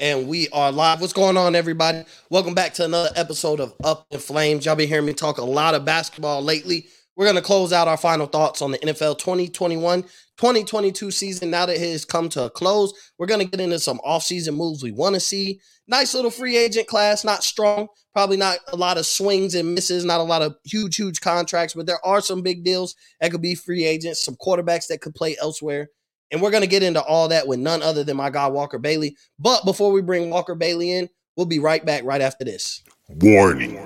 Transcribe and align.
And 0.00 0.26
we 0.26 0.48
are 0.48 0.72
live. 0.72 1.00
What's 1.00 1.12
going 1.12 1.36
on, 1.36 1.54
everybody? 1.54 2.02
Welcome 2.28 2.52
back 2.52 2.74
to 2.74 2.84
another 2.84 3.10
episode 3.14 3.60
of 3.60 3.74
Up 3.84 4.04
in 4.10 4.18
Flames. 4.18 4.66
Y'all 4.66 4.74
been 4.74 4.88
hearing 4.88 5.06
me 5.06 5.12
talk 5.12 5.38
a 5.38 5.44
lot 5.44 5.76
of 5.76 5.84
basketball 5.84 6.42
lately. 6.42 6.88
We're 7.14 7.26
going 7.26 7.36
to 7.36 7.42
close 7.42 7.72
out 7.72 7.86
our 7.86 7.96
final 7.96 8.26
thoughts 8.26 8.60
on 8.60 8.72
the 8.72 8.78
NFL 8.78 9.18
2021 9.18 10.02
2022 10.02 11.12
season. 11.12 11.50
Now 11.50 11.66
that 11.66 11.76
it 11.76 11.92
has 11.92 12.04
come 12.04 12.28
to 12.30 12.42
a 12.46 12.50
close, 12.50 12.92
we're 13.18 13.28
going 13.28 13.38
to 13.38 13.46
get 13.46 13.60
into 13.60 13.78
some 13.78 14.00
offseason 14.04 14.56
moves 14.56 14.82
we 14.82 14.90
want 14.90 15.14
to 15.14 15.20
see. 15.20 15.60
Nice 15.86 16.12
little 16.12 16.32
free 16.32 16.56
agent 16.56 16.88
class, 16.88 17.22
not 17.22 17.44
strong, 17.44 17.86
probably 18.12 18.36
not 18.36 18.58
a 18.72 18.76
lot 18.76 18.98
of 18.98 19.06
swings 19.06 19.54
and 19.54 19.76
misses, 19.76 20.04
not 20.04 20.18
a 20.18 20.24
lot 20.24 20.42
of 20.42 20.56
huge, 20.64 20.96
huge 20.96 21.20
contracts, 21.20 21.74
but 21.74 21.86
there 21.86 22.04
are 22.04 22.20
some 22.20 22.42
big 22.42 22.64
deals 22.64 22.96
that 23.20 23.30
could 23.30 23.42
be 23.42 23.54
free 23.54 23.84
agents, 23.84 24.24
some 24.24 24.34
quarterbacks 24.34 24.88
that 24.88 25.00
could 25.00 25.14
play 25.14 25.36
elsewhere. 25.40 25.88
And 26.30 26.42
we're 26.42 26.50
going 26.50 26.62
to 26.62 26.68
get 26.68 26.82
into 26.82 27.02
all 27.02 27.28
that 27.28 27.46
with 27.46 27.58
none 27.58 27.82
other 27.82 28.02
than 28.02 28.16
my 28.16 28.30
guy, 28.30 28.48
Walker 28.48 28.78
Bailey. 28.78 29.16
But 29.38 29.64
before 29.64 29.92
we 29.92 30.02
bring 30.02 30.30
Walker 30.30 30.54
Bailey 30.54 30.92
in, 30.92 31.08
we'll 31.36 31.46
be 31.46 31.58
right 31.58 31.84
back 31.84 32.04
right 32.04 32.20
after 32.20 32.44
this. 32.44 32.82
Warning 33.08 33.78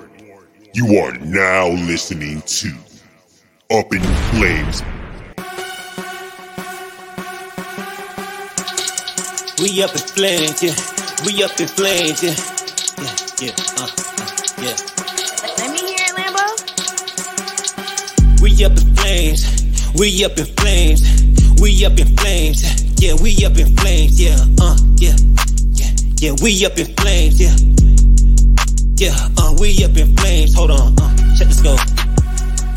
You 0.74 0.98
are 0.98 1.12
now 1.18 1.68
listening 1.68 2.42
to 2.42 2.72
Up 3.70 3.92
in 3.92 4.02
Flames. 4.30 4.82
We 9.60 9.82
up 9.82 9.90
in 9.90 9.98
flames, 9.98 10.62
yeah. 10.62 10.74
We 11.26 11.42
up 11.42 11.58
in 11.58 11.66
flames, 11.66 12.22
yeah. 12.22 12.30
Yeah, 12.96 13.16
yeah, 13.40 13.54
uh, 13.76 13.90
uh, 14.18 14.30
yeah. 14.62 14.76
Let 15.58 15.70
me 15.72 15.80
hear 15.80 15.98
it, 15.98 16.14
Lambo. 16.14 16.46
We 18.40 18.64
up 18.64 18.72
in 18.78 18.94
flames. 18.94 19.44
We 19.98 20.24
up 20.24 20.38
in 20.38 20.46
flames. 20.46 21.02
We 21.60 21.84
up 21.84 21.98
in 21.98 22.16
flames. 22.16 22.62
Yeah, 23.02 23.14
we 23.20 23.44
up 23.44 23.56
in 23.58 23.74
flames. 23.76 24.20
Yeah, 24.20 24.36
uh, 24.60 24.76
yeah, 24.96 25.16
yeah, 25.72 25.90
yeah. 26.18 26.32
We 26.40 26.64
up 26.64 26.78
in 26.78 26.86
flames. 26.94 27.40
Yeah, 27.40 27.54
yeah. 28.96 29.14
Uh, 29.36 29.54
we 29.60 29.84
up 29.84 29.96
in 29.96 30.14
flames. 30.16 30.54
Hold 30.54 30.70
on. 30.70 30.94
Uh, 30.98 31.16
check 31.36 31.48
this 31.48 31.60
go. 31.60 31.76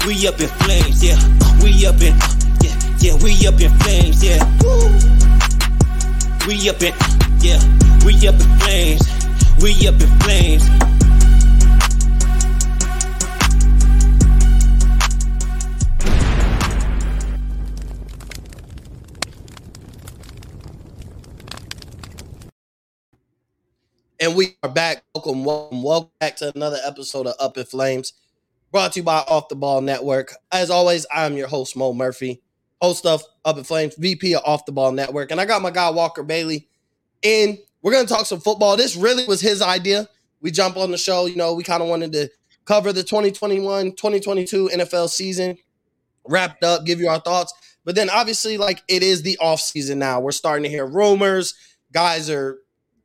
We 0.07 0.27
up 0.27 0.39
in 0.39 0.49
flames. 0.65 1.03
Yeah, 1.03 1.17
uh, 1.19 1.59
we 1.61 1.85
up 1.85 2.01
in. 2.01 2.13
Uh, 2.13 2.33
yeah, 2.61 2.75
yeah. 2.99 3.15
We 3.21 3.47
up 3.47 3.61
in 3.61 3.71
flames. 3.79 4.23
Yeah. 4.23 4.41
Woo. 4.63 4.89
We 6.47 6.69
up 6.69 6.81
in. 6.81 6.93
Yeah, 7.39 7.61
we 8.05 8.15
up 8.27 8.35
in 8.35 8.49
flames. 8.59 9.05
We 9.61 9.87
up 9.87 10.01
in 10.01 10.09
flames. 10.21 11.00
And 24.21 24.35
we 24.35 24.55
are 24.61 24.69
back. 24.69 25.03
Welcome, 25.15 25.43
welcome, 25.43 25.81
welcome 25.81 26.11
back 26.19 26.35
to 26.37 26.51
another 26.55 26.77
episode 26.85 27.25
of 27.25 27.33
Up 27.39 27.57
in 27.57 27.65
Flames, 27.65 28.13
brought 28.71 28.91
to 28.93 28.99
you 28.99 29.03
by 29.03 29.17
Off 29.27 29.47
the 29.49 29.55
Ball 29.55 29.81
Network. 29.81 30.35
As 30.51 30.69
always, 30.69 31.07
I'm 31.11 31.35
your 31.35 31.47
host, 31.47 31.75
Mo 31.75 31.91
Murphy, 31.91 32.39
host 32.79 33.07
of 33.07 33.23
Up 33.45 33.57
in 33.57 33.63
Flames, 33.63 33.95
VP 33.95 34.35
of 34.35 34.43
Off 34.45 34.67
the 34.67 34.73
Ball 34.73 34.91
Network. 34.91 35.31
And 35.31 35.41
I 35.41 35.45
got 35.45 35.63
my 35.63 35.71
guy, 35.71 35.89
Walker 35.89 36.21
Bailey, 36.21 36.69
in. 37.23 37.57
We're 37.81 37.93
going 37.93 38.05
to 38.05 38.13
talk 38.13 38.27
some 38.27 38.39
football. 38.39 38.77
This 38.77 38.95
really 38.95 39.25
was 39.25 39.41
his 39.41 39.59
idea. 39.59 40.07
We 40.39 40.51
jump 40.51 40.77
on 40.77 40.91
the 40.91 40.99
show. 40.99 41.25
You 41.25 41.35
know, 41.35 41.55
we 41.55 41.63
kind 41.63 41.81
of 41.81 41.89
wanted 41.89 42.11
to 42.11 42.29
cover 42.65 42.93
the 42.93 43.01
2021 43.01 43.93
2022 43.93 44.69
NFL 44.71 45.09
season, 45.09 45.57
wrapped 46.27 46.63
up, 46.63 46.85
give 46.85 46.99
you 46.99 47.09
our 47.09 47.21
thoughts. 47.21 47.55
But 47.83 47.95
then 47.95 48.07
obviously, 48.11 48.59
like 48.59 48.83
it 48.87 49.01
is 49.01 49.23
the 49.23 49.39
off 49.39 49.61
season 49.61 49.97
now. 49.97 50.19
We're 50.19 50.31
starting 50.31 50.61
to 50.61 50.69
hear 50.69 50.85
rumors. 50.85 51.55
Guys 51.91 52.29
are 52.29 52.59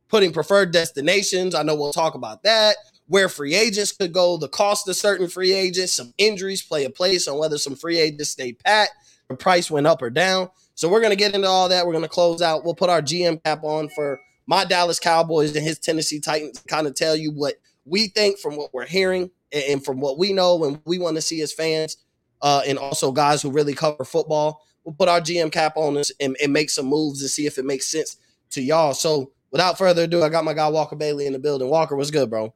putting 0.08 0.32
preferred 0.32 0.72
destinations. 0.72 1.54
I 1.54 1.62
know 1.62 1.74
we'll 1.74 1.92
talk 1.92 2.14
about 2.14 2.42
that. 2.44 2.76
Where 3.08 3.28
free 3.28 3.54
agents 3.54 3.92
could 3.92 4.12
go, 4.12 4.36
the 4.36 4.48
cost 4.48 4.88
of 4.88 4.96
certain 4.96 5.28
free 5.28 5.52
agents, 5.52 5.94
some 5.94 6.12
injuries 6.18 6.62
play 6.62 6.84
a 6.84 6.90
place 6.90 7.28
on 7.28 7.38
whether 7.38 7.58
some 7.58 7.76
free 7.76 7.98
agents 7.98 8.30
stay 8.30 8.52
pat, 8.52 8.88
the 9.28 9.36
price 9.36 9.70
went 9.70 9.86
up 9.86 10.02
or 10.02 10.10
down. 10.10 10.48
So 10.74 10.88
we're 10.88 11.00
gonna 11.00 11.16
get 11.16 11.34
into 11.34 11.48
all 11.48 11.68
that. 11.68 11.86
We're 11.86 11.92
gonna 11.92 12.08
close 12.08 12.42
out. 12.42 12.64
We'll 12.64 12.74
put 12.74 12.90
our 12.90 13.00
GM 13.00 13.42
cap 13.44 13.60
on 13.62 13.88
for 13.90 14.20
my 14.46 14.64
Dallas 14.64 14.98
Cowboys 14.98 15.54
and 15.54 15.64
his 15.64 15.78
Tennessee 15.78 16.20
Titans. 16.20 16.60
To 16.60 16.68
kind 16.68 16.86
of 16.86 16.94
tell 16.94 17.16
you 17.16 17.30
what 17.32 17.54
we 17.84 18.08
think 18.08 18.38
from 18.38 18.56
what 18.56 18.74
we're 18.74 18.86
hearing 18.86 19.30
and 19.52 19.84
from 19.84 20.00
what 20.00 20.18
we 20.18 20.32
know 20.32 20.64
and 20.64 20.80
we 20.84 20.98
want 20.98 21.16
to 21.16 21.22
see 21.22 21.40
as 21.40 21.52
fans, 21.52 21.96
uh, 22.42 22.62
and 22.66 22.78
also 22.78 23.12
guys 23.12 23.42
who 23.42 23.50
really 23.50 23.74
cover 23.74 24.04
football. 24.04 24.66
We'll 24.84 24.94
put 24.94 25.08
our 25.08 25.20
GM 25.20 25.50
cap 25.50 25.76
on 25.76 25.94
this 25.94 26.12
and, 26.20 26.36
and 26.42 26.52
make 26.52 26.70
some 26.70 26.86
moves 26.86 27.20
and 27.20 27.30
see 27.30 27.46
if 27.46 27.58
it 27.58 27.64
makes 27.64 27.86
sense 27.86 28.16
to 28.50 28.62
y'all. 28.62 28.94
So 28.94 29.32
without 29.56 29.78
further 29.78 30.02
ado, 30.02 30.22
I 30.22 30.28
got 30.28 30.44
my 30.44 30.52
guy 30.52 30.68
Walker 30.68 30.96
Bailey 30.96 31.26
in 31.26 31.32
the 31.32 31.38
building. 31.38 31.70
Walker, 31.70 31.96
what's 31.96 32.10
good, 32.10 32.28
bro? 32.28 32.52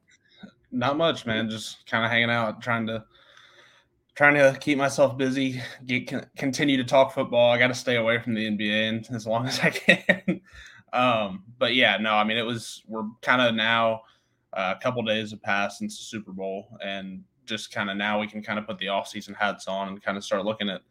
Not 0.71 0.97
much, 0.97 1.25
man. 1.25 1.49
Just 1.49 1.83
kind 1.87 2.05
of 2.05 2.11
hanging 2.11 2.29
out, 2.29 2.61
trying 2.61 2.85
to 2.87 3.03
trying 4.13 4.35
to 4.35 4.55
keep 4.59 4.77
myself 4.77 5.17
busy, 5.17 5.59
get 5.87 6.13
continue 6.37 6.77
to 6.77 6.83
talk 6.83 7.11
football. 7.11 7.51
I 7.51 7.57
got 7.57 7.69
to 7.69 7.73
stay 7.73 7.95
away 7.95 8.19
from 8.19 8.35
the 8.35 8.47
NBA 8.47 9.11
as 9.15 9.25
long 9.25 9.47
as 9.47 9.59
I 9.61 9.71
can. 9.71 10.41
um, 10.93 11.43
but 11.57 11.73
yeah, 11.73 11.97
no, 11.97 12.13
I 12.13 12.23
mean 12.23 12.37
it 12.37 12.45
was 12.45 12.83
we're 12.87 13.05
kind 13.23 13.41
of 13.41 13.55
now 13.55 14.01
uh, 14.53 14.75
a 14.77 14.79
couple 14.79 15.01
days 15.01 15.31
have 15.31 15.41
passed 15.41 15.79
since 15.79 15.97
the 15.97 16.03
Super 16.03 16.31
Bowl, 16.31 16.77
and 16.83 17.23
just 17.45 17.71
kind 17.71 17.89
of 17.89 17.97
now 17.97 18.19
we 18.19 18.27
can 18.27 18.43
kind 18.43 18.59
of 18.59 18.67
put 18.67 18.77
the 18.77 18.89
off 18.89 19.07
season 19.07 19.33
hats 19.33 19.67
on 19.67 19.87
and 19.87 20.03
kind 20.03 20.17
of 20.17 20.23
start 20.23 20.45
looking 20.45 20.69
at 20.69 20.81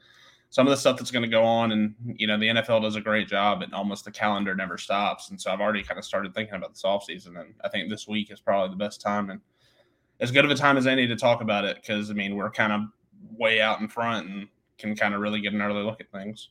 some 0.50 0.66
of 0.66 0.70
the 0.70 0.76
stuff 0.76 0.98
that's 0.98 1.10
going 1.10 1.22
to 1.22 1.28
go 1.28 1.44
on. 1.44 1.72
And 1.72 1.94
you 2.16 2.26
know, 2.26 2.38
the 2.38 2.48
NFL 2.48 2.82
does 2.82 2.96
a 2.96 3.00
great 3.00 3.28
job, 3.28 3.62
and 3.62 3.72
almost 3.72 4.04
the 4.04 4.10
calendar 4.10 4.54
never 4.54 4.76
stops. 4.76 5.30
And 5.30 5.40
so 5.40 5.50
I've 5.50 5.60
already 5.60 5.82
kind 5.82 5.98
of 5.98 6.04
started 6.04 6.34
thinking 6.34 6.56
about 6.56 6.74
this 6.74 6.84
off 6.84 7.04
season, 7.04 7.36
and 7.36 7.54
I 7.64 7.68
think 7.68 7.88
this 7.88 8.06
week 8.06 8.30
is 8.30 8.40
probably 8.40 8.70
the 8.70 8.84
best 8.84 9.00
time 9.00 9.30
and 9.30 9.40
as 10.20 10.30
good 10.30 10.44
of 10.44 10.50
a 10.50 10.54
time 10.54 10.76
as 10.76 10.86
any 10.86 11.06
to 11.06 11.16
talk 11.16 11.40
about 11.40 11.64
it 11.64 11.76
because 11.76 12.10
I 12.10 12.14
mean 12.14 12.36
we're 12.36 12.50
kind 12.50 12.72
of 12.72 12.82
way 13.36 13.60
out 13.60 13.80
in 13.80 13.88
front 13.88 14.28
and 14.28 14.48
can 14.78 14.94
kind 14.94 15.14
of 15.14 15.20
really 15.20 15.40
get 15.40 15.52
an 15.52 15.62
early 15.62 15.82
look 15.82 16.00
at 16.00 16.10
things. 16.10 16.50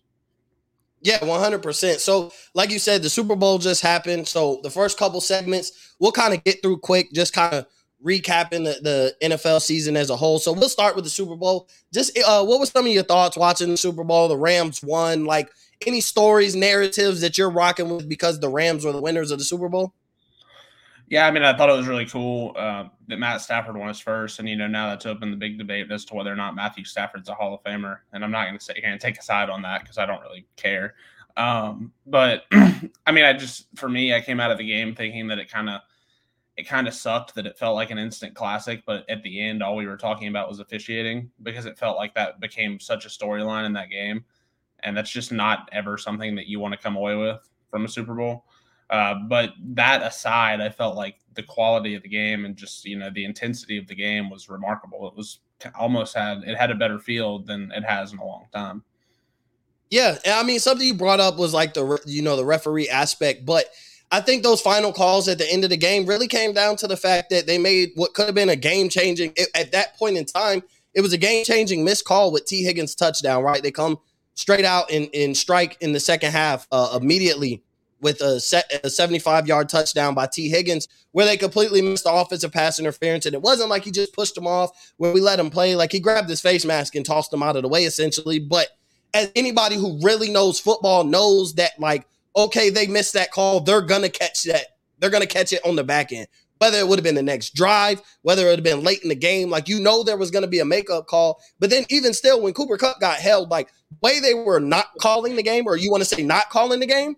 Yeah, 1.01 1.19
100%. 1.19 1.99
So, 1.99 2.31
like 2.53 2.71
you 2.71 2.79
said, 2.79 3.01
the 3.01 3.09
Super 3.09 3.35
Bowl 3.35 3.57
just 3.57 3.81
happened. 3.81 4.27
So, 4.27 4.59
the 4.63 4.69
first 4.69 4.97
couple 4.97 5.21
segments, 5.21 5.95
we'll 5.97 6.11
kind 6.11 6.33
of 6.33 6.43
get 6.43 6.61
through 6.61 6.79
quick, 6.79 7.13
just 7.13 7.31
kind 7.31 7.53
of 7.53 7.67
recapping 8.05 8.63
the, 8.63 8.79
the 8.81 9.15
NFL 9.21 9.61
season 9.61 9.97
as 9.97 10.09
a 10.09 10.15
whole. 10.15 10.39
So, 10.39 10.53
we'll 10.53 10.69
start 10.69 10.95
with 10.95 11.03
the 11.03 11.09
Super 11.09 11.35
Bowl. 11.35 11.67
Just 11.93 12.17
uh, 12.19 12.43
what 12.43 12.59
was 12.59 12.69
some 12.69 12.85
of 12.85 12.91
your 12.91 13.03
thoughts 13.03 13.37
watching 13.37 13.69
the 13.69 13.77
Super 13.77 14.03
Bowl? 14.03 14.27
The 14.27 14.37
Rams 14.37 14.83
won. 14.83 15.25
Like, 15.25 15.49
any 15.85 16.01
stories, 16.01 16.55
narratives 16.55 17.21
that 17.21 17.37
you're 17.37 17.49
rocking 17.49 17.89
with 17.89 18.09
because 18.09 18.39
the 18.39 18.49
Rams 18.49 18.85
were 18.85 18.91
the 18.91 19.01
winners 19.01 19.31
of 19.31 19.39
the 19.39 19.45
Super 19.45 19.69
Bowl? 19.69 19.93
Yeah, 21.09 21.25
I 21.25 21.31
mean, 21.31 21.41
I 21.41 21.57
thought 21.57 21.69
it 21.69 21.77
was 21.77 21.87
really 21.87 22.05
cool 22.05 22.53
uh, 22.55 22.85
that 23.07 23.17
Matt 23.17 23.41
Stafford 23.41 23.75
won 23.75 23.87
his 23.87 23.99
first, 23.99 24.37
and 24.37 24.47
you 24.47 24.55
know 24.55 24.67
now 24.67 24.89
that's 24.89 25.07
opened 25.07 25.33
the 25.33 25.37
big 25.37 25.57
debate 25.57 25.91
as 25.91 26.05
to 26.05 26.13
whether 26.15 26.31
or 26.31 26.35
not 26.35 26.53
Matthew 26.53 26.85
Stafford's 26.85 27.29
a 27.29 27.33
Hall 27.33 27.55
of 27.55 27.63
Famer. 27.63 27.97
And 28.13 28.23
I'm 28.23 28.29
not 28.29 28.45
going 28.45 28.57
to 28.57 28.63
say 28.63 28.75
here 28.75 28.91
and 28.91 29.01
take 29.01 29.17
a 29.17 29.23
side 29.23 29.49
on 29.49 29.63
that 29.63 29.81
because 29.81 29.97
I 29.97 30.05
don't 30.05 30.21
really 30.21 30.45
care. 30.55 30.93
Um, 31.35 31.91
but 32.05 32.43
I 32.51 33.11
mean, 33.11 33.23
I 33.23 33.33
just 33.33 33.65
for 33.75 33.89
me, 33.89 34.13
I 34.13 34.21
came 34.21 34.39
out 34.39 34.51
of 34.51 34.59
the 34.59 34.67
game 34.67 34.93
thinking 34.93 35.27
that 35.29 35.39
it 35.39 35.51
kind 35.51 35.69
of 35.69 35.81
it 36.59 36.67
kind 36.67 36.89
of 36.89 36.93
sucked 36.93 37.35
that 37.35 37.45
it 37.45 37.57
felt 37.57 37.75
like 37.75 37.89
an 37.89 37.97
instant 37.97 38.35
classic, 38.35 38.83
but 38.85 39.09
at 39.09 39.23
the 39.23 39.41
end, 39.41 39.63
all 39.63 39.77
we 39.77 39.87
were 39.87 39.95
talking 39.95 40.27
about 40.27 40.49
was 40.49 40.59
officiating 40.59 41.31
because 41.41 41.65
it 41.65 41.79
felt 41.79 41.95
like 41.95 42.13
that 42.15 42.41
became 42.41 42.81
such 42.81 43.05
a 43.05 43.07
storyline 43.07 43.65
in 43.65 43.71
that 43.71 43.89
game, 43.89 44.25
and 44.81 44.95
that's 44.95 45.09
just 45.09 45.31
not 45.31 45.69
ever 45.71 45.97
something 45.97 46.35
that 46.35 46.47
you 46.47 46.59
want 46.59 46.73
to 46.73 46.77
come 46.77 46.97
away 46.97 47.15
with 47.15 47.39
from 47.71 47.85
a 47.85 47.87
Super 47.87 48.13
Bowl. 48.13 48.43
Uh, 48.89 49.15
but 49.29 49.53
that 49.63 50.03
aside, 50.03 50.59
I 50.59 50.69
felt 50.69 50.97
like 50.97 51.15
the 51.35 51.43
quality 51.43 51.95
of 51.95 52.03
the 52.03 52.09
game 52.09 52.43
and 52.43 52.57
just 52.57 52.83
you 52.83 52.97
know 52.97 53.09
the 53.09 53.23
intensity 53.23 53.77
of 53.77 53.87
the 53.87 53.95
game 53.95 54.29
was 54.29 54.49
remarkable. 54.49 55.07
It 55.07 55.15
was 55.15 55.39
almost 55.79 56.13
had 56.13 56.39
it 56.39 56.57
had 56.57 56.71
a 56.71 56.75
better 56.75 56.99
field 56.99 57.47
than 57.47 57.71
it 57.71 57.85
has 57.85 58.11
in 58.11 58.19
a 58.19 58.25
long 58.25 58.47
time. 58.53 58.83
Yeah, 59.89 60.17
I 60.25 60.43
mean 60.43 60.59
something 60.59 60.85
you 60.85 60.93
brought 60.93 61.21
up 61.21 61.37
was 61.37 61.53
like 61.53 61.73
the 61.73 62.01
you 62.05 62.21
know 62.21 62.35
the 62.35 62.43
referee 62.43 62.89
aspect, 62.89 63.45
but 63.45 63.67
I 64.11 64.21
think 64.21 64.43
those 64.43 64.61
final 64.61 64.91
calls 64.91 65.27
at 65.27 65.37
the 65.37 65.51
end 65.51 65.63
of 65.63 65.69
the 65.69 65.77
game 65.77 66.05
really 66.05 66.27
came 66.27 66.53
down 66.53 66.75
to 66.77 66.87
the 66.87 66.97
fact 66.97 67.29
that 67.29 67.45
they 67.45 67.57
made 67.57 67.91
what 67.95 68.13
could 68.13 68.25
have 68.25 68.35
been 68.35 68.49
a 68.49 68.55
game 68.55 68.89
changing 68.89 69.33
at 69.53 69.71
that 69.71 69.95
point 69.97 70.17
in 70.17 70.25
time. 70.25 70.63
It 70.95 71.01
was 71.01 71.13
a 71.13 71.17
game 71.17 71.45
changing 71.45 71.83
missed 71.83 72.05
call 72.05 72.31
with 72.31 72.45
Tee 72.45 72.63
Higgins 72.63 72.95
touchdown. 72.95 73.43
Right, 73.43 73.61
they 73.61 73.71
come 73.71 73.99
straight 74.33 74.65
out 74.65 74.89
and, 74.91 75.09
and 75.13 75.37
strike 75.37 75.77
in 75.81 75.93
the 75.93 75.99
second 75.99 76.31
half 76.31 76.67
uh, 76.71 76.97
immediately 76.99 77.61
with 78.01 78.21
a, 78.21 78.39
set, 78.39 78.71
a 78.83 78.89
75 78.89 79.47
yard 79.47 79.69
touchdown 79.69 80.13
by 80.13 80.25
Tee 80.25 80.49
Higgins, 80.49 80.87
where 81.11 81.25
they 81.25 81.37
completely 81.37 81.81
missed 81.81 82.05
the 82.05 82.13
offensive 82.13 82.51
pass 82.51 82.79
interference. 82.79 83.25
And 83.25 83.35
it 83.35 83.41
wasn't 83.41 83.69
like 83.69 83.83
he 83.83 83.91
just 83.91 84.13
pushed 84.13 84.37
him 84.37 84.47
off 84.47 84.93
where 84.97 85.11
we 85.11 85.21
let 85.21 85.39
him 85.39 85.49
play. 85.49 85.75
Like 85.75 85.91
he 85.91 85.99
grabbed 85.99 86.29
his 86.29 86.41
face 86.41 86.65
mask 86.65 86.95
and 86.95 87.05
tossed 87.05 87.33
him 87.33 87.43
out 87.43 87.55
of 87.55 87.63
the 87.63 87.69
way, 87.69 87.83
essentially. 87.83 88.39
But 88.39 88.69
as 89.13 89.31
anybody 89.35 89.75
who 89.75 89.99
really 90.01 90.29
knows 90.29 90.59
football 90.59 91.03
knows 91.03 91.55
that, 91.55 91.71
like, 91.79 92.07
okay, 92.35 92.69
they 92.69 92.87
missed 92.87 93.13
that 93.13 93.31
call. 93.31 93.59
They're 93.61 93.81
to 93.81 94.09
catch 94.09 94.43
that. 94.43 94.65
They're 94.99 95.09
to 95.09 95.25
catch 95.27 95.53
it 95.53 95.65
on 95.65 95.75
the 95.75 95.83
back 95.83 96.11
end. 96.11 96.27
Whether 96.59 96.79
it 96.79 96.87
would 96.87 96.99
have 96.99 97.03
been 97.05 97.15
the 97.15 97.23
next 97.23 97.55
drive, 97.55 98.01
whether 98.21 98.45
it 98.45 98.49
would 98.49 98.59
have 98.59 98.63
been 98.65 98.83
late 98.83 99.01
in 99.01 99.07
the 99.09 99.15
game, 99.15 99.49
like 99.49 99.69
you 99.69 99.79
know 99.79 100.03
there 100.03 100.17
was 100.17 100.29
going 100.29 100.41
to 100.41 100.47
be 100.49 100.59
a 100.59 100.65
makeup 100.65 101.07
call. 101.07 101.39
But 101.59 101.69
then 101.69 101.85
even 101.89 102.13
still, 102.13 102.41
when 102.41 102.53
Cooper 102.53 102.77
Kupp 102.77 102.99
got 102.99 103.17
held, 103.17 103.49
like 103.49 103.69
way 104.01 104.19
they 104.19 104.33
were 104.33 104.59
not 104.59 104.87
calling 104.99 105.37
the 105.37 105.43
game, 105.43 105.65
or 105.67 105.77
you 105.77 105.89
want 105.89 106.03
to 106.03 106.15
say 106.15 106.21
not 106.21 106.49
calling 106.49 106.81
the 106.81 106.85
game, 106.85 107.15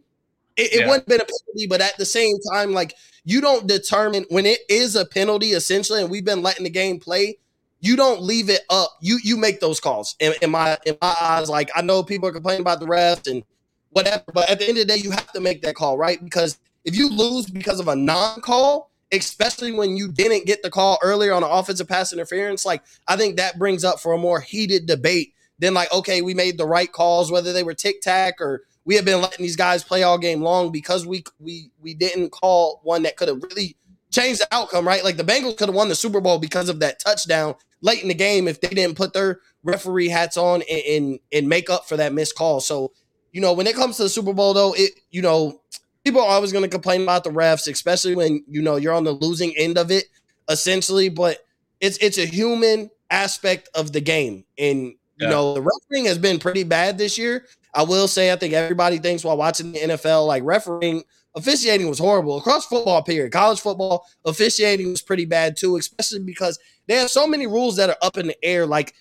It, 0.57 0.73
it 0.73 0.79
Yeah. 0.81 0.87
wouldn't 0.89 1.03
have 1.09 1.19
been 1.19 1.21
a 1.21 1.25
penalty, 1.25 1.67
but 1.67 1.81
at 1.81 1.97
the 1.97 2.05
same 2.05 2.35
time, 2.51 2.73
like 2.73 2.95
you 3.23 3.41
don't 3.41 3.67
determine 3.67 4.25
when 4.29 4.45
it 4.45 4.59
is 4.69 4.95
a 4.95 5.05
penalty, 5.05 5.51
essentially, 5.53 6.01
and 6.01 6.11
we've 6.11 6.25
been 6.25 6.41
letting 6.41 6.63
the 6.63 6.69
game 6.69 6.99
play. 6.99 7.37
You 7.79 7.95
don't 7.95 8.21
leave 8.21 8.49
it 8.49 8.61
up. 8.69 8.91
You 9.01 9.19
you 9.23 9.37
make 9.37 9.59
those 9.59 9.79
calls. 9.79 10.15
In, 10.19 10.33
in 10.41 10.51
my 10.51 10.77
in 10.85 10.97
my 11.01 11.15
eyes, 11.19 11.49
like 11.49 11.71
I 11.75 11.81
know 11.81 12.03
people 12.03 12.29
are 12.29 12.33
complaining 12.33 12.61
about 12.61 12.79
the 12.79 12.85
refs 12.85 13.29
and 13.29 13.43
whatever, 13.91 14.23
but 14.33 14.49
at 14.49 14.59
the 14.59 14.67
end 14.67 14.77
of 14.77 14.87
the 14.87 14.93
day, 14.93 14.99
you 14.99 15.11
have 15.11 15.31
to 15.33 15.39
make 15.39 15.61
that 15.61 15.75
call, 15.75 15.97
right? 15.97 16.21
Because 16.23 16.57
if 16.83 16.95
you 16.95 17.09
lose 17.09 17.45
because 17.45 17.79
of 17.79 17.87
a 17.87 17.95
non-call, 17.95 18.89
especially 19.11 19.71
when 19.71 19.95
you 19.97 20.11
didn't 20.11 20.45
get 20.45 20.63
the 20.63 20.69
call 20.69 20.97
earlier 21.03 21.33
on 21.33 21.43
an 21.43 21.49
offensive 21.51 21.87
pass 21.87 22.13
interference, 22.13 22.65
like 22.65 22.81
I 23.07 23.15
think 23.15 23.37
that 23.37 23.59
brings 23.59 23.83
up 23.83 23.99
for 23.99 24.13
a 24.13 24.17
more 24.17 24.39
heated 24.39 24.85
debate 24.85 25.33
than 25.59 25.73
like, 25.73 25.93
okay, 25.93 26.21
we 26.21 26.33
made 26.33 26.57
the 26.57 26.65
right 26.65 26.91
calls, 26.91 27.31
whether 27.31 27.53
they 27.53 27.63
were 27.63 27.73
tic 27.73 28.01
tac 28.01 28.41
or 28.41 28.63
we 28.83 28.95
have 28.95 29.05
been 29.05 29.21
letting 29.21 29.43
these 29.43 29.55
guys 29.55 29.83
play 29.83 30.03
all 30.03 30.17
game 30.17 30.41
long 30.41 30.71
because 30.71 31.05
we 31.05 31.23
we 31.39 31.69
we 31.81 31.93
didn't 31.93 32.31
call 32.31 32.79
one 32.83 33.03
that 33.03 33.15
could 33.15 33.27
have 33.27 33.43
really 33.43 33.77
changed 34.11 34.41
the 34.41 34.47
outcome, 34.51 34.87
right? 34.87 35.03
Like 35.03 35.17
the 35.17 35.23
Bengals 35.23 35.57
could 35.57 35.69
have 35.69 35.75
won 35.75 35.89
the 35.89 35.95
Super 35.95 36.19
Bowl 36.19 36.39
because 36.39 36.67
of 36.67 36.79
that 36.79 36.99
touchdown 36.99 37.55
late 37.81 38.01
in 38.01 38.07
the 38.07 38.13
game 38.13 38.47
if 38.47 38.59
they 38.59 38.69
didn't 38.69 38.97
put 38.97 39.13
their 39.13 39.39
referee 39.63 40.09
hats 40.09 40.37
on 40.37 40.63
and 40.69 40.81
and, 40.87 41.19
and 41.31 41.49
make 41.49 41.69
up 41.69 41.87
for 41.87 41.97
that 41.97 42.13
missed 42.13 42.35
call. 42.35 42.59
So, 42.59 42.91
you 43.31 43.41
know, 43.41 43.53
when 43.53 43.67
it 43.67 43.75
comes 43.75 43.97
to 43.97 44.03
the 44.03 44.09
Super 44.09 44.33
Bowl, 44.33 44.53
though, 44.53 44.73
it 44.73 44.91
you 45.09 45.21
know, 45.21 45.61
people 46.03 46.21
are 46.21 46.27
always 46.27 46.51
going 46.51 46.63
to 46.63 46.69
complain 46.69 47.03
about 47.03 47.23
the 47.23 47.29
refs, 47.29 47.71
especially 47.71 48.15
when 48.15 48.43
you 48.47 48.61
know 48.61 48.75
you're 48.75 48.93
on 48.93 49.03
the 49.03 49.11
losing 49.13 49.55
end 49.57 49.77
of 49.77 49.91
it, 49.91 50.05
essentially. 50.49 51.09
But 51.09 51.39
it's 51.79 51.97
it's 51.97 52.17
a 52.17 52.25
human 52.25 52.89
aspect 53.09 53.69
of 53.75 53.91
the 53.91 54.01
game, 54.01 54.45
and 54.57 54.87
you 54.87 54.95
Yeah. 55.19 55.29
know 55.29 55.53
the 55.53 55.61
refereeing 55.61 56.05
has 56.05 56.17
been 56.17 56.39
pretty 56.39 56.63
bad 56.63 56.97
this 56.97 57.17
year. 57.17 57.45
I 57.73 57.83
will 57.83 58.07
say, 58.07 58.31
I 58.31 58.35
think 58.35 58.53
everybody 58.53 58.97
thinks 58.97 59.23
while 59.23 59.37
watching 59.37 59.71
the 59.71 59.79
NFL, 59.79 60.27
like 60.27 60.43
refereeing, 60.43 61.03
officiating 61.35 61.87
was 61.87 61.99
horrible 61.99 62.37
across 62.37 62.65
football. 62.65 63.01
Period. 63.01 63.31
College 63.31 63.61
football 63.61 64.05
officiating 64.25 64.89
was 64.91 65.01
pretty 65.01 65.23
bad 65.25 65.55
too, 65.55 65.77
especially 65.77 66.19
because 66.19 66.59
they 66.87 66.95
have 66.95 67.09
so 67.09 67.25
many 67.25 67.47
rules 67.47 67.77
that 67.77 67.89
are 67.89 67.97
up 68.01 68.17
in 68.17 68.27
the 68.27 68.43
air. 68.43 68.65
Like 68.65 68.93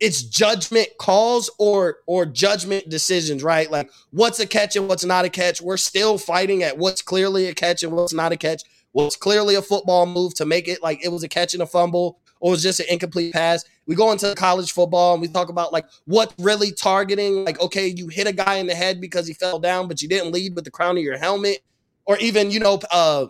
it's 0.00 0.22
judgment 0.22 0.88
calls 0.98 1.50
or 1.58 1.98
or 2.06 2.26
judgment 2.26 2.88
decisions, 2.88 3.42
right? 3.42 3.70
Like 3.70 3.90
what's 4.10 4.40
a 4.40 4.46
catch 4.46 4.76
and 4.76 4.88
what's 4.88 5.04
not 5.04 5.24
a 5.24 5.30
catch. 5.30 5.60
We're 5.60 5.76
still 5.76 6.18
fighting 6.18 6.62
at 6.62 6.78
what's 6.78 7.02
clearly 7.02 7.46
a 7.46 7.54
catch 7.54 7.82
and 7.82 7.92
what's 7.92 8.12
not 8.12 8.32
a 8.32 8.36
catch. 8.36 8.62
What's 8.92 9.16
clearly 9.16 9.54
a 9.54 9.62
football 9.62 10.06
move 10.06 10.34
to 10.34 10.44
make 10.44 10.68
it 10.68 10.82
like 10.82 11.04
it 11.04 11.08
was 11.08 11.22
a 11.22 11.28
catch 11.28 11.54
and 11.54 11.62
a 11.62 11.66
fumble 11.66 12.18
or 12.40 12.50
it 12.50 12.52
was 12.52 12.62
just 12.62 12.80
an 12.80 12.86
incomplete 12.90 13.32
pass. 13.32 13.64
We 13.86 13.94
go 13.94 14.12
into 14.12 14.34
college 14.34 14.72
football 14.72 15.14
and 15.14 15.22
we 15.22 15.28
talk 15.28 15.48
about 15.48 15.72
like 15.72 15.86
what 16.04 16.34
really 16.38 16.72
targeting. 16.72 17.44
Like, 17.44 17.60
okay, 17.60 17.86
you 17.86 18.08
hit 18.08 18.26
a 18.26 18.32
guy 18.32 18.56
in 18.56 18.66
the 18.66 18.74
head 18.74 19.00
because 19.00 19.26
he 19.26 19.32
fell 19.32 19.58
down, 19.58 19.88
but 19.88 20.02
you 20.02 20.08
didn't 20.08 20.32
lead 20.32 20.54
with 20.54 20.64
the 20.64 20.70
crown 20.70 20.98
of 20.98 21.02
your 21.02 21.16
helmet, 21.16 21.60
or 22.04 22.18
even 22.18 22.50
you 22.50 22.60
know, 22.60 22.78
uh, 22.90 23.26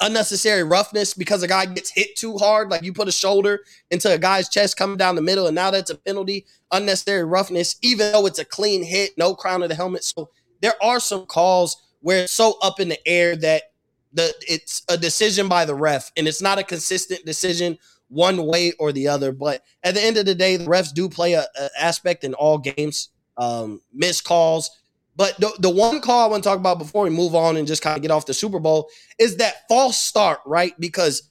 unnecessary 0.00 0.62
roughness 0.62 1.14
because 1.14 1.42
a 1.42 1.48
guy 1.48 1.66
gets 1.66 1.90
hit 1.90 2.16
too 2.16 2.36
hard. 2.38 2.70
Like 2.70 2.82
you 2.82 2.92
put 2.92 3.08
a 3.08 3.12
shoulder 3.12 3.60
into 3.90 4.12
a 4.12 4.18
guy's 4.18 4.48
chest 4.48 4.76
coming 4.76 4.96
down 4.96 5.16
the 5.16 5.22
middle, 5.22 5.46
and 5.46 5.54
now 5.54 5.70
that's 5.70 5.90
a 5.90 5.96
penalty. 5.96 6.46
Unnecessary 6.72 7.24
roughness, 7.24 7.76
even 7.82 8.12
though 8.12 8.26
it's 8.26 8.38
a 8.38 8.44
clean 8.44 8.84
hit, 8.84 9.10
no 9.18 9.34
crown 9.34 9.62
of 9.62 9.68
the 9.68 9.74
helmet. 9.74 10.04
So 10.04 10.30
there 10.60 10.74
are 10.82 11.00
some 11.00 11.26
calls 11.26 11.76
where 12.00 12.24
it's 12.24 12.32
so 12.32 12.56
up 12.62 12.80
in 12.80 12.88
the 12.88 13.08
air 13.08 13.36
that 13.36 13.64
the 14.12 14.32
it's 14.48 14.82
a 14.88 14.96
decision 14.96 15.48
by 15.48 15.64
the 15.64 15.74
ref, 15.74 16.12
and 16.16 16.28
it's 16.28 16.42
not 16.42 16.58
a 16.58 16.64
consistent 16.64 17.24
decision 17.24 17.78
one 18.08 18.46
way 18.46 18.72
or 18.78 18.92
the 18.92 19.08
other. 19.08 19.32
But 19.32 19.62
at 19.82 19.94
the 19.94 20.02
end 20.02 20.16
of 20.16 20.26
the 20.26 20.34
day, 20.34 20.56
the 20.56 20.66
refs 20.66 20.92
do 20.92 21.08
play 21.08 21.34
a, 21.34 21.46
a 21.58 21.68
aspect 21.78 22.24
in 22.24 22.34
all 22.34 22.58
games. 22.58 23.08
Um, 23.36 23.80
missed 23.92 24.24
calls. 24.24 24.70
But 25.20 25.38
the, 25.38 25.54
the 25.58 25.68
one 25.68 26.00
call 26.00 26.24
I 26.24 26.30
want 26.30 26.42
to 26.42 26.48
talk 26.48 26.58
about 26.58 26.78
before 26.78 27.04
we 27.04 27.10
move 27.10 27.34
on 27.34 27.58
and 27.58 27.68
just 27.68 27.82
kind 27.82 27.94
of 27.94 28.00
get 28.00 28.10
off 28.10 28.24
the 28.24 28.32
Super 28.32 28.58
Bowl 28.58 28.88
is 29.18 29.36
that 29.36 29.68
false 29.68 30.00
start, 30.00 30.40
right? 30.46 30.72
Because 30.80 31.24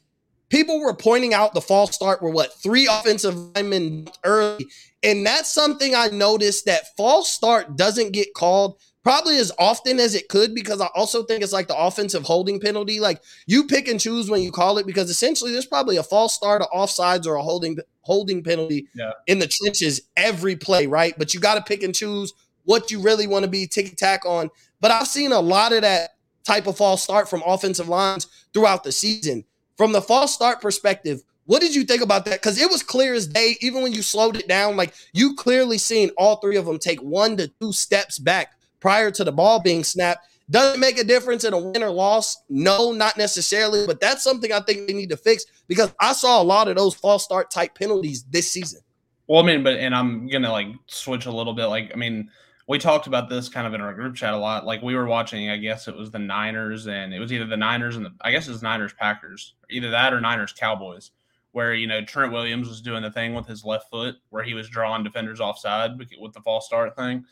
people 0.49 0.79
were 0.79 0.93
pointing 0.93 1.33
out 1.33 1.55
the 1.55 1.61
false 1.61 1.95
start 1.95 2.21
were 2.21 2.29
what 2.29 2.53
three 2.61 2.85
offensive 2.85 3.35
linemen 3.35 4.07
early, 4.23 4.67
and 5.01 5.25
that's 5.25 5.51
something 5.51 5.95
I 5.95 6.09
noticed 6.09 6.67
that 6.67 6.95
false 6.97 7.31
start 7.31 7.77
doesn't 7.77 8.11
get 8.11 8.35
called 8.35 8.79
probably 9.03 9.39
as 9.39 9.51
often 9.57 9.99
as 9.99 10.13
it 10.13 10.29
could 10.29 10.53
because 10.53 10.81
I 10.81 10.89
also 10.93 11.23
think 11.23 11.41
it's 11.41 11.51
like 11.53 11.67
the 11.67 11.75
offensive 11.75 12.21
holding 12.21 12.59
penalty. 12.59 12.99
Like 12.99 13.23
you 13.47 13.65
pick 13.65 13.87
and 13.87 13.99
choose 13.99 14.29
when 14.29 14.43
you 14.43 14.51
call 14.51 14.77
it 14.77 14.85
because 14.85 15.09
essentially 15.09 15.51
there's 15.51 15.65
probably 15.65 15.97
a 15.97 16.03
false 16.03 16.35
start, 16.35 16.61
a 16.61 16.65
offsides, 16.65 17.25
or 17.25 17.33
a 17.37 17.41
holding 17.41 17.79
holding 18.01 18.43
penalty 18.43 18.85
Yeah. 18.93 19.13
in 19.25 19.39
the 19.39 19.47
trenches 19.47 20.01
every 20.15 20.55
play, 20.57 20.85
right? 20.85 21.15
But 21.17 21.33
you 21.33 21.39
got 21.39 21.55
to 21.55 21.61
pick 21.63 21.81
and 21.81 21.95
choose 21.95 22.33
what 22.69 22.91
you 22.91 23.01
really 23.01 23.25
want 23.25 23.43
to 23.43 23.49
be 23.49 23.65
ticky 23.65 23.95
tack 23.95 24.23
on. 24.27 24.47
But 24.79 24.91
I've 24.91 25.07
seen 25.07 25.31
a 25.31 25.39
lot 25.39 25.73
of 25.73 25.81
that 25.81 26.11
type 26.43 26.67
of 26.67 26.77
false 26.77 27.01
start 27.01 27.27
from 27.27 27.41
offensive 27.43 27.89
lines 27.89 28.27
throughout 28.53 28.83
the 28.83 28.91
season. 28.91 29.43
From 29.75 29.91
the 29.91 30.03
false 30.03 30.35
start 30.35 30.61
perspective, 30.61 31.23
what 31.45 31.61
did 31.61 31.73
you 31.73 31.83
think 31.83 32.03
about 32.03 32.25
that? 32.25 32.39
Because 32.39 32.61
it 32.61 32.69
was 32.69 32.83
clear 32.83 33.15
as 33.15 33.25
day, 33.25 33.57
even 33.61 33.81
when 33.81 33.91
you 33.91 34.03
slowed 34.03 34.35
it 34.35 34.47
down, 34.47 34.77
like 34.77 34.93
you 35.13 35.33
clearly 35.33 35.79
seen 35.79 36.11
all 36.15 36.35
three 36.35 36.57
of 36.57 36.67
them 36.67 36.77
take 36.77 37.01
one 37.01 37.37
to 37.37 37.47
two 37.59 37.73
steps 37.73 38.19
back 38.19 38.51
prior 38.79 39.09
to 39.09 39.23
the 39.23 39.31
ball 39.31 39.59
being 39.59 39.83
snapped. 39.83 40.27
Does 40.51 40.75
it 40.75 40.79
make 40.79 40.99
a 40.99 41.03
difference 41.03 41.45
in 41.45 41.53
a 41.53 41.57
win 41.57 41.81
or 41.81 41.89
loss? 41.89 42.37
No, 42.49 42.91
not 42.91 43.17
necessarily. 43.17 43.87
But 43.87 43.99
that's 43.99 44.23
something 44.23 44.51
I 44.51 44.59
think 44.59 44.85
they 44.85 44.93
need 44.93 45.09
to 45.09 45.17
fix 45.17 45.43
because 45.67 45.91
I 45.99 46.13
saw 46.13 46.39
a 46.39 46.43
lot 46.43 46.67
of 46.67 46.75
those 46.75 46.93
false 46.93 47.23
start 47.23 47.49
type 47.49 47.73
penalties 47.73 48.25
this 48.29 48.51
season. 48.51 48.81
Well, 49.27 49.41
I 49.43 49.45
mean, 49.45 49.63
but 49.63 49.77
and 49.77 49.95
I'm 49.95 50.27
gonna 50.27 50.51
like 50.51 50.67
switch 50.85 51.25
a 51.25 51.31
little 51.31 51.53
bit. 51.53 51.65
Like, 51.65 51.91
I 51.93 51.97
mean, 51.97 52.29
we 52.69 52.77
talked 52.77 53.07
about 53.07 53.29
this 53.29 53.49
kind 53.49 53.65
of 53.65 53.73
in 53.73 53.81
our 53.81 53.95
group 53.95 54.15
chat 54.15 54.31
a 54.31 54.37
lot. 54.37 54.63
Like, 54.63 54.83
we 54.83 54.95
were 54.95 55.07
watching, 55.07 55.49
I 55.49 55.57
guess 55.57 55.87
it 55.87 55.97
was 55.97 56.11
the 56.11 56.19
Niners, 56.19 56.85
and 56.85 57.15
it 57.15 57.19
was 57.19 57.33
either 57.33 57.47
the 57.47 57.57
Niners 57.57 57.95
and 57.95 58.05
the, 58.05 58.11
I 58.21 58.29
guess 58.31 58.47
it 58.47 58.51
was 58.51 58.61
Niners 58.61 58.93
Packers, 58.93 59.55
either 59.71 59.89
that 59.89 60.13
or 60.13 60.21
Niners 60.21 60.53
Cowboys, 60.53 61.09
where 61.51 61.73
you 61.73 61.87
know 61.87 62.05
Trent 62.05 62.31
Williams 62.31 62.69
was 62.69 62.79
doing 62.79 63.01
the 63.01 63.09
thing 63.09 63.33
with 63.33 63.47
his 63.47 63.65
left 63.65 63.89
foot, 63.89 64.17
where 64.29 64.43
he 64.43 64.53
was 64.53 64.69
drawing 64.69 65.03
defenders 65.03 65.39
offside 65.39 65.97
with 65.97 66.33
the 66.33 66.41
false 66.41 66.67
start 66.67 66.95
thing. 66.95 67.25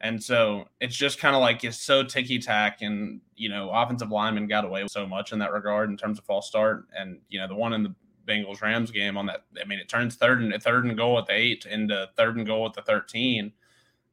And 0.00 0.20
so 0.20 0.64
it's 0.80 0.96
just 0.96 1.20
kind 1.20 1.36
of 1.36 1.40
like 1.40 1.62
it's 1.62 1.80
so 1.80 2.02
ticky 2.02 2.40
tack, 2.40 2.82
and 2.82 3.20
you 3.36 3.48
know, 3.48 3.70
offensive 3.70 4.10
linemen 4.10 4.48
got 4.48 4.64
away 4.64 4.84
so 4.88 5.06
much 5.06 5.30
in 5.30 5.38
that 5.38 5.52
regard 5.52 5.90
in 5.90 5.96
terms 5.96 6.18
of 6.18 6.24
false 6.24 6.48
start. 6.48 6.86
And 6.98 7.20
you 7.28 7.38
know, 7.38 7.46
the 7.46 7.54
one 7.54 7.72
in 7.72 7.84
the 7.84 7.94
Bengals 8.26 8.60
Rams 8.60 8.90
game 8.90 9.16
on 9.16 9.26
that, 9.26 9.44
I 9.60 9.64
mean, 9.64 9.78
it 9.78 9.88
turns 9.88 10.16
third 10.16 10.42
and 10.42 10.60
third 10.60 10.86
and 10.86 10.96
goal 10.96 11.20
at 11.20 11.26
the 11.26 11.34
eight 11.34 11.66
into 11.66 12.10
third 12.16 12.36
and 12.36 12.44
goal 12.44 12.66
at 12.66 12.74
the 12.74 12.82
thirteen, 12.82 13.52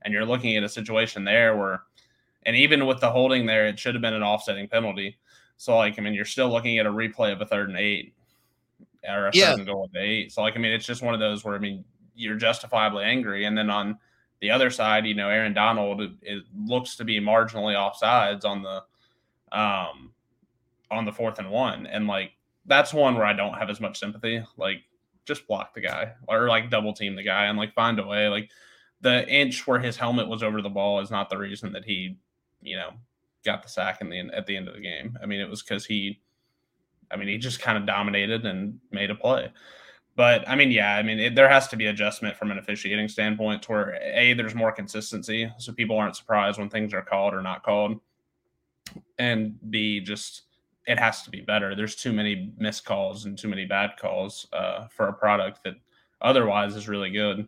and 0.02 0.14
you're 0.14 0.26
looking 0.26 0.56
at 0.56 0.64
a 0.64 0.70
situation 0.70 1.24
there 1.24 1.56
where, 1.58 1.84
and 2.44 2.56
even 2.56 2.86
with 2.86 3.00
the 3.00 3.12
holding 3.12 3.46
there, 3.46 3.68
it 3.68 3.78
should 3.78 3.96
have 3.96 4.02
been 4.02 4.14
an 4.14 4.24
offsetting 4.24 4.68
penalty. 4.68 5.18
So 5.58 5.76
like, 5.76 6.00
I 6.00 6.02
mean, 6.02 6.14
you're 6.14 6.26
still 6.26 6.50
looking 6.50 6.78
at 6.80 6.86
a 6.86 6.92
replay 6.92 7.34
of 7.34 7.42
a 7.42 7.46
third 7.46 7.70
and 7.70 7.78
eight, 7.78 8.14
or 9.08 9.28
a 9.28 9.32
Yeah. 9.34 9.52
third 9.52 9.60
and 9.60 9.68
goal 9.68 9.90
the 9.92 10.00
eight. 10.02 10.32
So 10.32 10.42
like, 10.42 10.56
I 10.56 10.60
mean, 10.60 10.72
it's 10.72 10.86
just 10.86 11.02
one 11.02 11.14
of 11.14 11.20
those 11.20 11.44
where 11.44 11.56
I 11.56 11.60
mean, 11.60 11.84
you're 12.16 12.36
justifiably 12.36 13.04
angry, 13.04 13.46
and 13.46 13.58
then 13.58 13.70
on 13.70 13.98
the 14.42 14.52
other 14.52 14.70
side, 14.70 15.06
you 15.06 15.16
know, 15.16 15.30
Aaron 15.30 15.54
Donald 15.54 16.02
it, 16.02 16.12
it 16.22 16.44
looks 16.66 16.96
to 16.96 17.04
be 17.04 17.20
marginally 17.20 17.76
offsides 17.76 18.46
on 18.46 18.62
the 18.62 18.84
um 19.58 20.14
on 20.92 21.06
the 21.06 21.12
fourth 21.12 21.40
and 21.40 21.50
one. 21.52 21.88
And 21.88 22.08
like 22.08 22.32
that's 22.66 22.94
one 22.94 23.16
where 23.16 23.26
I 23.26 23.34
don't 23.34 23.58
have 23.58 23.70
as 23.70 23.82
much 23.82 24.00
sympathy. 24.00 24.44
Like 24.58 24.84
just 25.26 25.48
block 25.48 25.74
the 25.74 25.82
guy 25.82 26.14
or 26.28 26.48
like 26.48 26.70
double 26.70 26.94
team 26.94 27.16
the 27.16 27.24
guy 27.24 27.46
and 27.46 27.58
like 27.58 27.74
find 27.74 28.00
a 28.00 28.06
way. 28.06 28.28
Like 28.28 28.50
the 29.02 29.28
inch 29.28 29.66
where 29.66 29.80
his 29.80 29.98
helmet 29.98 30.28
was 30.28 30.44
over 30.44 30.62
the 30.62 30.70
ball 30.70 31.00
is 31.00 31.12
not 31.12 31.30
the 31.30 31.38
reason 31.38 31.72
that 31.74 31.86
he, 31.86 32.18
you 32.62 32.76
know, 32.76 32.92
got 33.46 33.64
the 33.64 33.70
sack 33.70 34.02
in 34.02 34.10
the 34.10 34.20
at 34.34 34.46
the 34.46 34.58
end 34.58 34.68
of 34.68 34.76
the 34.76 34.82
game. 34.82 35.18
I 35.22 35.26
mean, 35.26 35.40
it 35.40 35.50
was 35.50 35.62
because 35.62 35.86
he 35.86 36.20
I 37.12 37.16
mean, 37.16 37.28
he 37.28 37.38
just 37.38 37.62
kind 37.62 37.78
of 37.78 37.86
dominated 37.86 38.46
and 38.46 38.80
made 38.92 39.10
a 39.10 39.16
play. 39.16 39.52
But 40.16 40.48
I 40.50 40.56
mean, 40.56 40.72
yeah, 40.72 40.96
I 40.96 41.04
mean, 41.04 41.20
it, 41.20 41.36
there 41.36 41.50
has 41.50 41.68
to 41.70 41.78
be 41.78 41.88
adjustment 41.88 42.36
from 42.36 42.52
an 42.52 42.58
officiating 42.58 43.08
standpoint 43.08 43.64
to 43.64 43.72
where 43.72 44.00
a 44.04 44.34
there's 44.34 44.56
more 44.56 44.72
consistency, 44.72 45.52
so 45.58 45.72
people 45.72 45.98
aren't 45.98 46.16
surprised 46.16 46.60
when 46.60 46.70
things 46.70 46.94
are 46.94 47.02
called 47.02 47.34
or 47.34 47.42
not 47.42 47.64
called, 47.64 48.00
and 49.18 49.58
b 49.70 50.02
just 50.02 50.44
it 50.88 51.00
has 51.00 51.22
to 51.22 51.30
be 51.30 51.42
better. 51.42 51.76
There's 51.76 51.96
too 51.96 52.12
many 52.12 52.52
missed 52.58 52.84
calls 52.84 53.26
and 53.26 53.38
too 53.38 53.48
many 53.48 53.66
bad 53.66 53.92
calls 53.98 54.48
uh, 54.52 54.88
for 54.88 55.08
a 55.08 55.14
product 55.14 55.64
that 55.64 55.76
otherwise 56.22 56.76
is 56.76 56.90
really 56.90 57.12
good. 57.12 57.48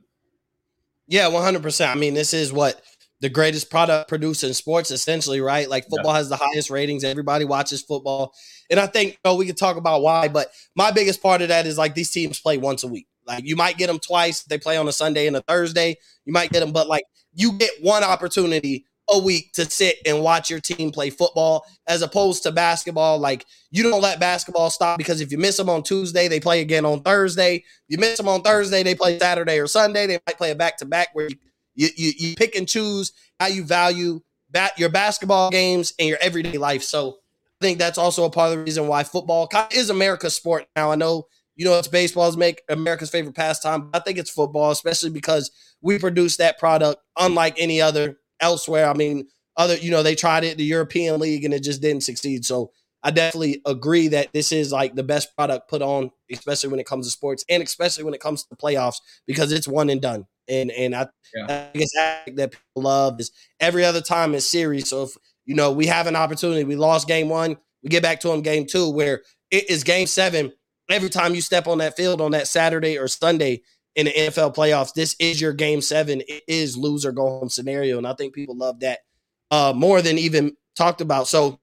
Yeah, 1.11 1.27
one 1.27 1.43
hundred 1.43 1.61
percent. 1.61 1.93
I 1.93 1.99
mean, 1.99 2.13
this 2.13 2.33
is 2.33 2.53
what 2.53 2.81
the 3.19 3.27
greatest 3.27 3.69
product 3.69 4.07
produced 4.07 4.45
in 4.45 4.53
sports, 4.53 4.91
essentially, 4.91 5.41
right? 5.41 5.69
Like 5.69 5.89
football 5.89 6.13
has 6.13 6.29
the 6.29 6.37
highest 6.37 6.69
ratings. 6.69 7.03
Everybody 7.03 7.43
watches 7.43 7.81
football, 7.81 8.33
and 8.69 8.79
I 8.79 8.87
think 8.87 9.19
oh, 9.25 9.35
we 9.35 9.45
could 9.45 9.57
talk 9.57 9.75
about 9.75 10.01
why. 10.03 10.29
But 10.29 10.47
my 10.73 10.89
biggest 10.91 11.21
part 11.21 11.41
of 11.41 11.49
that 11.49 11.67
is 11.67 11.77
like 11.77 11.95
these 11.95 12.11
teams 12.11 12.39
play 12.39 12.57
once 12.57 12.83
a 12.83 12.87
week. 12.87 13.07
Like 13.27 13.43
you 13.45 13.57
might 13.57 13.77
get 13.77 13.87
them 13.87 13.99
twice. 13.99 14.43
They 14.43 14.57
play 14.57 14.77
on 14.77 14.87
a 14.87 14.93
Sunday 14.93 15.27
and 15.27 15.35
a 15.35 15.41
Thursday. 15.41 15.97
You 16.23 16.31
might 16.31 16.49
get 16.49 16.61
them, 16.61 16.71
but 16.71 16.87
like 16.87 17.03
you 17.33 17.57
get 17.57 17.71
one 17.81 18.05
opportunity 18.05 18.85
a 19.11 19.19
week 19.19 19.51
to 19.53 19.69
sit 19.69 19.97
and 20.05 20.21
watch 20.21 20.49
your 20.49 20.59
team 20.59 20.89
play 20.91 21.09
football 21.09 21.65
as 21.87 22.01
opposed 22.01 22.43
to 22.43 22.51
basketball. 22.51 23.19
Like 23.19 23.45
you 23.69 23.83
don't 23.83 24.01
let 24.01 24.19
basketball 24.19 24.69
stop 24.69 24.97
because 24.97 25.19
if 25.21 25.31
you 25.31 25.37
miss 25.37 25.57
them 25.57 25.69
on 25.69 25.83
Tuesday, 25.83 26.27
they 26.27 26.39
play 26.39 26.61
again 26.61 26.85
on 26.85 27.01
Thursday. 27.01 27.63
You 27.87 27.97
miss 27.97 28.17
them 28.17 28.29
on 28.29 28.41
Thursday, 28.41 28.83
they 28.83 28.95
play 28.95 29.19
Saturday 29.19 29.59
or 29.59 29.67
Sunday. 29.67 30.07
They 30.07 30.19
might 30.25 30.37
play 30.37 30.51
a 30.51 30.55
back 30.55 30.77
to 30.77 30.85
back 30.85 31.09
where 31.13 31.27
you, 31.75 31.89
you, 31.95 32.11
you, 32.17 32.35
pick 32.35 32.55
and 32.55 32.67
choose 32.67 33.11
how 33.39 33.47
you 33.47 33.63
value 33.63 34.21
bat 34.49 34.73
your 34.77 34.89
basketball 34.89 35.49
games 35.49 35.93
and 35.99 36.07
your 36.07 36.17
everyday 36.21 36.57
life. 36.57 36.83
So 36.83 37.17
I 37.61 37.65
think 37.65 37.79
that's 37.79 37.97
also 37.97 38.25
a 38.25 38.29
part 38.29 38.51
of 38.51 38.57
the 38.57 38.63
reason 38.63 38.87
why 38.87 39.03
football 39.03 39.49
is 39.71 39.89
America's 39.89 40.35
sport 40.35 40.67
now. 40.75 40.91
I 40.91 40.95
know 40.95 41.27
you 41.55 41.65
know 41.65 41.77
it's 41.77 41.87
baseball's 41.87 42.37
make 42.37 42.61
America's 42.69 43.09
favorite 43.09 43.35
pastime. 43.35 43.89
I 43.93 43.99
think 43.99 44.17
it's 44.17 44.29
football, 44.29 44.71
especially 44.71 45.09
because 45.09 45.51
we 45.81 45.99
produce 45.99 46.37
that 46.37 46.59
product 46.59 47.01
unlike 47.17 47.55
any 47.57 47.81
other 47.81 48.17
elsewhere. 48.41 48.89
I 48.89 48.93
mean, 48.93 49.27
other 49.57 49.75
you 49.77 49.91
know 49.91 50.03
they 50.03 50.15
tried 50.15 50.43
it 50.43 50.57
the 50.57 50.63
European 50.63 51.19
League 51.19 51.45
and 51.45 51.53
it 51.53 51.63
just 51.63 51.81
didn't 51.81 52.03
succeed. 52.03 52.45
So 52.45 52.71
I 53.03 53.11
definitely 53.11 53.61
agree 53.65 54.09
that 54.09 54.31
this 54.33 54.51
is 54.51 54.71
like 54.71 54.95
the 54.95 55.03
best 55.03 55.35
product 55.35 55.69
put 55.69 55.81
on, 55.81 56.11
especially 56.31 56.69
when 56.69 56.79
it 56.79 56.85
comes 56.85 57.07
to 57.07 57.11
sports 57.11 57.43
and 57.49 57.63
especially 57.63 58.03
when 58.03 58.13
it 58.13 58.21
comes 58.21 58.43
to 58.45 58.55
playoffs 58.55 58.97
because 59.25 59.51
it's 59.51 59.67
one 59.67 59.89
and 59.89 60.01
done. 60.01 60.25
And 60.47 60.71
and 60.71 60.95
I, 60.95 61.07
yeah. 61.33 61.69
I 61.73 61.77
guess 61.77 61.89
that 62.35 62.51
people 62.51 62.83
love 62.83 63.19
is 63.19 63.31
every 63.59 63.85
other 63.85 64.01
time 64.01 64.35
is 64.35 64.49
series. 64.49 64.89
So 64.89 65.03
if 65.03 65.11
you 65.45 65.55
know 65.55 65.71
we 65.71 65.87
have 65.87 66.07
an 66.07 66.15
opportunity, 66.15 66.63
we 66.63 66.75
lost 66.75 67.07
game 67.07 67.29
one, 67.29 67.57
we 67.83 67.89
get 67.89 68.03
back 68.03 68.19
to 68.21 68.27
them 68.27 68.41
game 68.41 68.65
two, 68.65 68.89
where 68.89 69.21
it 69.49 69.69
is 69.69 69.83
game 69.83 70.07
seven. 70.07 70.51
Every 70.89 71.09
time 71.09 71.35
you 71.35 71.41
step 71.41 71.67
on 71.67 71.77
that 71.77 71.95
field 71.95 72.19
on 72.21 72.31
that 72.31 72.47
Saturday 72.47 72.97
or 72.97 73.07
Sunday 73.07 73.61
in 73.95 74.05
the 74.05 74.11
NFL 74.11 74.55
playoffs, 74.55 74.93
this 74.93 75.15
is 75.19 75.41
your 75.41 75.53
game 75.53 75.81
seven. 75.81 76.21
It 76.27 76.43
is 76.47 76.77
lose 76.77 77.05
or 77.05 77.11
go 77.11 77.27
home 77.39 77.49
scenario, 77.49 77.97
and 77.97 78.07
I 78.07 78.13
think 78.13 78.33
people 78.33 78.57
love 78.57 78.79
that 78.79 78.99
uh, 79.49 79.73
more 79.75 80.01
than 80.01 80.17
even 80.17 80.55
talked 80.75 81.01
about. 81.01 81.27
So 81.27 81.59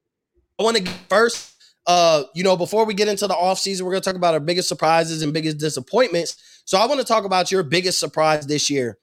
I 0.58 0.62
want 0.62 0.76
to 0.76 0.92
first. 1.08 1.54
Uh, 1.86 2.24
you 2.34 2.44
know, 2.44 2.54
before 2.54 2.84
we 2.84 2.92
get 2.92 3.08
into 3.08 3.26
the 3.26 3.32
offseason, 3.32 3.80
we're 3.80 3.92
going 3.92 4.02
to 4.02 4.04
talk 4.04 4.14
about 4.14 4.34
our 4.34 4.40
biggest 4.40 4.68
surprises 4.68 5.22
and 5.22 5.32
biggest 5.32 5.56
disappointments. 5.56 6.36
So 6.66 6.76
I 6.76 6.84
want 6.84 7.00
to 7.00 7.06
talk 7.06 7.24
about 7.24 7.50
your 7.50 7.62
biggest 7.62 7.98
surprise 7.98 8.46
this 8.46 8.68
year. 8.68 8.98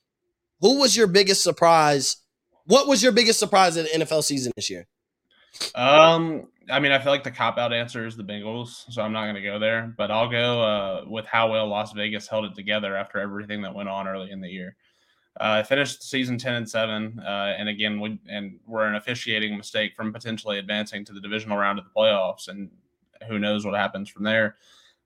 Who 0.62 0.80
was 0.80 0.96
your 0.96 1.08
biggest 1.08 1.42
surprise? 1.42 2.18
What 2.66 2.88
was 2.88 3.02
your 3.02 3.12
biggest 3.12 3.40
surprise 3.40 3.76
in 3.76 3.86
the 3.86 4.06
NFL 4.06 4.24
season 4.24 4.52
this 4.56 4.70
year? 4.70 4.86
Um, 5.74 6.48
I 6.70 6.80
mean, 6.80 6.92
I 6.92 7.00
feel 7.00 7.12
like 7.12 7.24
the 7.24 7.32
cop 7.32 7.58
out 7.58 7.74
answer 7.74 8.06
is 8.06 8.18
the 8.18 8.24
Bengals, 8.24 8.92
so 8.92 9.02
I'm 9.02 9.14
not 9.14 9.24
going 9.24 9.36
to 9.36 9.42
go 9.42 9.60
there. 9.60 9.94
But 9.98 10.12
I'll 10.12 10.30
go 10.30 10.62
uh, 10.62 11.04
with 11.08 11.26
how 11.26 11.52
well 11.52 11.68
Las 11.68 11.94
Vegas 11.94 12.28
held 12.28 12.46
it 12.46 12.56
together 12.56 12.96
after 12.96 13.20
everything 13.20 13.62
that 13.62 13.74
went 13.74 13.90
on 13.90 14.08
early 14.08 14.32
in 14.32 14.42
the 14.42 14.50
year. 14.50 14.76
Uh, 15.40 15.62
finished 15.64 16.02
season 16.02 16.38
ten 16.38 16.56
and 16.56 16.70
seven, 16.70 17.20
uh, 17.20 17.54
and 17.58 17.68
again, 17.68 18.00
we 18.00 18.20
and 18.30 18.58
we're 18.66 18.88
an 18.88 18.96
officiating 18.96 19.58
mistake 19.58 19.96
from 19.96 20.14
potentially 20.14 20.60
advancing 20.60 21.04
to 21.06 21.14
the 21.14 21.20
divisional 21.20 21.58
round 21.58 21.78
of 21.78 21.86
the 21.86 21.92
playoffs, 21.92 22.48
and 22.48 22.72
who 23.28 23.38
knows 23.38 23.66
what 23.66 23.76
happens 23.76 24.10
from 24.10 24.24
there. 24.24 24.56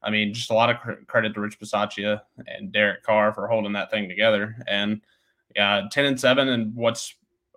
I 0.04 0.12
mean, 0.12 0.34
just 0.34 0.52
a 0.52 0.54
lot 0.54 0.70
of 0.70 0.78
cr- 0.80 1.04
credit 1.08 1.34
to 1.34 1.42
Rich 1.42 1.60
Bisaccia 1.60 2.22
and 2.48 2.72
Derek 2.72 3.04
Carr 3.04 3.34
for 3.34 3.48
holding 3.48 3.74
that 3.74 3.92
thing 3.92 4.08
together. 4.08 4.56
And 4.68 5.02
yeah, 5.56 5.88
ten 5.92 6.06
and 6.06 6.20
seven, 6.20 6.48
and 6.50 6.76
what's 6.76 7.16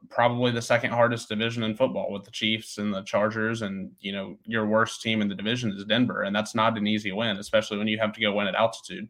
probably 0.08 0.50
the 0.50 0.62
second 0.62 0.90
hardest 0.90 1.28
division 1.28 1.62
in 1.62 1.76
football 1.76 2.12
with 2.12 2.24
the 2.24 2.30
Chiefs 2.30 2.78
and 2.78 2.92
the 2.92 3.02
Chargers, 3.02 3.62
and 3.62 3.90
you 4.00 4.12
know 4.12 4.38
your 4.44 4.66
worst 4.66 5.02
team 5.02 5.22
in 5.22 5.28
the 5.28 5.34
division 5.34 5.72
is 5.72 5.84
Denver, 5.84 6.22
and 6.22 6.34
that's 6.34 6.54
not 6.54 6.76
an 6.76 6.86
easy 6.86 7.12
win, 7.12 7.36
especially 7.38 7.78
when 7.78 7.88
you 7.88 7.98
have 7.98 8.12
to 8.12 8.20
go 8.20 8.32
win 8.32 8.46
at 8.46 8.54
altitude. 8.54 9.08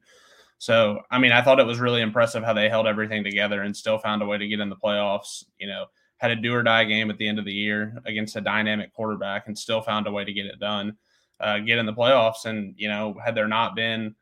So, 0.58 1.00
I 1.10 1.18
mean, 1.18 1.32
I 1.32 1.42
thought 1.42 1.58
it 1.58 1.66
was 1.66 1.80
really 1.80 2.02
impressive 2.02 2.44
how 2.44 2.52
they 2.52 2.68
held 2.68 2.86
everything 2.86 3.24
together 3.24 3.62
and 3.62 3.76
still 3.76 3.98
found 3.98 4.22
a 4.22 4.26
way 4.26 4.38
to 4.38 4.46
get 4.46 4.60
in 4.60 4.68
the 4.68 4.76
playoffs. 4.76 5.44
You 5.58 5.66
know, 5.66 5.86
had 6.18 6.30
a 6.30 6.36
do 6.36 6.54
or 6.54 6.62
die 6.62 6.84
game 6.84 7.10
at 7.10 7.18
the 7.18 7.26
end 7.26 7.40
of 7.40 7.44
the 7.44 7.52
year 7.52 8.00
against 8.04 8.36
a 8.36 8.40
dynamic 8.40 8.94
quarterback 8.94 9.48
and 9.48 9.58
still 9.58 9.82
found 9.82 10.06
a 10.06 10.12
way 10.12 10.24
to 10.24 10.32
get 10.32 10.46
it 10.46 10.60
done, 10.60 10.96
uh, 11.40 11.58
get 11.58 11.78
in 11.78 11.86
the 11.86 11.92
playoffs. 11.92 12.44
And, 12.44 12.74
you 12.76 12.88
know, 12.88 13.16
had 13.24 13.34
there 13.34 13.48
not 13.48 13.74
been, 13.74 14.14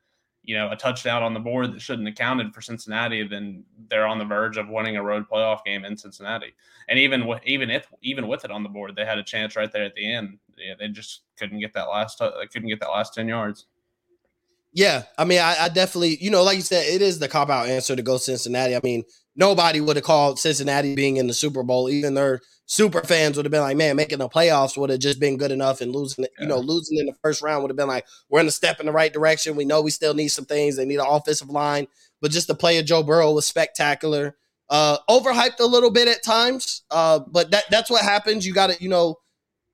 you 0.51 0.57
know, 0.57 0.69
a 0.73 0.75
touchdown 0.75 1.23
on 1.23 1.33
the 1.33 1.39
board 1.39 1.73
that 1.73 1.81
shouldn't 1.81 2.09
have 2.09 2.17
counted 2.17 2.53
for 2.53 2.61
Cincinnati, 2.61 3.23
then 3.23 3.63
they're 3.89 4.05
on 4.05 4.19
the 4.19 4.25
verge 4.25 4.57
of 4.57 4.69
winning 4.69 4.97
a 4.97 5.03
road 5.03 5.25
playoff 5.31 5.63
game 5.65 5.85
in 5.85 5.97
Cincinnati. 5.97 6.53
And 6.89 6.99
even 6.99 7.25
with 7.25 7.41
even 7.47 7.71
if 7.71 7.87
even 8.03 8.27
with 8.27 8.45
it 8.45 8.51
on 8.51 8.65
the 8.65 8.69
board, 8.69 8.97
they 8.97 9.05
had 9.05 9.19
a 9.19 9.23
chance 9.23 9.55
right 9.55 9.71
there 9.71 9.85
at 9.85 9.95
the 9.95 10.13
end. 10.13 10.39
Yeah, 10.59 10.75
they 10.77 10.89
just 10.89 11.21
couldn't 11.39 11.61
get 11.61 11.73
that 11.75 11.85
last 11.85 12.21
uh, 12.21 12.33
couldn't 12.53 12.69
get 12.69 12.81
that 12.81 12.91
last 12.91 13.15
ten 13.15 13.29
yards. 13.29 13.67
Yeah, 14.73 15.03
I 15.19 15.25
mean, 15.25 15.41
I, 15.41 15.57
I, 15.63 15.69
definitely, 15.69 16.17
you 16.21 16.31
know, 16.31 16.45
like 16.45 16.57
you 16.57 16.63
said, 16.63 16.87
it 16.87 17.03
is 17.03 17.19
the 17.19 17.27
cop 17.27 17.51
out 17.51 17.69
answer 17.69 17.97
to 17.97 18.03
go 18.03 18.19
Cincinnati. 18.19 18.77
I 18.77 18.81
mean, 18.85 19.03
nobody 19.35 19.81
would 19.81 19.97
have 19.97 20.05
called 20.05 20.39
Cincinnati 20.39 20.95
being 20.95 21.17
in 21.17 21.27
the 21.27 21.35
Super 21.35 21.65
Bowl. 21.65 21.91
Even 21.91 22.15
their 22.15 22.41
super 22.67 23.03
fans 23.03 23.37
would 23.37 23.45
have 23.45 23.51
been 23.51 23.63
like, 23.63 23.77
man, 23.77 23.97
making 23.97 24.19
the 24.19 24.29
playoffs 24.29 24.77
would 24.77 24.91
have 24.91 25.01
just 25.01 25.19
been 25.19 25.37
good 25.37 25.51
enough, 25.51 25.81
and 25.81 25.93
losing, 25.93 26.25
yeah. 26.25 26.45
you 26.45 26.47
know, 26.47 26.59
losing 26.59 26.99
in 26.99 27.07
the 27.07 27.15
first 27.21 27.43
round 27.43 27.63
would 27.63 27.71
have 27.71 27.77
been 27.77 27.89
like, 27.89 28.07
we're 28.29 28.41
in 28.41 28.47
a 28.47 28.53
step 28.53 28.79
in 28.79 28.87
the 28.87 28.93
right 28.93 29.13
direction. 29.13 29.57
We 29.57 29.65
know 29.65 29.83
we 29.83 29.91
still 29.91 30.15
need 30.15 30.29
some 30.29 30.45
things. 30.45 30.77
They 30.77 30.87
need 30.87 31.01
an 31.01 31.07
offensive 31.09 31.51
line, 31.51 31.89
but 32.21 32.31
just 32.31 32.47
the 32.47 32.55
play 32.55 32.79
of 32.79 32.87
Joe 32.87 33.03
Burrow 33.03 33.33
was 33.33 33.47
spectacular. 33.47 34.37
Uh, 34.69 34.99
overhyped 35.09 35.59
a 35.59 35.67
little 35.67 35.91
bit 35.91 36.07
at 36.07 36.23
times, 36.23 36.85
uh, 36.93 37.19
but 37.27 37.51
that 37.51 37.65
that's 37.73 37.91
what 37.91 38.03
happens. 38.03 38.47
You 38.47 38.55
got 38.55 38.71
to, 38.71 38.81
you 38.81 38.89
know, 38.89 39.17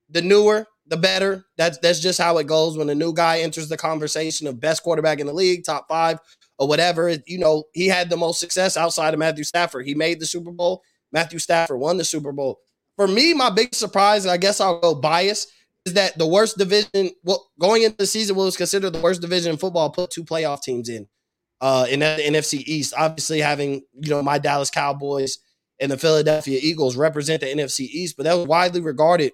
the 0.09 0.23
newer 0.23 0.67
the 0.89 0.97
better. 0.97 1.47
That's 1.57 1.79
that's 1.79 2.01
just 2.01 2.21
how 2.21 2.39
it 2.39 2.47
goes 2.47 2.77
when 2.77 2.91
a 2.91 2.95
new 2.95 3.13
guy 3.13 3.41
enters 3.41 3.69
the 3.69 3.77
conversation 3.77 4.47
of 4.47 4.61
best 4.61 4.83
quarterback 4.83 5.21
in 5.21 5.27
the 5.27 5.33
league, 5.33 5.65
top 5.65 5.89
five 5.89 6.19
or 6.59 6.69
whatever. 6.69 7.15
You 7.27 7.39
know, 7.39 7.65
he 7.75 7.89
had 7.89 8.11
the 8.11 8.17
most 8.17 8.41
success 8.41 8.77
outside 8.77 9.15
of 9.15 9.21
Matthew 9.21 9.45
Stafford. 9.45 9.87
He 9.87 9.95
made 9.95 10.21
the 10.21 10.27
Super 10.27 10.53
Bowl. 10.53 10.83
Matthew 11.13 11.39
Stafford 11.39 11.81
won 11.81 11.97
the 11.97 12.05
Super 12.05 12.33
Bowl. 12.33 12.59
For 12.97 13.07
me, 13.07 13.35
my 13.35 13.51
big 13.51 13.75
surprise, 13.75 14.25
and 14.25 14.33
I 14.33 14.37
guess 14.39 14.61
I'll 14.61 14.81
go 14.81 14.95
bias, 14.95 15.47
is 15.85 15.95
that 15.95 16.17
the 16.19 16.27
worst 16.27 16.57
division, 16.57 17.11
well, 17.23 17.51
going 17.61 17.83
into 17.83 17.97
the 17.97 18.07
season, 18.07 18.37
was 18.37 18.57
considered 18.57 18.91
the 18.91 19.01
worst 19.01 19.21
division 19.21 19.53
in 19.53 19.59
football, 19.59 19.91
put 19.91 20.11
two 20.11 20.25
playoff 20.25 20.63
teams 20.63 20.89
in. 20.89 21.07
Uh, 21.61 21.87
in 21.89 22.01
the 22.01 22.19
NFC 22.23 22.63
East, 22.67 22.93
obviously 22.97 23.41
having 23.41 23.83
you 23.95 24.11
know 24.11 24.23
my 24.23 24.39
Dallas 24.39 24.71
Cowboys 24.71 25.39
and 25.81 25.91
the 25.91 25.97
Philadelphia 25.97 26.59
Eagles 26.63 26.97
represent 26.97 27.41
the 27.41 27.47
NFC 27.47 27.81
East, 27.81 28.17
but 28.17 28.25
that 28.25 28.35
was 28.35 28.47
widely 28.47 28.81
regarded 28.81 29.33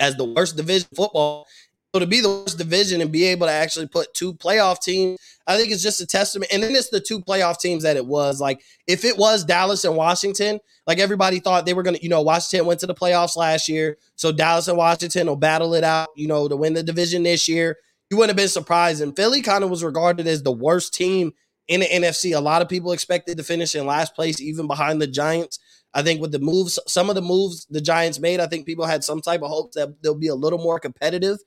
as 0.00 0.16
the 0.16 0.24
worst 0.24 0.56
division 0.56 0.88
football. 0.94 1.46
So 1.94 2.00
to 2.00 2.06
be 2.06 2.20
the 2.20 2.28
worst 2.28 2.58
division 2.58 3.00
and 3.00 3.12
be 3.12 3.24
able 3.24 3.46
to 3.46 3.52
actually 3.52 3.86
put 3.86 4.12
two 4.14 4.34
playoff 4.34 4.80
teams, 4.80 5.20
I 5.46 5.56
think 5.56 5.70
it's 5.70 5.82
just 5.82 6.00
a 6.00 6.06
testament. 6.06 6.52
And 6.52 6.60
then 6.60 6.74
it's 6.74 6.90
the 6.90 6.98
two 6.98 7.20
playoff 7.20 7.60
teams 7.60 7.84
that 7.84 7.96
it 7.96 8.04
was. 8.04 8.40
Like 8.40 8.62
if 8.88 9.04
it 9.04 9.16
was 9.16 9.44
Dallas 9.44 9.84
and 9.84 9.94
Washington, 9.94 10.58
like 10.88 10.98
everybody 10.98 11.38
thought 11.38 11.66
they 11.66 11.74
were 11.74 11.84
gonna, 11.84 11.98
you 12.02 12.08
know, 12.08 12.22
Washington 12.22 12.66
went 12.66 12.80
to 12.80 12.86
the 12.86 12.94
playoffs 12.94 13.36
last 13.36 13.68
year, 13.68 13.96
so 14.16 14.32
Dallas 14.32 14.66
and 14.66 14.76
Washington 14.76 15.28
will 15.28 15.36
battle 15.36 15.74
it 15.74 15.84
out, 15.84 16.08
you 16.16 16.26
know, 16.26 16.48
to 16.48 16.56
win 16.56 16.74
the 16.74 16.82
division 16.82 17.22
this 17.22 17.48
year. 17.48 17.76
You 18.10 18.16
wouldn't 18.16 18.30
have 18.30 18.36
been 18.36 18.48
surprised. 18.48 19.00
And 19.00 19.14
Philly 19.14 19.40
kind 19.40 19.62
of 19.62 19.70
was 19.70 19.84
regarded 19.84 20.26
as 20.26 20.42
the 20.42 20.52
worst 20.52 20.94
team 20.94 21.32
in 21.68 21.80
the 21.80 21.86
NFC. 21.86 22.36
A 22.36 22.40
lot 22.40 22.62
of 22.62 22.68
people 22.68 22.92
expected 22.92 23.36
to 23.38 23.44
finish 23.44 23.74
in 23.74 23.86
last 23.86 24.14
place, 24.14 24.40
even 24.40 24.66
behind 24.66 25.00
the 25.00 25.06
Giants. 25.06 25.58
I 25.94 26.02
think 26.02 26.20
with 26.20 26.32
the 26.32 26.40
moves, 26.40 26.78
some 26.86 27.08
of 27.08 27.14
the 27.14 27.22
moves 27.22 27.66
the 27.70 27.80
Giants 27.80 28.18
made, 28.18 28.40
I 28.40 28.46
think 28.46 28.66
people 28.66 28.84
had 28.84 29.04
some 29.04 29.20
type 29.20 29.42
of 29.42 29.48
hope 29.50 29.72
that 29.72 30.02
they'll 30.02 30.18
be 30.18 30.28
a 30.28 30.34
little 30.34 30.58
more 30.58 30.80
competitive 30.80 31.38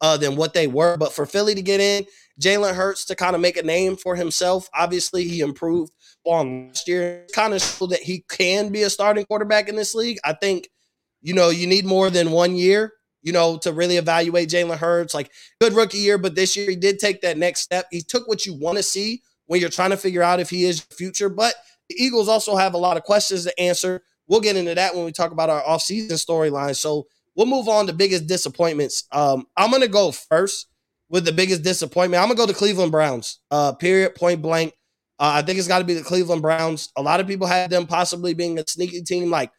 uh, 0.00 0.16
than 0.16 0.36
what 0.36 0.52
they 0.52 0.66
were. 0.66 0.96
But 0.96 1.12
for 1.12 1.24
Philly 1.24 1.54
to 1.54 1.62
get 1.62 1.80
in, 1.80 2.04
Jalen 2.40 2.74
Hurts 2.74 3.06
to 3.06 3.16
kind 3.16 3.34
of 3.34 3.40
make 3.40 3.56
a 3.56 3.62
name 3.62 3.96
for 3.96 4.16
himself. 4.16 4.68
Obviously, 4.74 5.24
he 5.24 5.40
improved 5.40 5.92
on 6.24 6.68
last 6.68 6.86
year. 6.86 7.26
Kind 7.34 7.54
of 7.54 7.62
so 7.62 7.86
that 7.86 8.00
he 8.02 8.24
can 8.28 8.70
be 8.70 8.82
a 8.82 8.90
starting 8.90 9.24
quarterback 9.24 9.68
in 9.68 9.76
this 9.76 9.94
league. 9.94 10.18
I 10.24 10.34
think, 10.34 10.68
you 11.22 11.32
know, 11.32 11.48
you 11.50 11.66
need 11.66 11.86
more 11.86 12.10
than 12.10 12.30
one 12.30 12.56
year, 12.56 12.92
you 13.22 13.32
know, 13.32 13.56
to 13.58 13.72
really 13.72 13.96
evaluate 13.96 14.50
Jalen 14.50 14.76
Hurts. 14.76 15.14
Like 15.14 15.30
good 15.60 15.72
rookie 15.72 15.98
year, 15.98 16.18
but 16.18 16.34
this 16.34 16.56
year 16.56 16.68
he 16.68 16.76
did 16.76 16.98
take 16.98 17.22
that 17.22 17.38
next 17.38 17.60
step. 17.60 17.86
He 17.90 18.02
took 18.02 18.28
what 18.28 18.44
you 18.44 18.54
want 18.54 18.76
to 18.76 18.82
see 18.82 19.22
when 19.46 19.60
you're 19.60 19.70
trying 19.70 19.90
to 19.90 19.96
figure 19.96 20.22
out 20.22 20.40
if 20.40 20.50
he 20.50 20.64
is 20.64 20.80
future. 20.80 21.28
But 21.28 21.54
the 21.88 21.96
Eagles 21.96 22.28
also 22.28 22.56
have 22.56 22.74
a 22.74 22.78
lot 22.78 22.96
of 22.96 23.02
questions 23.02 23.44
to 23.44 23.60
answer. 23.60 24.02
We'll 24.26 24.40
get 24.40 24.56
into 24.56 24.74
that 24.74 24.94
when 24.94 25.04
we 25.04 25.12
talk 25.12 25.32
about 25.32 25.50
our 25.50 25.62
offseason 25.62 26.12
storyline. 26.12 26.76
So 26.76 27.06
we'll 27.36 27.46
move 27.46 27.68
on 27.68 27.86
to 27.86 27.92
biggest 27.92 28.26
disappointments. 28.26 29.04
Um, 29.12 29.46
I'm 29.56 29.70
gonna 29.70 29.88
go 29.88 30.10
first 30.10 30.68
with 31.08 31.24
the 31.24 31.32
biggest 31.32 31.62
disappointment. 31.62 32.22
I'm 32.22 32.28
gonna 32.28 32.38
go 32.38 32.46
to 32.46 32.54
Cleveland 32.54 32.92
Browns. 32.92 33.40
Uh, 33.50 33.72
period, 33.72 34.14
point 34.14 34.42
blank. 34.42 34.72
Uh, 35.18 35.32
I 35.36 35.42
think 35.42 35.58
it's 35.58 35.68
got 35.68 35.78
to 35.78 35.84
be 35.84 35.94
the 35.94 36.02
Cleveland 36.02 36.42
Browns. 36.42 36.90
A 36.96 37.02
lot 37.02 37.20
of 37.20 37.26
people 37.26 37.46
had 37.46 37.70
them 37.70 37.86
possibly 37.86 38.34
being 38.34 38.58
a 38.58 38.64
sneaky 38.66 39.00
team. 39.02 39.30
Like 39.30 39.52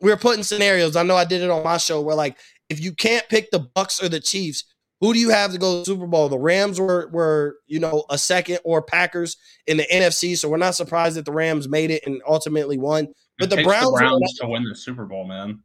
we 0.00 0.12
are 0.12 0.16
putting 0.16 0.44
scenarios. 0.44 0.96
I 0.96 1.02
know 1.02 1.16
I 1.16 1.24
did 1.24 1.42
it 1.42 1.50
on 1.50 1.64
my 1.64 1.78
show 1.78 2.00
where 2.00 2.14
like 2.14 2.38
if 2.68 2.80
you 2.80 2.92
can't 2.92 3.28
pick 3.28 3.50
the 3.50 3.60
Bucs 3.74 4.02
or 4.02 4.08
the 4.08 4.20
Chiefs, 4.20 4.64
who 5.00 5.12
do 5.12 5.18
you 5.18 5.30
have 5.30 5.52
to 5.52 5.58
go 5.58 5.72
to 5.72 5.78
the 5.80 5.84
Super 5.84 6.06
Bowl? 6.06 6.28
The 6.28 6.38
Rams 6.38 6.80
were 6.80 7.08
were 7.12 7.56
you 7.66 7.80
know 7.80 8.04
a 8.10 8.18
second, 8.18 8.58
or 8.64 8.82
Packers 8.82 9.36
in 9.66 9.76
the 9.76 9.86
NFC. 9.92 10.36
So 10.36 10.48
we're 10.48 10.56
not 10.56 10.74
surprised 10.74 11.16
that 11.16 11.24
the 11.24 11.32
Rams 11.32 11.68
made 11.68 11.90
it 11.90 12.06
and 12.06 12.22
ultimately 12.26 12.78
won. 12.78 13.08
But 13.38 13.50
the 13.50 13.62
Browns, 13.62 13.92
the 13.92 13.98
Browns 13.98 14.38
to 14.40 14.46
win 14.48 14.64
the 14.64 14.76
Super 14.76 15.04
Bowl, 15.04 15.26
man. 15.26 15.60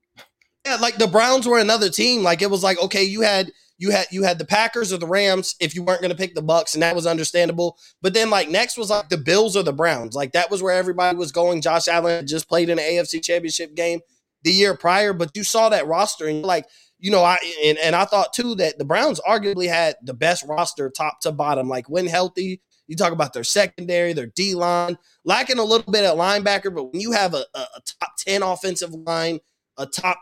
Yeah, 0.66 0.76
like 0.76 0.98
the 0.98 1.08
Browns 1.08 1.48
were 1.48 1.60
another 1.60 1.90
team. 1.90 2.24
Like 2.24 2.42
it 2.42 2.50
was 2.50 2.64
like 2.64 2.82
okay, 2.82 3.04
you 3.04 3.22
had 3.22 3.52
you 3.80 3.92
had 3.92 4.08
you 4.12 4.24
had 4.24 4.38
the 4.38 4.46
Packers 4.46 4.92
or 4.92 4.98
the 4.98 5.08
Rams 5.08 5.56
if 5.60 5.74
you 5.74 5.84
weren't 5.84 6.02
going 6.02 6.12
to 6.12 6.18
pick 6.18 6.36
the 6.36 6.44
Bucs, 6.44 6.74
and 6.74 6.84
that 6.84 6.96
was 6.96 7.08
understandable. 7.08 7.78
But 8.02 8.14
then 8.14 8.30
like 8.30 8.50
next 8.50 8.78
was 8.78 8.90
like 8.90 9.10
the 9.10 9.18
Bills 9.18 9.56
or 9.56 9.64
the 9.64 9.74
Browns. 9.74 10.16
Like 10.16 10.34
that 10.34 10.52
was 10.52 10.62
where 10.62 10.76
everybody 10.76 11.18
was 11.18 11.32
going. 11.32 11.62
Josh 11.62 11.88
Allen 11.88 12.28
just 12.28 12.50
played 12.50 12.70
in 12.70 12.78
an 12.78 12.86
AFC 12.86 13.24
Championship 13.24 13.76
game 13.76 14.02
the 14.44 14.52
year 14.52 14.76
prior, 14.76 15.14
but 15.14 15.32
you 15.36 15.44
saw 15.44 15.70
that 15.70 15.88
roster 15.88 16.28
and 16.28 16.44
like 16.44 16.66
you 17.00 17.12
know, 17.12 17.24
I 17.24 17.38
and, 17.64 17.78
and 17.78 17.96
I 17.96 18.06
thought 18.06 18.34
too 18.34 18.56
that 18.56 18.78
the 18.78 18.86
Browns 18.86 19.20
arguably 19.28 19.68
had 19.68 19.96
the 20.04 20.14
best 20.14 20.46
roster 20.48 20.90
top 20.90 21.22
to 21.22 21.32
bottom. 21.32 21.70
Like 21.70 21.90
when 21.90 22.06
healthy, 22.06 22.62
you 22.88 22.96
talk 22.96 23.14
about 23.14 23.34
their 23.34 23.44
secondary, 23.44 24.14
their 24.14 24.28
D 24.28 24.54
line, 24.54 24.98
lacking 25.24 25.60
a 25.60 25.64
little 25.64 25.92
bit 25.92 26.04
at 26.04 26.16
linebacker, 26.16 26.74
but 26.74 26.92
when 26.92 27.02
you 27.02 27.12
have 27.14 27.34
a, 27.34 27.46
a, 27.56 27.60
a 27.60 27.82
top 28.00 28.12
10 28.18 28.44
offensive 28.44 28.94
line, 28.94 29.40
a 29.78 29.86
top 29.86 30.20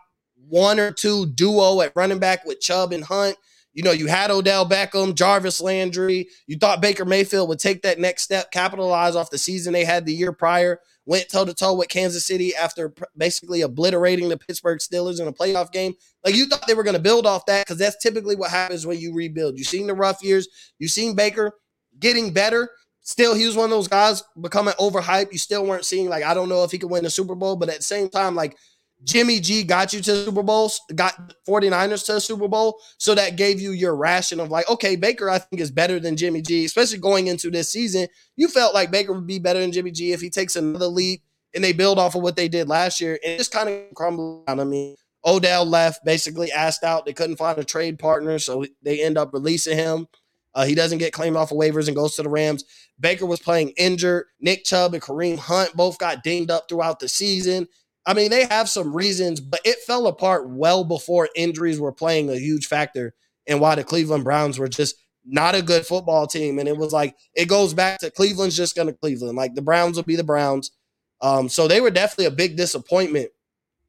one 0.47 0.79
or 0.79 0.91
two 0.91 1.25
duo 1.25 1.81
at 1.81 1.93
running 1.95 2.19
back 2.19 2.45
with 2.45 2.61
Chubb 2.61 2.93
and 2.93 3.03
Hunt. 3.03 3.35
You 3.73 3.83
know, 3.83 3.91
you 3.91 4.07
had 4.07 4.31
Odell 4.31 4.67
Beckham, 4.67 5.13
Jarvis 5.13 5.61
Landry. 5.61 6.29
You 6.47 6.57
thought 6.57 6.81
Baker 6.81 7.05
Mayfield 7.05 7.49
would 7.49 7.59
take 7.59 7.83
that 7.83 7.99
next 7.99 8.23
step, 8.23 8.51
capitalize 8.51 9.15
off 9.15 9.29
the 9.29 9.37
season 9.37 9.73
they 9.73 9.85
had 9.85 10.05
the 10.05 10.13
year 10.13 10.31
prior, 10.31 10.79
went 11.07 11.29
toe 11.29 11.45
to 11.45 11.53
toe 11.53 11.73
with 11.73 11.87
Kansas 11.87 12.27
City 12.27 12.53
after 12.53 12.93
basically 13.17 13.61
obliterating 13.61 14.29
the 14.29 14.37
Pittsburgh 14.37 14.79
Steelers 14.79 15.19
in 15.19 15.27
a 15.27 15.33
playoff 15.33 15.71
game. 15.71 15.93
Like 16.23 16.35
you 16.35 16.45
thought 16.45 16.67
they 16.67 16.75
were 16.75 16.83
going 16.83 16.97
to 16.97 17.01
build 17.01 17.25
off 17.25 17.45
that 17.47 17.65
because 17.65 17.79
that's 17.79 17.97
typically 18.03 18.35
what 18.35 18.51
happens 18.51 18.85
when 18.85 18.99
you 18.99 19.15
rebuild. 19.15 19.57
You've 19.57 19.67
seen 19.67 19.87
the 19.87 19.95
rough 19.95 20.21
years, 20.21 20.47
you've 20.77 20.91
seen 20.91 21.15
Baker 21.15 21.53
getting 21.97 22.33
better. 22.33 22.69
Still, 23.01 23.35
he 23.35 23.45
was 23.45 23.55
one 23.55 23.63
of 23.63 23.69
those 23.71 23.87
guys 23.87 24.21
becoming 24.39 24.73
overhyped. 24.73 25.31
You 25.31 25.39
still 25.39 25.65
weren't 25.65 25.85
seeing, 25.85 26.09
like, 26.09 26.25
I 26.25 26.33
don't 26.33 26.49
know 26.49 26.65
if 26.65 26.71
he 26.71 26.77
could 26.77 26.91
win 26.91 27.05
the 27.05 27.09
Super 27.09 27.35
Bowl, 27.35 27.55
but 27.55 27.69
at 27.69 27.77
the 27.77 27.83
same 27.83 28.09
time, 28.09 28.35
like, 28.35 28.57
Jimmy 29.03 29.39
G 29.39 29.63
got 29.63 29.93
you 29.93 30.01
to 30.01 30.11
the 30.11 30.25
Super 30.25 30.43
Bowl, 30.43 30.71
got 30.95 31.33
49ers 31.47 32.05
to 32.07 32.13
the 32.13 32.21
Super 32.21 32.47
Bowl. 32.47 32.79
So 32.97 33.13
that 33.15 33.35
gave 33.35 33.61
you 33.61 33.71
your 33.71 33.95
ration 33.95 34.39
of 34.39 34.49
like, 34.49 34.69
okay, 34.69 34.95
Baker, 34.95 35.29
I 35.29 35.39
think 35.39 35.61
is 35.61 35.71
better 35.71 35.99
than 35.99 36.17
Jimmy 36.17 36.41
G, 36.41 36.65
especially 36.65 36.97
going 36.97 37.27
into 37.27 37.51
this 37.51 37.69
season. 37.69 38.07
You 38.35 38.47
felt 38.47 38.73
like 38.73 38.91
Baker 38.91 39.13
would 39.13 39.27
be 39.27 39.39
better 39.39 39.59
than 39.59 39.71
Jimmy 39.71 39.91
G 39.91 40.11
if 40.11 40.21
he 40.21 40.29
takes 40.29 40.55
another 40.55 40.87
leap 40.87 41.21
and 41.53 41.63
they 41.63 41.73
build 41.73 41.99
off 41.99 42.15
of 42.15 42.21
what 42.21 42.35
they 42.35 42.47
did 42.47 42.67
last 42.67 42.99
year. 42.99 43.19
And 43.23 43.33
it 43.33 43.37
just 43.37 43.51
kind 43.51 43.69
of 43.69 43.93
crumbled 43.95 44.45
down. 44.47 44.59
I 44.59 44.63
mean, 44.63 44.95
Odell 45.25 45.65
left, 45.65 46.03
basically 46.03 46.51
asked 46.51 46.83
out. 46.83 47.05
They 47.05 47.13
couldn't 47.13 47.37
find 47.37 47.57
a 47.57 47.63
trade 47.63 47.99
partner, 47.99 48.39
so 48.39 48.65
they 48.81 49.03
end 49.03 49.17
up 49.17 49.33
releasing 49.33 49.77
him. 49.77 50.07
Uh, 50.55 50.65
he 50.65 50.73
doesn't 50.73 50.97
get 50.97 51.13
claimed 51.13 51.35
off 51.35 51.51
of 51.51 51.57
waivers 51.57 51.87
and 51.87 51.95
goes 51.95 52.15
to 52.15 52.23
the 52.23 52.29
Rams. 52.29 52.63
Baker 52.99 53.25
was 53.25 53.39
playing 53.39 53.73
injured. 53.77 54.25
Nick 54.39 54.63
Chubb 54.63 54.93
and 54.93 55.03
Kareem 55.03 55.37
Hunt 55.37 55.75
both 55.75 55.99
got 55.99 56.23
dinged 56.23 56.49
up 56.49 56.67
throughout 56.67 56.99
the 56.99 57.07
season. 57.07 57.67
I 58.07 58.13
mean, 58.13 58.31
they 58.31 58.45
have 58.45 58.69
some 58.69 58.95
reasons, 58.95 59.41
but 59.41 59.59
it 59.65 59.79
fell 59.85 60.07
apart 60.07 60.49
well 60.49 60.85
before 60.85 61.27
injuries 61.35 61.79
were 61.79 61.91
playing 61.91 62.29
a 62.29 62.39
huge 62.39 62.67
factor 62.67 63.13
in 63.45 63.59
why 63.59 63.75
the 63.75 63.83
Cleveland 63.83 64.23
Browns 64.23 64.57
were 64.57 64.69
just 64.69 64.95
not 65.25 65.55
a 65.55 65.61
good 65.61 65.85
football 65.85 66.25
team. 66.25 66.57
And 66.57 66.69
it 66.69 66.77
was 66.77 66.93
like, 66.93 67.17
it 67.35 67.49
goes 67.49 67.73
back 67.73 67.99
to 67.99 68.09
Cleveland's 68.09 68.55
just 68.55 68.77
going 68.77 68.87
to 68.87 68.93
Cleveland. 68.93 69.35
Like 69.35 69.55
the 69.55 69.61
Browns 69.61 69.97
will 69.97 70.03
be 70.03 70.15
the 70.15 70.23
Browns. 70.23 70.71
Um, 71.19 71.49
so 71.49 71.67
they 71.67 71.81
were 71.81 71.91
definitely 71.91 72.25
a 72.25 72.31
big 72.31 72.55
disappointment. 72.55 73.29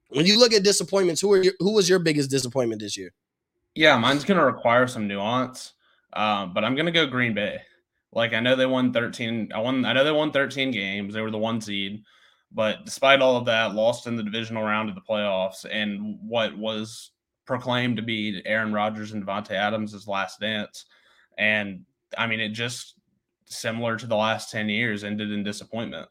When 0.09 0.27
you 0.27 0.39
look 0.41 0.53
at 0.53 0.65
disappointments, 0.65 1.21
who 1.21 1.33
are 1.33 1.43
your, 1.43 1.53
who 1.61 1.75
was 1.75 1.89
your 1.89 2.01
biggest 2.01 2.29
disappointment 2.29 2.81
this 2.81 2.97
year? 2.97 3.13
Yeah, 3.77 3.97
mine's 3.99 4.25
going 4.25 4.41
to 4.41 4.45
require 4.45 4.89
some 4.89 5.07
nuance, 5.07 5.75
um, 6.15 6.53
but 6.55 6.65
I'm 6.65 6.75
going 6.75 6.87
to 6.87 6.93
go 6.93 7.07
Green 7.07 7.35
Bay. 7.35 7.61
Like 8.13 8.33
I 8.33 8.41
know 8.41 8.57
they 8.57 8.67
won 8.67 8.93
13. 8.93 9.51
I 9.55 9.61
won. 9.61 9.85
I 9.85 9.93
know 9.93 10.03
they 10.03 10.11
won 10.11 10.33
13 10.33 10.71
games. 10.71 11.15
They 11.15 11.21
were 11.21 11.31
the 11.31 11.39
one 11.39 11.61
seed. 11.61 12.03
But 12.51 12.85
despite 12.85 13.21
all 13.21 13.37
of 13.37 13.45
that, 13.47 13.75
lost 13.75 14.07
in 14.07 14.17
the 14.17 14.23
divisional 14.23 14.63
round 14.63 14.89
of 14.89 14.95
the 14.95 15.03
playoffs 15.03 15.67
and 15.71 16.19
what 16.23 16.57
was 16.57 17.11
proclaimed 17.45 17.97
to 17.97 18.03
be 18.03 18.43
Aaron 18.45 18.73
Rodgers 18.73 19.13
and 19.13 19.25
Davante 19.25 19.53
Adams' 19.53 20.09
last 20.09 20.41
dance. 20.41 20.87
And 21.37 21.85
I 22.17 22.27
mean, 22.27 22.41
it 22.41 22.51
just 22.51 22.95
similar 23.47 23.97
to 23.97 24.07
the 24.07 24.17
last 24.17 24.51
10 24.51 24.69
years 24.69 25.05
ended 25.05 25.31
in 25.31 25.43
disappointment. 25.43 26.09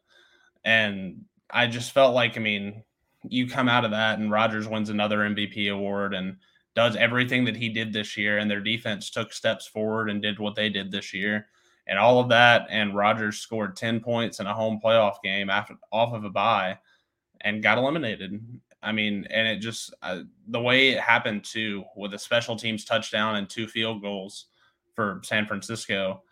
And 0.64 1.24
I 1.50 1.66
just 1.66 1.92
felt 1.92 2.14
like, 2.14 2.36
I 2.36 2.40
mean, 2.40 2.82
you 3.28 3.48
come 3.48 3.68
out 3.68 3.84
of 3.84 3.90
that 3.92 4.18
and 4.18 4.30
Rodgers 4.30 4.68
wins 4.68 4.90
another 4.90 5.18
MVP 5.18 5.72
award 5.72 6.14
and 6.14 6.36
does 6.74 6.94
everything 6.96 7.44
that 7.44 7.56
he 7.56 7.68
did 7.68 7.92
this 7.92 8.16
year, 8.16 8.38
and 8.38 8.48
their 8.48 8.60
defense 8.60 9.10
took 9.10 9.32
steps 9.32 9.66
forward 9.66 10.08
and 10.08 10.22
did 10.22 10.38
what 10.38 10.54
they 10.54 10.68
did 10.68 10.92
this 10.92 11.12
year 11.12 11.48
and 11.88 11.98
all 11.98 12.20
of 12.20 12.28
that. 12.28 12.66
And 12.70 12.94
Rodgers 12.94 13.38
scored 13.38 13.76
10 13.76 14.00
points 14.00 14.40
in 14.40 14.46
a 14.46 14.54
home 14.54 14.80
playoff 14.82 15.22
game 15.22 15.50
after 15.50 15.74
off 15.90 16.12
of 16.12 16.24
a 16.24 16.30
bye 16.30 16.78
and 17.40 17.62
got 17.62 17.78
eliminated. 17.78 18.40
I 18.82 18.92
mean, 18.92 19.26
and 19.30 19.48
it 19.48 19.58
just 19.58 19.92
uh, 20.02 20.20
the 20.46 20.60
way 20.60 20.90
it 20.90 21.00
happened 21.00 21.44
too, 21.44 21.84
with 21.96 22.14
a 22.14 22.18
special 22.18 22.56
teams 22.56 22.84
touchdown 22.84 23.36
and 23.36 23.48
two 23.48 23.66
field 23.66 24.02
goals 24.02 24.46
for 24.94 25.20
San 25.24 25.46
Francisco, 25.46 26.22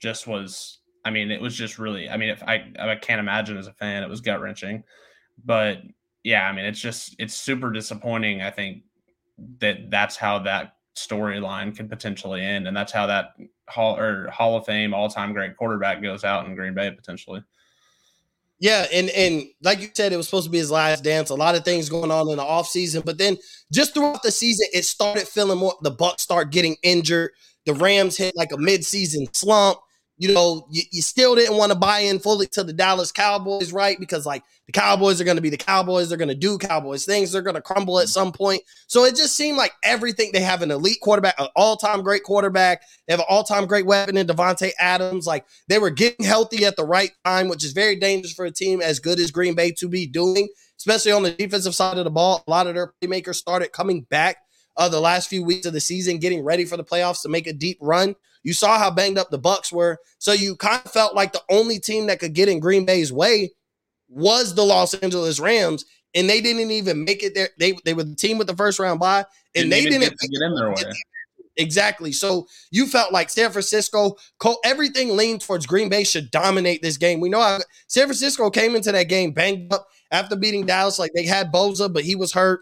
just 0.00 0.26
was. 0.26 0.78
I 1.06 1.10
mean, 1.10 1.30
it 1.30 1.40
was 1.40 1.54
just 1.54 1.78
really. 1.78 2.08
I 2.10 2.16
mean, 2.16 2.28
if 2.28 2.42
I 2.42 2.72
I 2.78 2.94
can't 2.96 3.20
imagine 3.20 3.56
as 3.56 3.68
a 3.68 3.72
fan, 3.72 4.02
it 4.02 4.08
was 4.08 4.20
gut 4.20 4.40
wrenching. 4.40 4.84
But 5.44 5.78
yeah, 6.24 6.46
I 6.48 6.52
mean, 6.52 6.66
it's 6.66 6.80
just 6.80 7.16
it's 7.18 7.34
super 7.34 7.70
disappointing. 7.72 8.42
I 8.42 8.50
think 8.50 8.82
that 9.60 9.90
that's 9.90 10.16
how 10.16 10.40
that 10.40 10.73
storyline 10.96 11.76
could 11.76 11.88
potentially 11.88 12.42
end, 12.42 12.66
and 12.66 12.76
that's 12.76 12.92
how 12.92 13.06
that 13.06 13.34
Hall 13.68 13.98
or 13.98 14.28
Hall 14.30 14.56
of 14.56 14.66
Fame 14.66 14.94
all 14.94 15.08
time 15.08 15.32
great 15.32 15.56
quarterback 15.56 16.02
goes 16.02 16.24
out 16.24 16.46
in 16.46 16.54
Green 16.54 16.74
Bay 16.74 16.90
potentially. 16.90 17.42
Yeah, 18.60 18.86
and 18.92 19.10
and 19.10 19.44
like 19.62 19.80
you 19.80 19.88
said, 19.92 20.12
it 20.12 20.16
was 20.16 20.26
supposed 20.26 20.46
to 20.46 20.50
be 20.50 20.58
his 20.58 20.70
last 20.70 21.04
dance. 21.04 21.30
A 21.30 21.34
lot 21.34 21.54
of 21.54 21.64
things 21.64 21.88
going 21.88 22.10
on 22.10 22.30
in 22.30 22.36
the 22.36 22.42
offseason, 22.42 23.04
but 23.04 23.18
then 23.18 23.36
just 23.72 23.94
throughout 23.94 24.22
the 24.22 24.30
season, 24.30 24.66
it 24.72 24.84
started 24.84 25.26
feeling 25.26 25.58
more. 25.58 25.74
The 25.82 25.90
Bucs 25.90 26.20
start 26.20 26.50
getting 26.50 26.76
injured. 26.82 27.32
The 27.66 27.74
Rams 27.74 28.16
hit 28.16 28.36
like 28.36 28.52
a 28.52 28.58
mid-season 28.58 29.26
slump 29.32 29.78
you 30.16 30.32
know, 30.32 30.66
you, 30.70 30.82
you 30.92 31.02
still 31.02 31.34
didn't 31.34 31.56
want 31.56 31.72
to 31.72 31.78
buy 31.78 32.00
in 32.00 32.18
fully 32.18 32.46
to 32.48 32.62
the 32.62 32.72
Dallas 32.72 33.10
Cowboys, 33.10 33.72
right? 33.72 33.98
Because 33.98 34.24
like 34.24 34.44
the 34.66 34.72
Cowboys 34.72 35.20
are 35.20 35.24
going 35.24 35.36
to 35.36 35.42
be 35.42 35.50
the 35.50 35.56
Cowboys, 35.56 36.08
they're 36.08 36.18
going 36.18 36.28
to 36.28 36.34
do 36.34 36.56
Cowboys 36.56 37.04
things, 37.04 37.32
they're 37.32 37.42
going 37.42 37.56
to 37.56 37.60
crumble 37.62 37.98
at 37.98 38.08
some 38.08 38.30
point. 38.30 38.62
So 38.86 39.04
it 39.04 39.16
just 39.16 39.34
seemed 39.34 39.56
like 39.56 39.72
everything 39.82 40.30
they 40.32 40.40
have 40.40 40.62
an 40.62 40.70
elite 40.70 41.00
quarterback, 41.02 41.34
an 41.38 41.48
all-time 41.56 42.02
great 42.02 42.22
quarterback, 42.22 42.82
they 43.06 43.12
have 43.12 43.20
an 43.20 43.26
all-time 43.28 43.66
great 43.66 43.86
weapon 43.86 44.16
in 44.16 44.26
Davante 44.26 44.70
Adams. 44.78 45.26
Like 45.26 45.46
they 45.68 45.78
were 45.78 45.90
getting 45.90 46.24
healthy 46.24 46.64
at 46.64 46.76
the 46.76 46.86
right 46.86 47.10
time, 47.24 47.48
which 47.48 47.64
is 47.64 47.72
very 47.72 47.96
dangerous 47.96 48.32
for 48.32 48.44
a 48.44 48.52
team 48.52 48.80
as 48.80 49.00
good 49.00 49.18
as 49.18 49.32
Green 49.32 49.54
Bay 49.54 49.72
to 49.72 49.88
be 49.88 50.06
doing, 50.06 50.48
especially 50.78 51.12
on 51.12 51.24
the 51.24 51.32
defensive 51.32 51.74
side 51.74 51.98
of 51.98 52.04
the 52.04 52.10
ball. 52.10 52.44
A 52.46 52.50
lot 52.50 52.68
of 52.68 52.74
their 52.74 52.94
playmakers 53.02 53.34
started 53.34 53.72
coming 53.72 54.02
back 54.02 54.36
uh, 54.76 54.88
the 54.88 55.00
last 55.00 55.28
few 55.28 55.42
weeks 55.42 55.66
of 55.66 55.72
the 55.72 55.80
season, 55.80 56.18
getting 56.18 56.44
ready 56.44 56.64
for 56.64 56.76
the 56.76 56.84
playoffs 56.84 57.22
to 57.22 57.28
make 57.28 57.46
a 57.46 57.52
deep 57.52 57.78
run. 57.80 58.14
You 58.44 58.52
saw 58.52 58.78
how 58.78 58.90
banged 58.90 59.18
up 59.18 59.30
the 59.30 59.38
Bucs 59.38 59.72
were, 59.72 59.98
so 60.18 60.32
you 60.32 60.54
kind 60.56 60.80
of 60.84 60.92
felt 60.92 61.14
like 61.14 61.32
the 61.32 61.42
only 61.50 61.80
team 61.80 62.06
that 62.06 62.20
could 62.20 62.34
get 62.34 62.48
in 62.48 62.60
Green 62.60 62.84
Bay's 62.84 63.12
way 63.12 63.50
was 64.08 64.54
the 64.54 64.64
Los 64.64 64.94
Angeles 64.94 65.40
Rams, 65.40 65.84
and 66.14 66.30
they 66.30 66.40
didn't 66.40 66.70
even 66.70 67.04
make 67.04 67.22
it 67.22 67.34
there. 67.34 67.48
They 67.58 67.74
they 67.84 67.94
were 67.94 68.04
the 68.04 68.14
team 68.14 68.38
with 68.38 68.46
the 68.46 68.56
first 68.56 68.78
round 68.78 69.00
bye, 69.00 69.24
and 69.54 69.70
didn't 69.70 69.70
they 69.70 69.84
didn't 69.84 70.00
get, 70.00 70.30
get 70.30 70.42
in 70.42 70.54
their 70.54 70.70
way. 70.70 70.92
Exactly. 71.56 72.12
So 72.12 72.46
you 72.70 72.86
felt 72.86 73.12
like 73.12 73.30
San 73.30 73.50
Francisco, 73.52 74.16
everything 74.64 75.16
leaned 75.16 75.40
towards 75.40 75.66
Green 75.66 75.88
Bay 75.88 76.04
should 76.04 76.30
dominate 76.30 76.82
this 76.82 76.96
game. 76.96 77.20
We 77.20 77.28
know 77.28 77.40
how 77.40 77.58
San 77.86 78.06
Francisco 78.06 78.50
came 78.50 78.74
into 78.74 78.90
that 78.92 79.04
game 79.04 79.32
banged 79.32 79.72
up 79.72 79.86
after 80.10 80.36
beating 80.36 80.66
Dallas. 80.66 80.98
Like 80.98 81.12
they 81.14 81.24
had 81.24 81.52
Bosa, 81.52 81.92
but 81.92 82.04
he 82.04 82.16
was 82.16 82.32
hurt. 82.32 82.60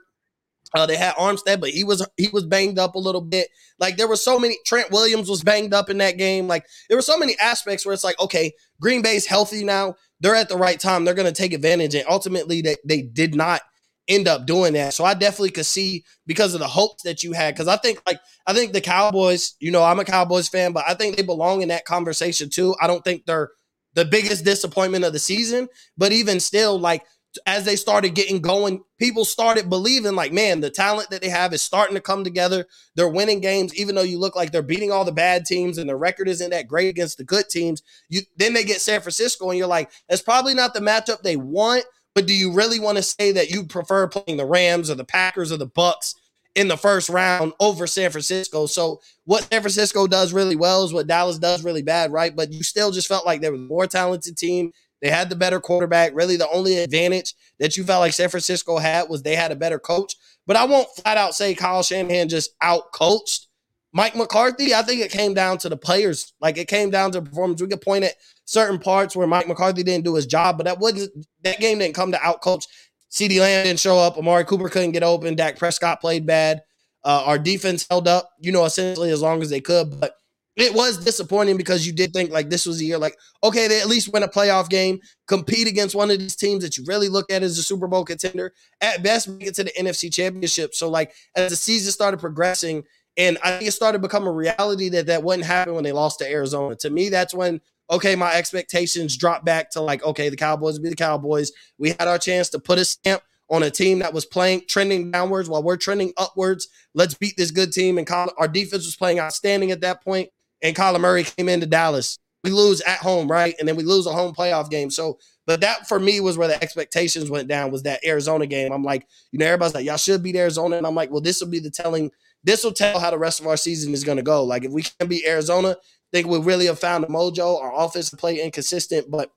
Uh, 0.74 0.87
they 0.87 0.96
had 0.96 1.14
Armstead, 1.14 1.61
but 1.61 1.70
he 1.70 1.85
was 1.85 2.06
he 2.16 2.28
was 2.32 2.46
banged 2.46 2.78
up 2.78 2.94
a 2.94 2.98
little 2.98 3.20
bit. 3.20 3.48
Like 3.78 3.96
there 3.96 4.08
were 4.08 4.16
so 4.16 4.38
many. 4.38 4.56
Trent 4.66 4.90
Williams 4.90 5.28
was 5.28 5.42
banged 5.42 5.74
up 5.74 5.90
in 5.90 5.98
that 5.98 6.16
game. 6.16 6.46
Like 6.46 6.64
there 6.88 6.96
were 6.96 7.02
so 7.02 7.18
many 7.18 7.37
aspects 7.38 7.85
where 7.85 7.92
it's 7.92 8.04
like, 8.04 8.18
okay, 8.20 8.52
Green 8.80 9.02
Bay's 9.02 9.26
healthy 9.26 9.64
now. 9.64 9.96
They're 10.20 10.35
at 10.35 10.48
the 10.48 10.56
right 10.56 10.78
time. 10.80 11.04
They're 11.04 11.14
going 11.14 11.32
to 11.32 11.32
take 11.32 11.52
advantage, 11.52 11.94
and 11.94 12.04
ultimately, 12.08 12.62
they 12.62 12.76
they 12.87 13.02
did 13.02 13.35
not 13.35 13.61
end 14.08 14.26
up 14.26 14.46
doing 14.46 14.72
that. 14.72 14.94
So 14.94 15.04
I 15.04 15.14
definitely 15.14 15.50
could 15.50 15.66
see 15.66 16.04
because 16.26 16.54
of 16.54 16.61
the 16.61 16.68
hopes 16.68 17.02
that 17.04 17.22
you 17.22 17.32
had. 17.32 17.54
Because 17.54 17.68
I 17.68 17.76
think 17.76 18.00
like 18.06 18.20
I 18.46 18.54
think 18.54 18.72
the 18.72 18.80
Cowboys. 18.80 19.54
You 19.61 19.72
know, 19.72 19.82
I'm 19.82 20.00
a 20.00 20.04
Cowboys 20.04 20.48
fan, 20.48 20.72
but 20.72 20.85
I 20.88 20.94
think 20.94 21.16
they 21.16 21.22
belong 21.22 21.62
in 21.62 21.68
that 21.68 21.85
conversation 21.85 22.48
too. 22.48 22.74
I 22.80 22.87
don't 22.87 23.04
think 23.04 23.26
they're 23.26 23.50
the 23.94 24.04
biggest 24.06 24.44
disappointment 24.44 25.04
of 25.04 25.12
the 25.12 25.18
season, 25.18 25.68
but 25.98 26.12
even 26.12 26.40
still, 26.40 26.78
like 26.78 27.02
as 27.47 27.64
they 27.64 27.77
started 27.77 28.14
getting 28.14 28.40
going, 28.40 28.83
people 28.99 29.25
started 29.25 29.71
believing 29.71 30.14
like, 30.14 30.33
man, 30.33 30.61
the 30.61 30.71
talent 30.71 31.11
that 31.11 31.23
they 31.23 31.29
have 31.29 31.53
is 31.53 31.62
starting 31.62 31.95
to 31.95 32.01
come 32.01 32.25
together. 32.25 32.66
They're 32.95 33.09
winning 33.09 33.40
games, 33.40 33.75
even 33.75 33.95
though 33.95 34.03
you 34.03 34.18
look 34.18 34.37
like 34.37 34.53
they're 34.53 34.62
beating 34.62 34.92
all 34.92 35.05
the 35.05 35.12
bad 35.12 35.45
teams 35.45 35.79
and 35.79 35.88
the 35.88 35.97
record 35.97 36.29
isn't 36.29 36.51
that 36.51 36.68
great 36.68 36.88
against 36.88 37.18
the 37.18 37.25
good 37.25 37.49
teams. 37.49 37.83
You 38.09 38.23
then 38.37 38.53
they 38.53 38.64
get 38.64 38.81
San 38.81 39.01
Francisco, 39.01 39.51
and 39.51 39.59
you're 39.59 39.66
like, 39.66 39.90
that's 40.09 40.23
probably 40.23 40.55
not 40.55 40.75
the 40.75 40.81
matchup 40.81 41.23
they 41.23 41.37
want. 41.37 41.85
But 42.14 42.27
do 42.27 42.35
you 42.35 42.53
really 42.53 42.79
want 42.79 42.99
to 42.99 43.03
say 43.03 43.33
that 43.33 43.51
you 43.51 43.64
prefer 43.64 44.07
playing 44.07 44.37
the 44.37 44.45
Rams 44.45 44.90
or 44.90 44.95
the 44.95 45.05
Packers 45.05 45.51
or 45.51 45.57
the 45.57 45.66
Bucs 45.66 46.14
in 46.55 46.68
the 46.68 46.77
first 46.77 47.09
round 47.09 47.55
over 47.59 47.87
San 47.87 48.11
Francisco? 48.11 48.66
So 48.66 49.01
what 49.25 49.45
San 49.45 49.62
Francisco 49.62 50.07
does 50.07 50.35
really 50.35 50.57
well 50.57 50.85
is 50.85 50.92
what 50.92 51.07
Dallas 51.07 51.38
does 51.38 51.64
really 51.64 51.83
bad, 51.83 52.12
right? 52.12 52.37
But 52.37 52.53
you 52.53 52.62
still 52.62 52.90
just 52.90 53.09
felt 53.09 53.25
like 53.25 53.40
they 53.40 53.49
were 53.49 53.57
a 53.57 53.59
more 53.59 53.87
talented 53.87 54.37
team. 54.37 54.73
They 55.02 55.10
had 55.10 55.28
the 55.28 55.36
better 55.36 55.60
quarterback. 55.60 56.12
Really, 56.14 56.36
the 56.36 56.48
only 56.48 56.78
advantage 56.78 57.34
that 57.58 57.76
you 57.76 57.84
felt 57.84 58.00
like 58.00 58.12
San 58.12 58.28
Francisco 58.30 58.78
had 58.78 59.08
was 59.08 59.22
they 59.22 59.36
had 59.36 59.52
a 59.52 59.56
better 59.56 59.78
coach. 59.78 60.14
But 60.46 60.56
I 60.56 60.64
won't 60.64 60.88
flat 60.96 61.18
out 61.18 61.34
say 61.34 61.54
Kyle 61.54 61.82
Shanahan 61.82 62.28
just 62.28 62.54
out 62.60 62.92
coached 62.92 63.48
Mike 63.92 64.16
McCarthy. 64.16 64.74
I 64.74 64.82
think 64.82 65.00
it 65.00 65.10
came 65.10 65.34
down 65.34 65.58
to 65.58 65.68
the 65.68 65.76
players. 65.76 66.32
Like 66.40 66.56
it 66.56 66.68
came 66.68 66.90
down 66.90 67.10
to 67.12 67.22
performance. 67.22 67.60
We 67.60 67.68
could 67.68 67.80
point 67.80 68.04
at 68.04 68.14
certain 68.44 68.78
parts 68.78 69.14
where 69.14 69.26
Mike 69.26 69.48
McCarthy 69.48 69.82
didn't 69.82 70.04
do 70.04 70.14
his 70.14 70.26
job, 70.26 70.56
but 70.56 70.64
that 70.64 70.78
wasn't 70.78 71.26
that 71.42 71.58
game 71.58 71.78
didn't 71.78 71.94
come 71.94 72.12
to 72.12 72.24
out 72.24 72.40
coach. 72.40 72.66
CeeDee 73.10 73.40
Lamb 73.40 73.64
didn't 73.64 73.80
show 73.80 73.98
up. 73.98 74.16
Amari 74.16 74.44
Cooper 74.44 74.70
couldn't 74.70 74.92
get 74.92 75.02
open. 75.02 75.34
Dak 75.34 75.58
Prescott 75.58 76.00
played 76.00 76.26
bad. 76.26 76.62
Uh, 77.04 77.24
our 77.26 77.38
defense 77.38 77.86
held 77.90 78.08
up, 78.08 78.30
you 78.38 78.52
know, 78.52 78.64
essentially 78.64 79.10
as 79.10 79.20
long 79.20 79.42
as 79.42 79.50
they 79.50 79.60
could. 79.60 80.00
But 80.00 80.14
it 80.56 80.74
was 80.74 80.98
disappointing 80.98 81.56
because 81.56 81.86
you 81.86 81.92
did 81.92 82.12
think 82.12 82.30
like 82.30 82.50
this 82.50 82.66
was 82.66 82.80
a 82.80 82.84
year 82.84 82.98
like 82.98 83.16
okay 83.42 83.68
they 83.68 83.80
at 83.80 83.88
least 83.88 84.12
win 84.12 84.22
a 84.22 84.28
playoff 84.28 84.68
game 84.68 85.00
compete 85.26 85.66
against 85.66 85.94
one 85.94 86.10
of 86.10 86.18
these 86.18 86.36
teams 86.36 86.62
that 86.62 86.76
you 86.76 86.84
really 86.86 87.08
look 87.08 87.30
at 87.30 87.42
as 87.42 87.58
a 87.58 87.62
super 87.62 87.86
bowl 87.86 88.04
contender 88.04 88.52
at 88.80 89.02
best 89.02 89.28
make 89.28 89.48
it 89.48 89.54
to 89.54 89.64
the 89.64 89.72
nfc 89.78 90.12
championship. 90.12 90.74
So 90.74 90.88
like 90.88 91.12
as 91.36 91.50
the 91.50 91.56
season 91.56 91.92
started 91.92 92.20
progressing 92.20 92.84
and 93.16 93.38
i 93.42 93.56
think 93.56 93.68
it 93.68 93.72
started 93.72 93.98
to 93.98 94.02
become 94.02 94.26
a 94.26 94.32
reality 94.32 94.88
that 94.90 95.06
that 95.06 95.22
wouldn't 95.22 95.46
happen 95.46 95.74
when 95.74 95.84
they 95.84 95.92
lost 95.92 96.18
to 96.18 96.30
arizona. 96.30 96.76
To 96.76 96.90
me 96.90 97.08
that's 97.08 97.34
when 97.34 97.60
okay 97.90 98.14
my 98.14 98.34
expectations 98.34 99.16
dropped 99.16 99.44
back 99.44 99.70
to 99.70 99.80
like 99.80 100.04
okay 100.04 100.28
the 100.28 100.36
cowboys 100.36 100.78
be 100.78 100.90
the 100.90 100.96
cowboys. 100.96 101.50
We 101.78 101.90
had 101.90 102.08
our 102.08 102.18
chance 102.18 102.50
to 102.50 102.58
put 102.58 102.78
a 102.78 102.84
stamp 102.84 103.22
on 103.48 103.62
a 103.62 103.70
team 103.70 103.98
that 103.98 104.14
was 104.14 104.24
playing 104.24 104.62
trending 104.66 105.10
downwards 105.10 105.48
while 105.48 105.62
we're 105.62 105.76
trending 105.76 106.12
upwards. 106.16 106.68
Let's 106.94 107.12
beat 107.12 107.36
this 107.36 107.50
good 107.50 107.70
team. 107.70 107.98
And 107.98 108.08
our 108.10 108.48
defense 108.48 108.86
was 108.86 108.96
playing 108.96 109.20
outstanding 109.20 109.70
at 109.70 109.82
that 109.82 110.02
point 110.02 110.30
and 110.62 110.77
Kyler 110.77 111.01
Murray 111.01 111.25
came 111.25 111.48
into 111.48 111.66
Dallas. 111.66 112.18
We 112.44 112.51
lose 112.51 112.81
at 112.83 112.98
home, 112.98 113.31
right? 113.31 113.55
And 113.59 113.68
then 113.68 113.77
we 113.77 113.83
lose 113.83 114.07
a 114.07 114.12
home 114.12 114.35
playoff 114.35 114.70
game. 114.70 114.90
So, 114.90 115.18
but 115.46 115.61
that 115.61 115.88
for 115.88 116.01
me 116.01 116.20
was 116.20 116.38
where 116.38 116.48
the 116.48 116.62
expectations 116.62 117.31
went 117.31 117.48
down 117.48 117.70
was 117.70 117.83
that 117.85 118.05
Arizona 118.05 118.46
game. 118.46 118.72
I'm 118.72 118.83
like, 118.83 119.07
you 119.31 119.38
know, 119.38 119.46
everybody's 119.46 119.75
like, 119.75 119.85
y'all 119.85 119.96
should 119.96 120.22
beat 120.22 120.37
Arizona. 120.37 120.77
And 120.77 120.87
I'm 120.87 120.94
like, 120.94 121.11
well, 121.11 121.20
this 121.20 121.40
will 121.40 121.48
be 121.48 121.61
the 121.61 121.70
telling, 121.70 122.11
this 122.42 122.64
will 122.64 122.72
tell 122.72 122.98
how 122.98 123.11
the 123.11 123.18
rest 123.18 123.40
of 123.40 123.46
our 123.46 123.57
season 123.57 123.92
is 123.92 124.03
going 124.05 124.16
to 124.16 124.22
go. 124.22 124.44
Like, 124.44 124.64
if 124.64 124.72
we 124.72 124.83
can 124.83 125.09
beat 125.09 125.25
Arizona, 125.25 125.70
I 125.70 125.77
think 126.12 126.27
we 126.27 126.38
really 126.40 126.66
have 126.66 126.81
found 126.81 127.05
a 127.05 127.09
mojo. 127.09 127.61
Our 127.61 127.85
offense 127.85 128.11
play 128.11 128.40
inconsistent, 128.40 129.11
but 129.11 129.31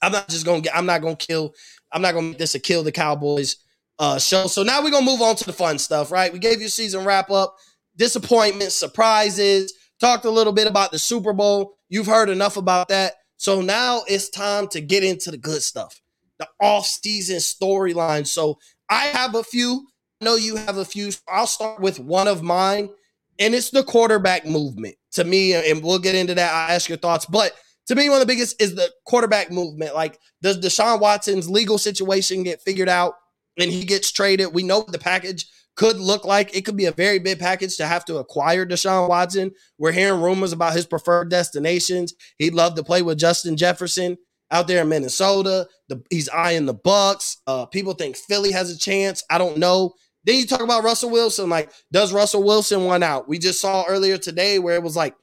I'm 0.00 0.12
not 0.12 0.28
just 0.28 0.44
going 0.44 0.62
to 0.62 0.68
get, 0.68 0.76
I'm 0.76 0.86
not 0.86 1.00
going 1.00 1.16
to 1.16 1.26
kill, 1.26 1.54
I'm 1.92 2.02
not 2.02 2.12
going 2.12 2.24
to 2.24 2.28
make 2.30 2.38
this 2.38 2.56
a 2.56 2.60
kill 2.60 2.82
the 2.82 2.92
Cowboys 2.92 3.56
uh, 4.00 4.18
show. 4.18 4.48
So 4.48 4.64
now 4.64 4.82
we're 4.82 4.90
going 4.90 5.04
to 5.04 5.10
move 5.10 5.22
on 5.22 5.36
to 5.36 5.44
the 5.44 5.52
fun 5.52 5.78
stuff, 5.78 6.10
right? 6.10 6.32
We 6.32 6.40
gave 6.40 6.60
you 6.60 6.68
season 6.68 7.04
wrap 7.04 7.30
up, 7.30 7.56
disappointments, 7.96 8.74
surprises 8.74 9.72
talked 10.02 10.26
a 10.26 10.30
little 10.30 10.52
bit 10.52 10.66
about 10.66 10.90
the 10.90 10.98
Super 10.98 11.32
Bowl. 11.32 11.78
You've 11.88 12.06
heard 12.06 12.28
enough 12.28 12.58
about 12.58 12.88
that. 12.88 13.14
So 13.36 13.60
now 13.60 14.02
it's 14.06 14.28
time 14.28 14.68
to 14.68 14.80
get 14.80 15.04
into 15.04 15.30
the 15.30 15.38
good 15.38 15.62
stuff, 15.62 16.00
the 16.38 16.48
off-season 16.60 17.38
storyline. 17.38 18.26
So 18.26 18.58
I 18.90 19.06
have 19.06 19.34
a 19.34 19.42
few. 19.44 19.86
I 20.20 20.24
know 20.24 20.34
you 20.34 20.56
have 20.56 20.76
a 20.76 20.84
few. 20.84 21.10
I'll 21.28 21.46
start 21.46 21.80
with 21.80 21.98
one 21.98 22.28
of 22.28 22.42
mine, 22.42 22.90
and 23.38 23.54
it's 23.54 23.70
the 23.70 23.82
quarterback 23.82 24.44
movement. 24.44 24.96
To 25.12 25.24
me, 25.24 25.52
and 25.52 25.82
we'll 25.82 25.98
get 25.98 26.14
into 26.14 26.34
that. 26.34 26.52
I'll 26.52 26.74
ask 26.74 26.88
your 26.88 26.96
thoughts. 26.96 27.26
But 27.26 27.52
to 27.88 27.94
me, 27.94 28.08
one 28.08 28.20
of 28.20 28.26
the 28.26 28.32
biggest 28.32 28.62
is 28.62 28.74
the 28.74 28.90
quarterback 29.04 29.50
movement. 29.50 29.94
Like, 29.94 30.18
does 30.40 30.58
Deshaun 30.58 31.00
Watson's 31.00 31.50
legal 31.50 31.76
situation 31.76 32.44
get 32.44 32.62
figured 32.62 32.88
out 32.88 33.12
and 33.58 33.70
he 33.70 33.84
gets 33.84 34.10
traded? 34.10 34.54
We 34.54 34.62
know 34.62 34.86
the 34.88 34.98
package 34.98 35.46
could 35.74 35.98
look 35.98 36.24
like. 36.24 36.54
It 36.56 36.64
could 36.64 36.76
be 36.76 36.86
a 36.86 36.92
very 36.92 37.18
big 37.18 37.38
package 37.38 37.76
to 37.78 37.86
have 37.86 38.04
to 38.06 38.16
acquire 38.16 38.66
Deshaun 38.66 39.08
Watson. 39.08 39.52
We're 39.78 39.92
hearing 39.92 40.20
rumors 40.20 40.52
about 40.52 40.74
his 40.74 40.86
preferred 40.86 41.30
destinations. 41.30 42.14
He'd 42.38 42.54
love 42.54 42.74
to 42.74 42.84
play 42.84 43.02
with 43.02 43.18
Justin 43.18 43.56
Jefferson 43.56 44.18
out 44.50 44.68
there 44.68 44.82
in 44.82 44.88
Minnesota. 44.88 45.66
The, 45.88 46.02
he's 46.10 46.28
eyeing 46.28 46.66
the 46.66 46.74
Bucs. 46.74 47.38
Uh, 47.46 47.66
people 47.66 47.94
think 47.94 48.16
Philly 48.16 48.52
has 48.52 48.70
a 48.70 48.78
chance. 48.78 49.24
I 49.30 49.38
don't 49.38 49.56
know. 49.56 49.94
Then 50.24 50.36
you 50.36 50.46
talk 50.46 50.60
about 50.60 50.84
Russell 50.84 51.10
Wilson. 51.10 51.48
Like, 51.48 51.72
does 51.90 52.12
Russell 52.12 52.44
Wilson 52.44 52.84
want 52.84 53.02
out? 53.02 53.28
We 53.28 53.38
just 53.38 53.60
saw 53.60 53.84
earlier 53.88 54.18
today 54.18 54.58
where 54.58 54.76
it 54.76 54.82
was 54.82 54.96
like, 54.96 55.16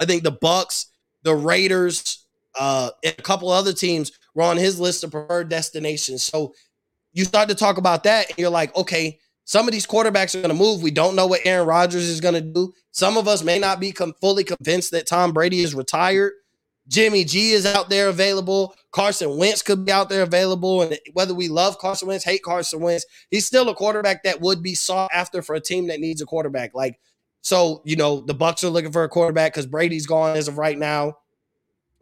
I 0.00 0.06
think 0.06 0.22
the 0.22 0.32
Bucs, 0.32 0.86
the 1.22 1.34
Raiders, 1.34 2.24
uh, 2.58 2.90
and 3.04 3.14
a 3.18 3.22
couple 3.22 3.50
other 3.50 3.72
teams 3.72 4.12
were 4.34 4.44
on 4.44 4.56
his 4.56 4.80
list 4.80 5.04
of 5.04 5.10
preferred 5.10 5.48
destinations. 5.48 6.22
So 6.22 6.54
you 7.12 7.24
start 7.24 7.48
to 7.48 7.54
talk 7.54 7.76
about 7.76 8.04
that, 8.04 8.30
and 8.30 8.38
you're 8.38 8.48
like, 8.48 8.74
okay, 8.76 9.18
some 9.44 9.66
of 9.66 9.72
these 9.72 9.86
quarterbacks 9.86 10.34
are 10.34 10.42
going 10.42 10.56
to 10.56 10.62
move. 10.62 10.82
We 10.82 10.90
don't 10.90 11.16
know 11.16 11.26
what 11.26 11.40
Aaron 11.44 11.66
Rodgers 11.66 12.08
is 12.08 12.20
going 12.20 12.34
to 12.34 12.40
do. 12.40 12.72
Some 12.92 13.16
of 13.16 13.26
us 13.26 13.42
may 13.42 13.58
not 13.58 13.80
be 13.80 13.92
com- 13.92 14.14
fully 14.20 14.44
convinced 14.44 14.92
that 14.92 15.06
Tom 15.06 15.32
Brady 15.32 15.60
is 15.60 15.74
retired. 15.74 16.32
Jimmy 16.88 17.24
G 17.24 17.52
is 17.52 17.64
out 17.64 17.90
there 17.90 18.08
available. 18.08 18.74
Carson 18.90 19.36
Wentz 19.36 19.62
could 19.62 19.84
be 19.84 19.92
out 19.92 20.08
there 20.08 20.22
available. 20.22 20.82
And 20.82 20.98
whether 21.12 21.34
we 21.34 21.48
love 21.48 21.78
Carson 21.78 22.08
Wentz, 22.08 22.24
hate 22.24 22.42
Carson 22.42 22.80
Wentz, 22.80 23.04
he's 23.30 23.46
still 23.46 23.68
a 23.68 23.74
quarterback 23.74 24.24
that 24.24 24.40
would 24.40 24.62
be 24.62 24.74
sought 24.74 25.10
after 25.12 25.42
for 25.42 25.54
a 25.54 25.60
team 25.60 25.86
that 25.88 26.00
needs 26.00 26.20
a 26.20 26.26
quarterback. 26.26 26.72
Like, 26.74 26.98
so, 27.40 27.82
you 27.84 27.96
know, 27.96 28.20
the 28.20 28.34
Bucs 28.34 28.64
are 28.64 28.68
looking 28.68 28.92
for 28.92 29.04
a 29.04 29.08
quarterback 29.08 29.52
because 29.52 29.66
Brady's 29.66 30.06
gone 30.06 30.36
as 30.36 30.48
of 30.48 30.58
right 30.58 30.78
now. 30.78 31.14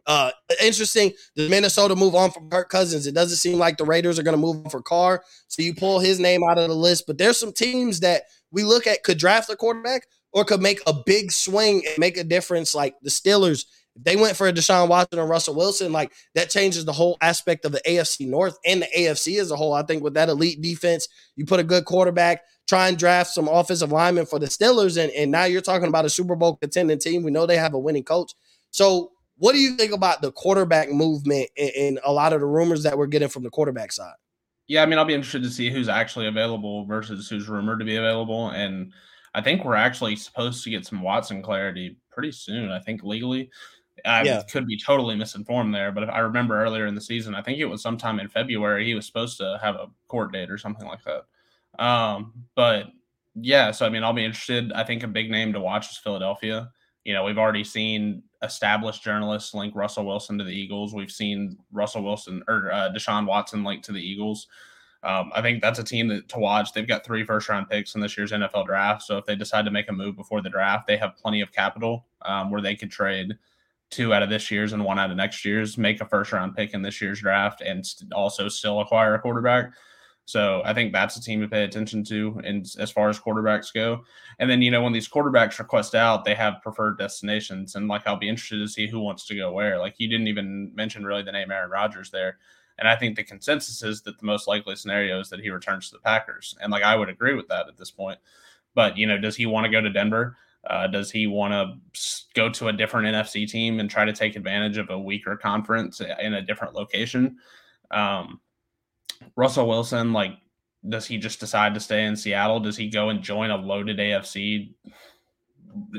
Uh, 0.07 0.31
interesting. 0.61 1.11
The 1.35 1.47
Minnesota 1.47 1.95
move 1.95 2.15
on 2.15 2.31
from 2.31 2.49
Kirk 2.49 2.69
Cousins. 2.69 3.05
It 3.07 3.13
doesn't 3.13 3.37
seem 3.37 3.57
like 3.59 3.77
the 3.77 3.85
Raiders 3.85 4.17
are 4.17 4.23
going 4.23 4.35
to 4.35 4.41
move 4.41 4.71
for 4.71 4.81
Carr. 4.81 5.23
So 5.47 5.61
you 5.61 5.75
pull 5.75 5.99
his 5.99 6.19
name 6.19 6.41
out 6.49 6.57
of 6.57 6.67
the 6.69 6.75
list. 6.75 7.05
But 7.07 7.17
there's 7.17 7.37
some 7.37 7.53
teams 7.53 7.99
that 7.99 8.23
we 8.51 8.63
look 8.63 8.87
at 8.87 9.03
could 9.03 9.17
draft 9.17 9.49
a 9.49 9.55
quarterback 9.55 10.07
or 10.33 10.45
could 10.45 10.61
make 10.61 10.81
a 10.87 10.93
big 11.05 11.31
swing 11.31 11.83
and 11.87 11.97
make 11.97 12.17
a 12.17 12.23
difference. 12.23 12.73
Like 12.73 12.95
the 13.01 13.09
Steelers, 13.09 13.65
if 13.95 14.03
they 14.03 14.15
went 14.15 14.37
for 14.37 14.47
a 14.47 14.53
Deshaun 14.53 14.87
Watson 14.87 15.19
or 15.19 15.27
Russell 15.27 15.55
Wilson, 15.55 15.91
like 15.91 16.11
that 16.35 16.49
changes 16.49 16.85
the 16.85 16.93
whole 16.93 17.17
aspect 17.21 17.65
of 17.65 17.71
the 17.71 17.81
AFC 17.85 18.27
North 18.27 18.57
and 18.65 18.81
the 18.81 18.87
AFC 18.97 19.39
as 19.39 19.51
a 19.51 19.55
whole. 19.55 19.73
I 19.73 19.83
think 19.83 20.03
with 20.03 20.15
that 20.15 20.29
elite 20.29 20.61
defense, 20.61 21.07
you 21.35 21.45
put 21.45 21.59
a 21.59 21.63
good 21.63 21.85
quarterback, 21.85 22.41
try 22.67 22.87
and 22.87 22.97
draft 22.97 23.31
some 23.31 23.47
offensive 23.47 23.91
linemen 23.91 24.25
for 24.25 24.39
the 24.39 24.45
Steelers, 24.47 25.01
and, 25.01 25.11
and 25.11 25.29
now 25.29 25.43
you're 25.43 25.61
talking 25.61 25.89
about 25.89 26.05
a 26.05 26.09
Super 26.09 26.35
Bowl 26.35 26.55
contending 26.55 26.99
team. 26.99 27.23
We 27.23 27.31
know 27.31 27.45
they 27.45 27.57
have 27.57 27.73
a 27.73 27.79
winning 27.79 28.03
coach. 28.03 28.33
So 28.71 29.11
what 29.37 29.53
do 29.53 29.59
you 29.59 29.75
think 29.75 29.93
about 29.93 30.21
the 30.21 30.31
quarterback 30.31 30.91
movement 30.91 31.49
and, 31.57 31.99
a 32.03 32.11
lot 32.11 32.33
of 32.33 32.39
the 32.39 32.45
rumors 32.45 32.83
that 32.83 32.97
we're 32.97 33.07
getting 33.07 33.29
from 33.29 33.43
the 33.43 33.49
quarterback 33.49 33.91
side? 33.91 34.13
Yeah, 34.67 34.83
I 34.83 34.85
mean, 34.85 34.99
I'll 34.99 35.05
be 35.05 35.13
interested 35.13 35.43
to 35.43 35.49
see 35.49 35.69
who's 35.69 35.89
actually 35.89 36.27
available 36.27 36.85
versus 36.85 37.27
who's 37.27 37.49
rumored 37.49 37.79
to 37.79 37.85
be 37.85 37.97
available. 37.97 38.49
And 38.51 38.93
I 39.33 39.41
think 39.41 39.65
we're 39.65 39.75
actually 39.75 40.15
supposed 40.15 40.63
to 40.63 40.69
get 40.69 40.85
some 40.85 41.01
Watson 41.01 41.41
clarity 41.41 41.97
pretty 42.09 42.31
soon. 42.31 42.71
I 42.71 42.79
think 42.79 43.03
legally. 43.03 43.49
I 44.05 44.23
yeah. 44.23 44.41
could 44.43 44.65
be 44.65 44.77
totally 44.77 45.15
misinformed 45.15 45.75
there, 45.75 45.91
but 45.91 46.03
if 46.03 46.09
I 46.09 46.19
remember 46.19 46.59
earlier 46.59 46.87
in 46.87 46.95
the 46.95 47.01
season, 47.01 47.35
I 47.35 47.41
think 47.41 47.59
it 47.59 47.65
was 47.65 47.81
sometime 47.81 48.19
in 48.19 48.29
February, 48.29 48.85
he 48.85 48.95
was 48.95 49.05
supposed 49.05 49.37
to 49.37 49.59
have 49.61 49.75
a 49.75 49.87
court 50.07 50.31
date 50.31 50.49
or 50.49 50.57
something 50.57 50.87
like 50.87 51.01
that. 51.03 51.83
Um, 51.83 52.33
but 52.55 52.87
yeah, 53.35 53.71
so 53.71 53.85
I 53.85 53.89
mean, 53.89 54.03
I'll 54.03 54.13
be 54.13 54.25
interested. 54.25 54.71
I 54.73 54.83
think 54.83 55.03
a 55.03 55.07
big 55.07 55.29
name 55.29 55.53
to 55.53 55.59
watch 55.59 55.91
is 55.91 55.97
Philadelphia. 55.97 56.69
You 57.03 57.13
know, 57.13 57.23
we've 57.23 57.37
already 57.37 57.63
seen 57.63 58.23
established 58.43 59.03
journalists 59.03 59.53
link 59.53 59.75
Russell 59.75 60.05
Wilson 60.05 60.37
to 60.37 60.43
the 60.43 60.51
Eagles. 60.51 60.93
We've 60.93 61.11
seen 61.11 61.57
Russell 61.71 62.03
Wilson 62.03 62.43
or 62.47 62.71
uh, 62.71 62.91
Deshaun 62.91 63.25
Watson 63.25 63.63
linked 63.63 63.85
to 63.85 63.91
the 63.91 64.01
Eagles. 64.01 64.47
Um, 65.03 65.31
I 65.33 65.41
think 65.41 65.61
that's 65.61 65.79
a 65.79 65.83
team 65.83 66.07
that 66.09 66.29
to 66.29 66.39
watch. 66.39 66.73
They've 66.73 66.87
got 66.87 67.03
three 67.03 67.23
first 67.23 67.49
round 67.49 67.69
picks 67.69 67.95
in 67.95 68.01
this 68.01 68.17
year's 68.17 68.31
NFL 68.31 68.67
draft. 68.67 69.03
So 69.03 69.17
if 69.17 69.25
they 69.25 69.35
decide 69.35 69.65
to 69.65 69.71
make 69.71 69.89
a 69.89 69.93
move 69.93 70.15
before 70.15 70.41
the 70.41 70.49
draft, 70.49 70.85
they 70.85 70.97
have 70.97 71.17
plenty 71.17 71.41
of 71.41 71.51
capital 71.51 72.05
um, 72.21 72.51
where 72.51 72.61
they 72.61 72.75
could 72.75 72.91
trade 72.91 73.37
two 73.89 74.13
out 74.13 74.23
of 74.23 74.29
this 74.29 74.49
year's 74.49 74.73
and 74.73 74.85
one 74.85 74.99
out 74.99 75.11
of 75.11 75.17
next 75.17 75.43
year's, 75.43 75.77
make 75.77 76.01
a 76.01 76.05
first 76.05 76.31
round 76.31 76.55
pick 76.55 76.73
in 76.73 76.81
this 76.81 77.01
year's 77.01 77.19
draft, 77.19 77.61
and 77.61 77.85
also 78.13 78.47
still 78.47 78.79
acquire 78.79 79.15
a 79.15 79.19
quarterback. 79.19 79.73
So 80.31 80.61
I 80.63 80.73
think 80.73 80.93
that's 80.93 81.17
a 81.17 81.21
team 81.21 81.41
to 81.41 81.47
pay 81.49 81.65
attention 81.65 82.05
to, 82.05 82.39
and 82.45 82.65
as 82.79 82.89
far 82.89 83.09
as 83.09 83.19
quarterbacks 83.19 83.73
go. 83.73 84.05
And 84.39 84.49
then 84.49 84.61
you 84.61 84.71
know 84.71 84.81
when 84.81 84.93
these 84.93 85.09
quarterbacks 85.09 85.59
request 85.59 85.93
out, 85.93 86.23
they 86.23 86.35
have 86.35 86.61
preferred 86.63 86.97
destinations, 86.97 87.75
and 87.75 87.89
like 87.89 88.07
I'll 88.07 88.15
be 88.15 88.29
interested 88.29 88.59
to 88.59 88.67
see 88.69 88.87
who 88.87 89.01
wants 89.01 89.27
to 89.27 89.35
go 89.35 89.51
where. 89.51 89.77
Like 89.77 89.95
you 89.97 90.07
didn't 90.07 90.29
even 90.29 90.71
mention 90.73 91.03
really 91.05 91.21
the 91.21 91.33
name 91.33 91.51
Aaron 91.51 91.69
Rodgers 91.69 92.11
there, 92.11 92.37
and 92.79 92.87
I 92.87 92.95
think 92.95 93.17
the 93.17 93.25
consensus 93.25 93.83
is 93.83 94.03
that 94.03 94.17
the 94.19 94.25
most 94.25 94.47
likely 94.47 94.77
scenario 94.77 95.19
is 95.19 95.29
that 95.31 95.41
he 95.41 95.49
returns 95.49 95.89
to 95.89 95.95
the 95.95 96.01
Packers, 96.01 96.55
and 96.61 96.71
like 96.71 96.83
I 96.83 96.95
would 96.95 97.09
agree 97.09 97.35
with 97.35 97.49
that 97.49 97.67
at 97.67 97.75
this 97.75 97.91
point. 97.91 98.17
But 98.73 98.97
you 98.97 99.07
know, 99.07 99.17
does 99.17 99.35
he 99.35 99.47
want 99.47 99.65
to 99.65 99.71
go 99.71 99.81
to 99.81 99.89
Denver? 99.89 100.37
Uh, 100.65 100.87
does 100.87 101.11
he 101.11 101.27
want 101.27 101.51
to 101.51 102.31
go 102.35 102.47
to 102.47 102.69
a 102.69 102.73
different 102.73 103.13
NFC 103.13 103.49
team 103.49 103.81
and 103.81 103.89
try 103.89 104.05
to 104.05 104.13
take 104.13 104.37
advantage 104.37 104.77
of 104.77 104.91
a 104.91 104.97
weaker 104.97 105.35
conference 105.35 105.99
in 105.99 106.35
a 106.35 106.41
different 106.41 106.73
location? 106.73 107.35
Um, 107.89 108.39
Russell 109.35 109.67
Wilson, 109.67 110.13
like, 110.13 110.37
does 110.87 111.05
he 111.05 111.17
just 111.17 111.39
decide 111.39 111.73
to 111.73 111.79
stay 111.79 112.05
in 112.05 112.15
Seattle? 112.15 112.59
Does 112.59 112.77
he 112.77 112.89
go 112.89 113.09
and 113.09 113.21
join 113.21 113.51
a 113.51 113.57
loaded 113.57 113.97
AFC 113.97 114.73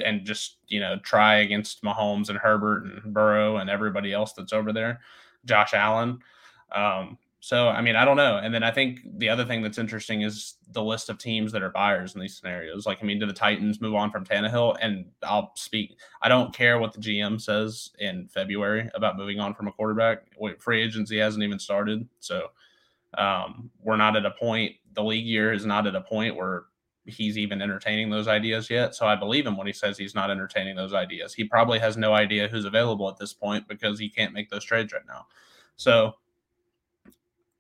and 0.04 0.24
just, 0.24 0.56
you 0.66 0.80
know, 0.80 0.98
try 0.98 1.36
against 1.36 1.82
Mahomes 1.82 2.28
and 2.28 2.38
Herbert 2.38 2.84
and 2.84 3.14
Burrow 3.14 3.58
and 3.58 3.70
everybody 3.70 4.12
else 4.12 4.32
that's 4.32 4.52
over 4.52 4.72
there? 4.72 5.00
Josh 5.44 5.74
Allen. 5.74 6.18
Um, 6.72 7.18
so, 7.44 7.68
I 7.68 7.80
mean, 7.80 7.96
I 7.96 8.04
don't 8.04 8.16
know. 8.16 8.36
And 8.36 8.54
then 8.54 8.62
I 8.62 8.70
think 8.70 9.00
the 9.18 9.28
other 9.28 9.44
thing 9.44 9.62
that's 9.62 9.78
interesting 9.78 10.22
is 10.22 10.54
the 10.70 10.82
list 10.82 11.10
of 11.10 11.18
teams 11.18 11.50
that 11.50 11.62
are 11.62 11.70
buyers 11.70 12.14
in 12.14 12.20
these 12.20 12.36
scenarios. 12.36 12.86
Like, 12.86 12.98
I 13.02 13.04
mean, 13.04 13.18
do 13.18 13.26
the 13.26 13.32
Titans 13.32 13.80
move 13.80 13.96
on 13.96 14.12
from 14.12 14.24
Tannehill? 14.24 14.76
And 14.80 15.06
I'll 15.24 15.50
speak, 15.56 15.96
I 16.22 16.28
don't 16.28 16.54
care 16.54 16.78
what 16.78 16.92
the 16.92 17.00
GM 17.00 17.40
says 17.40 17.90
in 17.98 18.28
February 18.28 18.88
about 18.94 19.16
moving 19.16 19.40
on 19.40 19.54
from 19.54 19.66
a 19.66 19.72
quarterback. 19.72 20.22
Free 20.60 20.82
agency 20.82 21.18
hasn't 21.18 21.42
even 21.42 21.58
started. 21.58 22.06
So, 22.20 22.46
um, 23.16 23.70
we're 23.82 23.96
not 23.96 24.16
at 24.16 24.26
a 24.26 24.30
point, 24.30 24.76
the 24.94 25.02
league 25.02 25.26
year 25.26 25.52
is 25.52 25.66
not 25.66 25.86
at 25.86 25.94
a 25.94 26.00
point 26.00 26.36
where 26.36 26.64
he's 27.04 27.36
even 27.36 27.60
entertaining 27.60 28.10
those 28.10 28.28
ideas 28.28 28.70
yet. 28.70 28.94
So 28.94 29.06
I 29.06 29.16
believe 29.16 29.46
him 29.46 29.56
when 29.56 29.66
he 29.66 29.72
says 29.72 29.98
he's 29.98 30.14
not 30.14 30.30
entertaining 30.30 30.76
those 30.76 30.94
ideas. 30.94 31.34
He 31.34 31.44
probably 31.44 31.78
has 31.78 31.96
no 31.96 32.14
idea 32.14 32.48
who's 32.48 32.64
available 32.64 33.08
at 33.08 33.16
this 33.18 33.32
point 33.32 33.66
because 33.66 33.98
he 33.98 34.08
can't 34.08 34.32
make 34.32 34.50
those 34.50 34.64
trades 34.64 34.92
right 34.92 35.06
now. 35.06 35.26
So, 35.76 36.14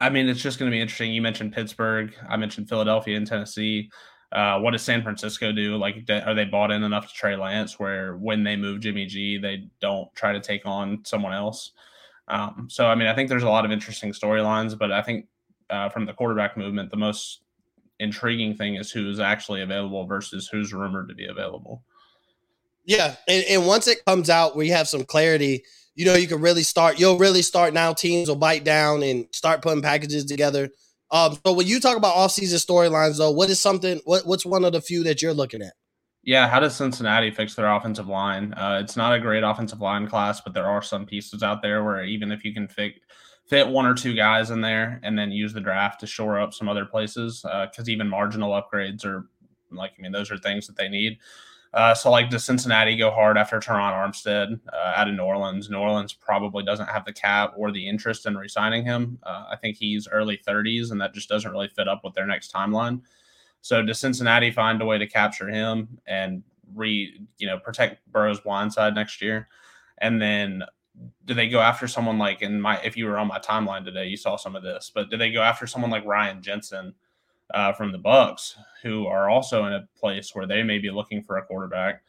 I 0.00 0.10
mean, 0.10 0.28
it's 0.28 0.42
just 0.42 0.58
going 0.58 0.70
to 0.70 0.74
be 0.74 0.80
interesting. 0.80 1.12
You 1.12 1.22
mentioned 1.22 1.52
Pittsburgh, 1.52 2.14
I 2.28 2.36
mentioned 2.36 2.68
Philadelphia 2.68 3.16
and 3.16 3.26
Tennessee. 3.26 3.90
Uh, 4.30 4.58
what 4.60 4.70
does 4.70 4.82
San 4.82 5.02
Francisco 5.02 5.52
do? 5.52 5.76
Like, 5.76 6.08
are 6.08 6.34
they 6.34 6.44
bought 6.44 6.70
in 6.70 6.84
enough 6.84 7.08
to 7.08 7.14
Trey 7.14 7.36
Lance 7.36 7.78
where 7.78 8.16
when 8.16 8.44
they 8.44 8.56
move 8.56 8.80
Jimmy 8.80 9.06
G, 9.06 9.38
they 9.38 9.68
don't 9.80 10.12
try 10.14 10.32
to 10.32 10.40
take 10.40 10.64
on 10.64 11.04
someone 11.04 11.34
else? 11.34 11.72
Um, 12.28 12.68
so, 12.70 12.86
I 12.86 12.94
mean, 12.94 13.08
I 13.08 13.14
think 13.14 13.28
there's 13.28 13.42
a 13.42 13.48
lot 13.48 13.64
of 13.64 13.72
interesting 13.72 14.12
storylines, 14.12 14.78
but 14.78 14.90
I 14.90 15.02
think 15.02 15.26
uh, 15.72 15.88
from 15.88 16.06
the 16.06 16.12
quarterback 16.12 16.56
movement, 16.56 16.90
the 16.90 16.96
most 16.96 17.42
intriguing 17.98 18.54
thing 18.54 18.76
is 18.76 18.90
who's 18.90 19.18
actually 19.18 19.62
available 19.62 20.06
versus 20.06 20.48
who's 20.48 20.72
rumored 20.72 21.08
to 21.08 21.14
be 21.14 21.26
available. 21.26 21.82
Yeah, 22.84 23.16
and, 23.26 23.44
and 23.48 23.66
once 23.66 23.88
it 23.88 24.04
comes 24.04 24.28
out, 24.30 24.56
we 24.56 24.68
have 24.68 24.88
some 24.88 25.04
clarity. 25.04 25.64
You 25.94 26.04
know, 26.04 26.14
you 26.14 26.28
can 26.28 26.40
really 26.40 26.62
start. 26.62 26.98
You'll 26.98 27.18
really 27.18 27.42
start 27.42 27.74
now. 27.74 27.92
Teams 27.92 28.28
will 28.28 28.36
bite 28.36 28.64
down 28.64 29.02
and 29.02 29.26
start 29.32 29.62
putting 29.62 29.82
packages 29.82 30.24
together 30.24 30.70
um, 31.12 31.38
so 31.44 31.52
when 31.52 31.66
you 31.66 31.78
talk 31.78 31.98
about 31.98 32.16
offseason 32.16 32.54
storylines, 32.54 33.18
though, 33.18 33.30
what 33.30 33.50
is 33.50 33.60
something? 33.60 34.00
What, 34.06 34.26
what's 34.26 34.46
one 34.46 34.64
of 34.64 34.72
the 34.72 34.80
few 34.80 35.04
that 35.04 35.20
you're 35.20 35.34
looking 35.34 35.60
at? 35.60 35.74
Yeah, 36.22 36.48
how 36.48 36.58
does 36.58 36.74
Cincinnati 36.74 37.30
fix 37.30 37.54
their 37.54 37.70
offensive 37.70 38.08
line? 38.08 38.54
Uh, 38.54 38.80
it's 38.82 38.96
not 38.96 39.12
a 39.12 39.20
great 39.20 39.42
offensive 39.42 39.80
line 39.80 40.08
class, 40.08 40.40
but 40.40 40.54
there 40.54 40.66
are 40.66 40.80
some 40.80 41.04
pieces 41.04 41.42
out 41.42 41.60
there 41.60 41.84
where 41.84 42.02
even 42.04 42.32
if 42.32 42.44
you 42.44 42.54
can 42.54 42.66
fit 42.66 42.94
fit 43.52 43.68
one 43.68 43.84
or 43.84 43.92
two 43.92 44.14
guys 44.14 44.50
in 44.50 44.62
there 44.62 44.98
and 45.02 45.18
then 45.18 45.30
use 45.30 45.52
the 45.52 45.60
draft 45.60 46.00
to 46.00 46.06
shore 46.06 46.40
up 46.40 46.54
some 46.54 46.70
other 46.70 46.86
places, 46.86 47.42
because 47.42 47.86
uh, 47.86 47.90
even 47.90 48.08
marginal 48.08 48.50
upgrades 48.50 49.04
are 49.04 49.28
like 49.70 49.92
I 49.98 50.00
mean 50.02 50.10
those 50.10 50.30
are 50.30 50.38
things 50.38 50.66
that 50.66 50.76
they 50.76 50.88
need. 50.88 51.18
Uh, 51.74 51.94
so, 51.94 52.10
like, 52.10 52.28
does 52.28 52.44
Cincinnati 52.44 52.96
go 52.96 53.10
hard 53.10 53.38
after 53.38 53.58
Terron 53.58 53.92
Armstead 53.92 54.60
uh, 54.72 54.92
out 54.94 55.08
of 55.08 55.14
New 55.14 55.22
Orleans? 55.22 55.70
New 55.70 55.78
Orleans 55.78 56.12
probably 56.12 56.62
doesn't 56.62 56.88
have 56.88 57.06
the 57.06 57.12
cap 57.14 57.54
or 57.56 57.72
the 57.72 57.88
interest 57.88 58.26
in 58.26 58.36
re-signing 58.36 58.84
him. 58.84 59.18
Uh, 59.22 59.46
I 59.50 59.56
think 59.56 59.78
he's 59.78 60.06
early 60.06 60.38
30s, 60.46 60.90
and 60.90 61.00
that 61.00 61.14
just 61.14 61.30
doesn't 61.30 61.50
really 61.50 61.68
fit 61.68 61.88
up 61.88 62.02
with 62.04 62.12
their 62.12 62.26
next 62.26 62.52
timeline. 62.52 63.00
So, 63.62 63.82
does 63.82 63.98
Cincinnati 63.98 64.50
find 64.50 64.82
a 64.82 64.84
way 64.84 64.98
to 64.98 65.06
capture 65.06 65.48
him 65.48 65.98
and 66.06 66.42
re, 66.74 67.18
you 67.38 67.46
know, 67.46 67.58
protect 67.58 68.06
Burrow's 68.12 68.40
blind 68.40 68.74
side 68.74 68.94
next 68.94 69.22
year? 69.22 69.48
And 69.96 70.20
then 70.20 70.64
do 71.24 71.34
they 71.34 71.48
go 71.48 71.60
after 71.60 71.88
someone 71.88 72.18
like 72.18 72.42
in 72.42 72.60
my 72.60 72.78
if 72.82 72.96
you 72.96 73.06
were 73.06 73.18
on 73.18 73.28
my 73.28 73.38
timeline 73.38 73.84
today, 73.84 74.06
you 74.06 74.16
saw 74.16 74.36
some 74.36 74.56
of 74.56 74.62
this, 74.62 74.90
but 74.94 75.10
do 75.10 75.16
they 75.16 75.30
go 75.30 75.42
after 75.42 75.66
someone 75.66 75.90
like 75.90 76.04
Ryan 76.04 76.42
Jensen? 76.42 76.94
uh, 77.52 77.72
from 77.72 77.92
the 77.92 77.98
Bucs 77.98 78.56
who 78.82 79.06
are 79.06 79.28
also 79.28 79.64
in 79.66 79.72
a 79.72 79.88
place 79.98 80.34
where 80.34 80.46
they 80.46 80.62
may 80.62 80.78
be 80.78 80.90
looking 80.90 81.22
for 81.22 81.36
a 81.36 81.44
quarterback, 81.44 82.02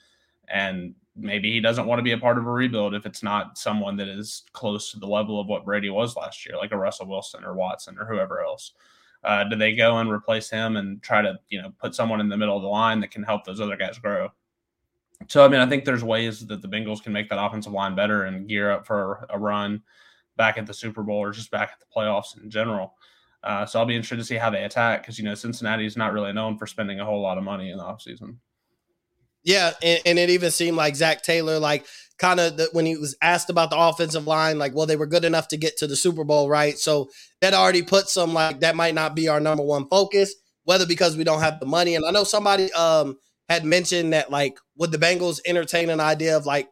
and 0.47 0.95
maybe 1.15 1.51
he 1.51 1.59
doesn't 1.59 1.85
want 1.85 1.99
to 1.99 2.03
be 2.03 2.13
a 2.13 2.17
part 2.17 2.37
of 2.37 2.47
a 2.47 2.51
rebuild 2.51 2.95
if 2.95 3.05
it's 3.05 3.21
not 3.21 3.57
someone 3.57 3.95
that 3.97 4.07
is 4.07 4.43
close 4.53 4.91
to 4.91 4.99
the 4.99 5.07
level 5.07 5.39
of 5.39 5.47
what 5.47 5.65
Brady 5.65 5.89
was 5.89 6.15
last 6.15 6.45
year, 6.45 6.57
like 6.57 6.71
a 6.71 6.77
Russell 6.77 7.07
Wilson 7.07 7.43
or 7.43 7.53
Watson 7.53 7.97
or 7.99 8.05
whoever 8.05 8.41
else. 8.41 8.73
Uh, 9.23 9.43
do 9.43 9.55
they 9.55 9.73
go 9.73 9.99
and 9.99 10.11
replace 10.11 10.49
him 10.49 10.75
and 10.75 11.01
try 11.01 11.21
to 11.21 11.35
you 11.49 11.61
know 11.61 11.71
put 11.79 11.95
someone 11.95 12.19
in 12.19 12.29
the 12.29 12.37
middle 12.37 12.57
of 12.57 12.63
the 12.63 12.67
line 12.67 12.99
that 12.99 13.11
can 13.11 13.23
help 13.23 13.45
those 13.45 13.61
other 13.61 13.77
guys 13.77 13.97
grow? 13.99 14.29
So 15.27 15.45
I 15.45 15.47
mean, 15.47 15.59
I 15.59 15.67
think 15.67 15.85
there's 15.85 16.03
ways 16.03 16.45
that 16.47 16.61
the 16.61 16.67
Bengals 16.67 17.03
can 17.03 17.13
make 17.13 17.29
that 17.29 17.43
offensive 17.43 17.73
line 17.73 17.95
better 17.95 18.23
and 18.23 18.47
gear 18.47 18.71
up 18.71 18.85
for 18.85 19.25
a 19.29 19.37
run 19.37 19.81
back 20.37 20.57
at 20.57 20.65
the 20.65 20.73
Super 20.73 21.03
Bowl 21.03 21.17
or 21.17 21.31
just 21.31 21.51
back 21.51 21.71
at 21.71 21.79
the 21.79 21.85
playoffs 21.95 22.41
in 22.41 22.49
general. 22.49 22.95
Uh, 23.43 23.65
so 23.65 23.79
I'll 23.79 23.85
be 23.85 23.95
interested 23.95 24.17
to 24.17 24.23
see 24.23 24.35
how 24.35 24.49
they 24.49 24.63
attack 24.63 25.01
because 25.01 25.17
you 25.17 25.25
know 25.25 25.35
Cincinnati 25.35 25.85
is 25.85 25.97
not 25.97 26.13
really 26.13 26.31
known 26.33 26.57
for 26.57 26.65
spending 26.65 26.99
a 26.99 27.05
whole 27.05 27.21
lot 27.21 27.37
of 27.37 27.43
money 27.43 27.71
in 27.71 27.77
the 27.77 27.83
offseason. 27.83 28.37
Yeah, 29.43 29.73
and, 29.81 30.01
and, 30.05 30.19
it 30.19 30.29
even 30.29 30.51
seemed 30.51 30.77
like 30.77 30.95
Zac 30.95 31.21
Taylor, 31.21 31.59
like 31.59 31.85
kind 32.17 32.39
of 32.39 32.57
when 32.71 32.85
he 32.85 32.95
was 32.95 33.17
asked 33.21 33.49
about 33.49 33.69
the 33.69 33.77
offensive 33.77 34.25
line, 34.25 34.57
like, 34.57 34.73
well, 34.73 34.85
they 34.85 34.95
were 34.95 35.05
good 35.05 35.25
enough 35.25 35.49
to 35.49 35.57
get 35.57 35.75
to 35.77 35.87
the 35.87 35.97
Super 35.97 36.23
Bowl, 36.23 36.47
right? 36.47 36.77
So 36.77 37.09
that 37.41 37.53
already 37.53 37.81
put 37.81 38.07
some 38.07 38.33
like 38.33 38.61
that 38.61 38.77
might 38.77 38.95
not 38.95 39.15
be 39.15 39.27
our 39.27 39.41
number 39.41 39.63
one 39.63 39.89
focus, 39.89 40.33
whether 40.63 40.85
because 40.85 41.17
we 41.17 41.25
don't 41.25 41.41
have 41.41 41.59
the 41.59 41.65
money. 41.65 41.95
And 41.95 42.05
I 42.05 42.11
know 42.11 42.23
somebody 42.23 42.71
um 42.71 43.17
had 43.49 43.65
mentioned 43.65 44.13
that 44.13 44.31
like 44.31 44.57
would 44.77 44.91
the 44.91 44.97
Bengals 44.97 45.39
entertain 45.45 45.89
an 45.89 45.99
idea 45.99 46.37
of 46.37 46.45
like 46.45 46.69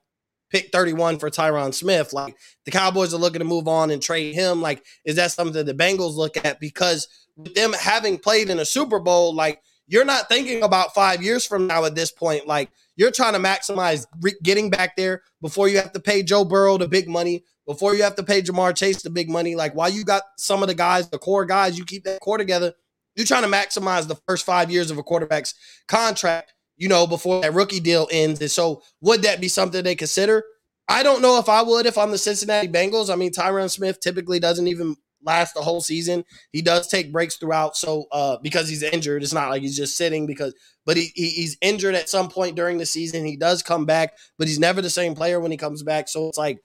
pick 0.51 0.69
31 0.71 1.17
for 1.17 1.29
Tyron 1.29 1.73
Smith. 1.73 2.13
Like 2.13 2.35
the 2.65 2.71
Cowboys 2.71 3.13
are 3.13 3.19
looking 3.19 3.39
to 3.39 3.45
move 3.45 3.67
on 3.67 3.89
and 3.89 4.01
trade 4.01 4.35
him. 4.35 4.61
Like, 4.61 4.83
is 5.05 5.15
that 5.15 5.31
something 5.31 5.65
the 5.65 5.73
Bengals 5.73 6.15
look 6.15 6.37
at? 6.45 6.59
Because 6.59 7.07
with 7.37 7.55
them 7.55 7.73
having 7.73 8.17
played 8.17 8.49
in 8.49 8.59
a 8.59 8.65
Super 8.65 8.99
Bowl, 8.99 9.33
like 9.33 9.61
you're 9.87 10.05
not 10.05 10.29
thinking 10.29 10.63
about 10.63 10.93
five 10.93 11.23
years 11.23 11.45
from 11.45 11.67
now 11.67 11.85
at 11.85 11.95
this 11.95 12.11
point. 12.11 12.47
Like 12.47 12.69
you're 12.95 13.11
trying 13.11 13.33
to 13.33 13.39
maximize 13.39 14.05
re- 14.21 14.35
getting 14.43 14.69
back 14.69 14.95
there 14.95 15.23
before 15.41 15.67
you 15.67 15.77
have 15.77 15.93
to 15.93 15.99
pay 15.99 16.21
Joe 16.21 16.45
Burrow 16.45 16.77
the 16.77 16.87
big 16.87 17.07
money, 17.07 17.43
before 17.65 17.95
you 17.95 18.03
have 18.03 18.15
to 18.15 18.23
pay 18.23 18.41
Ja'Marr 18.41 18.75
Chase 18.75 19.01
the 19.01 19.09
big 19.09 19.29
money. 19.29 19.55
Like 19.55 19.73
while 19.73 19.89
you 19.89 20.03
got 20.03 20.23
some 20.37 20.61
of 20.61 20.67
the 20.67 20.75
guys, 20.75 21.09
the 21.09 21.17
core 21.17 21.45
guys, 21.45 21.77
you 21.77 21.85
keep 21.85 22.03
that 22.03 22.21
core 22.21 22.37
together. 22.37 22.73
You're 23.15 23.25
trying 23.25 23.43
to 23.43 23.49
maximize 23.49 24.07
the 24.07 24.15
first 24.27 24.45
five 24.45 24.71
years 24.71 24.89
of 24.89 24.97
a 24.97 25.03
quarterback's 25.03 25.53
contract 25.87 26.53
you 26.81 26.87
know, 26.87 27.05
before 27.05 27.41
that 27.41 27.53
rookie 27.53 27.79
deal 27.79 28.07
ends. 28.11 28.41
And 28.41 28.49
so, 28.49 28.81
would 29.01 29.21
that 29.21 29.39
be 29.39 29.47
something 29.47 29.83
they 29.83 29.93
consider? 29.93 30.43
I 30.89 31.03
don't 31.03 31.21
know 31.21 31.37
if 31.37 31.47
I 31.47 31.61
would 31.61 31.85
if 31.85 31.95
I'm 31.95 32.09
the 32.09 32.17
Cincinnati 32.17 32.67
Bengals. 32.67 33.13
I 33.13 33.15
mean, 33.15 33.31
Tyron 33.31 33.69
Smith 33.69 33.99
typically 33.99 34.39
doesn't 34.39 34.65
even 34.65 34.95
last 35.23 35.53
the 35.53 35.61
whole 35.61 35.81
season. 35.81 36.25
He 36.51 36.63
does 36.63 36.87
take 36.87 37.11
breaks 37.11 37.37
throughout. 37.37 37.77
So, 37.77 38.05
uh, 38.11 38.37
because 38.41 38.67
he's 38.67 38.81
injured, 38.81 39.21
it's 39.21 39.31
not 39.31 39.51
like 39.51 39.61
he's 39.61 39.77
just 39.77 39.95
sitting 39.95 40.25
because, 40.25 40.55
but 40.83 40.97
he, 40.97 41.11
he, 41.13 41.29
he's 41.29 41.55
injured 41.61 41.93
at 41.93 42.09
some 42.09 42.29
point 42.29 42.55
during 42.55 42.79
the 42.79 42.85
season. 42.87 43.25
He 43.25 43.37
does 43.37 43.61
come 43.61 43.85
back, 43.85 44.13
but 44.39 44.47
he's 44.47 44.59
never 44.59 44.81
the 44.81 44.89
same 44.89 45.13
player 45.13 45.39
when 45.39 45.51
he 45.51 45.57
comes 45.57 45.83
back. 45.83 46.09
So 46.09 46.29
it's 46.29 46.37
like, 46.39 46.57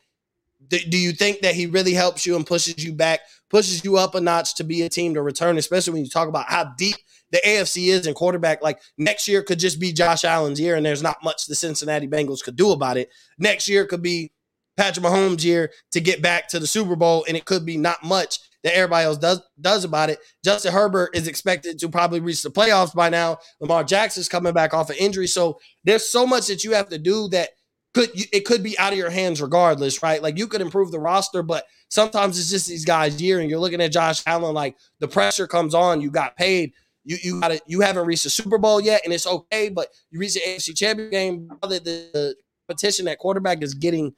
do, 0.68 0.98
you 0.98 1.12
think 1.12 1.40
that 1.40 1.54
he 1.54 1.66
really 1.66 1.94
helps 1.94 2.26
you 2.26 2.36
and 2.36 2.46
pushes 2.46 2.84
you 2.84 2.92
back, 2.92 3.20
pushes 3.50 3.84
you 3.84 3.96
up 3.96 4.14
a 4.14 4.20
notch 4.20 4.54
to 4.56 4.64
be 4.64 4.82
a 4.82 4.88
team 4.88 5.14
to 5.14 5.22
return, 5.22 5.58
especially 5.58 5.94
when 5.94 6.04
you 6.04 6.10
talk 6.10 6.28
about 6.28 6.46
how 6.48 6.72
deep 6.76 6.96
the 7.30 7.40
AFC 7.44 7.88
is 7.88 8.06
in 8.06 8.14
quarterback. 8.14 8.62
Like 8.62 8.80
next 8.98 9.28
year 9.28 9.42
could 9.42 9.58
just 9.58 9.80
be 9.80 9.92
Josh 9.92 10.24
Allen's 10.24 10.60
year, 10.60 10.76
and 10.76 10.84
there's 10.84 11.02
not 11.02 11.22
much 11.22 11.46
the 11.46 11.54
Cincinnati 11.54 12.08
Bengals 12.08 12.42
could 12.42 12.56
do 12.56 12.72
about 12.72 12.96
it. 12.96 13.10
Next 13.38 13.68
year 13.68 13.84
could 13.84 14.02
be 14.02 14.32
Patrick 14.76 15.04
Mahomes' 15.04 15.44
year 15.44 15.72
to 15.92 16.00
get 16.00 16.22
back 16.22 16.48
to 16.48 16.58
the 16.58 16.66
Super 16.66 16.96
Bowl, 16.96 17.24
and 17.26 17.36
it 17.36 17.44
could 17.44 17.64
be 17.64 17.76
not 17.76 18.02
much 18.04 18.38
that 18.62 18.74
everybody 18.74 19.04
else 19.04 19.18
does 19.18 19.40
does 19.60 19.84
about 19.84 20.10
it. 20.10 20.18
Justin 20.44 20.72
Herbert 20.72 21.10
is 21.14 21.28
expected 21.28 21.78
to 21.78 21.88
probably 21.88 22.20
reach 22.20 22.42
the 22.42 22.50
playoffs 22.50 22.94
by 22.94 23.08
now. 23.08 23.38
Lamar 23.60 23.84
Jackson's 23.84 24.28
coming 24.28 24.52
back 24.52 24.74
off 24.74 24.90
an 24.90 24.96
injury, 24.96 25.26
so 25.26 25.58
there's 25.84 26.08
so 26.08 26.26
much 26.26 26.48
that 26.48 26.64
you 26.64 26.72
have 26.72 26.88
to 26.88 26.98
do 26.98 27.28
that 27.28 27.50
could 27.96 28.10
it 28.14 28.44
could 28.44 28.62
be 28.62 28.78
out 28.78 28.92
of 28.92 28.98
your 28.98 29.10
hands 29.10 29.40
regardless, 29.40 30.02
right? 30.02 30.22
Like 30.22 30.36
you 30.36 30.46
could 30.46 30.60
improve 30.60 30.92
the 30.92 31.00
roster, 31.00 31.42
but 31.42 31.64
sometimes 31.88 32.38
it's 32.38 32.50
just 32.50 32.68
these 32.68 32.84
guys' 32.84 33.20
year, 33.20 33.40
and 33.40 33.48
you're 33.48 33.58
looking 33.58 33.80
at 33.80 33.90
Josh 33.90 34.22
Allen 34.26 34.54
like 34.54 34.76
the 35.00 35.08
pressure 35.08 35.46
comes 35.46 35.74
on. 35.74 36.00
You 36.00 36.10
got 36.10 36.36
paid 36.36 36.72
you 37.06 37.16
you 37.22 37.40
got 37.40 37.58
You 37.66 37.80
haven't 37.80 38.06
reached 38.06 38.24
the 38.24 38.30
Super 38.30 38.58
Bowl 38.58 38.80
yet, 38.80 39.00
and 39.04 39.14
it's 39.14 39.26
okay. 39.26 39.70
But 39.70 39.88
you 40.10 40.18
reach 40.18 40.34
the 40.34 40.40
AFC 40.40 40.76
Championship 40.76 41.12
game. 41.12 41.48
The, 41.62 41.78
the 41.80 42.34
competition 42.68 43.08
at 43.08 43.18
quarterback 43.18 43.62
is 43.62 43.74
getting 43.74 44.14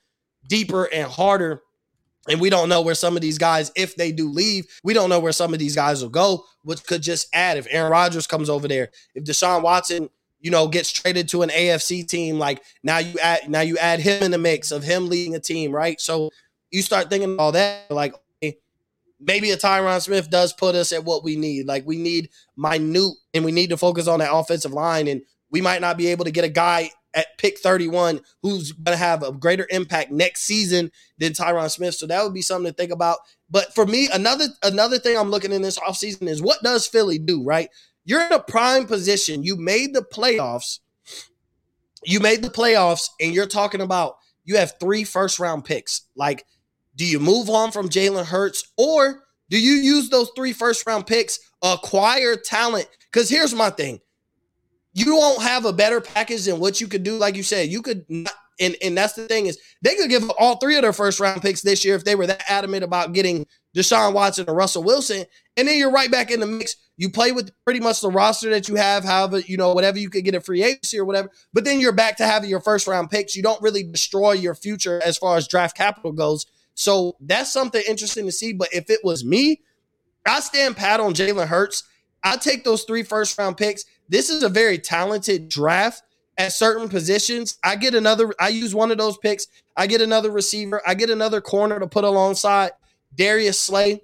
deeper 0.49 0.85
and 0.93 1.07
harder. 1.07 1.62
And 2.29 2.41
we 2.41 2.51
don't 2.51 2.69
know 2.69 2.83
where 2.83 2.95
some 2.95 3.14
of 3.14 3.23
these 3.23 3.38
guys, 3.38 3.71
if 3.75 3.95
they 3.95 4.12
do 4.12 4.29
leave, 4.29 4.67
we 4.85 4.93
don't 4.93 5.09
know 5.09 5.21
where 5.21 5.33
some 5.33 5.55
of 5.55 5.59
these 5.59 5.75
guys 5.75 6.03
will 6.03 6.11
go, 6.11 6.45
which 6.62 6.85
could 6.85 7.03
just 7.03 7.27
add. 7.33 7.57
If 7.57 7.67
Aaron 7.71 7.91
Rodgers 7.91 8.27
comes 8.27 8.51
over 8.51 8.69
there, 8.69 8.91
if 9.14 9.25
Deshaun 9.25 9.62
Watson, 9.62 10.11
you 10.40 10.51
know, 10.51 10.68
gets 10.68 10.90
traded 10.92 11.29
to 11.31 11.42
an 11.42 11.48
AFC 11.48 12.07
team, 12.07 12.38
like 12.38 12.62
now 12.83 12.98
you 12.98 13.18
add 13.18 13.48
now 13.48 13.61
you 13.61 13.77
add 13.79 14.01
him 14.01 14.22
in 14.22 14.31
the 14.31 14.38
mix 14.38 14.70
of 14.70 14.83
him 14.83 15.09
leading 15.09 15.35
a 15.35 15.40
team, 15.40 15.72
right? 15.72 16.01
So 16.01 16.31
you 16.70 16.83
start 16.83 17.11
thinking 17.11 17.38
all 17.38 17.53
that, 17.53 17.90
like 17.90 18.14
maybe 19.20 19.51
a 19.51 19.57
Tyron 19.57 20.01
Smith 20.01 20.31
does 20.31 20.53
put 20.53 20.74
us 20.74 20.92
at 20.92 21.05
what 21.05 21.24
we 21.24 21.37
need. 21.37 21.66
Like 21.66 21.87
we 21.87 21.96
need 21.96 22.31
minute 22.57 23.14
and 23.35 23.44
we 23.44 23.53
need 23.53 23.70
to 23.70 23.77
focus 23.77 24.07
on 24.07 24.20
that 24.20 24.33
offensive 24.33 24.72
line. 24.72 25.09
And 25.09 25.22
we 25.51 25.61
might 25.61 25.81
not 25.81 25.96
be 25.96 26.09
able 26.09 26.24
to 26.24 26.31
get 26.31 26.44
a 26.44 26.48
guy 26.48 26.90
at 27.14 27.38
pick 27.38 27.59
31 27.59 28.20
who's 28.42 28.72
going 28.72 28.96
to 28.96 29.03
have 29.03 29.22
a 29.22 29.33
greater 29.33 29.66
impact 29.70 30.11
next 30.11 30.42
season 30.42 30.92
than 31.18 31.33
Tyron 31.33 31.70
Smith. 31.70 31.94
So 31.94 32.07
that 32.07 32.22
would 32.22 32.35
be 32.35 32.42
something 32.42 32.70
to 32.70 32.77
think 32.77 32.92
about. 32.92 33.18
But 33.51 33.74
for 33.74 33.87
me, 33.87 34.09
another 34.12 34.46
another 34.62 34.98
thing 34.98 35.16
I'm 35.16 35.31
looking 35.31 35.53
in 35.53 35.62
this 35.62 35.79
offseason 35.79 36.29
is 36.29 36.42
what 36.42 36.62
does 36.62 36.87
Philly 36.87 37.18
do, 37.18 37.42
right? 37.42 37.70
You're 38.09 38.27
in 38.27 38.33
a 38.33 38.40
prime 38.40 38.87
position. 38.87 39.44
You 39.44 39.57
made 39.57 39.94
the 39.94 40.03
playoffs. 40.03 40.81
You 42.05 42.18
made 42.18 42.42
the 42.42 42.49
playoffs, 42.49 43.09
and 43.21 43.33
you're 43.33 43.47
talking 43.47 43.81
about 43.81 44.16
you 44.44 44.57
have 44.57 44.75
three 44.81 45.05
first 45.05 45.38
round 45.38 45.64
picks. 45.64 46.03
Like 46.16 46.44
do 46.99 47.07
you 47.07 47.21
move 47.21 47.49
on 47.49 47.71
from 47.71 47.88
Jalen 47.88 48.27
Hurts 48.27 48.73
or 48.77 49.23
do 49.49 49.59
you 49.59 49.75
use 49.75 50.11
those 50.11 50.31
three 50.37 50.53
first 50.53 50.85
round 50.85 51.07
picks, 51.07 51.38
acquire 51.62 52.37
talent? 52.37 52.88
Because 53.11 53.31
here's 53.31 53.55
my 53.55 53.71
thing 53.71 54.01
you 54.92 55.14
won't 55.14 55.40
have 55.40 55.64
a 55.64 55.73
better 55.73 56.01
package 56.01 56.44
than 56.47 56.59
what 56.59 56.81
you 56.81 56.88
could 56.88 57.05
do. 57.05 57.16
Like 57.16 57.37
you 57.37 57.44
said, 57.44 57.68
you 57.68 57.83
could 57.83 58.05
not, 58.09 58.35
and, 58.59 58.77
and 58.83 58.99
that's 58.99 59.12
the 59.12 59.29
thing 59.29 59.47
is 59.47 59.59
they 59.83 59.95
could 59.95 60.11
give 60.11 60.29
up 60.29 60.37
all 60.38 60.57
three 60.57 60.77
of 60.77 60.83
their 60.83 60.93
first 60.93 61.21
round 61.21 61.43
picks 61.43 61.62
this 61.62 61.85
year 61.85 61.95
if 61.95 62.05
they 62.05 62.14
were 62.14 62.27
that 62.27 62.43
adamant 62.49 62.85
about 62.85 63.12
getting 63.12 63.47
Deshaun 63.77 64.12
Watson 64.12 64.47
or 64.49 64.55
Russell 64.55 64.83
Wilson. 64.83 65.25
And 65.57 65.69
then 65.69 65.79
you're 65.79 65.93
right 65.93 66.11
back 66.11 66.31
in 66.31 66.41
the 66.41 66.47
mix. 66.47 66.77
You 66.97 67.11
play 67.11 67.31
with 67.31 67.53
pretty 67.64 67.79
much 67.79 68.01
the 68.01 68.11
roster 68.11 68.51
that 68.51 68.69
you 68.69 68.75
have, 68.75 69.05
however, 69.05 69.38
you 69.38 69.57
know, 69.57 69.73
whatever 69.73 69.99
you 69.99 70.11
could 70.11 70.25
get 70.25 70.35
a 70.35 70.41
free 70.41 70.64
agency 70.64 70.99
or 70.99 71.05
whatever. 71.05 71.31
But 71.53 71.64
then 71.64 71.79
you're 71.79 71.93
back 71.93 72.17
to 72.17 72.27
having 72.27 72.51
your 72.51 72.61
first 72.61 72.88
round 72.88 73.11
picks. 73.11 73.37
You 73.37 73.43
don't 73.43 73.62
really 73.62 73.85
destroy 73.85 74.33
your 74.33 74.57
future 74.57 75.01
as 75.05 75.17
far 75.17 75.37
as 75.37 75.47
draft 75.47 75.77
capital 75.77 76.12
goes 76.12 76.47
so 76.79 77.17
that's 77.21 77.53
something 77.53 77.83
interesting 77.88 78.27
to 78.27 78.33
see. 78.33 78.53
But 78.53 78.69
if 78.73 78.88
it 78.88 79.01
was 79.03 79.25
me, 79.25 79.62
I 80.25 80.38
stand 80.38 80.77
pat 80.77 81.01
on 81.01 81.12
Jalen 81.12 81.49
Hurts. 81.49 81.83
I 82.23 82.37
take 82.37 82.62
those 82.62 82.85
three 82.85 83.03
first 83.03 83.37
round 83.37 83.57
picks. 83.57 83.85
this 84.09 84.31
is 84.31 84.45
a 84.45 84.49
very 84.49 84.79
talented 84.79 85.49
draft 85.49 86.05
at 86.38 86.53
certain 86.53 86.88
positions. 86.88 87.59
I 87.62 87.77
get 87.77 87.94
another, 87.94 88.33
I 88.40 88.48
use 88.48 88.74
one 88.74 88.90
of 88.90 88.98
those 88.98 89.18
picks. 89.18 89.48
I 89.77 89.87
get 89.87 90.01
another 90.01 90.31
receiver. 90.31 90.81
I 90.87 90.94
get 90.94 91.11
another 91.11 91.40
corner 91.40 91.79
to 91.79 91.87
put 91.87 92.05
alongside 92.05 92.70
Darius 93.14 93.61
Slay. 93.61 94.01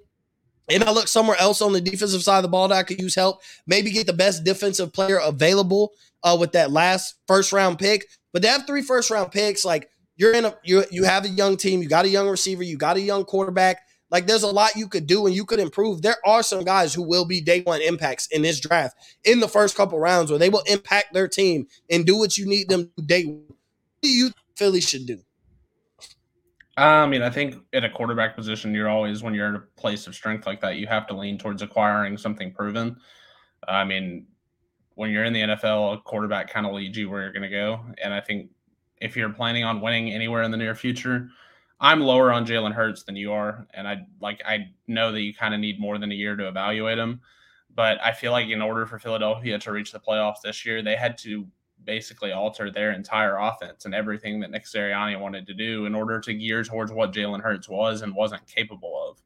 And 0.69 0.83
I 0.83 0.91
look 0.91 1.07
somewhere 1.07 1.37
else 1.39 1.61
on 1.61 1.73
the 1.73 1.81
defensive 1.81 2.23
side 2.23 2.37
of 2.37 2.43
the 2.43 2.49
ball 2.49 2.67
that 2.67 2.75
I 2.75 2.83
could 2.83 2.99
use 2.99 3.15
help. 3.15 3.41
Maybe 3.67 3.91
get 3.91 4.07
the 4.07 4.13
best 4.13 4.43
defensive 4.43 4.91
player 4.91 5.17
available 5.17 5.93
uh, 6.23 6.35
with 6.39 6.51
that 6.53 6.71
last 6.71 7.15
first 7.27 7.53
round 7.53 7.79
pick. 7.79 8.07
But 8.33 8.41
to 8.41 8.49
have 8.49 8.67
three 8.67 8.81
first 8.81 9.09
round 9.11 9.31
picks, 9.31 9.63
like 9.63 9.89
you're 10.17 10.33
in 10.33 10.45
a 10.45 10.55
you 10.63 10.83
you 10.91 11.03
have 11.03 11.23
a 11.23 11.29
young 11.29 11.55
team, 11.55 11.81
you 11.81 11.87
got 11.87 12.05
a 12.05 12.09
young 12.09 12.27
receiver, 12.27 12.63
you 12.63 12.77
got 12.77 12.97
a 12.97 13.01
young 13.01 13.25
quarterback. 13.25 13.81
Like 14.11 14.27
there's 14.27 14.43
a 14.43 14.51
lot 14.51 14.75
you 14.75 14.87
could 14.87 15.07
do 15.07 15.25
and 15.25 15.35
you 15.35 15.45
could 15.45 15.59
improve. 15.59 16.01
There 16.01 16.17
are 16.25 16.43
some 16.43 16.63
guys 16.63 16.93
who 16.93 17.01
will 17.01 17.25
be 17.25 17.41
day 17.41 17.61
one 17.61 17.81
impacts 17.81 18.27
in 18.27 18.43
this 18.43 18.59
draft 18.59 18.95
in 19.23 19.39
the 19.39 19.47
first 19.47 19.75
couple 19.75 19.99
rounds 19.99 20.29
where 20.29 20.39
they 20.39 20.49
will 20.49 20.63
impact 20.67 21.13
their 21.13 21.27
team 21.27 21.67
and 21.89 22.05
do 22.05 22.17
what 22.17 22.37
you 22.37 22.45
need 22.45 22.69
them 22.69 22.91
to 22.97 23.03
day 23.03 23.25
one. 23.25 23.45
What 23.47 23.57
do 24.01 24.09
you 24.09 24.31
Philly 24.55 24.81
should 24.81 25.05
do? 25.05 25.19
Uh, 26.77 26.81
I 26.81 27.07
mean, 27.07 27.21
I 27.21 27.29
think 27.29 27.55
at 27.73 27.85
a 27.85 27.89
quarterback 27.89 28.35
position, 28.35 28.73
you're 28.73 28.89
always 28.89 29.23
when 29.23 29.33
you're 29.33 29.47
in 29.47 29.55
a 29.55 29.63
place 29.77 30.07
of 30.07 30.15
strength 30.15 30.45
like 30.45 30.59
that, 30.61 30.75
you 30.75 30.87
have 30.87 31.07
to 31.07 31.15
lean 31.15 31.37
towards 31.37 31.61
acquiring 31.61 32.17
something 32.17 32.53
proven. 32.53 32.97
I 33.67 33.85
mean, 33.85 34.27
when 34.95 35.09
you're 35.09 35.23
in 35.23 35.33
the 35.33 35.41
NFL, 35.41 35.97
a 35.97 36.01
quarterback 36.01 36.49
kind 36.49 36.65
of 36.65 36.73
leads 36.73 36.97
you 36.97 37.09
where 37.09 37.21
you're 37.21 37.31
going 37.31 37.43
to 37.43 37.49
go. 37.49 37.79
And 38.03 38.13
I 38.13 38.19
think 38.19 38.49
if 39.01 39.15
you're 39.15 39.29
planning 39.29 39.63
on 39.63 39.81
winning 39.81 40.11
anywhere 40.11 40.43
in 40.43 40.51
the 40.51 40.57
near 40.57 40.75
future, 40.75 41.29
I'm 41.79 41.99
lower 41.99 42.31
on 42.31 42.45
Jalen 42.45 42.73
Hurts 42.73 43.03
than 43.03 43.15
you 43.15 43.33
are, 43.33 43.67
and 43.73 43.87
I 43.87 44.05
like 44.21 44.41
I 44.45 44.69
know 44.87 45.11
that 45.11 45.21
you 45.21 45.33
kind 45.33 45.53
of 45.53 45.59
need 45.59 45.79
more 45.79 45.97
than 45.97 46.11
a 46.11 46.15
year 46.15 46.35
to 46.35 46.47
evaluate 46.47 46.97
him. 46.97 47.21
But 47.75 47.97
I 48.01 48.13
feel 48.13 48.31
like 48.31 48.47
in 48.47 48.61
order 48.61 48.85
for 48.85 48.99
Philadelphia 48.99 49.59
to 49.59 49.71
reach 49.71 49.91
the 49.91 49.99
playoffs 49.99 50.41
this 50.43 50.65
year, 50.65 50.81
they 50.81 50.95
had 50.95 51.17
to 51.19 51.45
basically 51.83 52.31
alter 52.31 52.71
their 52.71 52.93
entire 52.93 53.37
offense 53.37 53.85
and 53.85 53.93
everything 53.93 54.39
that 54.39 54.51
Nick 54.51 54.63
Sirianni 54.63 55.19
wanted 55.19 55.45
to 55.47 55.53
do 55.53 55.85
in 55.85 55.93
order 55.93 56.19
to 56.21 56.33
gear 56.33 56.63
towards 56.63 56.91
what 56.91 57.13
Jalen 57.13 57.41
Hurts 57.41 57.67
was 57.67 58.01
and 58.01 58.15
wasn't 58.15 58.47
capable 58.47 59.09
of. 59.09 59.21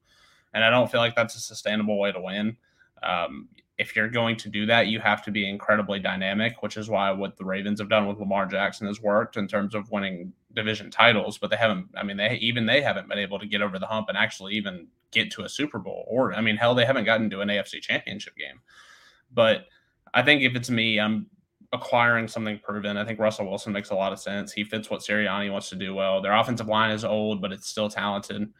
And 0.53 0.63
I 0.63 0.71
don't 0.71 0.91
feel 0.91 0.99
like 0.99 1.15
that's 1.15 1.35
a 1.35 1.39
sustainable 1.39 1.99
way 1.99 2.11
to 2.11 2.19
win. 2.19 2.57
Um, 3.03 3.49
if 3.77 3.95
you're 3.95 4.09
going 4.09 4.35
to 4.37 4.49
do 4.49 4.65
that, 4.65 4.87
you 4.87 4.99
have 4.99 5.23
to 5.23 5.31
be 5.31 5.47
incredibly 5.47 5.99
dynamic, 5.99 6.61
which 6.61 6.75
is 6.75 6.89
why 6.89 7.11
what 7.11 7.37
the 7.37 7.45
Ravens 7.45 7.79
have 7.79 7.89
done 7.89 8.07
with 8.07 8.19
Lamar 8.19 8.45
Jackson 8.45 8.87
has 8.87 9.01
worked 9.01 9.37
in 9.37 9.47
terms 9.47 9.73
of 9.73 9.89
winning 9.91 10.33
division 10.53 10.91
titles. 10.91 11.37
But 11.37 11.49
they 11.49 11.57
haven't. 11.57 11.89
I 11.95 12.03
mean, 12.03 12.17
they 12.17 12.35
even 12.41 12.65
they 12.65 12.81
haven't 12.81 13.09
been 13.09 13.19
able 13.19 13.39
to 13.39 13.45
get 13.45 13.61
over 13.61 13.79
the 13.79 13.87
hump 13.87 14.09
and 14.09 14.17
actually 14.17 14.53
even 14.55 14.87
get 15.11 15.31
to 15.31 15.43
a 15.43 15.49
Super 15.49 15.79
Bowl. 15.79 16.05
Or 16.07 16.33
I 16.33 16.41
mean, 16.41 16.57
hell, 16.57 16.75
they 16.75 16.85
haven't 16.85 17.05
gotten 17.05 17.29
to 17.31 17.41
an 17.41 17.49
AFC 17.49 17.81
Championship 17.81 18.35
game. 18.35 18.61
But 19.31 19.65
I 20.13 20.23
think 20.23 20.41
if 20.41 20.55
it's 20.55 20.69
me, 20.69 20.99
I'm 20.99 21.27
acquiring 21.71 22.27
something 22.27 22.59
proven. 22.59 22.97
I 22.97 23.05
think 23.05 23.19
Russell 23.19 23.47
Wilson 23.47 23.73
makes 23.73 23.91
a 23.91 23.95
lot 23.95 24.11
of 24.11 24.19
sense. 24.19 24.51
He 24.51 24.63
fits 24.63 24.89
what 24.89 25.01
Sirianni 25.01 25.51
wants 25.51 25.69
to 25.69 25.75
do 25.75 25.93
well. 25.93 26.21
Their 26.21 26.33
offensive 26.33 26.67
line 26.67 26.91
is 26.91 27.05
old, 27.05 27.41
but 27.41 27.51
it's 27.51 27.67
still 27.67 27.89
talented. 27.89 28.51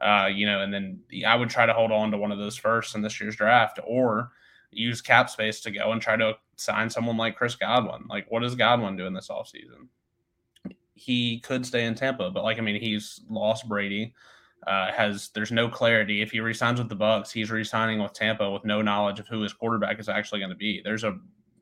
Uh, 0.00 0.28
you 0.32 0.46
know, 0.46 0.60
and 0.60 0.72
then 0.72 1.00
I 1.26 1.36
would 1.36 1.50
try 1.50 1.66
to 1.66 1.72
hold 1.72 1.92
on 1.92 2.10
to 2.10 2.18
one 2.18 2.32
of 2.32 2.38
those 2.38 2.56
first 2.56 2.94
in 2.94 3.02
this 3.02 3.20
year's 3.20 3.36
draft, 3.36 3.78
or 3.86 4.30
use 4.70 5.00
cap 5.00 5.30
space 5.30 5.60
to 5.60 5.70
go 5.70 5.92
and 5.92 6.02
try 6.02 6.16
to 6.16 6.36
sign 6.56 6.90
someone 6.90 7.16
like 7.16 7.36
Chris 7.36 7.54
Godwin. 7.54 8.06
Like, 8.08 8.30
what 8.30 8.40
does 8.40 8.54
Godwin 8.54 8.96
do 8.96 9.06
in 9.06 9.14
this 9.14 9.28
offseason? 9.28 9.88
He 10.94 11.40
could 11.40 11.66
stay 11.66 11.84
in 11.84 11.94
Tampa, 11.94 12.30
but 12.30 12.44
like, 12.44 12.58
I 12.58 12.60
mean, 12.60 12.80
he's 12.80 13.20
lost 13.28 13.68
Brady. 13.68 14.14
Uh, 14.66 14.90
has 14.92 15.28
there's 15.34 15.52
no 15.52 15.68
clarity 15.68 16.22
if 16.22 16.30
he 16.30 16.40
resigns 16.40 16.78
with 16.78 16.88
the 16.88 16.96
Bucs, 16.96 17.30
he's 17.30 17.50
resigning 17.50 18.02
with 18.02 18.14
Tampa 18.14 18.50
with 18.50 18.64
no 18.64 18.80
knowledge 18.80 19.20
of 19.20 19.28
who 19.28 19.42
his 19.42 19.52
quarterback 19.52 20.00
is 20.00 20.08
actually 20.08 20.38
going 20.38 20.50
to 20.50 20.56
be. 20.56 20.80
There's 20.82 21.04
a 21.04 21.18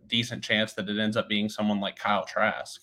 decent 0.07 0.45
chance 0.45 0.75
that 0.75 0.89
it 0.89 1.01
ends 1.01 1.17
up 1.17 1.29
being 1.29 1.49
someone 1.49 1.81
like 1.81 1.97
Kyle 1.97 2.25
Trask, 2.25 2.81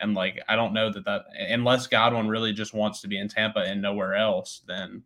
and 0.00 0.14
like 0.14 0.42
I 0.48 0.56
don't 0.56 0.72
know 0.72 0.90
that 0.90 1.04
that 1.04 1.26
unless 1.48 1.86
Godwin 1.86 2.26
really 2.28 2.52
just 2.52 2.74
wants 2.74 3.00
to 3.02 3.08
be 3.08 3.18
in 3.18 3.28
Tampa 3.28 3.60
and 3.60 3.80
nowhere 3.80 4.16
else, 4.16 4.62
then 4.66 5.04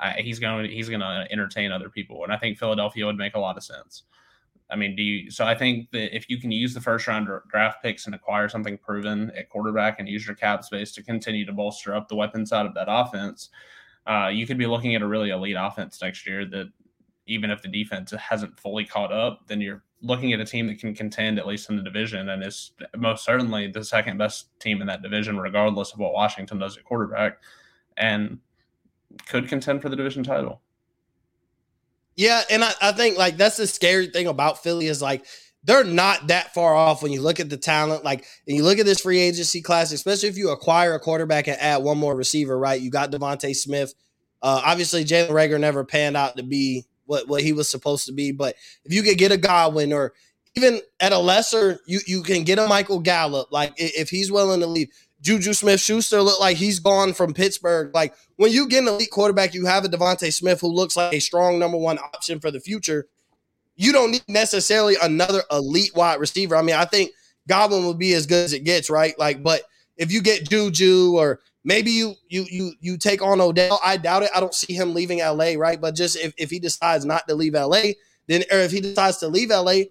I, 0.00 0.12
he's 0.22 0.40
going 0.40 0.68
he's 0.70 0.88
going 0.88 1.00
to 1.00 1.28
entertain 1.30 1.70
other 1.70 1.88
people, 1.88 2.24
and 2.24 2.32
I 2.32 2.36
think 2.36 2.58
Philadelphia 2.58 3.06
would 3.06 3.16
make 3.16 3.36
a 3.36 3.40
lot 3.40 3.56
of 3.56 3.62
sense. 3.62 4.02
I 4.70 4.76
mean, 4.76 4.94
do 4.96 5.02
you? 5.02 5.30
So 5.30 5.44
I 5.44 5.54
think 5.54 5.90
that 5.92 6.14
if 6.14 6.28
you 6.28 6.38
can 6.38 6.52
use 6.52 6.74
the 6.74 6.80
first 6.80 7.06
round 7.06 7.28
draft 7.48 7.82
picks 7.82 8.06
and 8.06 8.14
acquire 8.14 8.48
something 8.48 8.76
proven 8.76 9.30
at 9.36 9.48
quarterback 9.48 9.98
and 9.98 10.08
use 10.08 10.26
your 10.26 10.36
cap 10.36 10.62
space 10.64 10.92
to 10.92 11.02
continue 11.02 11.46
to 11.46 11.52
bolster 11.52 11.94
up 11.94 12.08
the 12.08 12.16
weapon 12.16 12.44
side 12.44 12.66
of 12.66 12.74
that 12.74 12.86
offense, 12.88 13.48
uh, 14.06 14.28
you 14.28 14.46
could 14.46 14.58
be 14.58 14.66
looking 14.66 14.94
at 14.94 15.02
a 15.02 15.06
really 15.06 15.30
elite 15.30 15.56
offense 15.58 16.00
next 16.02 16.26
year. 16.26 16.44
That 16.44 16.70
even 17.26 17.50
if 17.50 17.62
the 17.62 17.68
defense 17.68 18.10
hasn't 18.12 18.58
fully 18.58 18.84
caught 18.84 19.12
up, 19.12 19.46
then 19.46 19.60
you're 19.60 19.82
looking 20.00 20.32
at 20.32 20.40
a 20.40 20.44
team 20.44 20.66
that 20.66 20.78
can 20.78 20.94
contend 20.94 21.38
at 21.38 21.46
least 21.46 21.70
in 21.70 21.76
the 21.76 21.82
division 21.82 22.28
and 22.28 22.44
is 22.44 22.72
most 22.96 23.24
certainly 23.24 23.70
the 23.70 23.84
second 23.84 24.16
best 24.16 24.58
team 24.60 24.80
in 24.80 24.86
that 24.86 25.02
division, 25.02 25.38
regardless 25.38 25.92
of 25.92 25.98
what 25.98 26.12
Washington 26.12 26.58
does 26.58 26.76
at 26.76 26.84
quarterback. 26.84 27.38
And 27.96 28.38
could 29.26 29.48
contend 29.48 29.82
for 29.82 29.88
the 29.88 29.96
division 29.96 30.22
title. 30.22 30.60
Yeah, 32.18 32.42
and 32.50 32.64
I, 32.64 32.72
I 32.82 32.92
think 32.92 33.16
like 33.16 33.36
that's 33.36 33.58
the 33.58 33.66
scary 33.68 34.08
thing 34.08 34.26
about 34.26 34.60
Philly 34.64 34.88
is 34.88 35.00
like 35.00 35.24
they're 35.62 35.84
not 35.84 36.26
that 36.26 36.52
far 36.52 36.74
off 36.74 37.00
when 37.00 37.12
you 37.12 37.22
look 37.22 37.38
at 37.38 37.48
the 37.48 37.56
talent. 37.56 38.04
Like, 38.04 38.24
and 38.48 38.56
you 38.56 38.64
look 38.64 38.80
at 38.80 38.86
this 38.86 39.00
free 39.00 39.20
agency 39.20 39.62
class, 39.62 39.92
especially 39.92 40.28
if 40.28 40.36
you 40.36 40.50
acquire 40.50 40.94
a 40.94 41.00
quarterback 41.00 41.46
and 41.46 41.56
add 41.60 41.84
one 41.84 41.96
more 41.96 42.16
receiver, 42.16 42.58
right? 42.58 42.80
You 42.80 42.90
got 42.90 43.12
DeVonta 43.12 43.54
Smith. 43.54 43.94
Uh, 44.42 44.60
obviously, 44.64 45.04
Jalen 45.04 45.30
Reagor 45.30 45.60
never 45.60 45.84
panned 45.84 46.16
out 46.16 46.36
to 46.38 46.42
be 46.42 46.86
what, 47.06 47.28
what 47.28 47.40
he 47.42 47.52
was 47.52 47.70
supposed 47.70 48.06
to 48.06 48.12
be. 48.12 48.32
But 48.32 48.56
if 48.84 48.92
you 48.92 49.04
could 49.04 49.16
get 49.16 49.30
a 49.30 49.36
Godwin 49.36 49.92
or 49.92 50.12
even 50.56 50.80
at 50.98 51.12
a 51.12 51.18
lesser, 51.18 51.78
you 51.86 52.00
you 52.04 52.24
can 52.24 52.42
get 52.42 52.58
a 52.58 52.66
Michael 52.66 52.98
Gallup. 52.98 53.52
Like 53.52 53.74
if 53.76 54.10
he's 54.10 54.32
willing 54.32 54.58
to 54.58 54.66
leave, 54.66 54.88
Juju 55.20 55.52
Smith 55.52 55.80
Schuster 55.80 56.22
look 56.22 56.38
like 56.40 56.56
he's 56.56 56.78
gone 56.78 57.12
from 57.12 57.34
Pittsburgh. 57.34 57.92
Like 57.94 58.14
when 58.36 58.52
you 58.52 58.68
get 58.68 58.82
an 58.82 58.88
elite 58.88 59.10
quarterback, 59.10 59.54
you 59.54 59.66
have 59.66 59.84
a 59.84 59.88
DeVonta 59.88 60.32
Smith 60.32 60.60
who 60.60 60.68
looks 60.68 60.96
like 60.96 61.12
a 61.12 61.20
strong 61.20 61.58
number 61.58 61.76
one 61.76 61.98
option 61.98 62.40
for 62.40 62.50
the 62.50 62.60
future. 62.60 63.08
You 63.76 63.92
don't 63.92 64.12
need 64.12 64.24
necessarily 64.28 64.96
another 65.02 65.42
elite 65.50 65.92
wide 65.94 66.20
receiver. 66.20 66.56
I 66.56 66.62
mean, 66.62 66.76
I 66.76 66.84
think 66.84 67.10
Godwin 67.48 67.86
would 67.86 67.98
be 67.98 68.14
as 68.14 68.26
good 68.26 68.44
as 68.44 68.52
it 68.52 68.64
gets, 68.64 68.90
right? 68.90 69.18
Like, 69.18 69.42
but 69.42 69.62
if 69.96 70.12
you 70.12 70.22
get 70.22 70.48
Juju 70.48 71.16
or 71.16 71.40
maybe 71.64 71.90
you 71.90 72.14
you 72.28 72.46
you 72.48 72.72
you 72.80 72.96
take 72.96 73.22
on 73.22 73.40
Odell, 73.40 73.80
I 73.84 73.96
doubt 73.96 74.22
it. 74.22 74.30
I 74.34 74.40
don't 74.40 74.54
see 74.54 74.74
him 74.74 74.94
leaving 74.94 75.18
LA, 75.18 75.54
right? 75.56 75.80
But 75.80 75.94
just 75.94 76.16
if, 76.16 76.32
if 76.36 76.50
he 76.50 76.58
decides 76.60 77.04
not 77.04 77.26
to 77.28 77.34
leave 77.34 77.54
LA, 77.54 77.92
then 78.28 78.42
or 78.52 78.58
if 78.58 78.70
he 78.70 78.80
decides 78.80 79.18
to 79.18 79.28
leave 79.28 79.50
LA, 79.50 79.82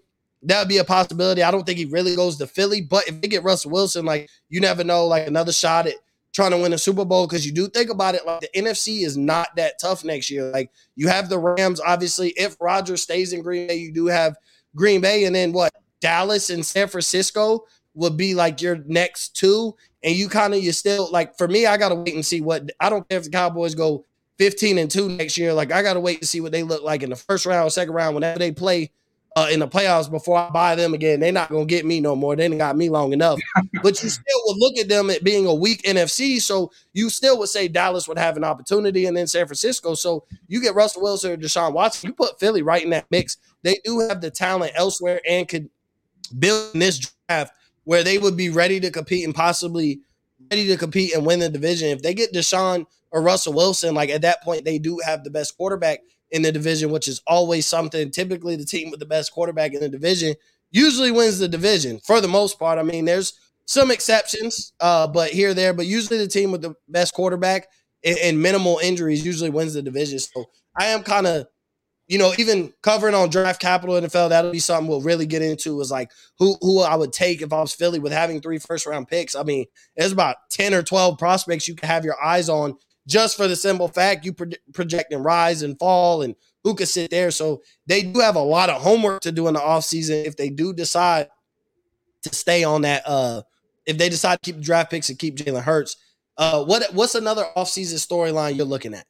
that 0.43 0.59
would 0.59 0.67
be 0.67 0.77
a 0.77 0.83
possibility. 0.83 1.43
I 1.43 1.51
don't 1.51 1.65
think 1.65 1.79
he 1.79 1.85
really 1.85 2.15
goes 2.15 2.37
to 2.37 2.47
Philly, 2.47 2.81
but 2.81 3.07
if 3.07 3.19
they 3.21 3.27
get 3.27 3.43
Russell 3.43 3.71
Wilson, 3.71 4.05
like 4.05 4.29
you 4.49 4.59
never 4.59 4.83
know, 4.83 5.05
like 5.05 5.27
another 5.27 5.51
shot 5.51 5.87
at 5.87 5.95
trying 6.33 6.51
to 6.51 6.57
win 6.57 6.73
a 6.73 6.77
Super 6.77 7.05
Bowl 7.05 7.25
because 7.25 7.45
you 7.45 7.51
do 7.51 7.67
think 7.67 7.89
about 7.89 8.13
it, 8.13 8.25
like 8.25 8.41
the 8.41 8.49
NFC 8.55 9.03
is 9.03 9.17
not 9.17 9.55
that 9.55 9.79
tough 9.79 10.03
next 10.03 10.29
year. 10.29 10.51
Like 10.51 10.71
you 10.95 11.07
have 11.07 11.29
the 11.29 11.39
Rams, 11.39 11.81
obviously. 11.81 12.29
If 12.37 12.55
Rodgers 12.59 13.01
stays 13.01 13.33
in 13.33 13.41
Green 13.41 13.67
Bay, 13.67 13.75
you 13.75 13.91
do 13.91 14.05
have 14.05 14.37
Green 14.75 15.01
Bay, 15.01 15.25
and 15.25 15.35
then 15.35 15.51
what? 15.51 15.73
Dallas 15.99 16.51
and 16.51 16.63
San 16.63 16.87
Francisco 16.87 17.65
would 17.95 18.15
be 18.15 18.35
like 18.35 18.61
your 18.61 18.77
next 18.85 19.35
two, 19.35 19.75
and 20.03 20.15
you 20.15 20.29
kind 20.29 20.53
of 20.53 20.63
you 20.63 20.71
still 20.71 21.09
like. 21.11 21.37
For 21.37 21.47
me, 21.47 21.65
I 21.65 21.77
gotta 21.77 21.95
wait 21.95 22.13
and 22.13 22.25
see 22.25 22.41
what. 22.41 22.69
I 22.79 22.89
don't 22.89 23.07
care 23.09 23.17
if 23.17 23.25
the 23.25 23.31
Cowboys 23.31 23.73
go 23.73 24.05
15 24.37 24.77
and 24.77 24.91
two 24.91 25.09
next 25.09 25.37
year. 25.39 25.53
Like 25.53 25.71
I 25.71 25.81
gotta 25.81 25.99
wait 25.99 26.21
to 26.21 26.27
see 26.27 26.41
what 26.41 26.51
they 26.51 26.61
look 26.61 26.83
like 26.83 27.01
in 27.01 27.09
the 27.09 27.15
first 27.15 27.47
round, 27.47 27.71
second 27.71 27.95
round, 27.95 28.13
whenever 28.13 28.37
they 28.37 28.51
play 28.51 28.91
uh, 29.37 29.47
in 29.51 29.59
the 29.59 29.67
playoffs 29.67 30.09
before 30.09 30.35
I 30.35 30.49
buy 30.49 30.73
them 30.73 30.95
again. 30.95 31.19
They're 31.19 31.31
not 31.31 31.51
gonna 31.51 31.65
get 31.65 31.85
me 31.85 31.99
no 31.99 32.15
more. 32.15 32.35
They 32.35 32.45
didn't 32.45 32.57
got 32.57 32.75
me 32.75 32.89
long 32.89 33.13
enough. 33.13 33.39
but 33.83 34.01
you 34.01 34.09
still 34.09 34.41
would 34.45 34.57
look 34.57 34.79
at 34.79 34.89
them 34.89 35.11
at 35.11 35.23
being 35.23 35.45
a 35.45 35.53
weak 35.53 35.83
NFC. 35.83 36.41
So 36.41 36.71
you 36.93 37.11
still 37.11 37.37
would 37.37 37.49
say 37.49 37.67
Dallas 37.67 38.07
would 38.07 38.17
have 38.17 38.35
an 38.35 38.43
opportunity, 38.43 39.05
and 39.05 39.15
then 39.15 39.27
San 39.27 39.45
Francisco. 39.45 39.93
So 39.93 40.23
you 40.47 40.59
get 40.59 40.73
Russell 40.73 41.03
Wilson 41.03 41.33
or 41.33 41.37
Deshaun 41.37 41.73
Watson. 41.73 42.07
You 42.07 42.13
put 42.15 42.39
Philly 42.39 42.63
right 42.63 42.83
in 42.83 42.89
that 42.89 43.05
mix. 43.11 43.37
They 43.61 43.79
do 43.85 43.99
have 43.99 44.21
the 44.21 44.31
talent 44.31 44.71
elsewhere 44.73 45.21
and 45.29 45.47
could 45.47 45.69
build 46.39 46.73
in 46.73 46.79
this 46.79 47.11
draft 47.27 47.53
where 47.83 48.03
they 48.03 48.17
would 48.17 48.37
be 48.37 48.49
ready 48.49 48.79
to 48.79 48.89
compete 48.89 49.23
and 49.23 49.35
possibly 49.35 49.99
ready 50.49 50.65
to 50.65 50.77
compete 50.77 51.13
and 51.13 51.27
win 51.27 51.41
the 51.41 51.49
division. 51.49 51.89
If 51.89 52.01
they 52.01 52.15
get 52.15 52.33
Deshaun 52.33 52.87
or 53.11 53.21
Russell 53.21 53.53
Wilson, 53.53 53.93
like 53.93 54.09
at 54.09 54.23
that 54.23 54.41
point, 54.41 54.65
they 54.65 54.79
do 54.79 54.99
have 55.05 55.23
the 55.23 55.29
best 55.29 55.55
quarterback 55.57 55.99
in 56.31 56.41
the 56.41 56.51
division, 56.51 56.91
which 56.91 57.07
is 57.07 57.21
always 57.27 57.65
something. 57.65 58.11
Typically, 58.11 58.55
the 58.55 58.65
team 58.65 58.91
with 58.91 58.99
the 58.99 59.05
best 59.05 59.31
quarterback 59.31 59.73
in 59.73 59.79
the 59.79 59.89
division 59.89 60.35
usually 60.71 61.11
wins 61.11 61.39
the 61.39 61.47
division 61.47 61.99
for 62.05 62.21
the 62.21 62.27
most 62.27 62.59
part. 62.59 62.79
I 62.79 62.83
mean, 62.83 63.05
there's 63.05 63.33
some 63.65 63.91
exceptions, 63.91 64.73
uh, 64.79 65.07
but 65.07 65.31
here 65.31 65.53
there, 65.53 65.73
but 65.73 65.85
usually 65.85 66.17
the 66.17 66.27
team 66.27 66.51
with 66.51 66.61
the 66.61 66.75
best 66.87 67.13
quarterback 67.13 67.67
and, 68.03 68.17
and 68.19 68.41
minimal 68.41 68.79
injuries 68.81 69.25
usually 69.25 69.49
wins 69.49 69.73
the 69.73 69.81
division. 69.81 70.19
So 70.19 70.45
I 70.77 70.87
am 70.87 71.03
kind 71.03 71.27
of, 71.27 71.47
you 72.07 72.17
know, 72.17 72.33
even 72.37 72.73
covering 72.81 73.13
on 73.13 73.29
draft 73.29 73.59
capital 73.61 73.95
NFL, 73.95 74.29
that'll 74.29 74.51
be 74.51 74.59
something 74.59 74.87
we'll 74.87 75.01
really 75.01 75.25
get 75.25 75.41
into 75.41 75.81
is 75.81 75.91
like 75.91 76.09
who 76.39 76.55
who 76.61 76.79
I 76.79 76.95
would 76.95 77.11
take 77.11 77.41
if 77.41 77.51
I 77.51 77.59
was 77.59 77.73
Philly 77.73 77.99
with 77.99 78.13
having 78.13 78.39
three 78.39 78.59
first 78.59 78.85
round 78.85 79.09
picks. 79.09 79.35
I 79.35 79.43
mean, 79.43 79.65
there's 79.97 80.13
about 80.13 80.37
10 80.51 80.73
or 80.73 80.83
12 80.83 81.17
prospects 81.17 81.67
you 81.67 81.75
can 81.75 81.89
have 81.89 82.05
your 82.05 82.15
eyes 82.23 82.47
on 82.47 82.77
just 83.07 83.37
for 83.37 83.47
the 83.47 83.55
simple 83.55 83.87
fact 83.87 84.25
you 84.25 84.33
pro- 84.33 84.51
project 84.73 85.11
and 85.11 85.25
rise 85.25 85.63
and 85.63 85.79
fall 85.79 86.21
and 86.21 86.35
who 86.63 86.75
could 86.75 86.87
sit 86.87 87.09
there. 87.09 87.31
So 87.31 87.63
they 87.87 88.03
do 88.03 88.19
have 88.19 88.35
a 88.35 88.41
lot 88.41 88.69
of 88.69 88.81
homework 88.81 89.21
to 89.21 89.31
do 89.31 89.47
in 89.47 89.53
the 89.53 89.59
offseason 89.59 90.25
if 90.25 90.35
they 90.35 90.49
do 90.49 90.73
decide 90.73 91.29
to 92.23 92.35
stay 92.35 92.63
on 92.63 92.81
that. 92.81 93.03
Uh, 93.05 93.41
if 93.85 93.97
they 93.97 94.09
decide 94.09 94.41
to 94.43 94.53
keep 94.53 94.61
draft 94.61 94.91
picks 94.91 95.09
and 95.09 95.17
keep 95.17 95.37
Jalen 95.37 95.63
Hurts. 95.63 95.95
Uh, 96.37 96.63
what 96.63 96.93
what's 96.93 97.15
another 97.15 97.45
offseason 97.55 97.95
storyline 97.95 98.55
you're 98.55 98.65
looking 98.65 98.93
at? 98.93 99.07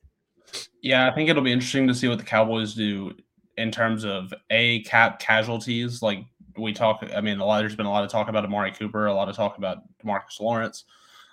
Yeah, 0.81 1.09
I 1.09 1.13
think 1.13 1.29
it'll 1.29 1.43
be 1.43 1.51
interesting 1.51 1.87
to 1.87 1.95
see 1.95 2.07
what 2.07 2.19
the 2.19 2.23
Cowboys 2.23 2.73
do 2.73 3.13
in 3.57 3.71
terms 3.71 4.05
of 4.05 4.33
a 4.49 4.83
cap 4.83 5.19
casualties. 5.19 6.01
Like 6.01 6.23
we 6.57 6.71
talk, 6.71 7.03
I 7.15 7.19
mean, 7.19 7.39
a 7.39 7.45
lot 7.45 7.59
there's 7.59 7.75
been 7.75 7.85
a 7.85 7.91
lot 7.91 8.03
of 8.03 8.11
talk 8.11 8.29
about 8.29 8.45
Amari 8.45 8.71
Cooper, 8.71 9.07
a 9.07 9.13
lot 9.13 9.27
of 9.27 9.35
talk 9.35 9.57
about 9.57 9.79
Demarcus 10.03 10.39
Lawrence. 10.39 10.85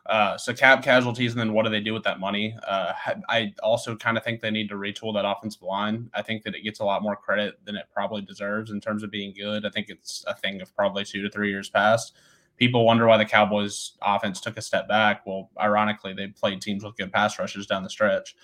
Uh, 0.07 0.37
so 0.37 0.53
cap 0.53 0.83
casualties, 0.83 1.33
and 1.33 1.41
then 1.41 1.55
what 1.55 1.65
do 1.65 1.71
they 1.71 1.81
do 1.81 1.95
with 1.95 2.03
that 2.03 2.21
money? 2.21 2.55
Uh, 2.67 2.93
I 3.29 3.55
also 3.63 3.97
kind 3.97 4.19
of 4.19 4.25
think 4.25 4.41
they 4.41 4.51
need 4.51 4.69
to 4.69 4.75
retool 4.75 5.15
that 5.15 5.25
offensive 5.25 5.63
line. 5.63 6.11
I 6.13 6.21
think 6.21 6.43
that 6.43 6.55
it 6.55 6.63
gets 6.63 6.81
a 6.81 6.85
lot 6.85 7.03
more 7.03 7.17
credit 7.17 7.59
than 7.65 7.77
it 7.77 7.87
probably 7.93 8.21
deserves 8.21 8.71
in 8.71 8.81
terms 8.81 9.03
of 9.03 9.11
being 9.11 9.33
good. 9.33 9.65
I 9.65 9.71
think 9.71 9.89
it's 9.89 10.23
a 10.27 10.35
thing 10.35 10.61
of 10.61 10.75
probably 10.77 11.05
two 11.05 11.23
to 11.23 11.31
three 11.31 11.51
years 11.51 11.71
past. 11.71 12.15
People 12.59 12.85
wonder 12.85 13.07
why 13.07 13.17
the 13.17 13.25
Cowboys 13.25 13.93
offense 14.03 14.41
took 14.41 14.59
a 14.59 14.63
step 14.63 14.87
back. 14.89 15.27
Well, 15.27 15.51
ironically, 15.59 16.13
they 16.13 16.29
played 16.29 16.61
teams 16.61 16.85
with 16.85 16.97
good 16.97 17.13
pass 17.13 17.39
rushes 17.39 17.67
down 17.67 17.83
the 17.83 17.91
stretch. 17.91 18.37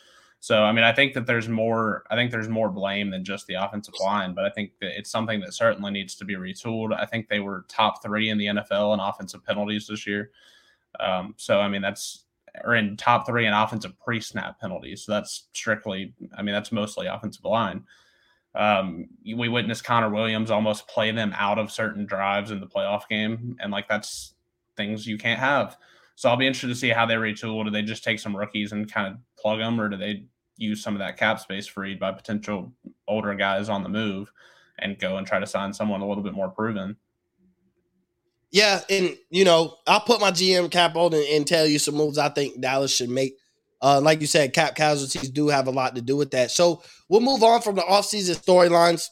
So, 0.43 0.65
I 0.65 0.73
mean, 0.73 0.85
I 0.85 0.93
think 0.93 1.13
that 1.13 1.27
there's 1.27 1.51
more. 1.51 2.05
I 2.11 2.17
think 2.17 2.31
there's 2.31 2.49
more 2.49 2.71
blame 2.71 3.11
than 3.11 3.23
just 3.23 3.47
the 3.47 3.55
offensive 3.55 3.95
line, 4.03 4.33
but 4.33 4.47
I 4.47 4.51
think 4.51 4.73
that 4.81 4.99
it's 4.99 5.11
something 5.11 5.39
that 5.41 5.53
certainly 5.53 5.91
needs 5.91 6.15
to 6.15 6.25
be 6.25 6.35
retooled. 6.35 6.99
I 6.99 7.05
think 7.05 7.29
they 7.29 7.41
were 7.41 7.67
top 7.69 8.03
three 8.03 8.31
in 8.31 8.39
the 8.39 8.47
NFL 8.47 8.95
in 8.95 9.01
offensive 9.01 9.45
penalties 9.45 9.87
this 9.87 10.07
year. 10.07 10.31
Um, 10.99 11.35
so, 11.37 11.61
I 11.61 11.69
mean, 11.69 11.83
that's 11.83 12.25
or 12.65 12.75
in 12.75 12.97
top 12.97 13.27
three 13.27 13.47
in 13.47 13.53
offensive 13.53 13.99
pre-snap 13.99 14.61
penalties. 14.61 15.05
So 15.05 15.13
that's 15.13 15.49
strictly. 15.53 16.15
I 16.37 16.43
mean, 16.43 16.55
that's 16.55 16.73
mostly 16.73 17.07
offensive 17.07 17.45
line. 17.45 17.85
Um, 18.55 19.07
we 19.25 19.49
witnessed 19.49 19.85
Connor 19.85 20.11
Williams 20.11 20.51
almost 20.51 20.89
play 20.89 21.13
them 21.13 21.33
out 21.37 21.59
of 21.59 21.71
certain 21.71 22.05
drives 22.05 22.51
in 22.51 22.61
the 22.61 22.67
playoff 22.67 23.09
game, 23.09 23.57
and 23.61 23.71
like 23.71 23.89
that's 23.89 24.35
things 24.77 25.07
you 25.07 25.19
can't 25.19 25.39
have. 25.39 25.77
So 26.17 26.29
I'll 26.29 26.37
be 26.37 26.47
interested 26.47 26.69
to 26.69 26.75
see 26.75 26.89
how 26.91 27.07
they 27.07 27.15
retool. 27.15 27.65
Do 27.65 27.71
they 27.71 27.83
just 27.83 28.05
take 28.05 28.19
some 28.19 28.37
rookies 28.37 28.73
and 28.73 28.91
kind 28.91 29.07
of 29.07 29.19
plug 29.39 29.59
them, 29.59 29.81
or 29.81 29.89
do 29.89 29.97
they 29.97 30.25
use 30.57 30.83
some 30.83 30.95
of 30.95 30.99
that 30.99 31.17
cap 31.17 31.41
space 31.41 31.67
freed 31.67 32.01
by 32.01 32.13
potential 32.13 32.73
older 33.09 33.35
guys 33.35 33.69
on 33.69 33.83
the 33.83 33.89
move 33.89 34.33
and 34.79 34.99
go 34.99 35.17
and 35.17 35.27
try 35.27 35.39
to 35.39 35.47
sign 35.47 35.73
someone 35.73 36.01
a 36.01 36.09
little 36.09 36.25
bit 36.25 36.35
more 36.35 36.49
proven? 36.51 36.97
Yeah, 38.53 38.81
and 38.91 39.17
you 39.31 39.45
know, 39.45 39.77
I'll 39.87 40.01
put 40.01 40.21
my 40.21 40.31
GM 40.31 40.71
cap 40.71 40.97
on 40.97 41.15
and, 41.15 41.25
and 41.25 41.47
tell 41.47 41.67
you 41.67 41.79
some 41.79 41.95
moves 41.95 42.19
I 42.19 42.31
think 42.31 42.61
Dallas 42.61 42.95
should 42.95 43.11
make. 43.11 43.37
Uh, 43.83 44.01
like 44.03 44.21
you 44.21 44.27
said, 44.27 44.53
cap 44.53 44.75
casualties 44.75 45.31
do 45.31 45.49
have 45.49 45.67
a 45.67 45.71
lot 45.71 45.95
to 45.95 46.03
do 46.03 46.17
with 46.17 46.33
that. 46.33 46.51
So 46.51 46.83
we'll 47.09 47.21
move 47.21 47.43
on 47.43 47.63
from 47.63 47.77
the 47.77 47.83
offseason 47.83 48.37
storylines 48.37 49.09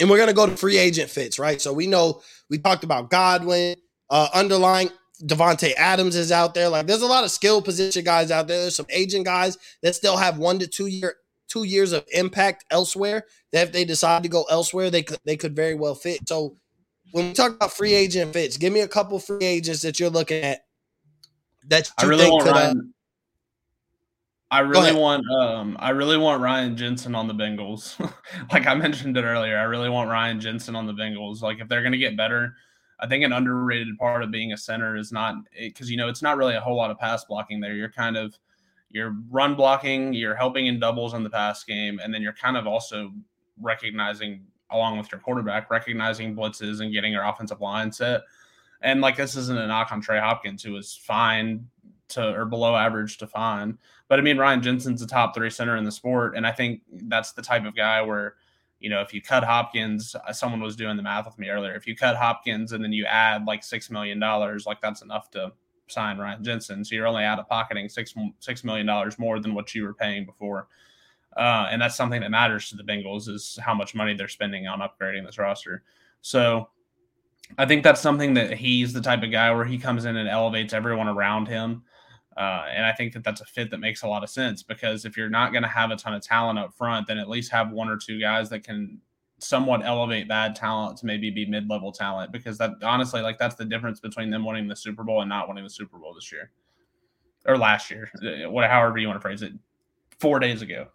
and 0.00 0.08
we're 0.08 0.16
going 0.16 0.28
to 0.28 0.34
go 0.34 0.46
to 0.46 0.56
free 0.56 0.78
agent 0.78 1.10
fits, 1.10 1.38
right? 1.38 1.60
So 1.60 1.72
we 1.72 1.86
know 1.86 2.22
we 2.50 2.58
talked 2.58 2.84
about 2.84 3.10
Godwin, 3.10 3.76
uh, 4.10 4.28
underlying 4.34 4.90
Davante 5.22 5.72
Adams 5.76 6.16
is 6.16 6.32
out 6.32 6.54
there. 6.54 6.68
Like 6.68 6.86
there's 6.86 7.02
a 7.02 7.06
lot 7.06 7.24
of 7.24 7.30
skill 7.30 7.62
position 7.62 8.04
guys 8.04 8.30
out 8.30 8.48
there. 8.48 8.60
There's 8.60 8.76
some 8.76 8.86
agent 8.90 9.24
guys 9.24 9.56
that 9.82 9.94
still 9.94 10.16
have 10.16 10.38
one 10.38 10.58
to 10.58 10.66
two 10.66 10.86
year 10.86 11.16
two 11.48 11.64
years 11.64 11.92
of 11.92 12.04
impact 12.12 12.64
elsewhere. 12.70 13.24
That 13.52 13.68
if 13.68 13.72
they 13.72 13.84
decide 13.84 14.24
to 14.24 14.28
go 14.28 14.44
elsewhere, 14.50 14.90
they 14.90 15.02
could 15.02 15.18
they 15.24 15.36
could 15.36 15.54
very 15.54 15.74
well 15.74 15.94
fit. 15.94 16.28
So 16.28 16.56
when 17.14 17.28
we 17.28 17.32
talk 17.32 17.52
about 17.52 17.72
free 17.72 17.94
agent 17.94 18.32
fits, 18.32 18.56
give 18.56 18.72
me 18.72 18.80
a 18.80 18.88
couple 18.88 19.20
free 19.20 19.44
agents 19.44 19.82
that 19.82 20.00
you're 20.00 20.10
looking 20.10 20.42
at. 20.42 20.64
That 21.68 21.88
I 21.96 22.06
really 22.06 22.28
want 22.28 22.42
could, 22.42 22.50
Ryan. 22.50 22.92
Uh, 24.50 24.54
I 24.54 24.58
really 24.60 24.92
want 24.92 25.24
um 25.30 25.76
I 25.78 25.90
really 25.90 26.18
want 26.18 26.42
Ryan 26.42 26.76
Jensen 26.76 27.14
on 27.14 27.28
the 27.28 27.34
Bengals. 27.34 28.00
like 28.52 28.66
I 28.66 28.74
mentioned 28.74 29.16
it 29.16 29.22
earlier, 29.22 29.56
I 29.56 29.62
really 29.62 29.88
want 29.88 30.10
Ryan 30.10 30.40
Jensen 30.40 30.74
on 30.74 30.86
the 30.86 30.92
Bengals. 30.92 31.40
Like 31.40 31.60
if 31.60 31.68
they're 31.68 31.82
going 31.82 31.92
to 31.92 31.98
get 31.98 32.16
better, 32.16 32.56
I 32.98 33.06
think 33.06 33.24
an 33.24 33.32
underrated 33.32 33.96
part 33.96 34.24
of 34.24 34.32
being 34.32 34.52
a 34.52 34.56
center 34.56 34.96
is 34.96 35.12
not 35.12 35.36
because 35.56 35.88
you 35.88 35.96
know 35.96 36.08
it's 36.08 36.20
not 36.20 36.36
really 36.36 36.56
a 36.56 36.60
whole 36.60 36.76
lot 36.76 36.90
of 36.90 36.98
pass 36.98 37.24
blocking 37.24 37.60
there. 37.60 37.74
You're 37.74 37.92
kind 37.92 38.16
of 38.16 38.36
you're 38.90 39.14
run 39.30 39.54
blocking, 39.54 40.14
you're 40.14 40.34
helping 40.34 40.66
in 40.66 40.80
doubles 40.80 41.14
in 41.14 41.22
the 41.22 41.30
pass 41.30 41.62
game, 41.62 42.00
and 42.02 42.12
then 42.12 42.22
you're 42.22 42.32
kind 42.32 42.56
of 42.56 42.66
also 42.66 43.12
recognizing 43.60 44.46
along 44.74 44.98
with 44.98 45.10
your 45.10 45.20
quarterback, 45.20 45.70
recognizing 45.70 46.34
blitzes 46.36 46.80
and 46.80 46.92
getting 46.92 47.12
your 47.12 47.24
offensive 47.24 47.60
line 47.60 47.90
set. 47.92 48.22
And 48.82 49.00
like 49.00 49.16
this 49.16 49.36
isn't 49.36 49.58
a 49.58 49.66
knock 49.66 49.92
on 49.92 50.00
Trey 50.00 50.18
Hopkins, 50.18 50.62
who 50.62 50.76
is 50.76 50.94
fine 50.94 51.66
to 52.08 52.34
or 52.34 52.44
below 52.44 52.76
average 52.76 53.16
to 53.18 53.26
fine. 53.26 53.78
But 54.08 54.18
I 54.18 54.22
mean 54.22 54.36
Ryan 54.36 54.62
Jensen's 54.62 55.00
a 55.00 55.06
top 55.06 55.34
three 55.34 55.50
center 55.50 55.76
in 55.76 55.84
the 55.84 55.92
sport, 55.92 56.36
and 56.36 56.46
I 56.46 56.52
think 56.52 56.82
that's 56.92 57.32
the 57.32 57.42
type 57.42 57.64
of 57.64 57.74
guy 57.74 58.02
where 58.02 58.34
you 58.84 58.90
know, 58.90 59.00
if 59.00 59.14
you 59.14 59.22
cut 59.22 59.42
Hopkins, 59.44 60.14
uh, 60.14 60.30
someone 60.34 60.60
was 60.60 60.76
doing 60.76 60.98
the 60.98 61.02
math 61.02 61.24
with 61.24 61.38
me 61.38 61.48
earlier. 61.48 61.74
If 61.74 61.86
you 61.86 61.96
cut 61.96 62.16
Hopkins 62.16 62.72
and 62.72 62.84
then 62.84 62.92
you 62.92 63.06
add 63.06 63.46
like 63.46 63.64
six 63.64 63.90
million 63.90 64.18
dollars, 64.18 64.66
like 64.66 64.82
that's 64.82 65.00
enough 65.00 65.30
to 65.30 65.52
sign 65.86 66.18
Ryan 66.18 66.44
Jensen. 66.44 66.84
So 66.84 66.94
you're 66.94 67.06
only 67.06 67.24
out 67.24 67.38
of 67.38 67.48
pocketing 67.48 67.88
six 67.88 68.14
six 68.40 68.62
million 68.62 68.86
dollars 68.86 69.18
more 69.18 69.40
than 69.40 69.54
what 69.54 69.74
you 69.74 69.84
were 69.84 69.94
paying 69.94 70.26
before. 70.26 70.68
Uh, 71.36 71.68
and 71.70 71.80
that's 71.82 71.96
something 71.96 72.20
that 72.20 72.30
matters 72.30 72.68
to 72.68 72.76
the 72.76 72.82
Bengals 72.82 73.28
is 73.28 73.58
how 73.62 73.74
much 73.74 73.94
money 73.94 74.14
they're 74.14 74.28
spending 74.28 74.66
on 74.66 74.80
upgrading 74.80 75.26
this 75.26 75.38
roster. 75.38 75.82
So 76.20 76.68
I 77.58 77.66
think 77.66 77.82
that's 77.82 78.00
something 78.00 78.34
that 78.34 78.54
he's 78.54 78.92
the 78.92 79.00
type 79.00 79.22
of 79.22 79.30
guy 79.30 79.52
where 79.52 79.64
he 79.64 79.78
comes 79.78 80.04
in 80.04 80.16
and 80.16 80.28
elevates 80.28 80.72
everyone 80.72 81.08
around 81.08 81.46
him. 81.46 81.82
Uh, 82.36 82.66
and 82.72 82.84
I 82.84 82.92
think 82.92 83.12
that 83.12 83.22
that's 83.22 83.40
a 83.40 83.44
fit 83.44 83.70
that 83.70 83.78
makes 83.78 84.02
a 84.02 84.08
lot 84.08 84.24
of 84.24 84.30
sense 84.30 84.62
because 84.62 85.04
if 85.04 85.16
you're 85.16 85.30
not 85.30 85.52
going 85.52 85.62
to 85.62 85.68
have 85.68 85.90
a 85.90 85.96
ton 85.96 86.14
of 86.14 86.22
talent 86.22 86.58
up 86.58 86.74
front, 86.74 87.06
then 87.06 87.18
at 87.18 87.28
least 87.28 87.52
have 87.52 87.70
one 87.70 87.88
or 87.88 87.96
two 87.96 88.20
guys 88.20 88.48
that 88.50 88.64
can 88.64 89.00
somewhat 89.38 89.84
elevate 89.84 90.28
bad 90.28 90.56
talent 90.56 90.96
to 90.98 91.06
maybe 91.06 91.30
be 91.30 91.44
mid-level 91.46 91.92
talent 91.92 92.32
because 92.32 92.56
that 92.56 92.70
honestly 92.82 93.20
like 93.20 93.38
that's 93.38 93.56
the 93.56 93.64
difference 93.64 94.00
between 94.00 94.30
them 94.30 94.44
winning 94.44 94.66
the 94.66 94.74
Super 94.74 95.04
Bowl 95.04 95.20
and 95.20 95.28
not 95.28 95.48
winning 95.48 95.64
the 95.64 95.70
Super 95.70 95.98
Bowl 95.98 96.14
this 96.14 96.32
year 96.32 96.50
or 97.46 97.58
last 97.58 97.90
year, 97.90 98.10
uh, 98.22 98.50
what 98.50 98.68
however 98.68 98.98
you 98.98 99.06
want 99.06 99.18
to 99.18 99.20
phrase 99.22 99.42
it, 99.42 99.52
four 100.18 100.38
days 100.38 100.62
ago. 100.62 100.86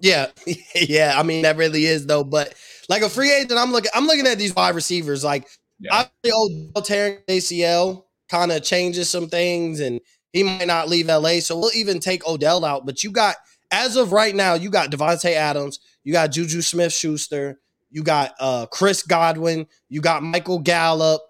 Yeah, 0.00 0.26
yeah. 0.74 1.14
I 1.16 1.22
mean 1.22 1.42
that 1.42 1.56
really 1.56 1.84
is 1.84 2.06
though. 2.06 2.24
But 2.24 2.54
like 2.88 3.02
a 3.02 3.08
free 3.08 3.32
agent, 3.32 3.58
I'm 3.58 3.72
looking. 3.72 3.90
I'm 3.94 4.06
looking 4.06 4.26
at 4.26 4.38
these 4.38 4.54
wide 4.54 4.74
receivers. 4.74 5.24
Like 5.24 5.48
yeah. 5.80 6.06
obviously, 6.24 6.70
Odell 6.70 6.82
tearing 6.82 7.18
ACL 7.28 8.04
kind 8.28 8.52
of 8.52 8.62
changes 8.62 9.10
some 9.10 9.28
things, 9.28 9.80
and 9.80 10.00
he 10.32 10.42
might 10.42 10.66
not 10.66 10.88
leave 10.88 11.06
LA. 11.06 11.40
So 11.40 11.58
we'll 11.58 11.74
even 11.74 12.00
take 12.00 12.26
Odell 12.26 12.64
out. 12.64 12.86
But 12.86 13.02
you 13.02 13.10
got, 13.10 13.36
as 13.70 13.96
of 13.96 14.12
right 14.12 14.34
now, 14.34 14.54
you 14.54 14.70
got 14.70 14.90
Davante 14.90 15.32
Adams, 15.32 15.80
you 16.04 16.12
got 16.12 16.32
Juju 16.32 16.62
Smith 16.62 16.92
Schuster, 16.92 17.60
you 17.90 18.02
got 18.02 18.34
uh, 18.40 18.66
Chris 18.66 19.02
Godwin, 19.02 19.66
you 19.88 20.00
got 20.00 20.22
Michael 20.22 20.58
Gallup, 20.58 21.22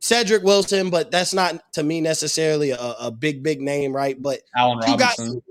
Cedric 0.00 0.42
Wilson, 0.42 0.90
but 0.90 1.10
that's 1.10 1.34
not 1.34 1.60
to 1.72 1.82
me 1.82 2.00
necessarily 2.00 2.70
a, 2.70 2.94
a 3.00 3.10
big, 3.10 3.42
big 3.42 3.60
name, 3.60 3.94
right? 3.94 4.20
But 4.20 4.40
Allen 4.56 4.78
Robinson. 4.78 5.34
Got, 5.34 5.42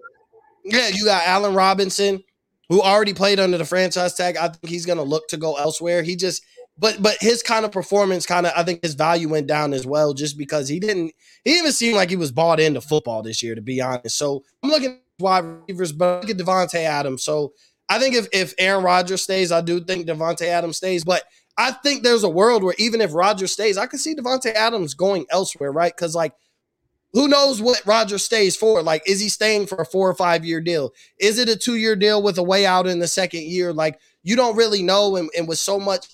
yeah, 0.66 0.88
you 0.90 1.06
got 1.06 1.28
Allen 1.28 1.54
Robinson, 1.54 2.24
who 2.70 2.82
already 2.82 3.14
played 3.14 3.40
under 3.40 3.58
the 3.58 3.66
franchise 3.66 4.16
tag. 4.16 4.38
I 4.38 4.48
think 4.48 4.68
he's 4.68 4.86
going 4.86 4.98
to 4.98 5.04
look 5.04 5.28
to 5.30 5.38
go 5.38 5.56
elsewhere. 5.56 6.04
He 6.04 6.16
just 6.16 6.44
but 6.78 7.02
but 7.02 7.18
his 7.20 7.44
kind 7.44 7.66
of 7.66 7.72
performance 7.72 8.26
kind 8.26 8.46
of 8.46 8.54
I 8.56 8.64
think 8.64 8.82
his 8.82 8.96
value 8.96 9.30
went 9.30 9.48
down 9.48 9.74
as 9.74 9.86
well 9.86 10.14
just 10.14 10.38
because 10.38 10.68
he 10.68 10.80
didn't 10.80 11.14
he 11.44 11.52
didn't 11.52 11.62
even 11.62 11.72
seem 11.72 11.96
like 11.96 12.10
he 12.10 12.16
was 12.16 12.32
bought 12.32 12.60
into 12.60 12.82
football 12.82 13.22
this 13.22 13.44
year 13.44 13.56
to 13.56 13.62
be 13.62 13.82
honest. 13.82 14.18
So 14.18 14.44
I'm 14.64 14.70
looking 14.70 14.92
at 14.92 15.00
wide 15.20 15.46
receivers, 15.46 15.92
but 15.92 16.22
look 16.22 16.32
at 16.32 16.38
Davante 16.38 16.76
Adams. 16.76 17.24
So 17.24 17.54
I 17.90 18.00
think 18.00 18.16
if 18.16 18.28
if 18.34 18.54
Aaron 18.58 18.84
Rodgers 18.84 19.22
stays, 19.22 19.52
I 19.52 19.62
do 19.62 19.84
think 19.84 20.08
Davante 20.08 20.48
Adams 20.48 20.78
stays, 20.78 21.04
but 21.04 21.24
I 21.58 21.72
think 21.72 22.02
there's 22.02 22.24
a 22.24 22.30
world 22.30 22.64
where 22.64 22.76
even 22.80 23.02
if 23.02 23.14
Rodgers 23.14 23.52
stays, 23.52 23.78
I 23.78 23.86
can 23.86 24.00
see 24.00 24.16
Davante 24.16 24.52
Adams 24.54 24.96
going 24.96 25.26
elsewhere, 25.30 25.72
right? 25.72 25.96
Because 25.96 26.16
like 26.16 26.34
who 27.14 27.28
knows 27.28 27.62
what 27.62 27.86
Rodgers 27.86 28.26
stays 28.26 28.56
for? 28.56 28.82
Like, 28.82 29.04
is 29.08 29.20
he 29.20 29.30
staying 29.30 29.68
for 29.68 29.78
a 29.78 29.86
four 29.86 30.10
or 30.10 30.16
five 30.16 30.44
year 30.44 30.60
deal? 30.60 30.94
Is 31.20 31.40
it 31.40 31.48
a 31.48 31.56
two 31.56 31.76
year 31.76 31.96
deal 31.96 32.22
with 32.22 32.38
a 32.38 32.44
way 32.44 32.66
out 32.66 32.88
in 32.88 33.00
the 33.00 33.08
second 33.08 33.44
year? 33.44 33.72
Like, 33.72 34.00
you 34.24 34.36
don't 34.36 34.56
really 34.56 34.82
know. 34.82 35.16
And, 35.16 35.30
and 35.38 35.48
with 35.48 35.60
so 35.60 35.80
much 35.80 36.08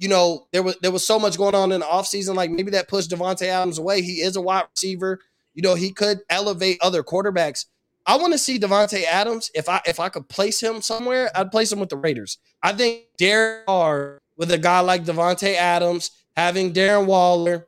you 0.00 0.08
know, 0.08 0.46
there 0.50 0.62
was 0.62 0.76
there 0.80 0.90
was 0.90 1.06
so 1.06 1.18
much 1.18 1.36
going 1.36 1.54
on 1.54 1.70
in 1.70 1.80
the 1.80 1.86
offseason. 1.86 2.34
Like 2.34 2.50
maybe 2.50 2.70
that 2.70 2.88
pushed 2.88 3.10
Davante 3.10 3.42
Adams 3.42 3.78
away. 3.78 4.00
He 4.00 4.22
is 4.22 4.34
a 4.34 4.40
wide 4.40 4.64
receiver. 4.74 5.20
You 5.54 5.62
know, 5.62 5.74
he 5.74 5.92
could 5.92 6.20
elevate 6.30 6.78
other 6.80 7.02
quarterbacks. 7.02 7.66
I 8.06 8.16
want 8.16 8.32
to 8.32 8.38
see 8.38 8.58
Davante 8.58 9.04
Adams. 9.04 9.50
If 9.54 9.68
I 9.68 9.82
if 9.86 10.00
I 10.00 10.08
could 10.08 10.28
place 10.28 10.60
him 10.60 10.80
somewhere, 10.80 11.30
I'd 11.34 11.50
place 11.50 11.70
him 11.70 11.80
with 11.80 11.90
the 11.90 11.98
Raiders. 11.98 12.38
I 12.62 12.72
think 12.72 13.02
Derek 13.18 13.66
Carr 13.66 14.18
with 14.38 14.50
a 14.50 14.58
guy 14.58 14.80
like 14.80 15.04
Davante 15.04 15.54
Adams, 15.54 16.10
having 16.34 16.72
Darren 16.72 17.04
Waller. 17.04 17.66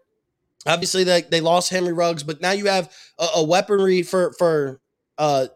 Obviously, 0.67 1.05
they, 1.05 1.23
they 1.23 1.41
lost 1.41 1.71
Henry 1.71 1.93
Ruggs, 1.93 2.23
but 2.23 2.41
now 2.41 2.53
you 2.53 2.67
have 2.67 2.93
a, 3.19 3.27
a 3.37 3.45
weaponry 3.45 4.03
for 4.03 4.33
for 4.39 4.81
uh 5.19 5.47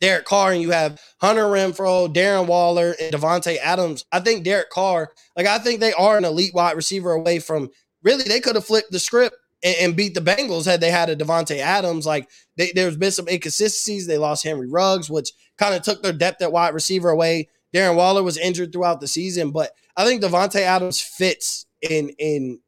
Derek 0.00 0.24
Carr 0.26 0.52
and 0.52 0.60
you 0.60 0.70
have 0.70 1.00
Hunter 1.20 1.44
Renfrow, 1.44 2.12
Darren 2.12 2.46
Waller, 2.46 2.94
and 3.00 3.14
Davante 3.14 3.56
Adams. 3.56 4.04
I 4.12 4.20
think 4.20 4.44
Derek 4.44 4.70
Carr, 4.70 5.10
like 5.36 5.46
I 5.46 5.58
think 5.58 5.80
they 5.80 5.92
are 5.94 6.18
an 6.18 6.24
elite 6.24 6.52
wide 6.54 6.76
receiver 6.76 7.12
away 7.12 7.38
from 7.38 7.70
really 8.02 8.24
they 8.24 8.40
could 8.40 8.54
have 8.54 8.66
flipped 8.66 8.92
the 8.92 8.98
script 8.98 9.36
and, 9.62 9.76
and, 9.80 9.96
beat 9.96 10.14
the 10.14 10.20
Bengals 10.20 10.66
had 10.66 10.80
they 10.80 10.90
had 10.90 11.08
a 11.08 11.16
Davante 11.16 11.56
Adams. 11.56 12.06
Like 12.06 12.28
they, 12.56 12.70
there's 12.74 12.96
been 12.98 13.12
some 13.12 13.28
inconsistencies. 13.28 14.06
They 14.06 14.18
lost 14.18 14.44
Henry 14.44 14.68
Ruggs, 14.68 15.08
which 15.08 15.32
kind 15.56 15.74
of 15.74 15.82
took 15.82 16.02
their 16.02 16.12
depth 16.12 16.42
at 16.42 16.52
wide 16.52 16.74
receiver 16.74 17.08
away. 17.08 17.48
Darren 17.74 17.96
Waller 17.96 18.22
was 18.22 18.36
injured 18.36 18.72
throughout 18.72 19.00
the 19.00 19.08
season, 19.08 19.50
but 19.50 19.72
I 19.96 20.04
think 20.04 20.22
Davante 20.22 20.60
Adams 20.60 21.00
fits 21.00 21.66
in 21.80 22.10
in 22.18 22.60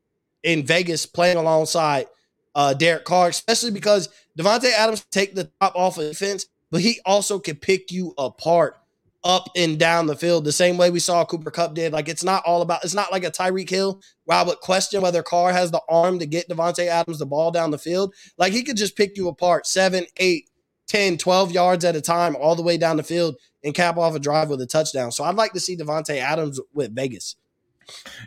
in 0.47 0.65
Vegas 0.65 1.05
playing 1.05 1.37
alongside 1.37 2.07
uh, 2.55 2.73
Derek 2.73 3.05
Carr, 3.05 3.29
especially 3.29 3.73
because 3.73 4.09
Davante 4.39 4.71
Adams 4.71 5.05
take 5.11 5.35
the 5.35 5.51
top 5.61 5.75
off 5.75 5.99
of 5.99 6.09
defense, 6.09 6.47
but 6.71 6.81
he 6.81 7.01
also 7.05 7.39
can 7.39 7.57
pick 7.57 7.91
you 7.91 8.15
apart 8.17 8.77
up 9.25 9.49
and 9.57 9.77
down 9.77 10.07
the 10.07 10.15
field 10.15 10.45
the 10.45 10.53
same 10.53 10.77
way 10.77 10.89
we 10.89 11.01
saw 11.01 11.25
Cooper 11.25 11.51
Kupp 11.51 11.75
did. 11.75 11.93
Like 11.93 12.09
it's 12.09 12.23
not 12.23 12.45
all 12.47 12.63
about 12.63 12.85
it's 12.85 12.95
not 12.95 13.11
like 13.11 13.25
a 13.25 13.31
Tyreek 13.31 13.69
Hill 13.69 14.01
where 14.25 14.39
I 14.39 14.45
would 14.45 14.61
question 14.61 15.03
whether 15.03 15.23
Carr 15.25 15.53
has 15.53 15.73
the 15.73 15.83
arm 15.89 16.21
to 16.21 16.27
get 16.27 16.49
Davante 16.49 16.87
Adams 16.87 17.19
the 17.19 17.27
ball 17.27 17.51
down 17.51 17.73
the 17.73 17.79
field. 17.79 18.15
Like 18.39 18.53
he 18.53 18.63
could 18.63 18.77
just 18.77 18.97
pick 18.97 19.17
you 19.17 19.27
apart 19.27 19.67
seven, 19.67 20.07
eight, 20.19 20.49
10, 20.87 21.19
12 21.19 21.51
yards 21.51 21.85
at 21.85 21.97
a 21.97 22.01
time 22.01 22.37
all 22.37 22.55
the 22.55 22.63
way 22.63 22.79
down 22.79 22.97
the 22.97 23.03
field 23.03 23.35
and 23.65 23.75
cap 23.75 23.97
off 23.97 24.15
a 24.15 24.21
drive 24.21 24.49
with 24.49 24.61
a 24.61 24.67
touchdown. 24.67 25.11
So 25.11 25.25
I'd 25.25 25.35
like 25.35 25.53
to 25.55 25.61
see 25.61 25.77
Davante 25.77 26.17
Adams 26.19 26.61
with 26.73 26.95
Vegas. 26.95 27.35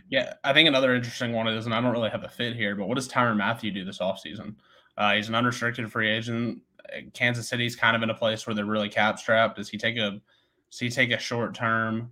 Yeah, 0.09 0.33
I 0.43 0.53
think 0.53 0.67
another 0.67 0.95
interesting 0.95 1.33
one 1.33 1.47
is, 1.47 1.65
and 1.65 1.73
I 1.73 1.81
don't 1.81 1.91
really 1.91 2.09
have 2.09 2.23
a 2.23 2.29
fit 2.29 2.55
here, 2.55 2.75
but 2.75 2.87
what 2.87 2.95
does 2.95 3.07
Tyrann 3.07 3.37
Mathieu 3.37 3.71
do 3.71 3.83
this 3.83 3.99
offseason? 3.99 4.55
Uh, 4.97 5.13
he's 5.13 5.29
an 5.29 5.35
unrestricted 5.35 5.91
free 5.91 6.09
agent. 6.09 6.61
Kansas 7.13 7.47
City's 7.47 7.75
kind 7.75 7.95
of 7.95 8.03
in 8.03 8.09
a 8.09 8.15
place 8.15 8.47
where 8.47 8.53
they're 8.53 8.65
really 8.65 8.89
cap 8.89 9.19
strapped. 9.19 9.57
Does 9.57 9.69
he 9.69 9.77
take 9.77 9.97
a 9.97 10.21
does 10.71 10.79
he 10.79 10.89
take 10.89 11.11
a 11.11 11.19
short 11.19 11.53
term, 11.53 12.11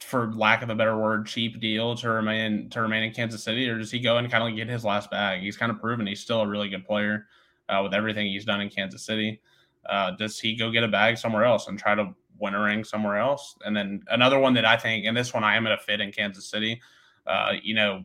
for 0.00 0.32
lack 0.32 0.62
of 0.62 0.70
a 0.70 0.74
better 0.74 0.96
word, 0.96 1.26
cheap 1.26 1.60
deal 1.60 1.94
to 1.96 2.10
remain 2.10 2.68
to 2.70 2.80
remain 2.80 3.04
in 3.04 3.12
Kansas 3.12 3.42
City, 3.42 3.68
or 3.68 3.78
does 3.78 3.90
he 3.90 3.98
go 3.98 4.18
and 4.18 4.30
kind 4.30 4.48
of 4.48 4.56
get 4.56 4.68
his 4.68 4.84
last 4.84 5.10
bag? 5.10 5.40
He's 5.40 5.56
kind 5.56 5.72
of 5.72 5.80
proven 5.80 6.06
he's 6.06 6.20
still 6.20 6.42
a 6.42 6.46
really 6.46 6.68
good 6.68 6.84
player 6.84 7.26
uh, 7.68 7.80
with 7.82 7.94
everything 7.94 8.26
he's 8.26 8.44
done 8.44 8.60
in 8.60 8.68
Kansas 8.68 9.04
City. 9.04 9.40
Uh, 9.88 10.12
does 10.12 10.38
he 10.38 10.54
go 10.54 10.70
get 10.70 10.84
a 10.84 10.88
bag 10.88 11.18
somewhere 11.18 11.44
else 11.44 11.66
and 11.66 11.78
try 11.78 11.94
to 11.94 12.14
win 12.38 12.54
a 12.54 12.60
ring 12.60 12.84
somewhere 12.84 13.18
else? 13.18 13.56
And 13.64 13.76
then 13.76 14.02
another 14.08 14.38
one 14.38 14.54
that 14.54 14.64
I 14.64 14.76
think, 14.76 15.04
and 15.06 15.16
this 15.16 15.32
one 15.32 15.44
I 15.44 15.56
am 15.56 15.64
going 15.64 15.76
to 15.76 15.82
fit 15.82 16.00
in 16.00 16.12
Kansas 16.12 16.48
City. 16.48 16.80
Uh, 17.26 17.52
you 17.62 17.74
know, 17.74 18.04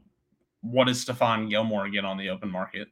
what 0.62 0.88
does 0.88 1.04
Stephon 1.04 1.50
Gilmore 1.50 1.90
get 1.90 2.06
on 2.06 2.18
the 2.18 2.30
open 2.30 2.50
market? 2.50 2.88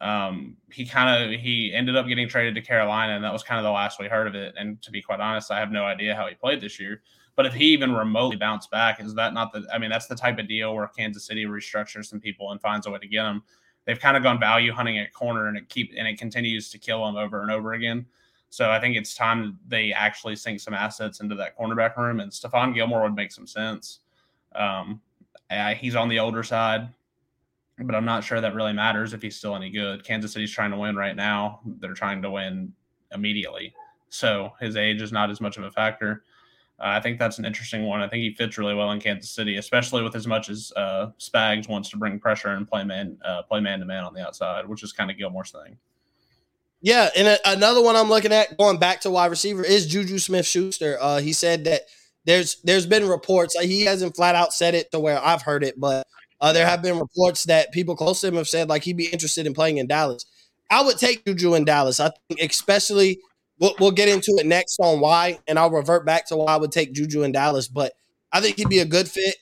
Um, 0.00 0.56
he 0.70 0.84
kind 0.84 1.24
of 1.24 1.40
he 1.40 1.72
ended 1.74 1.96
up 1.96 2.06
getting 2.06 2.28
traded 2.28 2.54
to 2.56 2.60
Carolina, 2.60 3.14
and 3.14 3.24
that 3.24 3.32
was 3.32 3.42
kind 3.42 3.58
of 3.58 3.64
the 3.64 3.70
last 3.70 3.98
we 3.98 4.08
heard 4.08 4.26
of 4.26 4.34
it. 4.34 4.54
And 4.58 4.80
to 4.82 4.90
be 4.90 5.00
quite 5.00 5.20
honest, 5.20 5.50
I 5.50 5.58
have 5.58 5.70
no 5.70 5.84
idea 5.84 6.14
how 6.14 6.26
he 6.26 6.34
played 6.34 6.60
this 6.60 6.78
year. 6.78 7.02
But 7.34 7.46
if 7.46 7.54
he 7.54 7.66
even 7.66 7.92
remotely 7.92 8.36
bounced 8.36 8.70
back, 8.70 9.00
is 9.00 9.14
that 9.14 9.34
not 9.34 9.52
the? 9.52 9.66
I 9.72 9.78
mean, 9.78 9.90
that's 9.90 10.06
the 10.06 10.14
type 10.14 10.38
of 10.38 10.48
deal 10.48 10.74
where 10.74 10.88
Kansas 10.88 11.26
City 11.26 11.44
restructures 11.44 12.06
some 12.06 12.20
people 12.20 12.52
and 12.52 12.60
finds 12.60 12.86
a 12.86 12.90
way 12.90 12.98
to 12.98 13.08
get 13.08 13.22
them. 13.22 13.42
They've 13.84 14.00
kind 14.00 14.16
of 14.16 14.22
gone 14.22 14.40
value 14.40 14.72
hunting 14.72 14.98
at 14.98 15.12
corner, 15.12 15.48
and 15.48 15.56
it 15.56 15.68
keep 15.68 15.92
and 15.96 16.06
it 16.08 16.18
continues 16.18 16.70
to 16.70 16.78
kill 16.78 17.04
them 17.04 17.16
over 17.16 17.42
and 17.42 17.50
over 17.50 17.74
again. 17.74 18.06
So 18.56 18.70
I 18.70 18.80
think 18.80 18.96
it's 18.96 19.14
time 19.14 19.58
they 19.68 19.92
actually 19.92 20.36
sink 20.36 20.60
some 20.60 20.72
assets 20.74 21.20
into 21.20 21.34
that 21.34 21.58
cornerback 21.58 21.96
room, 21.96 22.20
and 22.20 22.32
Stephon 22.32 22.74
Gilmore 22.74 23.02
would 23.02 23.14
make 23.14 23.32
some 23.32 23.46
sense. 23.46 24.00
Um, 24.54 25.00
he's 25.78 25.94
on 25.94 26.08
the 26.08 26.18
older 26.18 26.42
side 26.42 26.88
but 27.78 27.94
I'm 27.94 28.04
not 28.04 28.24
sure 28.24 28.40
that 28.40 28.54
really 28.54 28.72
matters 28.72 29.12
if 29.12 29.20
he's 29.20 29.36
still 29.36 29.54
any 29.54 29.70
good. 29.70 30.02
Kansas 30.02 30.32
City's 30.32 30.50
trying 30.50 30.70
to 30.70 30.78
win 30.78 30.96
right 30.96 31.14
now. 31.14 31.60
They're 31.80 31.92
trying 31.92 32.22
to 32.22 32.30
win 32.30 32.72
immediately. 33.12 33.74
So 34.08 34.52
his 34.60 34.76
age 34.76 35.02
is 35.02 35.12
not 35.12 35.30
as 35.30 35.40
much 35.40 35.58
of 35.58 35.64
a 35.64 35.70
factor. 35.70 36.24
Uh, 36.78 36.88
I 36.88 37.00
think 37.00 37.18
that's 37.18 37.38
an 37.38 37.44
interesting 37.44 37.84
one. 37.84 38.00
I 38.00 38.08
think 38.08 38.22
he 38.22 38.32
fits 38.32 38.56
really 38.56 38.74
well 38.74 38.92
in 38.92 39.00
Kansas 39.00 39.30
City, 39.30 39.56
especially 39.56 40.02
with 40.02 40.14
as 40.14 40.26
much 40.26 40.48
as 40.48 40.72
uh, 40.76 41.08
Spags 41.18 41.68
wants 41.68 41.90
to 41.90 41.96
bring 41.96 42.18
pressure 42.18 42.48
and 42.48 42.66
play 42.66 42.84
man, 42.84 43.18
uh, 43.24 43.42
play 43.42 43.60
man 43.60 43.80
to 43.80 43.86
man 43.86 44.04
on 44.04 44.14
the 44.14 44.26
outside, 44.26 44.66
which 44.66 44.82
is 44.82 44.92
kind 44.92 45.10
of 45.10 45.18
Gilmore's 45.18 45.50
thing. 45.50 45.76
Yeah, 46.82 47.08
and 47.16 47.26
a, 47.26 47.38
another 47.50 47.82
one 47.82 47.96
I'm 47.96 48.08
looking 48.08 48.32
at 48.32 48.56
going 48.58 48.78
back 48.78 49.00
to 49.02 49.10
wide 49.10 49.30
receiver 49.30 49.64
is 49.64 49.86
Juju 49.86 50.18
Smith 50.18 50.46
Schuster. 50.46 50.98
Uh, 51.00 51.18
he 51.18 51.32
said 51.32 51.64
that 51.64 51.82
there's 52.24 52.60
there's 52.62 52.86
been 52.86 53.08
reports. 53.08 53.58
he 53.58 53.82
hasn't 53.82 54.16
flat 54.16 54.34
out 54.34 54.52
said 54.52 54.74
it 54.74 54.90
to 54.92 55.00
where 55.00 55.18
I've 55.24 55.42
heard 55.42 55.64
it, 55.64 55.78
but 55.80 56.06
uh, 56.40 56.52
there 56.52 56.66
have 56.66 56.82
been 56.82 56.98
reports 56.98 57.44
that 57.44 57.72
people 57.72 57.96
close 57.96 58.20
to 58.20 58.28
him 58.28 58.34
have 58.36 58.48
said 58.48 58.68
like 58.68 58.84
he'd 58.84 58.96
be 58.96 59.06
interested 59.06 59.46
in 59.46 59.54
playing 59.54 59.78
in 59.78 59.86
Dallas. 59.86 60.26
I 60.70 60.82
would 60.82 60.98
take 60.98 61.24
Juju 61.24 61.54
in 61.54 61.64
Dallas. 61.64 62.00
I 62.00 62.10
think 62.28 62.50
especially 62.50 63.20
we'll, 63.58 63.74
we'll 63.80 63.90
get 63.92 64.08
into 64.08 64.36
it 64.38 64.46
next 64.46 64.78
on 64.80 65.00
why, 65.00 65.38
and 65.46 65.58
I'll 65.58 65.70
revert 65.70 66.04
back 66.04 66.26
to 66.28 66.36
why 66.36 66.54
I 66.54 66.56
would 66.56 66.72
take 66.72 66.92
Juju 66.92 67.22
in 67.22 67.32
Dallas. 67.32 67.68
But 67.68 67.92
I 68.32 68.40
think 68.40 68.56
he'd 68.58 68.68
be 68.68 68.80
a 68.80 68.84
good 68.84 69.08
fit. 69.08 69.36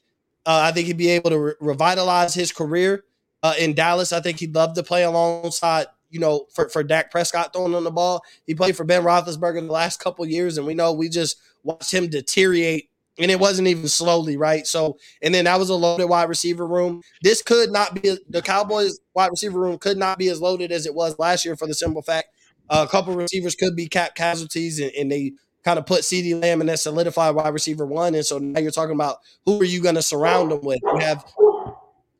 Uh, 0.47 0.61
I 0.65 0.73
think 0.73 0.87
he'd 0.87 0.99
be 0.99 1.09
able 1.09 1.31
to 1.31 1.39
re- 1.39 1.55
revitalize 1.61 2.35
his 2.35 2.53
career 2.53 3.05
uh, 3.43 3.55
in 3.59 3.75
Dallas. 3.75 4.13
I 4.13 4.21
think 4.21 4.39
he'd 4.39 4.55
love 4.55 4.75
to 4.75 4.83
play 4.83 5.03
alongside, 5.05 5.87
you 6.15 6.21
know, 6.21 6.47
for, 6.55 6.69
for 6.71 6.83
Dak 6.83 7.11
Prescott 7.11 7.53
throwing 7.53 7.75
on 7.75 7.85
the 7.85 7.91
ball. 7.91 8.23
He 8.47 8.55
played 8.55 8.77
for 8.77 8.85
Ben 8.85 9.03
Roethlisberger 9.03 9.67
the 9.67 9.73
last 9.73 10.01
couple 10.01 10.25
years, 10.27 10.57
and 10.57 10.67
we 10.67 10.75
know 10.75 10.93
we 10.93 11.09
just 11.09 11.37
watched 11.63 11.93
him 11.93 12.09
deteriorate 12.09 12.89
and 13.17 13.31
it 13.31 13.39
wasn't 13.39 13.69
even 13.69 13.87
slowly, 13.87 14.37
right? 14.37 14.67
So, 14.67 14.99
and 15.23 15.33
then 15.33 15.45
that 15.45 15.59
was 15.59 15.71
a 15.71 15.75
loaded 15.75 16.07
wide 16.07 16.29
receiver 16.29 16.67
room. 16.67 17.01
This 17.23 17.43
could 17.43 17.71
not 17.71 18.01
be 18.01 18.19
the 18.29 18.43
Cowboys 18.43 18.99
wide 19.15 19.31
receiver 19.31 19.61
room 19.61 19.79
could 19.79 19.97
not 19.97 20.19
be 20.19 20.29
as 20.31 20.41
loaded 20.41 20.73
as 20.73 20.85
it 20.85 20.95
was 20.95 21.17
last 21.19 21.45
year 21.45 21.55
for 21.55 21.69
the 21.69 21.75
simple 21.75 22.03
fact 22.03 22.29
uh, 22.69 22.85
a 22.87 22.91
couple 22.91 23.15
receivers 23.15 23.55
could 23.55 23.77
be 23.77 23.87
cap 23.87 24.15
casualties, 24.15 24.81
and, 24.81 24.91
and 24.93 25.11
they 25.11 25.33
kind 25.65 25.79
of 25.79 25.87
put 25.87 26.03
CeeDee 26.03 26.41
Lamb 26.41 26.61
in 26.61 26.67
that 26.67 26.79
solidified 26.79 27.35
wide 27.35 27.53
receiver 27.53 27.87
one. 27.87 28.15
And 28.15 28.25
so 28.25 28.39
now 28.39 28.61
you're 28.61 28.71
talking 28.71 28.95
about 28.95 29.19
who 29.45 29.61
are 29.61 29.65
you 29.65 29.83
going 29.83 29.95
to 29.95 30.03
surround 30.03 30.51
them 30.51 30.63
with? 30.63 30.81
You 30.83 30.99
have 30.99 31.25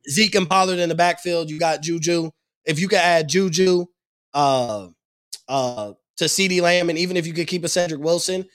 Zeke 0.09 0.35
and 0.35 0.49
Pollard 0.49 0.79
in 0.79 0.89
the 0.89 0.95
backfield. 0.95 1.51
You 1.51 1.59
got 1.59 1.83
Juju. 1.83 2.31
If 2.65 2.79
you 2.79 2.89
could 2.89 2.99
add 2.99 3.29
Juju 3.29 3.87
uh, 4.33 4.89
uh, 5.49 5.93
to 6.17 6.25
CeeDee 6.25 6.61
Lamb, 6.61 6.91
and 6.91 6.99
even 6.99 7.17
if 7.17 7.27
you 7.27 7.33
could 7.33 7.47
keep 7.47 7.65
a 7.65 7.69
Cedric 7.69 8.01
Wilson, 8.01 8.47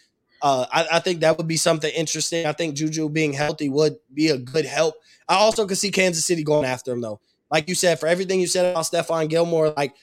uh, 0.42 0.66
I, 0.72 0.88
I, 0.94 1.00
think 1.00 1.20
that 1.20 1.38
would 1.38 1.48
be 1.48 1.58
something 1.58 1.92
interesting. 1.94 2.46
I 2.46 2.54
think 2.54 2.76
Juju 2.76 3.10
being 3.10 3.34
healthy 3.34 3.70
would 3.70 3.98
be 4.14 4.30
a 4.30 4.38
good 4.38 4.66
help. 4.66 4.96
I 5.28 5.36
also 5.36 5.68
could 5.68 5.78
see 5.78 5.92
Kansas 5.92 6.26
City 6.26 6.44
going 6.44 6.66
after 6.66 6.94
him 6.94 7.02
though. 7.02 7.20
Like 7.52 7.68
you 7.68 7.76
said, 7.76 8.00
for 8.00 8.08
everything 8.08 8.40
you 8.40 8.48
said 8.48 8.72
about 8.72 8.86
Stephon 8.86 9.30
Gilmore, 9.30 9.74
like 9.76 9.96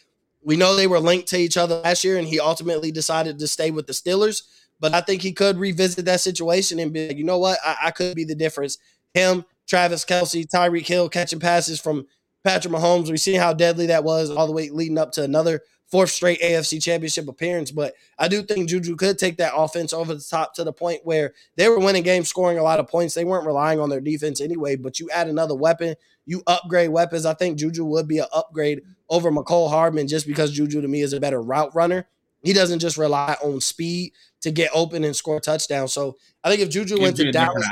we 0.43 0.57
know 0.57 0.77
they 0.77 0.87
were 0.87 1.01
linked 1.01 1.29
to 1.29 1.39
each 1.39 1.57
other 1.57 1.81
last 1.81 2.05
year, 2.05 2.19
and 2.19 2.27
he 2.27 2.39
ultimately 2.39 2.93
decided 2.93 3.39
to 3.39 3.49
stay 3.49 3.71
with 3.71 3.87
the 3.87 3.93
Steelers. 3.93 4.43
But 4.79 4.95
I 4.95 5.01
think 5.01 5.23
he 5.23 5.33
could 5.33 5.57
revisit 5.59 6.05
that 6.05 6.21
situation 6.21 6.79
and 6.79 6.93
be 6.93 7.09
like, 7.09 7.17
you 7.17 7.25
know 7.25 7.39
what, 7.39 7.59
I, 7.65 7.77
I 7.85 7.91
could 7.91 8.15
be 8.15 8.25
the 8.25 8.35
difference. 8.35 8.79
Him, 9.15 9.45
Travis 9.67 10.05
Kelce, 10.05 10.47
Tyreek 10.47 10.87
Hill 10.87 11.09
catching 11.09 11.41
passes 11.41 11.81
from 11.81 12.07
Patrick 12.47 12.73
Mahomes. 12.73 13.11
We 13.11 13.17
see 13.17 13.35
how 13.35 13.53
deadly 13.53 13.87
that 13.87 14.05
was 14.05 14.31
all 14.31 14.47
the 14.47 14.53
way 14.53 14.71
leading 14.71 14.99
up 14.99 15.11
to 15.13 15.23
another 15.23 15.63
fourth 15.91 16.11
straight 16.11 16.41
AFC 16.41 16.83
championship 16.83 17.29
appearance. 17.29 17.73
But 17.73 17.95
I 18.19 18.29
do 18.29 18.43
think 18.43 18.69
Juju 18.69 18.95
could 18.97 19.19
take 19.19 19.39
that 19.39 19.55
offense 19.55 19.93
over 19.93 20.15
the 20.15 20.23
top 20.23 20.55
to 20.55 20.65
the 20.65 20.73
point 20.73 21.01
where 21.05 21.35
they 21.57 21.69
were 21.69 21.79
winning 21.79 22.05
games, 22.05 22.29
scoring 22.29 22.59
a 22.59 22.63
lot 22.63 22.79
of 22.79 22.89
points. 22.89 23.15
They 23.15 23.25
weren't 23.25 23.47
relying 23.47 23.81
on 23.81 23.91
their 23.91 24.01
defense 24.01 24.41
anyway. 24.41 24.77
But 24.77 25.01
you 25.01 25.11
add 25.11 25.27
another 25.27 25.57
weapon, 25.57 25.97
you 26.25 26.43
upgrade 26.47 26.91
weapons. 26.91 27.27
I 27.27 27.35
think 27.35 27.59
Juju 27.59 27.85
would 27.85 28.07
be 28.07 28.19
an 28.19 28.27
upgrade 28.33 28.83
over 29.09 29.31
Mecole 29.31 29.69
Hardman 29.69 30.07
just 30.07 30.27
because 30.27 30.53
Juju 30.53 30.81
to 30.81 30.89
me 30.89 31.01
is 31.03 31.13
a 31.13 31.21
better 31.21 31.43
route 31.43 31.75
runner. 31.75 32.07
He 32.43 32.53
doesn't 32.53 32.79
just 32.79 32.97
rely 32.97 33.37
on 33.43 33.61
speed 33.61 34.13
to 34.43 34.53
get 34.53 34.71
open 34.73 35.03
and 35.03 35.17
score 35.17 35.41
touchdowns. 35.41 35.93
So 35.93 36.17
I 36.45 36.51
think 36.51 36.61
if 36.61 36.71
Juju 36.71 37.01
went 37.01 37.17
to 37.17 37.33
Dallas, 37.33 37.67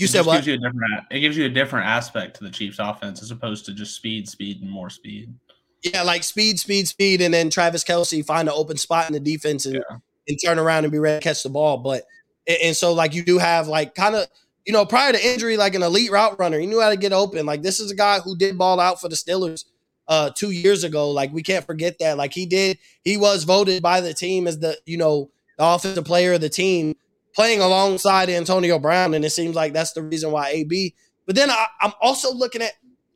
you 0.00 0.06
it 0.06 0.08
said 0.08 0.24
what? 0.24 0.36
Gives 0.36 0.46
you 0.46 0.54
a 0.54 0.56
different, 0.56 1.04
it 1.10 1.20
gives 1.20 1.36
you 1.36 1.44
a 1.44 1.48
different 1.50 1.86
aspect 1.86 2.38
to 2.38 2.44
the 2.44 2.50
Chiefs 2.50 2.78
offense 2.78 3.22
as 3.22 3.30
opposed 3.30 3.66
to 3.66 3.74
just 3.74 3.94
speed, 3.94 4.26
speed, 4.26 4.62
and 4.62 4.70
more 4.70 4.88
speed. 4.88 5.34
Yeah, 5.82 6.04
like 6.04 6.24
speed, 6.24 6.58
speed, 6.58 6.88
speed, 6.88 7.20
and 7.20 7.34
then 7.34 7.50
Travis 7.50 7.84
Kelce 7.84 8.24
find 8.24 8.48
an 8.48 8.54
open 8.56 8.78
spot 8.78 9.08
in 9.08 9.12
the 9.12 9.20
defense 9.20 9.66
and, 9.66 9.74
yeah. 9.74 9.98
and 10.26 10.38
turn 10.42 10.58
around 10.58 10.84
and 10.84 10.92
be 10.92 10.98
ready 10.98 11.20
to 11.20 11.22
catch 11.22 11.42
the 11.42 11.50
ball. 11.50 11.76
But 11.76 12.04
and, 12.48 12.56
and 12.64 12.76
so 12.76 12.94
like 12.94 13.12
you 13.12 13.22
do 13.22 13.36
have 13.36 13.68
like 13.68 13.94
kind 13.94 14.14
of 14.14 14.26
you 14.64 14.72
know 14.72 14.86
prior 14.86 15.12
to 15.12 15.26
injury 15.26 15.58
like 15.58 15.74
an 15.74 15.82
elite 15.82 16.10
route 16.10 16.38
runner. 16.38 16.58
He 16.58 16.66
knew 16.66 16.80
how 16.80 16.88
to 16.88 16.96
get 16.96 17.12
open. 17.12 17.44
Like 17.44 17.60
this 17.60 17.78
is 17.78 17.90
a 17.90 17.94
guy 17.94 18.20
who 18.20 18.38
did 18.38 18.56
ball 18.56 18.80
out 18.80 19.02
for 19.02 19.10
the 19.10 19.16
Steelers 19.16 19.66
uh 20.08 20.30
two 20.30 20.50
years 20.50 20.82
ago. 20.82 21.10
Like 21.10 21.30
we 21.30 21.42
can't 21.42 21.66
forget 21.66 21.98
that. 21.98 22.16
Like 22.16 22.32
he 22.32 22.46
did. 22.46 22.78
He 23.04 23.18
was 23.18 23.44
voted 23.44 23.82
by 23.82 24.00
the 24.00 24.14
team 24.14 24.46
as 24.46 24.60
the 24.60 24.78
you 24.86 24.96
know 24.96 25.30
the 25.58 25.66
offensive 25.66 26.06
player 26.06 26.32
of 26.32 26.40
the 26.40 26.48
team 26.48 26.96
playing 27.40 27.62
alongside 27.62 28.28
Antonio 28.28 28.78
Brown, 28.78 29.14
and 29.14 29.24
it 29.24 29.30
seems 29.30 29.56
like 29.56 29.72
that's 29.72 29.94
the 29.94 30.02
reason 30.02 30.30
why 30.30 30.50
AB. 30.50 30.94
But 31.24 31.36
then 31.36 31.50
I, 31.50 31.68
I'm 31.80 31.94
also 32.02 32.34
looking 32.34 32.60
at 32.60 32.72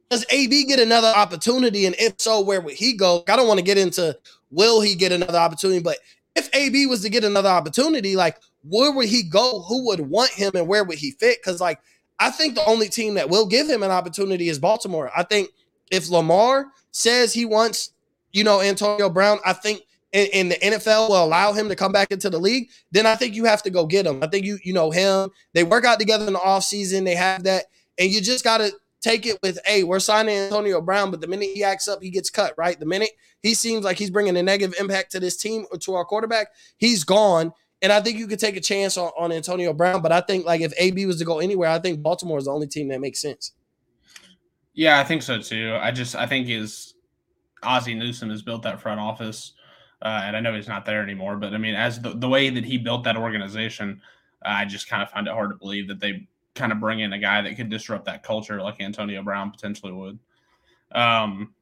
does 0.08 0.24
AB 0.30 0.64
get 0.64 0.80
another 0.80 1.12
opportunity? 1.14 1.84
And 1.84 1.94
if 1.98 2.14
so, 2.16 2.40
where 2.40 2.62
would 2.62 2.72
he 2.72 2.96
go? 2.96 3.22
I 3.28 3.36
don't 3.36 3.46
want 3.46 3.58
to 3.58 3.64
get 3.64 3.76
into 3.76 4.18
will 4.50 4.80
he 4.80 4.94
get 4.94 5.12
another 5.12 5.36
opportunity, 5.36 5.82
but 5.82 5.98
if 6.34 6.48
AB 6.54 6.86
was 6.86 7.02
to 7.02 7.10
get 7.10 7.22
another 7.22 7.50
opportunity, 7.50 8.16
like 8.16 8.38
where 8.62 8.90
would 8.92 9.10
he 9.10 9.24
go? 9.24 9.60
Who 9.68 9.84
would 9.88 10.00
want 10.00 10.30
him 10.30 10.52
and 10.54 10.66
where 10.66 10.84
would 10.84 10.96
he 10.96 11.10
fit? 11.10 11.36
Because 11.42 11.60
like 11.60 11.78
I 12.18 12.30
think 12.30 12.54
the 12.54 12.64
only 12.64 12.88
team 12.88 13.14
that 13.14 13.28
will 13.28 13.44
give 13.44 13.68
him 13.68 13.82
an 13.82 13.90
opportunity 13.90 14.48
is 14.48 14.58
Baltimore. 14.58 15.10
I 15.14 15.24
think 15.24 15.50
if 15.90 16.08
Lamar 16.08 16.68
says 16.92 17.34
he 17.34 17.44
wants, 17.44 17.90
you 18.32 18.42
know, 18.42 18.62
Antonio 18.62 19.10
Brown, 19.10 19.38
I 19.44 19.52
think 19.52 19.82
and, 20.14 20.50
the 20.50 20.56
NFL 20.56 21.08
will 21.08 21.24
allow 21.24 21.52
him 21.52 21.68
to 21.68 21.76
come 21.76 21.92
back 21.92 22.12
into 22.12 22.30
the 22.30 22.38
league, 22.38 22.70
then 22.92 23.04
I 23.04 23.16
think 23.16 23.34
you 23.34 23.44
have 23.46 23.62
to 23.64 23.70
go 23.70 23.84
get 23.84 24.06
him. 24.06 24.22
I 24.22 24.28
think 24.28 24.46
you, 24.46 24.58
you 24.62 24.72
know, 24.72 24.90
him, 24.90 25.30
they 25.52 25.64
work 25.64 25.84
out 25.84 25.98
together 25.98 26.26
in 26.26 26.34
the 26.34 26.38
offseason. 26.38 27.04
They 27.04 27.16
have 27.16 27.42
that. 27.44 27.64
And 27.98 28.10
you 28.10 28.20
just 28.20 28.44
gotta 28.44 28.72
take 29.02 29.26
it 29.26 29.38
with, 29.42 29.58
hey, 29.66 29.84
we're 29.84 30.00
signing 30.00 30.36
Antonio 30.36 30.80
Brown, 30.80 31.10
but 31.10 31.20
the 31.20 31.26
minute 31.26 31.50
he 31.52 31.64
acts 31.64 31.88
up, 31.88 32.02
he 32.02 32.10
gets 32.10 32.30
cut, 32.30 32.54
right? 32.56 32.78
The 32.78 32.86
minute 32.86 33.10
he 33.42 33.54
seems 33.54 33.84
like 33.84 33.98
he's 33.98 34.10
bringing 34.10 34.36
a 34.36 34.42
negative 34.42 34.74
impact 34.80 35.12
to 35.12 35.20
this 35.20 35.36
team 35.36 35.66
or 35.70 35.78
to 35.78 35.94
our 35.94 36.04
quarterback, 36.04 36.48
he's 36.78 37.04
gone. 37.04 37.52
And 37.82 37.92
I 37.92 38.00
think 38.00 38.18
you 38.18 38.26
could 38.26 38.38
take 38.38 38.56
a 38.56 38.62
chance 38.62 38.96
on, 38.96 39.10
on 39.18 39.30
Antonio 39.32 39.74
Brown. 39.74 40.00
But 40.00 40.12
I 40.12 40.20
think 40.22 40.46
like 40.46 40.62
if 40.62 40.72
AB 40.78 41.04
was 41.06 41.18
to 41.18 41.24
go 41.24 41.40
anywhere, 41.40 41.68
I 41.68 41.78
think 41.80 42.02
Baltimore 42.02 42.38
is 42.38 42.44
the 42.44 42.52
only 42.52 42.66
team 42.66 42.88
that 42.88 43.00
makes 43.00 43.20
sense. 43.20 43.52
Yeah, 44.72 44.98
I 44.98 45.04
think 45.04 45.22
so 45.22 45.38
too. 45.38 45.76
I 45.80 45.90
just 45.90 46.16
I 46.16 46.26
think 46.26 46.48
is 46.48 46.94
Ozzie 47.62 47.94
Newsome 47.94 48.30
has 48.30 48.42
built 48.42 48.62
that 48.62 48.80
front 48.80 49.00
office, 49.00 49.52
uh, 50.04 50.20
and 50.24 50.36
I 50.36 50.40
know 50.40 50.54
he's 50.54 50.68
not 50.68 50.84
there 50.84 51.02
anymore. 51.02 51.36
But 51.36 51.54
I 51.54 51.58
mean, 51.58 51.74
as 51.74 52.00
the, 52.00 52.10
the 52.10 52.28
way 52.28 52.50
that 52.50 52.64
he 52.64 52.76
built 52.76 53.04
that 53.04 53.16
organization, 53.16 54.02
I 54.44 54.66
just 54.66 54.88
kind 54.88 55.02
of 55.02 55.10
find 55.10 55.26
it 55.26 55.32
hard 55.32 55.50
to 55.50 55.56
believe 55.56 55.88
that 55.88 55.98
they 55.98 56.28
kind 56.54 56.70
of 56.70 56.78
bring 56.78 57.00
in 57.00 57.12
a 57.14 57.18
guy 57.18 57.40
that 57.42 57.56
could 57.56 57.70
disrupt 57.70 58.04
that 58.04 58.22
culture 58.22 58.60
like 58.60 58.80
Antonio 58.80 59.22
Brown 59.22 59.50
potentially 59.50 59.92
would. 59.92 60.18
Um, 60.92 61.54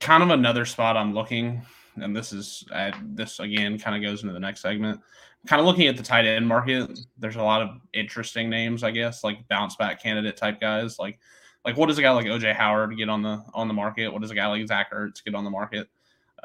kind 0.00 0.22
of 0.22 0.30
another 0.30 0.64
spot 0.64 0.96
I'm 0.96 1.14
looking, 1.14 1.62
and 1.96 2.16
this 2.16 2.32
is 2.32 2.64
uh, 2.72 2.92
this 3.02 3.40
again 3.40 3.78
kind 3.78 3.96
of 3.96 4.08
goes 4.08 4.22
into 4.22 4.32
the 4.32 4.40
next 4.40 4.60
segment. 4.60 5.00
Kind 5.46 5.60
of 5.60 5.66
looking 5.66 5.88
at 5.88 5.96
the 5.96 6.02
tight 6.02 6.24
end 6.24 6.46
market. 6.46 6.98
There's 7.18 7.36
a 7.36 7.42
lot 7.42 7.60
of 7.60 7.80
interesting 7.92 8.48
names, 8.48 8.84
I 8.84 8.92
guess, 8.92 9.24
like 9.24 9.46
bounce 9.48 9.76
back 9.76 10.00
candidate 10.00 10.36
type 10.36 10.60
guys. 10.60 10.98
Like, 10.98 11.18
like 11.64 11.76
what 11.76 11.88
does 11.88 11.98
a 11.98 12.02
guy 12.02 12.12
like 12.12 12.26
OJ 12.26 12.54
Howard 12.54 12.96
get 12.96 13.08
on 13.08 13.22
the 13.22 13.44
on 13.52 13.66
the 13.66 13.74
market? 13.74 14.12
What 14.12 14.22
does 14.22 14.30
a 14.30 14.34
guy 14.34 14.46
like 14.46 14.66
Zach 14.66 14.92
Ertz 14.92 15.24
get 15.24 15.34
on 15.34 15.44
the 15.44 15.50
market? 15.50 15.88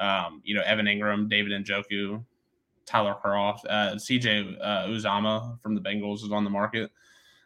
Um, 0.00 0.40
you 0.44 0.54
know, 0.54 0.62
Evan 0.62 0.86
Engram, 0.86 1.28
David 1.28 1.52
Njoku, 1.64 2.24
Tyler 2.86 3.14
Kroft, 3.22 3.60
uh, 3.68 3.94
CJ 3.94 4.56
uh, 4.60 4.86
Uzomah 4.86 5.60
from 5.60 5.74
the 5.74 5.80
Bengals 5.80 6.24
is 6.24 6.32
on 6.32 6.42
the 6.42 6.50
market. 6.50 6.90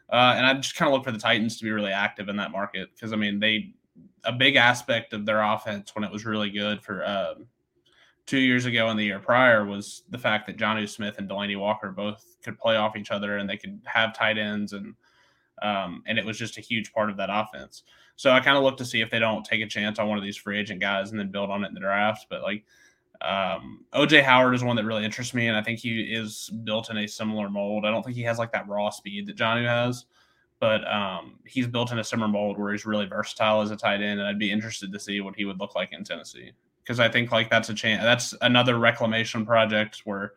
Uh, 0.09 0.33
and 0.37 0.45
I 0.45 0.53
just 0.55 0.75
kind 0.75 0.87
of 0.87 0.93
look 0.93 1.03
for 1.03 1.11
the 1.11 1.19
Titans 1.19 1.57
to 1.57 1.63
be 1.63 1.71
really 1.71 1.91
active 1.91 2.29
in 2.29 2.37
that 2.37 2.51
market 2.51 2.89
because 2.93 3.11
I 3.11 3.15
mean 3.15 3.39
they 3.39 3.73
a 4.23 4.31
big 4.31 4.55
aspect 4.55 5.13
of 5.13 5.25
their 5.25 5.41
offense 5.41 5.93
when 5.95 6.03
it 6.03 6.11
was 6.11 6.25
really 6.25 6.49
good 6.49 6.81
for 6.81 7.05
um, 7.05 7.45
two 8.25 8.39
years 8.39 8.65
ago 8.65 8.87
and 8.87 8.99
the 8.99 9.03
year 9.03 9.19
prior 9.19 9.65
was 9.65 10.03
the 10.09 10.17
fact 10.17 10.47
that 10.47 10.57
Jonnu 10.57 10.89
Smith 10.89 11.17
and 11.17 11.29
Delanie 11.29 11.59
Walker 11.59 11.91
both 11.91 12.37
could 12.43 12.57
play 12.57 12.75
off 12.75 12.95
each 12.95 13.11
other 13.11 13.37
and 13.37 13.49
they 13.49 13.57
could 13.57 13.79
have 13.85 14.15
tight 14.15 14.37
ends 14.37 14.73
and 14.73 14.95
um, 15.61 16.03
and 16.05 16.17
it 16.17 16.25
was 16.25 16.37
just 16.37 16.57
a 16.57 16.61
huge 16.61 16.93
part 16.93 17.09
of 17.09 17.17
that 17.17 17.29
offense. 17.31 17.83
So 18.15 18.31
I 18.31 18.39
kind 18.39 18.57
of 18.57 18.63
look 18.63 18.77
to 18.77 18.85
see 18.85 19.01
if 19.01 19.09
they 19.09 19.19
don't 19.19 19.45
take 19.45 19.61
a 19.61 19.67
chance 19.67 19.99
on 19.99 20.07
one 20.07 20.17
of 20.17 20.23
these 20.23 20.37
free 20.37 20.59
agent 20.59 20.79
guys 20.79 21.11
and 21.11 21.19
then 21.19 21.31
build 21.31 21.49
on 21.49 21.63
it 21.63 21.67
in 21.67 21.73
the 21.73 21.79
draft. 21.79 22.27
But 22.29 22.43
like 22.43 22.63
um, 23.21 23.85
OJ 23.93 24.23
Howard 24.23 24.55
is 24.55 24.63
one 24.63 24.75
that 24.75 24.85
really 24.85 25.05
interests 25.05 25.33
me, 25.33 25.47
and 25.47 25.57
I 25.57 25.61
think 25.61 25.79
he 25.79 26.01
is 26.01 26.49
built 26.63 26.89
in 26.89 26.97
a 26.97 27.07
similar 27.07 27.49
mold. 27.49 27.85
I 27.85 27.91
don't 27.91 28.03
think 28.03 28.15
he 28.15 28.23
has 28.23 28.37
like 28.37 28.51
that 28.51 28.67
raw 28.67 28.89
speed 28.89 29.27
that 29.27 29.37
Jonnu 29.37 29.65
has, 29.65 30.05
but 30.59 30.85
um, 30.91 31.39
he's 31.45 31.67
built 31.67 31.91
in 31.91 31.99
a 31.99 32.03
similar 32.03 32.27
mold 32.27 32.59
where 32.59 32.71
he's 32.71 32.85
really 32.85 33.05
versatile 33.05 33.61
as 33.61 33.71
a 33.71 33.75
tight 33.75 34.01
end, 34.01 34.19
and 34.19 34.27
I'd 34.27 34.39
be 34.39 34.51
interested 34.51 34.91
to 34.91 34.99
see 34.99 35.21
what 35.21 35.35
he 35.35 35.45
would 35.45 35.59
look 35.59 35.75
like 35.75 35.93
in 35.93 36.03
Tennessee 36.03 36.51
because 36.83 36.99
I 36.99 37.09
think 37.09 37.31
like 37.31 37.49
that's 37.49 37.69
a 37.69 37.73
chance. 37.73 38.03
That's 38.03 38.33
another 38.41 38.77
reclamation 38.77 39.45
project 39.45 40.01
where 40.05 40.33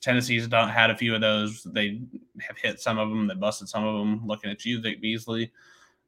Tennessee's 0.00 0.46
done 0.48 0.68
had 0.68 0.90
a 0.90 0.96
few 0.96 1.14
of 1.14 1.20
those. 1.20 1.62
They 1.64 2.00
have 2.40 2.58
hit 2.58 2.80
some 2.80 2.98
of 2.98 3.08
them. 3.08 3.26
They 3.26 3.34
busted 3.34 3.68
some 3.68 3.84
of 3.84 3.98
them. 3.98 4.26
Looking 4.26 4.50
at 4.50 4.64
you, 4.64 4.80
Vic 4.80 5.00
Beasley, 5.00 5.50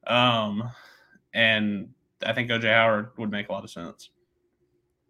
um, 0.05 0.69
and 1.33 1.89
I 2.25 2.33
think 2.33 2.49
OJ 2.49 2.71
Howard 2.73 3.11
would 3.17 3.31
make 3.31 3.49
a 3.49 3.51
lot 3.51 3.63
of 3.63 3.69
sense. 3.69 4.09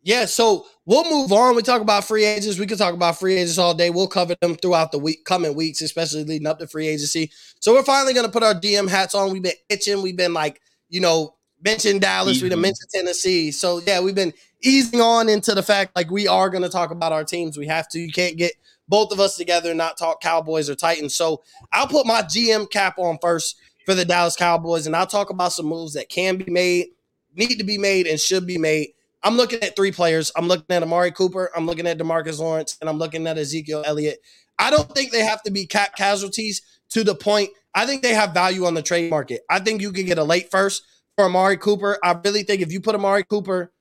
Yeah, 0.04 0.24
so 0.24 0.66
we'll 0.86 1.04
move 1.12 1.34
on. 1.34 1.56
We 1.56 1.64
talk 1.64 1.82
about 1.82 2.06
free 2.06 2.24
agents. 2.24 2.58
We 2.58 2.66
can 2.66 2.78
talk 2.78 2.94
about 2.94 3.20
free 3.20 3.36
agents 3.36 3.58
all 3.58 3.74
day. 3.74 3.90
We'll 3.90 4.08
cover 4.08 4.36
them 4.40 4.56
throughout 4.56 4.94
the 4.94 5.00
week, 5.00 5.26
coming 5.26 5.54
weeks, 5.54 5.82
especially 5.82 6.24
leading 6.24 6.48
up 6.48 6.60
to 6.60 6.68
free 6.68 6.88
agency. 6.88 7.30
So 7.60 7.74
we're 7.74 7.84
finally 7.84 8.14
going 8.14 8.26
to 8.26 8.32
put 8.32 8.42
our 8.42 8.54
DM 8.54 8.90
hats 8.90 9.14
on. 9.14 9.34
We've 9.34 9.44
been 9.44 9.52
itching. 9.68 10.02
We've 10.02 10.16
been 10.16 10.34
like, 10.34 10.62
you 10.88 11.02
know, 11.02 11.36
mentioned 11.62 12.02
Dallas. 12.02 12.42
We've 12.42 12.58
mentioned 12.58 12.90
Tennessee. 12.94 13.52
So 13.52 13.82
yeah, 13.86 14.00
we've 14.00 14.16
been 14.16 14.32
easing 14.64 15.02
on 15.02 15.30
into 15.30 15.54
the 15.54 15.64
fact 15.64 15.96
like 15.96 16.10
we 16.10 16.28
are 16.28 16.50
going 16.50 16.64
to 16.64 16.70
talk 16.70 16.92
about 16.92 17.12
our 17.12 17.24
teams. 17.24 17.58
We 17.58 17.68
have 17.68 17.88
to. 17.90 18.00
You 18.00 18.12
can't 18.12 18.38
get 18.38 18.54
both 18.88 19.12
of 19.12 19.20
us 19.20 19.36
together 19.36 19.70
and 19.70 19.78
not 19.78 19.98
talk 19.98 20.22
Cowboys 20.22 20.70
or 20.70 20.76
Titans. 20.76 21.16
So 21.16 21.44
I'll 21.72 21.88
put 21.88 22.06
my 22.06 22.22
GM 22.22 22.70
cap 22.70 22.98
on 22.98 23.18
first 23.22 23.58
for 23.86 23.94
the 23.94 24.06
Dallas 24.06 24.36
Cowboys, 24.36 24.88
and 24.88 24.96
I'll 24.96 25.08
talk 25.08 25.30
about 25.30 25.54
some 25.54 25.66
moves 25.66 25.94
that 25.94 26.10
can 26.10 26.38
be 26.38 26.52
made, 26.52 26.88
need 27.36 27.58
to 27.58 27.64
be 27.64 27.78
made, 27.78 28.08
and 28.08 28.20
should 28.20 28.46
be 28.46 28.58
made 28.58 28.90
I'm 29.24 29.36
looking 29.36 29.62
at 29.62 29.76
three 29.76 29.92
players. 29.92 30.32
I'm 30.36 30.48
looking 30.48 30.74
at 30.76 30.84
Amari 30.84 31.12
Cooper. 31.12 31.52
I'm 31.56 31.66
looking 31.66 31.88
at 31.88 31.98
Demarcus 31.98 32.40
Lawrence, 32.40 32.78
and 32.80 32.90
I'm 32.90 32.98
looking 32.98 33.28
at 33.28 33.38
Ezekiel 33.38 33.84
Elliott. 33.86 34.20
I 34.60 34.72
don't 34.72 34.90
think 34.94 35.12
they 35.12 35.24
have 35.24 35.44
to 35.44 35.52
be 35.52 35.66
cap 35.66 35.96
casualties 35.96 36.62
to 36.90 37.04
the 37.04 37.16
point. 37.16 37.50
I 37.74 37.86
think 37.86 38.02
they 38.02 38.14
have 38.14 38.34
value 38.34 38.66
on 38.66 38.74
the 38.74 38.82
trade 38.82 39.10
market. 39.10 39.42
I 39.50 39.60
think 39.60 39.82
you 39.82 39.92
can 39.92 40.06
get 40.06 40.18
a 40.18 40.24
late 40.24 40.50
first 40.50 40.84
for 41.16 41.26
Amari 41.26 41.58
Cooper. 41.58 41.98
I 42.04 42.18
really 42.24 42.44
think 42.44 42.62
if 42.62 42.72
you 42.72 42.80
put 42.80 42.96
Amari 42.96 43.24
Cooper 43.24 43.72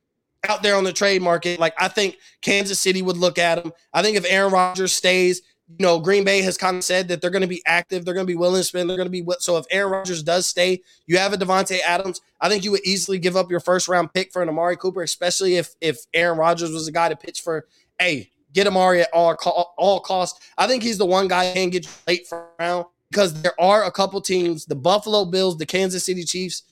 out 0.49 0.62
there 0.62 0.76
on 0.76 0.84
the 0.84 0.92
trade 0.92 1.22
market, 1.22 1.59
like 1.59 1.74
I 1.78 1.88
think 1.88 2.16
Kansas 2.42 2.80
City 2.80 3.03
would 3.03 3.16
look 3.16 3.38
at 3.38 3.64
him. 3.64 3.72
I 3.92 4.03
think 4.03 4.16
if 4.16 4.24
Aaron 4.28 4.53
Rodgers 4.53 4.92
stays, 4.92 5.42
you 5.68 5.84
know, 5.84 5.99
Green 5.99 6.24
Bay 6.24 6.42
has 6.42 6.57
kind 6.57 6.76
of 6.76 6.84
said 6.84 7.09
that 7.09 7.20
they're 7.20 7.30
going 7.30 7.42
to 7.42 7.49
be 7.49 7.62
active. 7.66 8.05
They're 8.05 8.14
going 8.14 8.26
to 8.26 8.32
be 8.32 8.36
willing 8.36 8.61
to 8.61 8.64
spend. 8.64 8.88
They're 8.88 8.97
going 8.97 9.11
to 9.11 9.11
be 9.11 9.26
so. 9.40 9.57
If 9.57 9.66
Aaron 9.70 9.92
Rodgers 9.92 10.22
does 10.22 10.47
stay, 10.47 10.80
you 11.07 11.18
have 11.18 11.32
a 11.32 11.36
Davante 11.36 11.80
Adams. 11.80 12.20
I 12.40 12.49
think 12.49 12.64
you 12.64 12.70
would 12.70 12.86
easily 12.86 13.18
give 13.18 13.36
up 13.36 13.51
your 13.51 13.61
first 13.61 13.88
round 13.88 14.12
pick 14.12 14.32
for 14.32 14.42
an 14.42 14.49
Amari 14.49 14.76
Cooper, 14.76 15.03
especially 15.03 15.57
if 15.57 15.74
if 15.80 15.99
Aaron 16.14 16.38
Rodgers 16.38 16.70
was 16.70 16.86
the 16.86 16.92
guy 16.92 17.09
to 17.09 17.16
pitch 17.16 17.40
for. 17.40 17.66
Hey, 17.99 18.30
get 18.53 18.66
Amari 18.66 19.03
at 19.03 19.09
all 19.12 19.34
all 19.76 20.01
cost. 20.01 20.40
I 20.57 20.68
think 20.68 20.82
he's 20.82 20.99
the 20.99 21.07
one 21.07 21.26
guy 21.26 21.53
can 21.53 21.70
get 21.70 21.88
late 22.07 22.28
for 22.28 22.49
round 22.61 22.86
because 23.11 23.40
there 23.42 23.61
are 23.61 23.84
a 23.84 23.90
couple 23.90 24.20
teams, 24.20 24.66
the 24.66 24.76
Buffalo 24.76 25.24
Bills, 25.24 25.59
the 25.59 25.66
Kansas 25.66 26.07
City 26.07 26.22
Chiefs, 26.22 26.62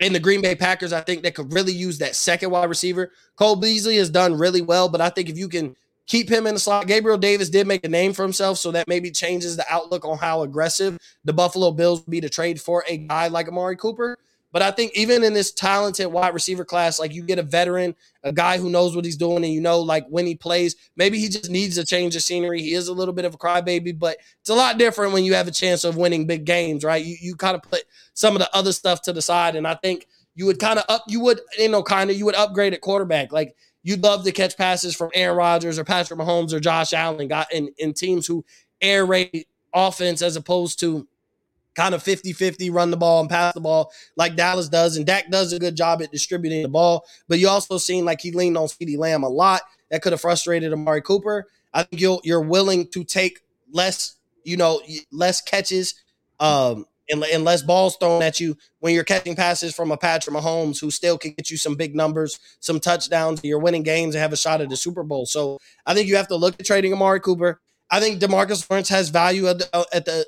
and 0.00 0.14
the 0.14 0.20
Green 0.20 0.40
Bay 0.40 0.54
Packers. 0.54 0.92
I 0.92 1.00
think 1.00 1.22
they 1.22 1.30
could 1.30 1.52
really 1.52 1.72
use 1.72 1.98
that 1.98 2.16
second 2.16 2.50
wide 2.50 2.68
receiver. 2.68 3.10
Cole 3.36 3.56
Beasley 3.56 3.96
has 3.96 4.10
done 4.10 4.38
really 4.38 4.62
well, 4.62 4.88
but 4.88 5.00
I 5.00 5.08
think 5.08 5.28
if 5.28 5.38
you 5.38 5.48
can 5.48 5.76
keep 6.08 6.28
him 6.28 6.46
in 6.46 6.54
the 6.54 6.60
slot. 6.60 6.86
Gabriel 6.86 7.18
Davis 7.18 7.50
did 7.50 7.66
make 7.66 7.84
a 7.84 7.88
name 7.88 8.12
for 8.12 8.22
himself, 8.22 8.58
so 8.58 8.72
that 8.72 8.88
maybe 8.88 9.10
changes 9.10 9.56
the 9.56 9.66
outlook 9.70 10.04
on 10.04 10.18
how 10.18 10.42
aggressive 10.42 10.98
the 11.24 11.32
Buffalo 11.32 11.70
Bills 11.70 12.00
be 12.02 12.20
to 12.20 12.28
trade 12.28 12.60
for 12.60 12.82
a 12.88 12.96
guy 12.96 13.28
like 13.28 13.46
Amari 13.46 13.76
Cooper. 13.76 14.16
But 14.50 14.62
I 14.62 14.70
think 14.70 14.92
even 14.94 15.22
in 15.24 15.34
this 15.34 15.52
talented 15.52 16.06
wide 16.06 16.32
receiver 16.32 16.64
class, 16.64 16.98
like 16.98 17.12
you 17.12 17.22
get 17.22 17.38
a 17.38 17.42
veteran, 17.42 17.94
a 18.22 18.32
guy 18.32 18.58
who 18.58 18.70
knows 18.70 18.96
what 18.96 19.04
he's 19.04 19.16
doing, 19.16 19.44
and 19.44 19.52
you 19.52 19.60
know, 19.60 19.80
like 19.80 20.06
when 20.08 20.26
he 20.26 20.34
plays, 20.34 20.74
maybe 20.96 21.18
he 21.18 21.28
just 21.28 21.50
needs 21.50 21.76
a 21.76 21.84
change 21.84 22.16
of 22.16 22.22
scenery. 22.22 22.62
He 22.62 22.72
is 22.72 22.88
a 22.88 22.94
little 22.94 23.14
bit 23.14 23.26
of 23.26 23.34
a 23.34 23.38
crybaby, 23.38 23.98
but 23.98 24.16
it's 24.40 24.48
a 24.48 24.54
lot 24.54 24.78
different 24.78 25.12
when 25.12 25.24
you 25.24 25.34
have 25.34 25.48
a 25.48 25.52
chance 25.52 25.84
of 25.84 25.96
winning 25.96 26.26
big 26.26 26.44
games, 26.44 26.82
right? 26.82 27.04
You 27.04 27.16
you 27.20 27.36
kind 27.36 27.56
of 27.56 27.62
put 27.62 27.84
some 28.14 28.34
of 28.34 28.40
the 28.40 28.54
other 28.56 28.72
stuff 28.72 29.02
to 29.02 29.12
the 29.12 29.22
side, 29.22 29.54
and 29.54 29.66
I 29.66 29.74
think 29.74 30.06
you 30.34 30.46
would 30.46 30.60
kind 30.60 30.78
of 30.78 30.84
up, 30.88 31.04
you 31.08 31.20
would, 31.20 31.40
you 31.58 31.68
know, 31.68 31.82
kind 31.82 32.10
of 32.10 32.16
you 32.16 32.24
would 32.24 32.36
upgrade 32.36 32.72
at 32.72 32.80
quarterback. 32.80 33.32
Like 33.32 33.54
you'd 33.82 34.02
love 34.02 34.24
to 34.24 34.32
catch 34.32 34.56
passes 34.56 34.94
from 34.94 35.10
Aaron 35.12 35.36
Rodgers 35.36 35.78
or 35.78 35.84
Patrick 35.84 36.18
Mahomes 36.18 36.52
or 36.52 36.60
Josh 36.60 36.92
Allen, 36.92 37.28
got 37.28 37.52
in, 37.52 37.70
in 37.76 37.92
teams 37.92 38.26
who 38.26 38.44
air 38.80 39.04
raid 39.04 39.46
offense 39.74 40.22
as 40.22 40.36
opposed 40.36 40.78
to 40.80 41.06
kind 41.74 41.94
of 41.94 42.02
50-50 42.02 42.72
run 42.72 42.90
the 42.90 42.96
ball 42.96 43.20
and 43.20 43.30
pass 43.30 43.54
the 43.54 43.60
ball 43.60 43.92
like 44.16 44.36
Dallas 44.36 44.68
does. 44.68 44.96
And 44.96 45.06
Dak 45.06 45.30
does 45.30 45.52
a 45.52 45.58
good 45.58 45.76
job 45.76 46.02
at 46.02 46.10
distributing 46.10 46.62
the 46.62 46.68
ball. 46.68 47.04
But 47.28 47.38
you 47.38 47.48
also 47.48 47.78
seen 47.78 48.04
like 48.04 48.20
he 48.20 48.32
leaned 48.32 48.56
on 48.56 48.66
CeeDee 48.66 48.98
Lamb 48.98 49.22
a 49.22 49.28
lot. 49.28 49.62
That 49.90 50.02
could 50.02 50.12
have 50.12 50.20
frustrated 50.20 50.72
Amari 50.72 51.02
Cooper. 51.02 51.46
I 51.72 51.82
think 51.84 52.00
you'll 52.00 52.20
you're 52.24 52.40
willing 52.40 52.88
to 52.88 53.04
take 53.04 53.40
less, 53.72 54.16
you 54.44 54.56
know, 54.56 54.80
less 55.12 55.40
catches 55.40 55.94
um 56.40 56.86
and, 57.10 57.24
and 57.24 57.44
less 57.44 57.62
balls 57.62 57.96
thrown 57.96 58.22
at 58.22 58.40
you 58.40 58.56
when 58.80 58.94
you're 58.94 59.04
catching 59.04 59.34
passes 59.34 59.74
from 59.74 59.90
a 59.90 59.96
Patrick 59.96 60.34
Mahomes 60.34 60.80
who 60.80 60.90
still 60.90 61.18
can 61.18 61.32
get 61.32 61.50
you 61.50 61.56
some 61.56 61.74
big 61.74 61.94
numbers, 61.94 62.38
some 62.60 62.80
touchdowns, 62.80 63.40
you're 63.42 63.58
winning 63.58 63.82
games 63.82 64.14
and 64.14 64.22
have 64.22 64.32
a 64.32 64.36
shot 64.36 64.60
at 64.60 64.68
the 64.68 64.76
Super 64.76 65.02
Bowl. 65.02 65.26
So 65.26 65.58
I 65.86 65.94
think 65.94 66.08
you 66.08 66.16
have 66.16 66.28
to 66.28 66.36
look 66.36 66.56
at 66.58 66.66
trading 66.66 66.92
Amari 66.92 67.20
Cooper. 67.20 67.60
I 67.90 68.00
think 68.00 68.20
Demarcus 68.20 68.68
Lawrence 68.68 68.90
has 68.90 69.08
value 69.08 69.46
at 69.48 69.58
the, 69.58 69.86
at 69.92 70.04
the 70.04 70.26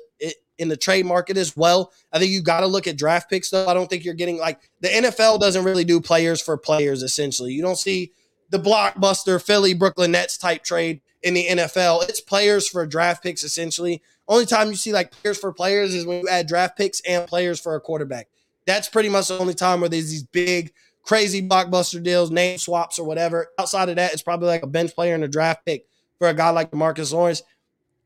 in 0.61 0.69
the 0.69 0.77
trade 0.77 1.05
market 1.05 1.37
as 1.37 1.57
well. 1.57 1.91
I 2.13 2.19
think 2.19 2.31
you 2.31 2.41
got 2.41 2.61
to 2.61 2.67
look 2.67 2.87
at 2.87 2.97
draft 2.97 3.29
picks 3.29 3.49
though. 3.49 3.67
I 3.67 3.73
don't 3.73 3.89
think 3.89 4.05
you're 4.05 4.13
getting 4.13 4.37
like 4.37 4.59
the 4.79 4.87
NFL 4.87 5.39
doesn't 5.39 5.63
really 5.63 5.83
do 5.83 5.99
players 5.99 6.41
for 6.41 6.55
players 6.55 7.03
essentially. 7.03 7.51
You 7.51 7.63
don't 7.63 7.77
see 7.77 8.11
the 8.51 8.59
blockbuster 8.59 9.41
Philly 9.41 9.73
Brooklyn 9.73 10.11
Nets 10.11 10.37
type 10.37 10.63
trade 10.63 11.01
in 11.23 11.33
the 11.33 11.47
NFL. 11.47 12.07
It's 12.07 12.21
players 12.21 12.67
for 12.67 12.85
draft 12.85 13.23
picks 13.23 13.43
essentially. 13.43 14.01
Only 14.27 14.45
time 14.45 14.67
you 14.67 14.75
see 14.75 14.93
like 14.93 15.11
players 15.11 15.39
for 15.39 15.51
players 15.51 15.93
is 15.95 16.05
when 16.05 16.21
you 16.21 16.29
add 16.29 16.47
draft 16.47 16.77
picks 16.77 17.01
and 17.01 17.27
players 17.27 17.59
for 17.59 17.75
a 17.75 17.81
quarterback. 17.81 18.27
That's 18.67 18.87
pretty 18.87 19.09
much 19.09 19.29
the 19.29 19.39
only 19.39 19.55
time 19.55 19.81
where 19.81 19.89
there's 19.89 20.11
these 20.11 20.23
big, 20.23 20.71
crazy 21.01 21.41
blockbuster 21.41 22.01
deals, 22.01 22.29
name 22.29 22.59
swaps, 22.59 22.99
or 22.99 23.05
whatever. 23.05 23.47
Outside 23.57 23.89
of 23.89 23.95
that, 23.95 24.13
it's 24.13 24.21
probably 24.21 24.47
like 24.47 24.63
a 24.63 24.67
bench 24.67 24.93
player 24.93 25.15
and 25.15 25.23
a 25.23 25.27
draft 25.27 25.65
pick 25.65 25.87
for 26.19 26.29
a 26.29 26.33
guy 26.33 26.51
like 26.51 26.73
Marcus 26.73 27.11
Lawrence. 27.11 27.41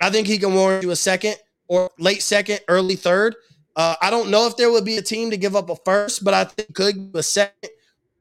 I 0.02 0.10
think 0.10 0.28
he 0.28 0.38
can 0.38 0.54
warrant 0.54 0.84
you 0.84 0.92
a 0.92 0.96
second 0.96 1.36
or 1.68 1.90
late 1.98 2.22
second, 2.22 2.60
early 2.68 2.96
third. 2.96 3.36
Uh, 3.76 3.96
I 4.02 4.10
don't 4.10 4.30
know 4.30 4.48
if 4.48 4.56
there 4.56 4.72
would 4.72 4.86
be 4.86 4.98
a 4.98 5.02
team 5.02 5.32
to 5.32 5.38
give 5.38 5.56
up 5.56 5.70
a 5.70 5.76
first, 5.76 6.24
but 6.24 6.34
I 6.34 6.46
think 6.46 6.74
could 6.74 6.96
give 6.96 7.16
a 7.16 7.24
second, 7.24 7.70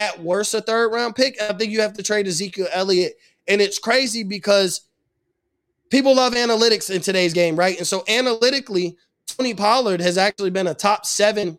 at 0.01 0.21
worst, 0.21 0.55
a 0.55 0.61
third 0.61 0.93
round 0.93 1.15
pick. 1.15 1.41
I 1.41 1.53
think 1.53 1.73
you 1.73 1.81
have 1.81 1.95
to 1.95 2.03
trade 2.03 2.27
Ezekiel 2.27 2.67
Elliott. 2.73 3.15
And 3.47 3.61
it's 3.61 3.79
crazy 3.79 4.25
because 4.25 4.83
people 5.91 6.17
love 6.17 6.35
analytics 6.35 6.95
in 6.95 7.01
today's 7.01 7.33
game, 7.33 7.57
right? 7.57 7.79
And 7.79 7.87
so 7.87 8.05
analytically, 8.09 8.97
Tony 9.27 9.55
Pollard 9.55 10.01
has 10.01 10.19
actually 10.19 10.51
been 10.51 10.67
a 10.67 10.75
top 10.75 11.07
seven 11.07 11.59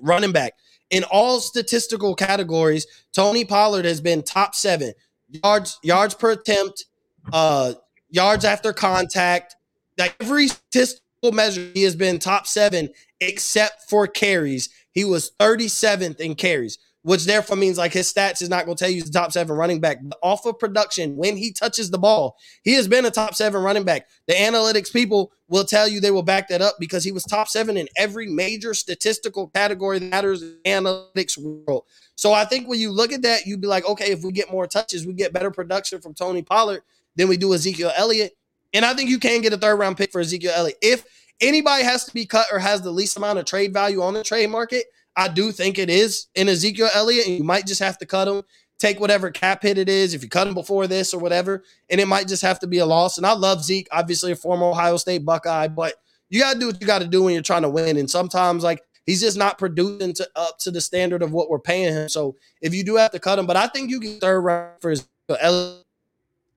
running 0.00 0.32
back 0.32 0.54
in 0.90 1.04
all 1.04 1.40
statistical 1.40 2.14
categories. 2.14 2.86
Tony 3.12 3.44
Pollard 3.44 3.84
has 3.84 4.00
been 4.00 4.22
top 4.22 4.54
seven 4.54 4.92
yards, 5.28 5.78
yards 5.82 6.14
per 6.14 6.32
attempt, 6.32 6.84
uh, 7.32 7.74
yards 8.10 8.44
after 8.44 8.72
contact. 8.72 9.56
Like 9.96 10.16
every 10.20 10.48
statistical 10.48 11.03
measure, 11.32 11.70
he 11.74 11.82
has 11.82 11.96
been 11.96 12.18
top 12.18 12.46
seven 12.46 12.88
except 13.20 13.88
for 13.88 14.06
carries. 14.06 14.68
He 14.92 15.04
was 15.04 15.32
37th 15.40 16.20
in 16.20 16.34
carries, 16.34 16.78
which 17.02 17.24
therefore 17.24 17.56
means 17.56 17.78
like 17.78 17.92
his 17.92 18.12
stats 18.12 18.42
is 18.42 18.48
not 18.48 18.64
going 18.64 18.76
to 18.76 18.84
tell 18.84 18.90
you 18.90 18.96
he's 18.96 19.10
the 19.10 19.18
top 19.18 19.32
seven 19.32 19.56
running 19.56 19.80
back. 19.80 19.98
But 20.02 20.18
off 20.22 20.46
of 20.46 20.58
production, 20.58 21.16
when 21.16 21.36
he 21.36 21.52
touches 21.52 21.90
the 21.90 21.98
ball, 21.98 22.36
he 22.62 22.74
has 22.74 22.88
been 22.88 23.04
a 23.04 23.10
top 23.10 23.34
seven 23.34 23.62
running 23.62 23.84
back. 23.84 24.08
The 24.26 24.34
analytics 24.34 24.92
people 24.92 25.32
will 25.48 25.64
tell 25.64 25.88
you 25.88 26.00
they 26.00 26.10
will 26.10 26.22
back 26.22 26.48
that 26.48 26.62
up 26.62 26.76
because 26.78 27.04
he 27.04 27.12
was 27.12 27.24
top 27.24 27.48
seven 27.48 27.76
in 27.76 27.88
every 27.96 28.26
major 28.26 28.72
statistical 28.74 29.48
category 29.48 29.98
that 29.98 30.10
matters 30.10 30.42
in 30.42 30.58
analytics 30.64 31.36
world. 31.36 31.84
So 32.16 32.32
I 32.32 32.44
think 32.44 32.68
when 32.68 32.80
you 32.80 32.90
look 32.90 33.12
at 33.12 33.22
that, 33.22 33.46
you'd 33.46 33.60
be 33.60 33.66
like, 33.66 33.86
okay, 33.86 34.12
if 34.12 34.22
we 34.22 34.32
get 34.32 34.50
more 34.50 34.66
touches, 34.66 35.06
we 35.06 35.12
get 35.12 35.32
better 35.32 35.50
production 35.50 36.00
from 36.00 36.14
Tony 36.14 36.42
Pollard 36.42 36.82
than 37.16 37.28
we 37.28 37.36
do 37.36 37.52
Ezekiel 37.54 37.92
Elliott. 37.96 38.36
And 38.74 38.84
I 38.84 38.92
think 38.92 39.08
you 39.08 39.18
can 39.18 39.40
get 39.40 39.52
a 39.52 39.56
third 39.56 39.76
round 39.76 39.96
pick 39.96 40.12
for 40.12 40.20
Ezekiel 40.20 40.52
Elliott. 40.54 40.76
If 40.82 41.04
anybody 41.40 41.84
has 41.84 42.04
to 42.04 42.12
be 42.12 42.26
cut 42.26 42.46
or 42.52 42.58
has 42.58 42.82
the 42.82 42.90
least 42.90 43.16
amount 43.16 43.38
of 43.38 43.46
trade 43.46 43.72
value 43.72 44.02
on 44.02 44.14
the 44.14 44.22
trade 44.22 44.50
market, 44.50 44.84
I 45.16 45.28
do 45.28 45.52
think 45.52 45.78
it 45.78 45.88
is 45.88 46.26
in 46.34 46.48
Ezekiel 46.48 46.90
Elliott, 46.92 47.28
and 47.28 47.38
you 47.38 47.44
might 47.44 47.66
just 47.66 47.80
have 47.80 47.98
to 47.98 48.06
cut 48.06 48.26
him, 48.26 48.42
take 48.80 48.98
whatever 48.98 49.30
cap 49.30 49.62
hit 49.62 49.78
it 49.78 49.88
is, 49.88 50.12
if 50.12 50.24
you 50.24 50.28
cut 50.28 50.48
him 50.48 50.54
before 50.54 50.88
this 50.88 51.14
or 51.14 51.20
whatever, 51.20 51.62
and 51.88 52.00
it 52.00 52.08
might 52.08 52.26
just 52.26 52.42
have 52.42 52.58
to 52.60 52.66
be 52.66 52.78
a 52.78 52.86
loss. 52.86 53.16
And 53.16 53.26
I 53.26 53.32
love 53.32 53.62
Zeke, 53.62 53.86
obviously 53.92 54.32
a 54.32 54.36
former 54.36 54.66
Ohio 54.66 54.96
State 54.96 55.24
Buckeye, 55.24 55.68
but 55.68 55.94
you 56.30 56.40
got 56.40 56.54
to 56.54 56.58
do 56.58 56.66
what 56.66 56.80
you 56.80 56.86
got 56.86 57.00
to 57.00 57.06
do 57.06 57.22
when 57.22 57.32
you're 57.32 57.42
trying 57.42 57.62
to 57.62 57.70
win. 57.70 57.96
And 57.96 58.10
sometimes, 58.10 58.64
like, 58.64 58.82
he's 59.06 59.20
just 59.20 59.38
not 59.38 59.56
producing 59.56 60.14
to, 60.14 60.28
up 60.34 60.58
to 60.60 60.72
the 60.72 60.80
standard 60.80 61.22
of 61.22 61.30
what 61.30 61.48
we're 61.48 61.60
paying 61.60 61.92
him. 61.92 62.08
So 62.08 62.34
if 62.60 62.74
you 62.74 62.82
do 62.82 62.96
have 62.96 63.12
to 63.12 63.20
cut 63.20 63.38
him, 63.38 63.46
but 63.46 63.56
I 63.56 63.68
think 63.68 63.90
you 63.90 64.00
can 64.00 64.18
third 64.18 64.40
round 64.40 64.80
for 64.80 64.90
Ezekiel 64.90 65.36
Elliott. 65.40 65.83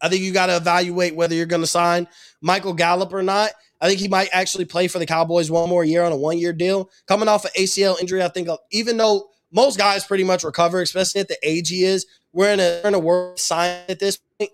I 0.02 0.10
think 0.10 0.22
you 0.22 0.32
got 0.32 0.48
to 0.48 0.58
evaluate 0.58 1.16
whether 1.16 1.36
you're 1.36 1.46
going 1.46 1.62
to 1.62 1.68
sign 1.68 2.08
Michael 2.42 2.74
Gallup 2.74 3.14
or 3.14 3.24
not. 3.24 3.52
I 3.80 3.88
think 3.88 4.00
he 4.00 4.08
might 4.08 4.30
actually 4.32 4.66
play 4.66 4.88
for 4.88 5.00
the 5.00 5.06
Cowboys 5.06 5.52
one 5.52 5.70
more 5.70 5.84
year 5.84 6.04
on 6.04 6.12
a 6.12 6.18
one 6.18 6.38
year 6.38 6.54
deal. 6.54 6.90
Coming 7.08 7.28
off 7.28 7.46
an 7.46 7.52
ACL 7.58 8.00
injury, 8.00 8.24
I 8.24 8.28
think 8.28 8.50
uh, 8.50 8.58
even 8.72 8.98
though 8.98 9.30
most 9.52 9.78
guys 9.78 10.06
pretty 10.06 10.24
much 10.24 10.44
recover, 10.44 10.82
especially 10.82 11.22
at 11.22 11.28
the 11.28 11.38
age 11.44 11.70
he 11.70 11.84
is, 11.84 12.06
we're 12.34 12.52
in 12.52 12.60
a, 12.60 12.82
in 12.86 12.94
a 12.94 13.00
world 13.00 13.40
sign 13.40 13.80
at 13.88 14.00
this 14.00 14.18
point 14.18 14.52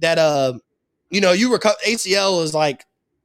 that, 0.00 0.18
uh, 0.18 0.54
you 1.10 1.20
know, 1.20 1.32
you 1.32 1.52
recover. 1.52 1.76
ACL 1.86 2.42
is 2.42 2.54
like, 2.54 2.84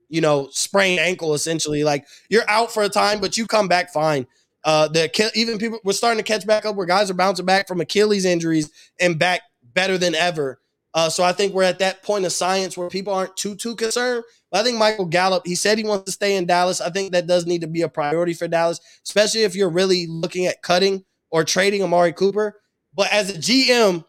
you 0.10 0.22
know, 0.22 0.48
sprained 0.52 1.00
ankle 1.00 1.34
essentially. 1.34 1.84
Like 1.84 2.06
you're 2.30 2.50
out 2.50 2.72
for 2.72 2.84
a 2.84 2.90
time, 2.90 3.20
but 3.20 3.38
you 3.38 3.46
come 3.46 3.68
back 3.68 3.92
fine. 3.92 4.28
Uh, 4.64 4.88
the 4.88 5.32
even 5.34 5.58
people 5.58 5.80
we're 5.84 5.94
starting 5.94 6.24
to 6.24 6.28
catch 6.28 6.46
back 6.46 6.66
up 6.66 6.76
where 6.76 6.86
guys 6.86 7.10
are 7.10 7.16
bouncing 7.16 7.46
back 7.46 7.68
from 7.68 7.82
Achilles 7.82 8.26
injuries 8.26 8.70
and 9.00 9.18
back 9.18 9.42
better 9.74 9.98
than 9.98 10.14
ever. 10.14 10.60
Uh, 10.94 11.10
so 11.10 11.24
I 11.24 11.32
think 11.32 11.54
we're 11.54 11.64
at 11.64 11.80
that 11.80 12.04
point 12.04 12.26
of 12.26 12.34
science 12.34 12.78
where 12.78 12.90
people 12.90 13.14
aren't 13.14 13.38
too 13.38 13.56
too 13.56 13.76
concerned. 13.76 14.24
But 14.52 14.62
I 14.62 14.64
think 14.64 14.78
Michael 14.78 15.06
Gallup, 15.06 15.46
he 15.46 15.56
said 15.56 15.78
he 15.78 15.84
wants 15.86 16.06
to 16.06 16.12
stay 16.12 16.36
in 16.36 16.46
Dallas. 16.46 16.82
I 16.82 16.90
think 16.90 17.14
that 17.14 17.28
does 17.28 17.46
need 17.46 17.62
to 17.62 17.68
be 17.68 17.82
a 17.82 17.90
priority 17.90 18.34
for 18.34 18.48
Dallas, 18.48 18.80
especially 19.06 19.44
if 19.44 19.56
you're 19.56 19.70
really 19.70 20.08
looking 20.08 20.46
at 20.46 20.62
cutting 20.62 21.06
or 21.30 21.44
trading 21.44 21.82
Amari 21.82 22.12
Cooper. 22.12 22.60
But 22.94 23.12
as 23.12 23.30
a 23.30 23.38
GM 23.38 24.04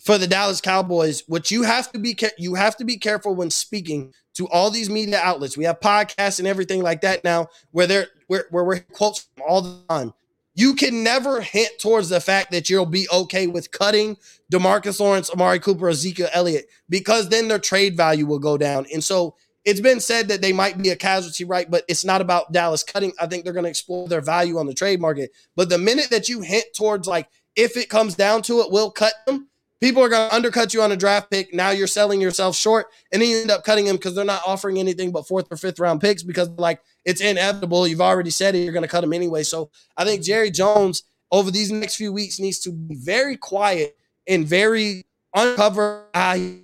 for 0.00 0.18
the 0.18 0.26
Dallas 0.26 0.60
Cowboys, 0.60 1.22
what 1.26 1.50
you 1.50 1.62
have 1.62 1.90
to 1.92 1.98
be 1.98 2.16
you 2.36 2.54
have 2.54 2.76
to 2.76 2.84
be 2.84 2.98
careful 2.98 3.34
when 3.34 3.50
speaking 3.50 4.12
to 4.34 4.46
all 4.48 4.70
these 4.70 4.90
media 4.90 5.18
outlets. 5.22 5.56
We 5.56 5.64
have 5.64 5.80
podcasts 5.80 6.38
and 6.38 6.46
everything 6.46 6.82
like 6.82 7.00
that 7.00 7.24
now, 7.24 7.48
where 7.70 7.86
they're 7.86 8.08
where, 8.26 8.44
where 8.50 8.64
we're 8.64 8.80
quotes 8.80 9.26
all 9.46 9.62
the 9.62 9.80
time. 9.88 10.12
You 10.56 10.74
can 10.74 11.04
never 11.04 11.42
hint 11.42 11.78
towards 11.78 12.08
the 12.08 12.18
fact 12.18 12.50
that 12.52 12.70
you'll 12.70 12.86
be 12.86 13.06
okay 13.12 13.46
with 13.46 13.70
cutting 13.70 14.16
Demarcus 14.50 14.98
Lawrence, 14.98 15.30
Amari 15.30 15.60
Cooper, 15.60 15.90
Ezekiel 15.90 16.30
Elliott, 16.32 16.66
because 16.88 17.28
then 17.28 17.48
their 17.48 17.58
trade 17.58 17.94
value 17.94 18.24
will 18.24 18.38
go 18.38 18.56
down. 18.56 18.86
And 18.90 19.04
so 19.04 19.36
it's 19.66 19.80
been 19.80 20.00
said 20.00 20.28
that 20.28 20.40
they 20.40 20.54
might 20.54 20.78
be 20.78 20.88
a 20.88 20.96
casualty, 20.96 21.44
right? 21.44 21.70
But 21.70 21.84
it's 21.88 22.06
not 22.06 22.22
about 22.22 22.52
Dallas 22.52 22.82
cutting. 22.82 23.12
I 23.20 23.26
think 23.26 23.44
they're 23.44 23.52
going 23.52 23.64
to 23.64 23.70
explore 23.70 24.08
their 24.08 24.22
value 24.22 24.56
on 24.56 24.66
the 24.66 24.72
trade 24.72 24.98
market. 24.98 25.30
But 25.56 25.68
the 25.68 25.76
minute 25.76 26.08
that 26.08 26.30
you 26.30 26.40
hint 26.40 26.64
towards 26.74 27.06
like, 27.06 27.28
if 27.54 27.76
it 27.76 27.90
comes 27.90 28.14
down 28.14 28.40
to 28.42 28.60
it, 28.60 28.70
we'll 28.70 28.90
cut 28.90 29.12
them. 29.26 29.48
People 29.80 30.02
are 30.02 30.08
going 30.08 30.30
to 30.30 30.34
undercut 30.34 30.72
you 30.72 30.80
on 30.80 30.92
a 30.92 30.96
draft 30.96 31.30
pick. 31.30 31.52
Now 31.52 31.70
you're 31.70 31.86
selling 31.86 32.20
yourself 32.20 32.56
short, 32.56 32.86
and 33.12 33.20
then 33.20 33.28
you 33.28 33.40
end 33.40 33.50
up 33.50 33.62
cutting 33.62 33.84
them 33.84 33.96
because 33.96 34.14
they're 34.14 34.24
not 34.24 34.42
offering 34.46 34.78
anything 34.78 35.12
but 35.12 35.28
fourth 35.28 35.48
or 35.50 35.56
fifth 35.56 35.78
round 35.78 36.00
picks 36.00 36.22
because 36.22 36.48
like 36.50 36.80
it's 37.04 37.20
inevitable. 37.20 37.86
You've 37.86 38.00
already 38.00 38.30
said 38.30 38.54
it. 38.54 38.60
You're 38.60 38.72
going 38.72 38.82
to 38.82 38.88
cut 38.88 39.02
them 39.02 39.12
anyway. 39.12 39.42
So 39.42 39.70
I 39.96 40.04
think 40.04 40.22
Jerry 40.22 40.50
Jones 40.50 41.02
over 41.30 41.50
these 41.50 41.70
next 41.70 41.96
few 41.96 42.12
weeks 42.12 42.40
needs 42.40 42.58
to 42.60 42.72
be 42.72 42.94
very 42.94 43.36
quiet 43.36 43.96
and 44.26 44.46
very 44.46 45.04
uncover 45.34 46.06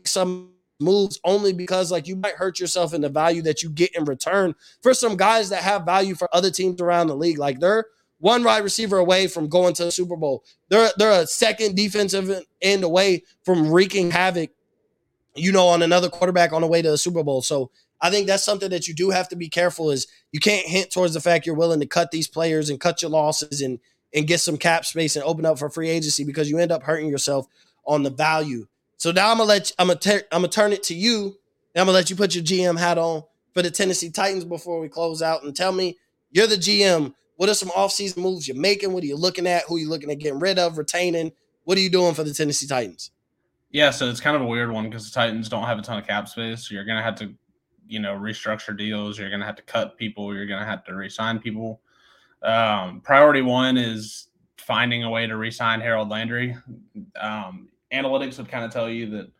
some 0.04 0.52
moves 0.80 1.20
only 1.24 1.52
because 1.52 1.92
like 1.92 2.08
you 2.08 2.16
might 2.16 2.34
hurt 2.34 2.58
yourself 2.58 2.92
in 2.92 3.00
the 3.00 3.08
value 3.08 3.42
that 3.42 3.62
you 3.62 3.70
get 3.70 3.94
in 3.94 4.04
return 4.04 4.54
for 4.82 4.92
some 4.92 5.16
guys 5.16 5.48
that 5.50 5.62
have 5.62 5.84
value 5.84 6.14
for 6.14 6.28
other 6.34 6.50
teams 6.50 6.80
around 6.80 7.06
the 7.06 7.14
league. 7.14 7.38
Like 7.38 7.60
they're 7.60 7.86
one 8.22 8.44
wide 8.44 8.62
receiver 8.62 8.98
away 8.98 9.26
from 9.26 9.48
going 9.48 9.74
to 9.74 9.84
the 9.84 9.90
Super 9.90 10.14
Bowl. 10.14 10.44
They're 10.68 10.90
they're 10.96 11.22
a 11.22 11.26
second 11.26 11.74
defensive 11.74 12.44
end 12.62 12.84
away 12.84 13.24
from 13.44 13.68
wreaking 13.68 14.12
havoc, 14.12 14.50
you 15.34 15.50
know, 15.50 15.66
on 15.66 15.82
another 15.82 16.08
quarterback 16.08 16.52
on 16.52 16.60
the 16.60 16.68
way 16.68 16.80
to 16.82 16.90
the 16.92 16.98
Super 16.98 17.24
Bowl. 17.24 17.42
So 17.42 17.72
I 18.00 18.10
think 18.10 18.28
that's 18.28 18.44
something 18.44 18.70
that 18.70 18.86
you 18.86 18.94
do 18.94 19.10
have 19.10 19.28
to 19.30 19.36
be 19.36 19.48
careful 19.48 19.90
is 19.90 20.06
you 20.30 20.38
can't 20.38 20.64
hint 20.64 20.92
towards 20.92 21.14
the 21.14 21.20
fact 21.20 21.46
you're 21.46 21.56
willing 21.56 21.80
to 21.80 21.86
cut 21.86 22.12
these 22.12 22.28
players 22.28 22.70
and 22.70 22.78
cut 22.78 23.02
your 23.02 23.10
losses 23.10 23.60
and 23.60 23.80
and 24.14 24.28
get 24.28 24.38
some 24.40 24.56
cap 24.56 24.84
space 24.84 25.16
and 25.16 25.24
open 25.24 25.44
up 25.44 25.58
for 25.58 25.68
free 25.68 25.88
agency 25.88 26.22
because 26.22 26.48
you 26.48 26.58
end 26.58 26.70
up 26.70 26.84
hurting 26.84 27.08
yourself 27.08 27.48
on 27.84 28.04
the 28.04 28.10
value. 28.10 28.68
So 28.98 29.10
now 29.10 29.32
I'm 29.32 29.38
gonna 29.38 29.48
let 29.48 29.72
I'm 29.80 29.88
gonna 29.88 29.98
ter- 29.98 30.26
I'm 30.30 30.42
gonna 30.42 30.48
turn 30.48 30.72
it 30.72 30.84
to 30.84 30.94
you 30.94 31.36
and 31.74 31.80
I'm 31.80 31.86
gonna 31.86 31.98
let 31.98 32.08
you 32.08 32.14
put 32.14 32.36
your 32.36 32.44
GM 32.44 32.78
hat 32.78 32.98
on 32.98 33.24
for 33.52 33.62
the 33.62 33.70
Tennessee 33.72 34.10
Titans 34.10 34.44
before 34.44 34.78
we 34.78 34.88
close 34.88 35.22
out 35.22 35.42
and 35.42 35.56
tell 35.56 35.72
me 35.72 35.98
you're 36.30 36.46
the 36.46 36.54
GM. 36.54 37.14
What 37.36 37.48
are 37.48 37.54
some 37.54 37.70
offseason 37.70 38.18
moves 38.18 38.46
you're 38.46 38.56
making? 38.56 38.92
What 38.92 39.02
are 39.02 39.06
you 39.06 39.16
looking 39.16 39.46
at? 39.46 39.64
Who 39.68 39.76
are 39.76 39.80
you 39.80 39.88
looking 39.88 40.10
at 40.10 40.18
getting 40.18 40.38
rid 40.38 40.58
of, 40.58 40.78
retaining? 40.78 41.32
What 41.64 41.78
are 41.78 41.80
you 41.80 41.90
doing 41.90 42.14
for 42.14 42.24
the 42.24 42.34
Tennessee 42.34 42.66
Titans? 42.66 43.10
Yeah, 43.70 43.90
so 43.90 44.08
it's 44.08 44.20
kind 44.20 44.36
of 44.36 44.42
a 44.42 44.46
weird 44.46 44.70
one 44.70 44.84
because 44.84 45.10
the 45.10 45.14
Titans 45.14 45.48
don't 45.48 45.64
have 45.64 45.78
a 45.78 45.82
ton 45.82 45.98
of 45.98 46.06
cap 46.06 46.28
space. 46.28 46.70
You're 46.70 46.84
gonna 46.84 47.02
have 47.02 47.14
to, 47.16 47.32
you 47.86 48.00
know, 48.00 48.14
restructure 48.14 48.76
deals. 48.76 49.18
You're 49.18 49.30
gonna 49.30 49.46
have 49.46 49.56
to 49.56 49.62
cut 49.62 49.96
people. 49.96 50.34
You're 50.34 50.46
gonna 50.46 50.66
have 50.66 50.84
to 50.84 50.94
resign 50.94 51.38
people. 51.38 51.80
Um, 52.42 53.00
priority 53.00 53.40
one 53.40 53.76
is 53.76 54.28
finding 54.58 55.04
a 55.04 55.10
way 55.10 55.26
to 55.26 55.36
resign 55.36 55.80
Harold 55.80 56.10
Landry. 56.10 56.56
Um, 57.18 57.68
analytics 57.92 58.38
would 58.38 58.48
kind 58.48 58.64
of 58.64 58.72
tell 58.72 58.90
you 58.90 59.08
that 59.10 59.30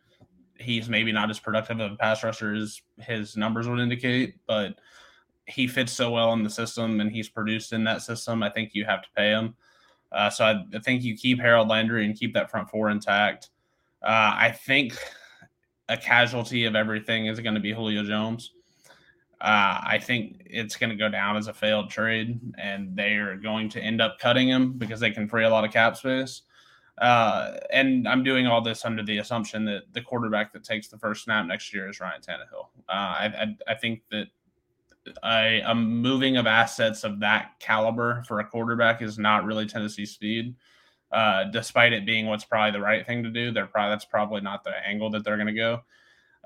he's 0.59 0.89
maybe 0.89 1.11
not 1.11 1.29
as 1.29 1.39
productive 1.39 1.79
of 1.79 1.91
a 1.91 1.95
pass 1.95 2.23
rusher 2.23 2.53
as 2.53 2.81
his 2.99 3.37
numbers 3.37 3.67
would 3.67 3.79
indicate, 3.79 4.35
but 4.47 4.75
he 5.47 5.67
fits 5.67 5.91
so 5.91 6.11
well 6.11 6.33
in 6.33 6.43
the 6.43 6.49
system 6.49 6.99
and 6.99 7.11
he's 7.11 7.29
produced 7.29 7.73
in 7.73 7.83
that 7.83 8.01
system. 8.01 8.43
I 8.43 8.49
think 8.49 8.73
you 8.73 8.85
have 8.85 9.01
to 9.01 9.09
pay 9.15 9.29
him. 9.29 9.55
Uh, 10.11 10.29
so 10.29 10.45
I, 10.45 10.63
I, 10.73 10.79
think 10.79 11.03
you 11.03 11.17
keep 11.17 11.39
Harold 11.39 11.67
Landry 11.67 12.05
and 12.05 12.17
keep 12.17 12.33
that 12.35 12.51
front 12.51 12.69
four 12.69 12.89
intact. 12.89 13.49
Uh, 14.03 14.33
I 14.35 14.51
think 14.51 14.95
a 15.89 15.97
casualty 15.97 16.65
of 16.65 16.75
everything 16.75 17.25
is 17.25 17.39
going 17.39 17.55
to 17.55 17.61
be 17.61 17.73
Julio 17.73 18.03
Jones. 18.03 18.51
Uh, 19.41 19.81
I 19.83 19.99
think 20.01 20.43
it's 20.45 20.77
going 20.77 20.91
to 20.91 20.95
go 20.95 21.09
down 21.09 21.35
as 21.35 21.47
a 21.47 21.53
failed 21.53 21.89
trade, 21.89 22.39
and 22.57 22.95
they 22.95 23.15
are 23.15 23.35
going 23.35 23.67
to 23.69 23.81
end 23.81 24.01
up 24.01 24.17
cutting 24.19 24.47
him 24.47 24.73
because 24.73 24.99
they 24.99 25.11
can 25.11 25.27
free 25.27 25.43
a 25.43 25.49
lot 25.49 25.65
of 25.65 25.71
cap 25.71 25.97
space. 25.97 26.43
Uh, 26.99 27.57
and 27.71 28.07
I'm 28.07 28.23
doing 28.23 28.45
all 28.45 28.61
this 28.61 28.85
under 28.85 29.03
the 29.03 29.17
assumption 29.17 29.65
that 29.65 29.91
the 29.93 30.01
quarterback 30.01 30.53
that 30.53 30.63
takes 30.63 30.87
the 30.87 30.97
first 30.97 31.23
snap 31.23 31.45
next 31.45 31.73
year 31.73 31.89
is 31.89 31.99
Ryan 31.99 32.21
Tannehill. 32.21 32.67
Uh, 32.87 32.91
I, 32.91 33.25
I, 33.25 33.71
I, 33.71 33.75
think 33.75 34.03
that 34.11 34.27
a, 35.23 35.73
moving 35.75 36.37
of 36.37 36.47
assets 36.47 37.03
of 37.03 37.19
that 37.19 37.51
caliber 37.59 38.23
for 38.27 38.39
a 38.39 38.45
quarterback 38.45 39.01
is 39.01 39.17
not 39.17 39.45
really 39.45 39.65
Tennessee 39.65 40.05
speed. 40.05 40.55
Uh, 41.11 41.43
despite 41.45 41.93
it 41.93 42.05
being 42.05 42.25
what's 42.25 42.43
probably 42.43 42.71
the 42.71 42.83
right 42.83 43.05
thing 43.05 43.21
to 43.23 43.29
do, 43.29 43.51
they're 43.51 43.67
probably 43.67 43.91
that's 43.91 44.05
probably 44.05 44.41
not 44.41 44.63
the 44.63 44.73
angle 44.85 45.11
that 45.11 45.23
they're 45.23 45.37
going 45.37 45.47
to 45.47 45.53
go. 45.53 45.81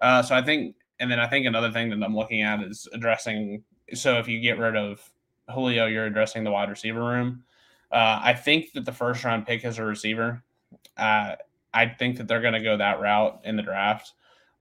Uh, 0.01 0.22
so 0.22 0.36
I 0.36 0.41
think 0.41 0.76
and 0.99 1.10
then 1.10 1.20
I 1.20 1.28
think 1.28 1.45
another 1.45 1.72
thing 1.72 1.89
that 1.89 2.03
I'm 2.03 2.16
looking 2.16 2.41
at 2.41 2.62
is 2.62 2.88
addressing. 2.91 3.64
So 3.93 4.18
if 4.18 4.28
you 4.28 4.39
get 4.41 4.58
rid 4.58 4.76
of 4.76 5.10
Julio, 5.49 5.86
you're 5.86 6.05
addressing 6.05 6.43
the 6.43 6.51
wide 6.51 6.70
receiver 6.70 7.01
room. 7.01 7.43
Uh, 7.91 8.20
I 8.22 8.34
think 8.34 8.74
that 8.74 8.84
the 8.84 8.91
first 8.91 9.24
round 9.24 9.45
pick 9.45 9.64
is 9.64 9.78
a 9.78 9.84
receiver, 9.84 10.43
uh, 10.97 11.36
I 11.74 11.86
think 11.88 12.18
that 12.18 12.28
they're 12.28 12.41
going 12.41 12.53
to 12.53 12.60
go 12.60 12.78
that 12.78 12.99
route 12.99 13.41
in 13.43 13.55
the 13.55 13.64
draft. 13.64 14.14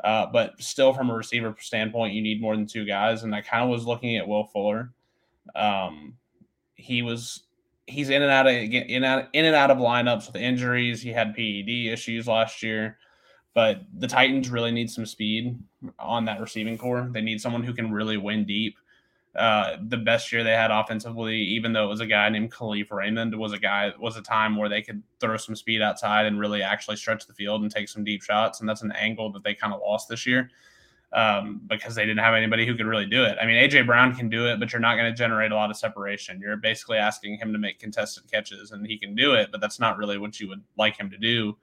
Uh, 0.05 0.27
but 0.27 0.61
still, 0.61 0.93
from 0.93 1.11
a 1.11 1.15
receiver 1.15 1.55
standpoint, 1.59 2.15
you 2.15 2.23
need 2.23 2.41
more 2.41 2.55
than 2.55 2.67
two 2.67 2.85
guys. 2.85 3.23
And 3.23 3.35
I 3.35 3.41
kind 3.41 3.65
of 3.65 3.71
was 3.71 3.87
looking 3.87 4.17
at 4.17 4.29
Will 4.29 4.45
Fuller. 4.45 4.93
Um, 5.55 6.17
he 6.75 7.03
was 7.03 7.45
he's 7.87 8.11
in 8.11 8.23
and 8.23 8.31
out 8.31 8.47
of 8.47 8.53
in 8.53 9.05
out 9.05 9.29
in 9.33 9.45
and 9.45 9.55
out 9.55 9.71
of 9.71 9.79
lineups 9.79 10.27
with 10.27 10.37
injuries. 10.37 11.01
He 11.01 11.13
had 11.13 11.35
PED 11.35 11.93
issues 11.93 12.27
last 12.29 12.63
year. 12.63 12.99
But 13.55 13.81
the 13.97 14.07
Titans 14.07 14.51
really 14.51 14.71
need 14.71 14.91
some 14.91 15.07
speed 15.07 15.59
on 15.99 16.27
that 16.27 16.43
receiving 16.43 16.77
core. 16.77 17.09
They 17.11 17.23
need 17.23 17.41
someone 17.41 17.63
who 17.63 17.73
can 17.73 17.91
really 17.91 18.19
win 18.19 18.45
deep. 18.45 18.77
Uh, 19.37 19.77
the 19.89 19.97
best 19.99 20.33
year 20.33 20.43
they 20.43 20.53
had 20.53 20.71
offensively, 20.71 21.37
even 21.37 21.73
though 21.73 21.85
it 21.85 21.89
was 21.89 22.01
a 22.01 22.07
guy 22.07 22.29
named 22.29 22.51
Kalif 22.53 22.91
Raymond, 22.91 23.35
was 23.35 23.53
a 23.53 23.59
guy 23.59 23.93
was 24.01 24.17
a 24.17 24.23
time 24.23 24.57
where 24.57 24.69
they 24.69 24.81
could 24.83 25.03
throw 25.21 25.37
some 25.37 25.55
speed 25.55 25.83
outside 25.83 26.27
and 26.27 26.41
really 26.41 26.63
actually 26.63 26.97
stretch 26.97 27.27
the 27.27 27.35
field 27.35 27.63
and 27.63 27.71
take 27.71 27.89
some 27.89 28.03
deep 28.05 28.23
shots. 28.23 28.61
And 28.61 28.69
that's 28.69 28.83
an 28.83 28.93
angle 28.93 29.31
that 29.33 29.45
they 29.45 29.55
kind 29.55 29.75
of 29.75 29.81
lost 29.81 30.09
this 30.09 30.27
year. 30.27 30.51
um, 31.13 31.61
because 31.67 31.95
they 31.95 32.05
didn't 32.05 32.19
have 32.19 32.35
anybody 32.35 32.67
who 32.67 32.75
could 32.75 32.87
really 32.87 33.07
do 33.07 33.25
it. 33.25 33.39
I 33.41 33.47
mean, 33.47 33.57
AJ 33.57 33.87
Brown 33.87 34.15
can 34.15 34.29
do 34.29 34.49
it, 34.49 34.59
but 34.59 34.73
you're 34.73 34.81
not 34.81 34.97
going 34.97 35.11
to 35.11 35.17
generate 35.17 35.53
a 35.53 35.55
lot 35.55 35.71
of 35.71 35.77
separation. 35.77 36.41
You're 36.41 36.57
basically 36.57 36.99
asking 36.99 37.39
him 37.39 37.53
to 37.53 37.59
make 37.59 37.79
contested 37.79 38.31
catches, 38.31 38.73
and 38.73 38.87
he 38.87 38.99
can 38.99 39.15
do 39.15 39.35
it, 39.35 39.51
but 39.53 39.61
that's 39.61 39.79
not 39.79 39.97
really 39.97 40.19
what 40.19 40.41
you 40.41 40.49
would 40.49 40.63
like 40.77 40.97
him 40.97 41.09
to 41.11 41.17
do 41.17 41.57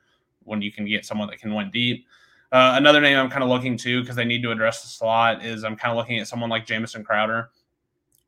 when 0.44 0.62
you 0.62 0.72
can 0.72 0.86
get 0.86 1.06
someone 1.06 1.28
that 1.30 1.40
can 1.40 1.54
win 1.54 1.70
deep. 1.72 2.06
Uh, 2.52 2.74
another 2.78 3.02
name 3.02 3.18
I'm 3.18 3.30
kind 3.30 3.44
of 3.44 3.50
looking 3.50 3.78
to 3.78 4.02
because 4.02 4.16
they 4.16 4.26
need 4.26 4.44
to 4.44 4.52
address 4.52 4.82
the 4.82 4.88
slot 4.88 5.44
is 5.44 5.64
I'm 5.64 5.76
kind 5.76 5.92
of 5.92 5.98
looking 5.98 6.20
at 6.20 6.28
someone 6.28 6.50
like 6.50 6.66
Jamison 6.66 7.04
Crowder 7.04 7.50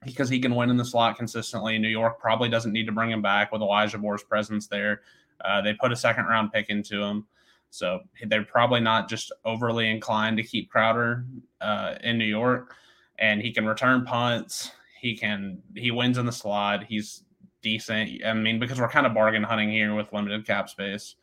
because 0.06 0.30
he 0.30 0.40
can 0.40 0.56
win 0.56 0.70
in 0.70 0.78
the 0.78 0.86
slot 0.86 1.18
consistently. 1.18 1.78
New 1.78 1.90
York 1.90 2.20
probably 2.20 2.50
doesn't 2.50 2.72
need 2.72 2.86
to 2.86 2.92
bring 2.92 3.12
him 3.12 3.22
back 3.22 3.52
with 3.52 3.62
Elijah 3.62 3.98
Moore's 3.98 4.24
presence 4.24 4.68
there. 4.68 5.02
Uh, 5.44 5.62
they 5.62 5.74
put 5.74 5.92
a 5.92 5.96
second 5.96 6.26
round 6.26 6.52
pick 6.52 6.70
into 6.70 7.02
him. 7.02 7.26
So 7.70 8.00
they're 8.28 8.46
probably 8.46 8.80
not 8.80 9.10
just 9.10 9.34
overly 9.44 9.90
inclined 9.90 10.38
to 10.38 10.44
keep 10.44 10.70
Crowder 10.70 11.26
uh, 11.60 11.96
in 12.04 12.18
New 12.18 12.26
York. 12.26 12.74
And 13.20 13.42
he 13.42 13.52
can 13.52 13.66
return 13.66 14.06
punts. 14.06 14.72
He 15.02 15.18
can 15.18 15.62
he 15.76 15.92
wins 15.92 16.18
in 16.18 16.26
the 16.26 16.32
slot. 16.32 16.86
He's 16.86 17.24
decent. 17.62 18.24
I 18.26 18.34
mean, 18.34 18.60
because 18.60 18.80
we're 18.80 18.90
kind 18.90 19.06
of 19.06 19.14
bargain 19.14 19.44
hunting 19.44 19.70
here 19.70 19.94
with 19.94 20.14
limited 20.14 20.46
cap 20.46 20.70
space. 20.70 21.16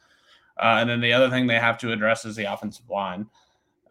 Uh, 0.59 0.77
and 0.81 0.91
then 0.91 1.01
the 1.01 1.13
other 1.13 1.31
thing 1.31 1.47
they 1.47 1.59
have 1.59 1.79
to 1.79 1.93
address 1.93 2.25
is 2.25 2.37
the 2.37 2.53
offensive 2.53 2.91
line. 2.91 3.27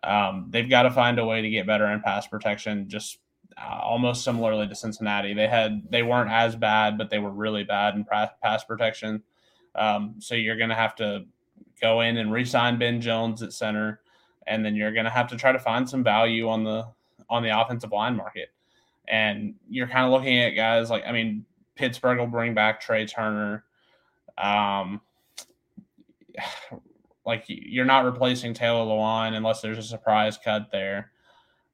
Um, 0.04 0.48
they've 0.50 0.70
got 0.70 0.84
to 0.84 0.92
find 0.92 1.18
a 1.18 1.26
way 1.26 1.42
to 1.42 1.50
get 1.50 1.66
better 1.66 1.86
in 1.88 2.02
pass 2.02 2.28
protection. 2.28 2.90
Just 2.90 3.20
uh, 3.58 3.80
almost 3.82 4.24
similarly 4.24 4.68
to 4.68 4.76
Cincinnati, 4.76 5.34
they 5.34 5.48
had 5.48 5.90
they 5.90 6.04
weren't 6.04 6.32
as 6.32 6.56
bad, 6.56 6.98
but 6.98 7.10
they 7.10 7.20
were 7.20 7.32
really 7.32 7.64
bad 7.64 7.96
in 7.96 8.06
pass 8.06 8.64
protection. 8.64 9.24
Um, 9.76 10.16
so 10.20 10.36
you're 10.36 10.58
going 10.58 10.70
to 10.70 10.76
have 10.76 10.96
to 10.96 11.26
go 11.82 12.02
in 12.02 12.18
and 12.18 12.32
re-sign 12.32 12.78
Ben 12.78 13.02
Jones 13.02 13.42
at 13.42 13.54
center, 13.54 14.02
and 14.48 14.66
then 14.66 14.76
you're 14.76 14.92
going 14.92 15.06
to 15.06 15.12
have 15.12 15.28
to 15.30 15.38
try 15.38 15.52
to 15.52 15.60
find 15.60 15.90
some 15.90 16.04
value 16.04 16.50
on 16.50 16.64
the 16.64 16.88
on 17.30 17.44
the 17.44 17.60
offensive 17.60 17.92
line 17.92 18.16
market. 18.16 18.50
And 19.08 19.56
you're 19.70 19.88
kind 19.88 20.06
of 20.06 20.12
looking 20.12 20.40
at 20.40 20.52
guys 20.52 20.90
like 20.90 21.04
I 21.06 21.12
mean 21.12 21.46
Pittsburgh 21.76 22.20
will 22.20 22.28
bring 22.28 22.54
back 22.54 22.82
Trai 22.82 23.10
Turner. 23.10 23.64
Um, 24.38 25.02
like 27.26 27.46
you're 27.48 27.86
not 27.86 28.06
replacing 28.06 28.54
Taylor 28.54 28.86
Lewan 28.86 29.34
unless 29.34 29.62
there's 29.62 29.78
a 29.78 29.84
surprise 29.84 30.38
cut 30.44 30.72
there. 30.72 31.12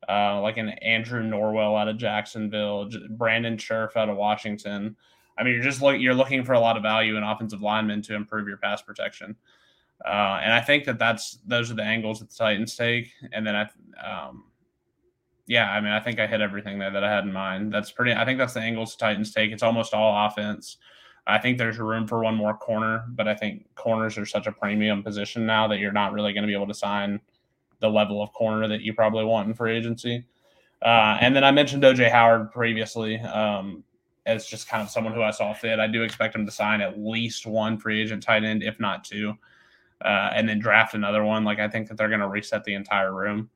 Uh, 0.08 0.40
like 0.42 0.58
an 0.58 0.70
Andrew 0.70 1.22
Norwell 1.22 1.80
out 1.80 1.88
of 1.88 1.98
Jacksonville, 1.98 2.90
Brandon 3.10 3.58
Scherff 3.58 3.98
out 3.98 4.10
of 4.10 4.16
Washington. 4.16 4.96
I 5.38 5.44
mean, 5.44 5.54
you're 5.54 5.64
just 5.64 5.82
look, 5.82 6.00
you're 6.00 6.14
looking 6.14 6.44
for 6.44 6.54
a 6.54 6.60
lot 6.60 6.78
of 6.78 6.84
value 6.84 7.18
in 7.18 7.24
offensive 7.24 7.62
linemen 7.62 8.02
to 8.04 8.16
improve 8.16 8.48
your 8.48 8.58
pass 8.58 8.82
protection. 8.82 9.36
Uh, 10.06 10.40
and 10.42 10.54
I 10.54 10.62
think 10.62 10.86
that 10.86 11.00
that's 11.00 11.40
those 11.46 11.72
are 11.72 11.74
the 11.74 11.84
angles 11.84 12.20
that 12.20 12.30
the 12.30 12.36
Titans 12.36 12.76
take. 12.76 13.12
And 13.34 13.46
then 13.46 13.56
I, 13.56 13.70
um, 14.06 14.46
yeah, 15.48 15.72
I 15.72 15.82
mean, 15.82 15.92
I 15.92 16.00
think 16.00 16.20
I 16.20 16.28
hit 16.28 16.42
everything 16.42 16.78
there 16.78 16.92
that 16.92 17.04
I 17.04 17.12
had 17.12 17.24
in 17.24 17.34
mind. 17.34 17.74
That's 17.74 17.92
pretty. 17.92 18.14
I 18.14 18.26
think 18.26 18.38
that's 18.38 18.54
the 18.54 18.62
angles 18.62 18.96
the 18.96 19.00
Titans 19.00 19.34
take. 19.34 19.52
It's 19.52 19.64
almost 19.64 19.94
all 19.94 20.28
offense. 20.28 20.78
I 21.26 21.38
think 21.38 21.58
there's 21.58 21.78
room 21.78 22.08
for 22.08 22.24
one 22.24 22.36
more 22.36 22.56
corner, 22.56 23.04
but 23.10 23.28
I 23.28 23.36
think 23.36 23.66
corners 23.76 24.18
are 24.18 24.26
such 24.26 24.48
a 24.48 24.52
premium 24.52 25.04
position 25.04 25.46
now 25.46 25.68
that 25.68 25.80
you're 25.80 25.92
not 25.92 26.14
really 26.14 26.32
going 26.32 26.44
to 26.44 26.48
be 26.48 26.54
able 26.54 26.68
to 26.68 26.74
sign 26.74 27.20
the 27.80 27.90
level 27.90 28.22
of 28.22 28.32
corner 28.34 28.68
that 28.68 28.82
you 28.82 28.94
probably 28.94 29.26
want 29.26 29.48
in 29.48 29.54
free 29.54 29.76
agency. 29.76 30.26
Uh, 30.82 31.18
and 31.22 31.36
then 31.36 31.44
I 31.44 31.52
mentioned 31.52 31.84
OJ 31.84 32.12
Howard 32.12 32.52
previously 32.52 33.20
um, 33.20 33.84
as 34.26 34.46
just 34.46 34.68
kind 34.68 34.84
of 34.84 34.90
someone 34.90 35.14
who 35.14 35.22
I 35.22 35.32
saw 35.32 35.54
fit. 35.54 35.80
I 35.80 35.88
do 35.88 36.04
expect 36.04 36.36
him 36.36 36.46
to 36.46 36.52
sign 36.52 36.82
at 36.82 37.00
least 37.00 37.46
one 37.46 37.78
free 37.78 38.02
agent 38.02 38.24
tight 38.24 38.44
end, 38.44 38.64
if 38.64 38.80
not 38.80 39.04
two 39.04 39.36
uh, 40.02 40.30
and 40.34 40.48
then 40.48 40.60
draft 40.60 40.94
another 40.94 41.24
one. 41.24 41.44
Like 41.44 41.60
I 41.60 41.68
think 41.68 41.88
that 41.88 41.98
they're 41.98 42.10
going 42.10 42.22
to 42.22 42.28
reset 42.28 42.64
the 42.64 42.74
entire 42.74 43.14
room. 43.14 43.50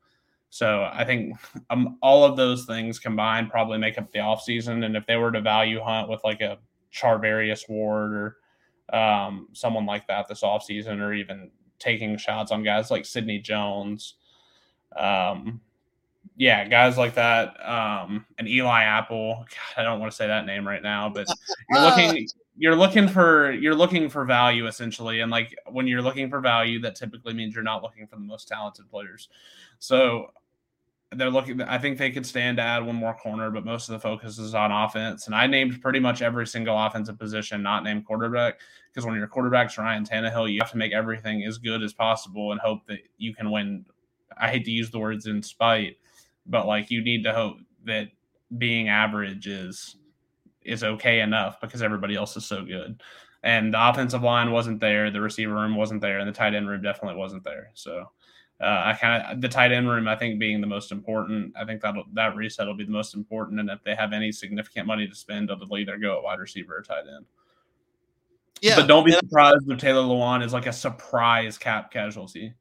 So 0.50 0.88
I 0.92 1.04
think 1.04 1.36
um, 1.70 1.98
all 2.02 2.24
of 2.24 2.36
those 2.36 2.66
things 2.66 2.98
combined 2.98 3.50
probably 3.50 3.78
make 3.78 3.96
up 3.96 4.10
the 4.10 4.18
offseason. 4.18 4.84
And 4.84 4.96
if 4.96 5.06
they 5.06 5.16
were 5.16 5.32
to 5.32 5.40
value 5.40 5.80
hunt 5.80 6.08
with 6.08 6.20
like 6.24 6.40
a 6.40 6.58
Charvarius 6.92 7.68
Ward 7.68 8.12
or 8.12 8.96
um, 8.96 9.48
someone 9.52 9.86
like 9.86 10.06
that 10.08 10.28
this 10.28 10.42
offseason, 10.42 11.00
or 11.00 11.14
even 11.14 11.50
taking 11.82 12.16
shots 12.16 12.52
on 12.52 12.62
guys 12.62 12.90
like 12.90 13.04
Sidney 13.04 13.38
Jones, 13.38 14.14
um, 14.96 15.60
yeah, 16.36 16.66
guys 16.66 16.96
like 16.96 17.14
that, 17.14 17.54
um, 17.68 18.24
and 18.38 18.48
Eli 18.48 18.82
Apple. 18.84 19.44
God, 19.44 19.80
I 19.80 19.82
don't 19.82 20.00
want 20.00 20.12
to 20.12 20.16
say 20.16 20.26
that 20.26 20.46
name 20.46 20.66
right 20.66 20.82
now, 20.82 21.08
but 21.08 21.26
you're 21.68 21.80
looking 21.82 22.28
you're 22.56 22.76
looking 22.76 23.08
for 23.08 23.52
you're 23.52 23.74
looking 23.74 24.08
for 24.08 24.24
value 24.24 24.66
essentially 24.66 25.20
and 25.20 25.30
like 25.30 25.54
when 25.70 25.86
you're 25.86 26.02
looking 26.02 26.28
for 26.28 26.38
value 26.38 26.78
that 26.78 26.94
typically 26.94 27.32
means 27.32 27.54
you're 27.54 27.64
not 27.64 27.82
looking 27.82 28.06
for 28.06 28.16
the 28.16 28.22
most 28.22 28.48
talented 28.48 28.88
players. 28.90 29.28
So 29.78 30.32
they're 31.16 31.30
looking 31.30 31.60
i 31.62 31.78
think 31.78 31.98
they 31.98 32.10
could 32.10 32.26
stand 32.26 32.56
to 32.56 32.62
add 32.62 32.84
one 32.84 32.96
more 32.96 33.14
corner 33.14 33.50
but 33.50 33.64
most 33.64 33.88
of 33.88 33.92
the 33.92 33.98
focus 33.98 34.38
is 34.38 34.54
on 34.54 34.70
offense 34.70 35.26
and 35.26 35.34
i 35.34 35.46
named 35.46 35.80
pretty 35.80 36.00
much 36.00 36.22
every 36.22 36.46
single 36.46 36.78
offensive 36.78 37.18
position 37.18 37.62
not 37.62 37.84
named 37.84 38.04
quarterback 38.04 38.60
because 38.90 39.06
when 39.06 39.14
your 39.14 39.26
quarterback's 39.26 39.78
ryan 39.78 40.04
Tannehill, 40.04 40.50
you 40.50 40.60
have 40.60 40.70
to 40.70 40.78
make 40.78 40.92
everything 40.92 41.44
as 41.44 41.58
good 41.58 41.82
as 41.82 41.92
possible 41.92 42.52
and 42.52 42.60
hope 42.60 42.86
that 42.86 43.00
you 43.18 43.34
can 43.34 43.50
win 43.50 43.84
i 44.38 44.48
hate 44.48 44.64
to 44.64 44.70
use 44.70 44.90
the 44.90 44.98
words 44.98 45.26
in 45.26 45.42
spite 45.42 45.96
but 46.46 46.66
like 46.66 46.90
you 46.90 47.02
need 47.02 47.22
to 47.24 47.32
hope 47.32 47.56
that 47.84 48.08
being 48.58 48.88
average 48.88 49.46
is 49.46 49.96
is 50.64 50.84
okay 50.84 51.20
enough 51.20 51.60
because 51.60 51.82
everybody 51.82 52.14
else 52.14 52.36
is 52.36 52.44
so 52.44 52.64
good. 52.64 53.02
And 53.42 53.74
the 53.74 53.88
offensive 53.88 54.22
line 54.22 54.52
wasn't 54.52 54.80
there, 54.80 55.10
the 55.10 55.20
receiver 55.20 55.54
room 55.54 55.74
wasn't 55.74 56.00
there, 56.00 56.20
and 56.20 56.28
the 56.28 56.32
tight 56.32 56.54
end 56.54 56.68
room 56.68 56.82
definitely 56.82 57.18
wasn't 57.18 57.42
there. 57.42 57.70
So 57.74 58.06
Uh, 58.62 58.82
I 58.86 58.92
kind 58.98 59.24
of 59.24 59.40
the 59.40 59.48
tight 59.48 59.72
end 59.72 59.88
room, 59.88 60.06
I 60.06 60.14
think, 60.14 60.38
being 60.38 60.60
the 60.60 60.68
most 60.68 60.92
important. 60.92 61.52
I 61.56 61.64
think 61.64 61.80
that 61.82 61.94
that 62.14 62.36
reset 62.36 62.66
will 62.66 62.76
be 62.76 62.84
the 62.84 62.92
most 62.92 63.14
important. 63.14 63.58
And 63.58 63.68
if 63.68 63.82
they 63.82 63.96
have 63.96 64.12
any 64.12 64.30
significant 64.30 64.86
money 64.86 65.08
to 65.08 65.14
spend, 65.14 65.48
they'll 65.48 65.76
either 65.76 65.98
go 65.98 66.18
at 66.18 66.22
wide 66.22 66.38
receiver 66.38 66.76
or 66.76 66.82
tight 66.82 67.04
end. 67.12 67.26
Yeah, 68.60 68.76
but 68.76 68.86
don't 68.86 69.04
be 69.04 69.10
surprised 69.10 69.68
if 69.68 69.78
Taylor 69.78 70.02
Lewan 70.02 70.44
is 70.44 70.52
like 70.52 70.66
a 70.66 70.72
surprise 70.72 71.58
cap 71.58 71.90
casualty. 71.90 72.54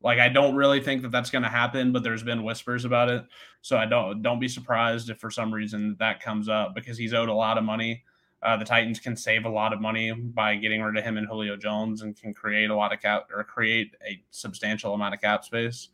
Like 0.00 0.20
I 0.20 0.28
don't 0.28 0.54
really 0.54 0.80
think 0.80 1.02
that 1.02 1.10
that's 1.10 1.30
going 1.30 1.42
to 1.42 1.48
happen, 1.48 1.90
but 1.90 2.04
there's 2.04 2.22
been 2.22 2.44
whispers 2.44 2.84
about 2.84 3.08
it. 3.08 3.24
So 3.62 3.76
I 3.76 3.86
don't 3.86 4.22
don't 4.22 4.38
be 4.38 4.48
surprised 4.48 5.10
if 5.10 5.18
for 5.18 5.30
some 5.30 5.52
reason 5.52 5.96
that 5.98 6.22
comes 6.22 6.48
up 6.48 6.76
because 6.76 6.96
he's 6.96 7.12
owed 7.12 7.28
a 7.28 7.34
lot 7.34 7.58
of 7.58 7.64
money. 7.64 8.04
Uh, 8.42 8.56
the 8.56 8.64
Titans 8.64 9.00
can 9.00 9.16
save 9.16 9.44
a 9.44 9.48
lot 9.48 9.72
of 9.72 9.80
money 9.80 10.12
by 10.12 10.54
getting 10.54 10.80
rid 10.82 10.96
of 10.96 11.04
him 11.04 11.16
and 11.16 11.26
Julio 11.26 11.56
Jones 11.56 12.02
and 12.02 12.16
can 12.16 12.32
create 12.32 12.70
a 12.70 12.74
lot 12.74 12.92
of 12.92 13.00
cap 13.00 13.28
or 13.34 13.42
create 13.42 13.96
a 14.06 14.22
substantial 14.30 14.94
amount 14.94 15.14
of 15.14 15.20
cap 15.20 15.44
space. 15.44 15.88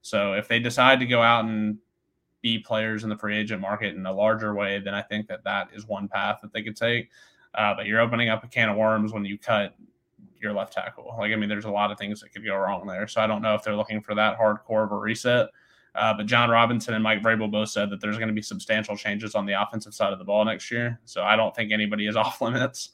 So 0.00 0.32
if 0.32 0.48
they 0.48 0.58
decide 0.58 0.98
to 1.00 1.06
go 1.06 1.20
out 1.20 1.44
and 1.44 1.76
be 2.40 2.58
players 2.58 3.04
in 3.04 3.10
the 3.10 3.16
free 3.16 3.36
agent 3.36 3.60
market 3.60 3.94
in 3.94 4.06
a 4.06 4.12
larger 4.12 4.54
way, 4.54 4.78
then 4.78 4.94
I 4.94 5.02
think 5.02 5.26
that 5.28 5.44
that 5.44 5.68
is 5.74 5.86
one 5.86 6.08
path 6.08 6.38
that 6.40 6.52
they 6.52 6.62
could 6.62 6.76
take. 6.76 7.10
Uh, 7.54 7.74
but 7.74 7.86
you're 7.86 8.00
opening 8.00 8.30
up 8.30 8.44
a 8.44 8.48
can 8.48 8.70
of 8.70 8.76
worms 8.76 9.12
when 9.12 9.24
you 9.24 9.36
cut 9.36 9.74
your 10.40 10.52
left 10.54 10.72
tackle. 10.72 11.14
Like, 11.18 11.32
I 11.32 11.36
mean, 11.36 11.48
there's 11.48 11.66
a 11.66 11.70
lot 11.70 11.90
of 11.90 11.98
things 11.98 12.20
that 12.20 12.32
could 12.32 12.44
go 12.44 12.56
wrong 12.56 12.86
there. 12.86 13.06
So 13.06 13.20
I 13.20 13.26
don't 13.26 13.42
know 13.42 13.54
if 13.54 13.62
they're 13.62 13.76
looking 13.76 14.00
for 14.00 14.14
that 14.14 14.38
hardcore 14.38 14.84
of 14.84 14.92
a 14.92 14.96
reset. 14.96 15.48
Uh, 15.94 16.14
but 16.14 16.26
Jon 16.26 16.50
Robinson 16.50 16.94
and 16.94 17.02
Mike 17.02 17.22
Vrabel 17.22 17.50
both 17.50 17.70
said 17.70 17.90
that 17.90 18.00
there's 18.00 18.16
going 18.16 18.28
to 18.28 18.34
be 18.34 18.42
substantial 18.42 18.96
changes 18.96 19.34
on 19.34 19.46
the 19.46 19.60
offensive 19.60 19.94
side 19.94 20.12
of 20.12 20.18
the 20.18 20.24
ball 20.24 20.44
next 20.44 20.70
year. 20.70 21.00
So 21.04 21.22
I 21.22 21.36
don't 21.36 21.54
think 21.54 21.72
anybody 21.72 22.06
is 22.06 22.16
off 22.16 22.40
limits. 22.40 22.90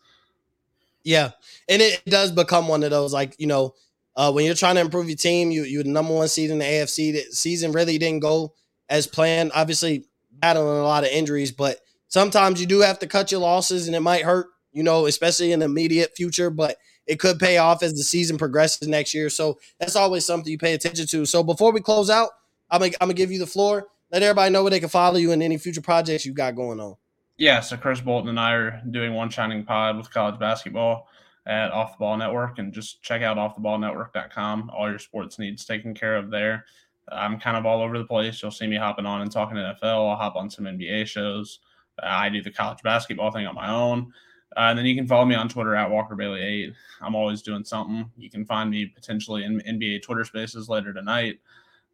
Yeah, 1.05 1.31
and 1.69 1.81
it 1.81 2.03
does 2.07 2.33
become 2.33 2.67
one 2.67 2.83
of 2.83 2.91
those 2.91 3.13
like 3.13 3.37
you 3.39 3.47
know 3.47 3.75
uh, 4.17 4.33
when 4.33 4.45
you're 4.45 4.55
trying 4.55 4.75
to 4.75 4.81
improve 4.81 5.09
your 5.09 5.17
team, 5.17 5.51
you 5.51 5.63
you're 5.63 5.85
the 5.85 5.91
number 5.91 6.13
one 6.13 6.27
seed 6.27 6.51
in 6.51 6.59
the 6.59 6.65
AFC. 6.65 7.13
The 7.13 7.23
season 7.33 7.73
really 7.73 7.99
didn't 7.99 8.21
go 8.21 8.55
as 8.89 9.07
planned. 9.07 9.53
Obviously, 9.55 10.07
battling 10.33 10.67
a 10.67 10.83
lot 10.83 11.05
of 11.05 11.11
injuries, 11.11 11.53
but 11.53 11.79
sometimes 12.09 12.61
you 12.61 12.67
do 12.67 12.81
have 12.81 12.99
to 13.01 13.07
cut 13.07 13.31
your 13.31 13.41
losses, 13.41 13.87
and 13.87 13.95
it 13.95 14.01
might 14.01 14.25
hurt. 14.25 14.49
You 14.73 14.83
know, 14.83 15.07
especially 15.07 15.53
in 15.53 15.61
the 15.61 15.67
immediate 15.67 16.15
future, 16.17 16.51
but 16.51 16.77
it 17.07 17.21
could 17.21 17.39
pay 17.39 17.59
off 17.59 17.83
as 17.83 17.95
the 17.95 18.03
season 18.03 18.37
progresses 18.37 18.89
next 18.89 19.15
year. 19.15 19.31
So 19.31 19.59
that's 19.79 19.97
always 19.97 20.27
something 20.27 20.51
you 20.51 20.59
pay 20.59 20.75
attention 20.75 21.07
to. 21.07 21.25
So 21.25 21.43
before 21.43 21.73
we 21.73 21.81
close 21.81 22.11
out, 22.11 22.31
I'm 22.71 22.81
gonna, 22.81 22.93
I'm 23.01 23.09
gonna 23.09 23.15
give 23.15 23.31
you 23.31 23.39
the 23.39 23.47
floor. 23.47 23.87
Let 24.13 24.23
everybody 24.23 24.53
know 24.53 24.63
where 24.63 24.71
they 24.71 24.81
can 24.81 24.89
follow 24.89 25.17
you 25.17 25.33
in 25.33 25.43
any 25.43 25.59
future 25.59 25.81
projects 25.81 26.25
you 26.25 26.33
got 26.33 26.55
going 26.55 26.81
on. 26.81 26.97
Yeah, 27.39 27.61
so 27.61 27.77
Chris 27.77 28.01
Bolton 28.01 28.31
and 28.31 28.41
I 28.41 28.53
are 28.53 28.83
doing 28.91 29.13
one 29.13 29.31
shining 29.31 29.65
pod 29.65 29.97
with 29.97 30.11
college 30.11 30.39
basketball 30.39 31.09
at 31.45 31.71
Off 31.71 31.93
the 31.93 31.99
Ball 31.99 32.17
Network, 32.17 32.59
and 32.59 32.73
just 32.73 33.03
check 33.03 33.23
out 33.23 33.37
offtheballnetwork.com. 33.37 34.71
All 34.75 34.89
your 34.89 34.99
sports 34.99 35.39
needs 35.39 35.65
taken 35.65 35.95
care 35.95 36.17
of 36.17 36.31
there. 36.31 36.65
I'm 37.11 37.39
kind 37.39 37.57
of 37.57 37.67
all 37.67 37.83
over 37.83 37.99
the 37.99 38.05
place. 38.05 38.43
You'll 38.43 38.51
see 38.51 38.67
me 38.67 38.77
hopping 38.77 39.07
on 39.07 39.21
and 39.21 39.31
talking 39.31 39.57
NFL. 39.57 39.83
I'll 39.83 40.17
hop 40.17 40.35
on 40.35 40.51
some 40.51 40.65
NBA 40.65 41.07
shows. 41.07 41.61
I 42.03 42.29
do 42.29 42.43
the 42.43 42.51
college 42.51 42.83
basketball 42.83 43.31
thing 43.31 43.47
on 43.47 43.55
my 43.55 43.71
own. 43.71 44.13
Uh, 44.57 44.71
and 44.71 44.79
then 44.79 44.87
you 44.87 44.97
can 44.97 45.07
follow 45.07 45.25
me 45.25 45.35
on 45.35 45.49
Twitter 45.49 45.75
at 45.77 45.91
Walker 45.91 46.17
Bailey 46.17 46.43
eight. 46.43 46.73
I'm 47.01 47.15
always 47.15 47.43
doing 47.43 47.65
something. 47.65 48.11
You 48.17 48.31
can 48.31 48.45
find 48.45 48.71
me 48.71 48.87
potentially 48.87 49.45
in 49.45 49.61
NBA 49.61 50.03
Twitter 50.03 50.25
Spaces 50.25 50.69
later 50.69 50.93
tonight. 50.93 51.41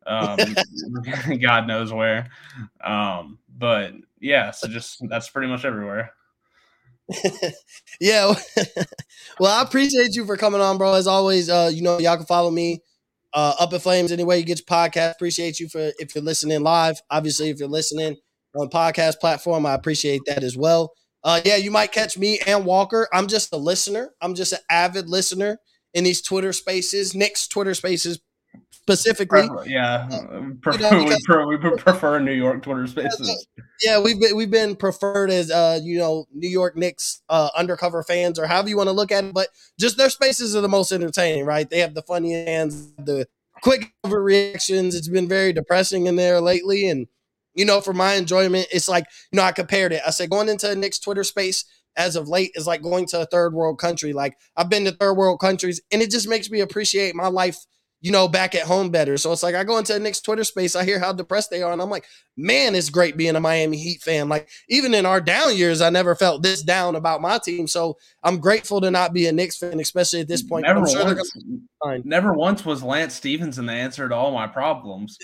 Um, 0.06 0.38
God 1.40 1.66
knows 1.66 1.92
where. 1.92 2.28
Um, 2.82 3.38
but 3.56 3.92
yeah, 4.20 4.50
so 4.50 4.68
just 4.68 5.06
that's 5.08 5.28
pretty 5.28 5.48
much 5.48 5.64
everywhere. 5.64 6.12
yeah. 8.00 8.34
well, 9.38 9.58
I 9.58 9.62
appreciate 9.62 10.14
you 10.14 10.24
for 10.24 10.36
coming 10.36 10.60
on, 10.60 10.78
bro. 10.78 10.94
As 10.94 11.06
always, 11.06 11.48
uh, 11.48 11.70
you 11.72 11.82
know, 11.82 11.98
y'all 11.98 12.16
can 12.16 12.26
follow 12.26 12.50
me 12.50 12.80
uh, 13.34 13.54
Up 13.58 13.72
in 13.72 13.80
Flames, 13.80 14.12
anywhere 14.12 14.36
you 14.36 14.44
get 14.44 14.60
your 14.60 14.66
podcast. 14.66 15.12
Appreciate 15.12 15.60
you 15.60 15.68
for 15.68 15.92
if 15.98 16.14
you're 16.14 16.24
listening 16.24 16.62
live. 16.62 17.00
Obviously, 17.10 17.50
if 17.50 17.58
you're 17.58 17.68
listening 17.68 18.16
on 18.56 18.68
podcast 18.68 19.20
platform, 19.20 19.66
I 19.66 19.74
appreciate 19.74 20.22
that 20.26 20.42
as 20.42 20.56
well. 20.56 20.92
Uh, 21.24 21.40
yeah, 21.44 21.56
you 21.56 21.70
might 21.70 21.92
catch 21.92 22.18
me 22.18 22.40
and 22.46 22.64
Walker. 22.64 23.08
I'm 23.12 23.28
just 23.28 23.52
a 23.52 23.56
listener. 23.56 24.10
I'm 24.20 24.34
just 24.34 24.52
an 24.52 24.58
avid 24.70 25.08
listener 25.08 25.58
in 25.94 26.04
these 26.04 26.22
Twitter 26.22 26.52
spaces, 26.52 27.14
Knicks 27.14 27.46
Twitter 27.46 27.74
spaces 27.74 28.18
specifically. 28.70 29.48
Prefer- 29.48 29.64
yeah, 29.68 30.08
you 30.10 30.58
prefer, 30.60 30.90
know, 30.90 30.98
we, 30.98 31.04
because- 31.04 31.22
pre- 31.24 31.44
we 31.46 31.56
prefer 31.56 32.18
New 32.18 32.32
York 32.32 32.62
Twitter 32.62 32.86
Spaces. 32.86 33.46
Yeah, 33.82 34.00
we've 34.00 34.20
been 34.20 34.36
we've 34.36 34.50
been 34.50 34.76
preferred 34.76 35.30
as 35.30 35.50
uh, 35.50 35.80
you 35.82 35.98
know, 35.98 36.26
New 36.34 36.48
York 36.48 36.76
Knicks 36.76 37.22
uh 37.28 37.50
undercover 37.56 38.02
fans 38.02 38.38
or 38.38 38.46
however 38.46 38.68
you 38.68 38.76
want 38.76 38.88
to 38.88 38.92
look 38.92 39.12
at 39.12 39.24
it, 39.24 39.34
but 39.34 39.48
just 39.78 39.96
their 39.96 40.10
spaces 40.10 40.54
are 40.56 40.60
the 40.60 40.68
most 40.68 40.92
entertaining, 40.92 41.44
right? 41.44 41.68
They 41.68 41.80
have 41.80 41.94
the 41.94 42.02
funny 42.02 42.32
hands, 42.32 42.92
the 42.98 43.26
quick 43.62 43.92
overreactions. 44.04 44.94
It's 44.94 45.08
been 45.08 45.28
very 45.28 45.52
depressing 45.52 46.06
in 46.06 46.16
there 46.16 46.40
lately. 46.40 46.88
And 46.88 47.06
you 47.54 47.64
know, 47.64 47.80
for 47.80 47.92
my 47.92 48.14
enjoyment, 48.14 48.66
it's 48.72 48.88
like, 48.88 49.04
you 49.30 49.36
know, 49.36 49.42
I 49.42 49.52
compared 49.52 49.92
it. 49.92 50.00
I 50.06 50.10
said 50.10 50.30
going 50.30 50.48
into 50.48 50.70
a 50.70 50.74
Knicks 50.74 50.98
Twitter 50.98 51.22
space 51.24 51.64
as 51.96 52.16
of 52.16 52.26
late 52.26 52.50
is 52.54 52.66
like 52.66 52.80
going 52.80 53.04
to 53.06 53.20
a 53.20 53.26
third 53.26 53.52
world 53.52 53.78
country. 53.78 54.14
Like 54.14 54.38
I've 54.56 54.70
been 54.70 54.84
to 54.86 54.92
third 54.92 55.14
world 55.14 55.40
countries 55.40 55.80
and 55.92 56.00
it 56.00 56.10
just 56.10 56.26
makes 56.28 56.50
me 56.50 56.60
appreciate 56.60 57.14
my 57.14 57.28
life, 57.28 57.58
you 58.02 58.10
know, 58.10 58.26
back 58.26 58.54
at 58.56 58.66
home 58.66 58.90
better. 58.90 59.16
So 59.16 59.32
it's 59.32 59.44
like 59.44 59.54
I 59.54 59.62
go 59.62 59.78
into 59.78 59.92
the 59.92 60.00
Knicks 60.00 60.20
Twitter 60.20 60.42
space, 60.42 60.74
I 60.74 60.84
hear 60.84 60.98
how 60.98 61.12
depressed 61.12 61.50
they 61.50 61.62
are, 61.62 61.72
and 61.72 61.80
I'm 61.80 61.88
like, 61.88 62.04
man, 62.36 62.74
it's 62.74 62.90
great 62.90 63.16
being 63.16 63.36
a 63.36 63.40
Miami 63.40 63.78
Heat 63.78 64.02
fan. 64.02 64.28
Like 64.28 64.48
even 64.68 64.92
in 64.92 65.06
our 65.06 65.20
down 65.20 65.56
years, 65.56 65.80
I 65.80 65.88
never 65.88 66.16
felt 66.16 66.42
this 66.42 66.62
down 66.62 66.96
about 66.96 67.22
my 67.22 67.38
team. 67.38 67.68
So 67.68 67.96
I'm 68.24 68.38
grateful 68.38 68.80
to 68.80 68.90
not 68.90 69.12
be 69.12 69.28
a 69.28 69.32
Knicks 69.32 69.56
fan, 69.56 69.78
especially 69.78 70.20
at 70.20 70.26
this 70.26 70.42
point. 70.42 70.66
Never 70.66 70.86
sure 70.88 71.14
once, 71.14 72.04
never 72.04 72.32
once 72.32 72.64
was 72.64 72.82
Lance 72.82 73.14
Stephenson 73.14 73.66
the 73.66 73.72
answer 73.72 74.08
to 74.08 74.14
all 74.14 74.32
my 74.32 74.48
problems. 74.48 75.16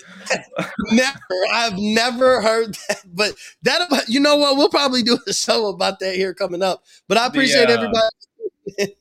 never. 0.91 1.19
I've 1.51 1.77
never 1.77 2.41
heard 2.41 2.75
that. 2.87 3.01
But 3.05 3.35
that, 3.63 3.85
about 3.87 4.07
you 4.07 4.21
know 4.21 4.37
what? 4.37 4.55
We'll 4.55 4.69
probably 4.69 5.03
do 5.03 5.19
a 5.27 5.33
show 5.33 5.67
about 5.67 5.99
that 5.99 6.15
here 6.15 6.33
coming 6.33 6.63
up. 6.63 6.85
But 7.09 7.17
I 7.17 7.27
appreciate 7.27 7.69
uh, 7.69 7.73
everybody. 7.73 8.95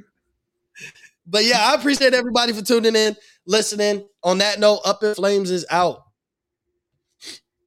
but 1.30 1.44
yeah, 1.44 1.70
I 1.70 1.74
appreciate 1.74 2.14
everybody 2.14 2.52
for 2.52 2.62
tuning 2.62 2.96
in, 2.96 3.16
listening. 3.46 4.06
On 4.22 4.38
that 4.38 4.58
note, 4.60 4.80
Up 4.84 5.02
in 5.02 5.14
Flames 5.14 5.50
is 5.50 5.64
out. 5.70 6.02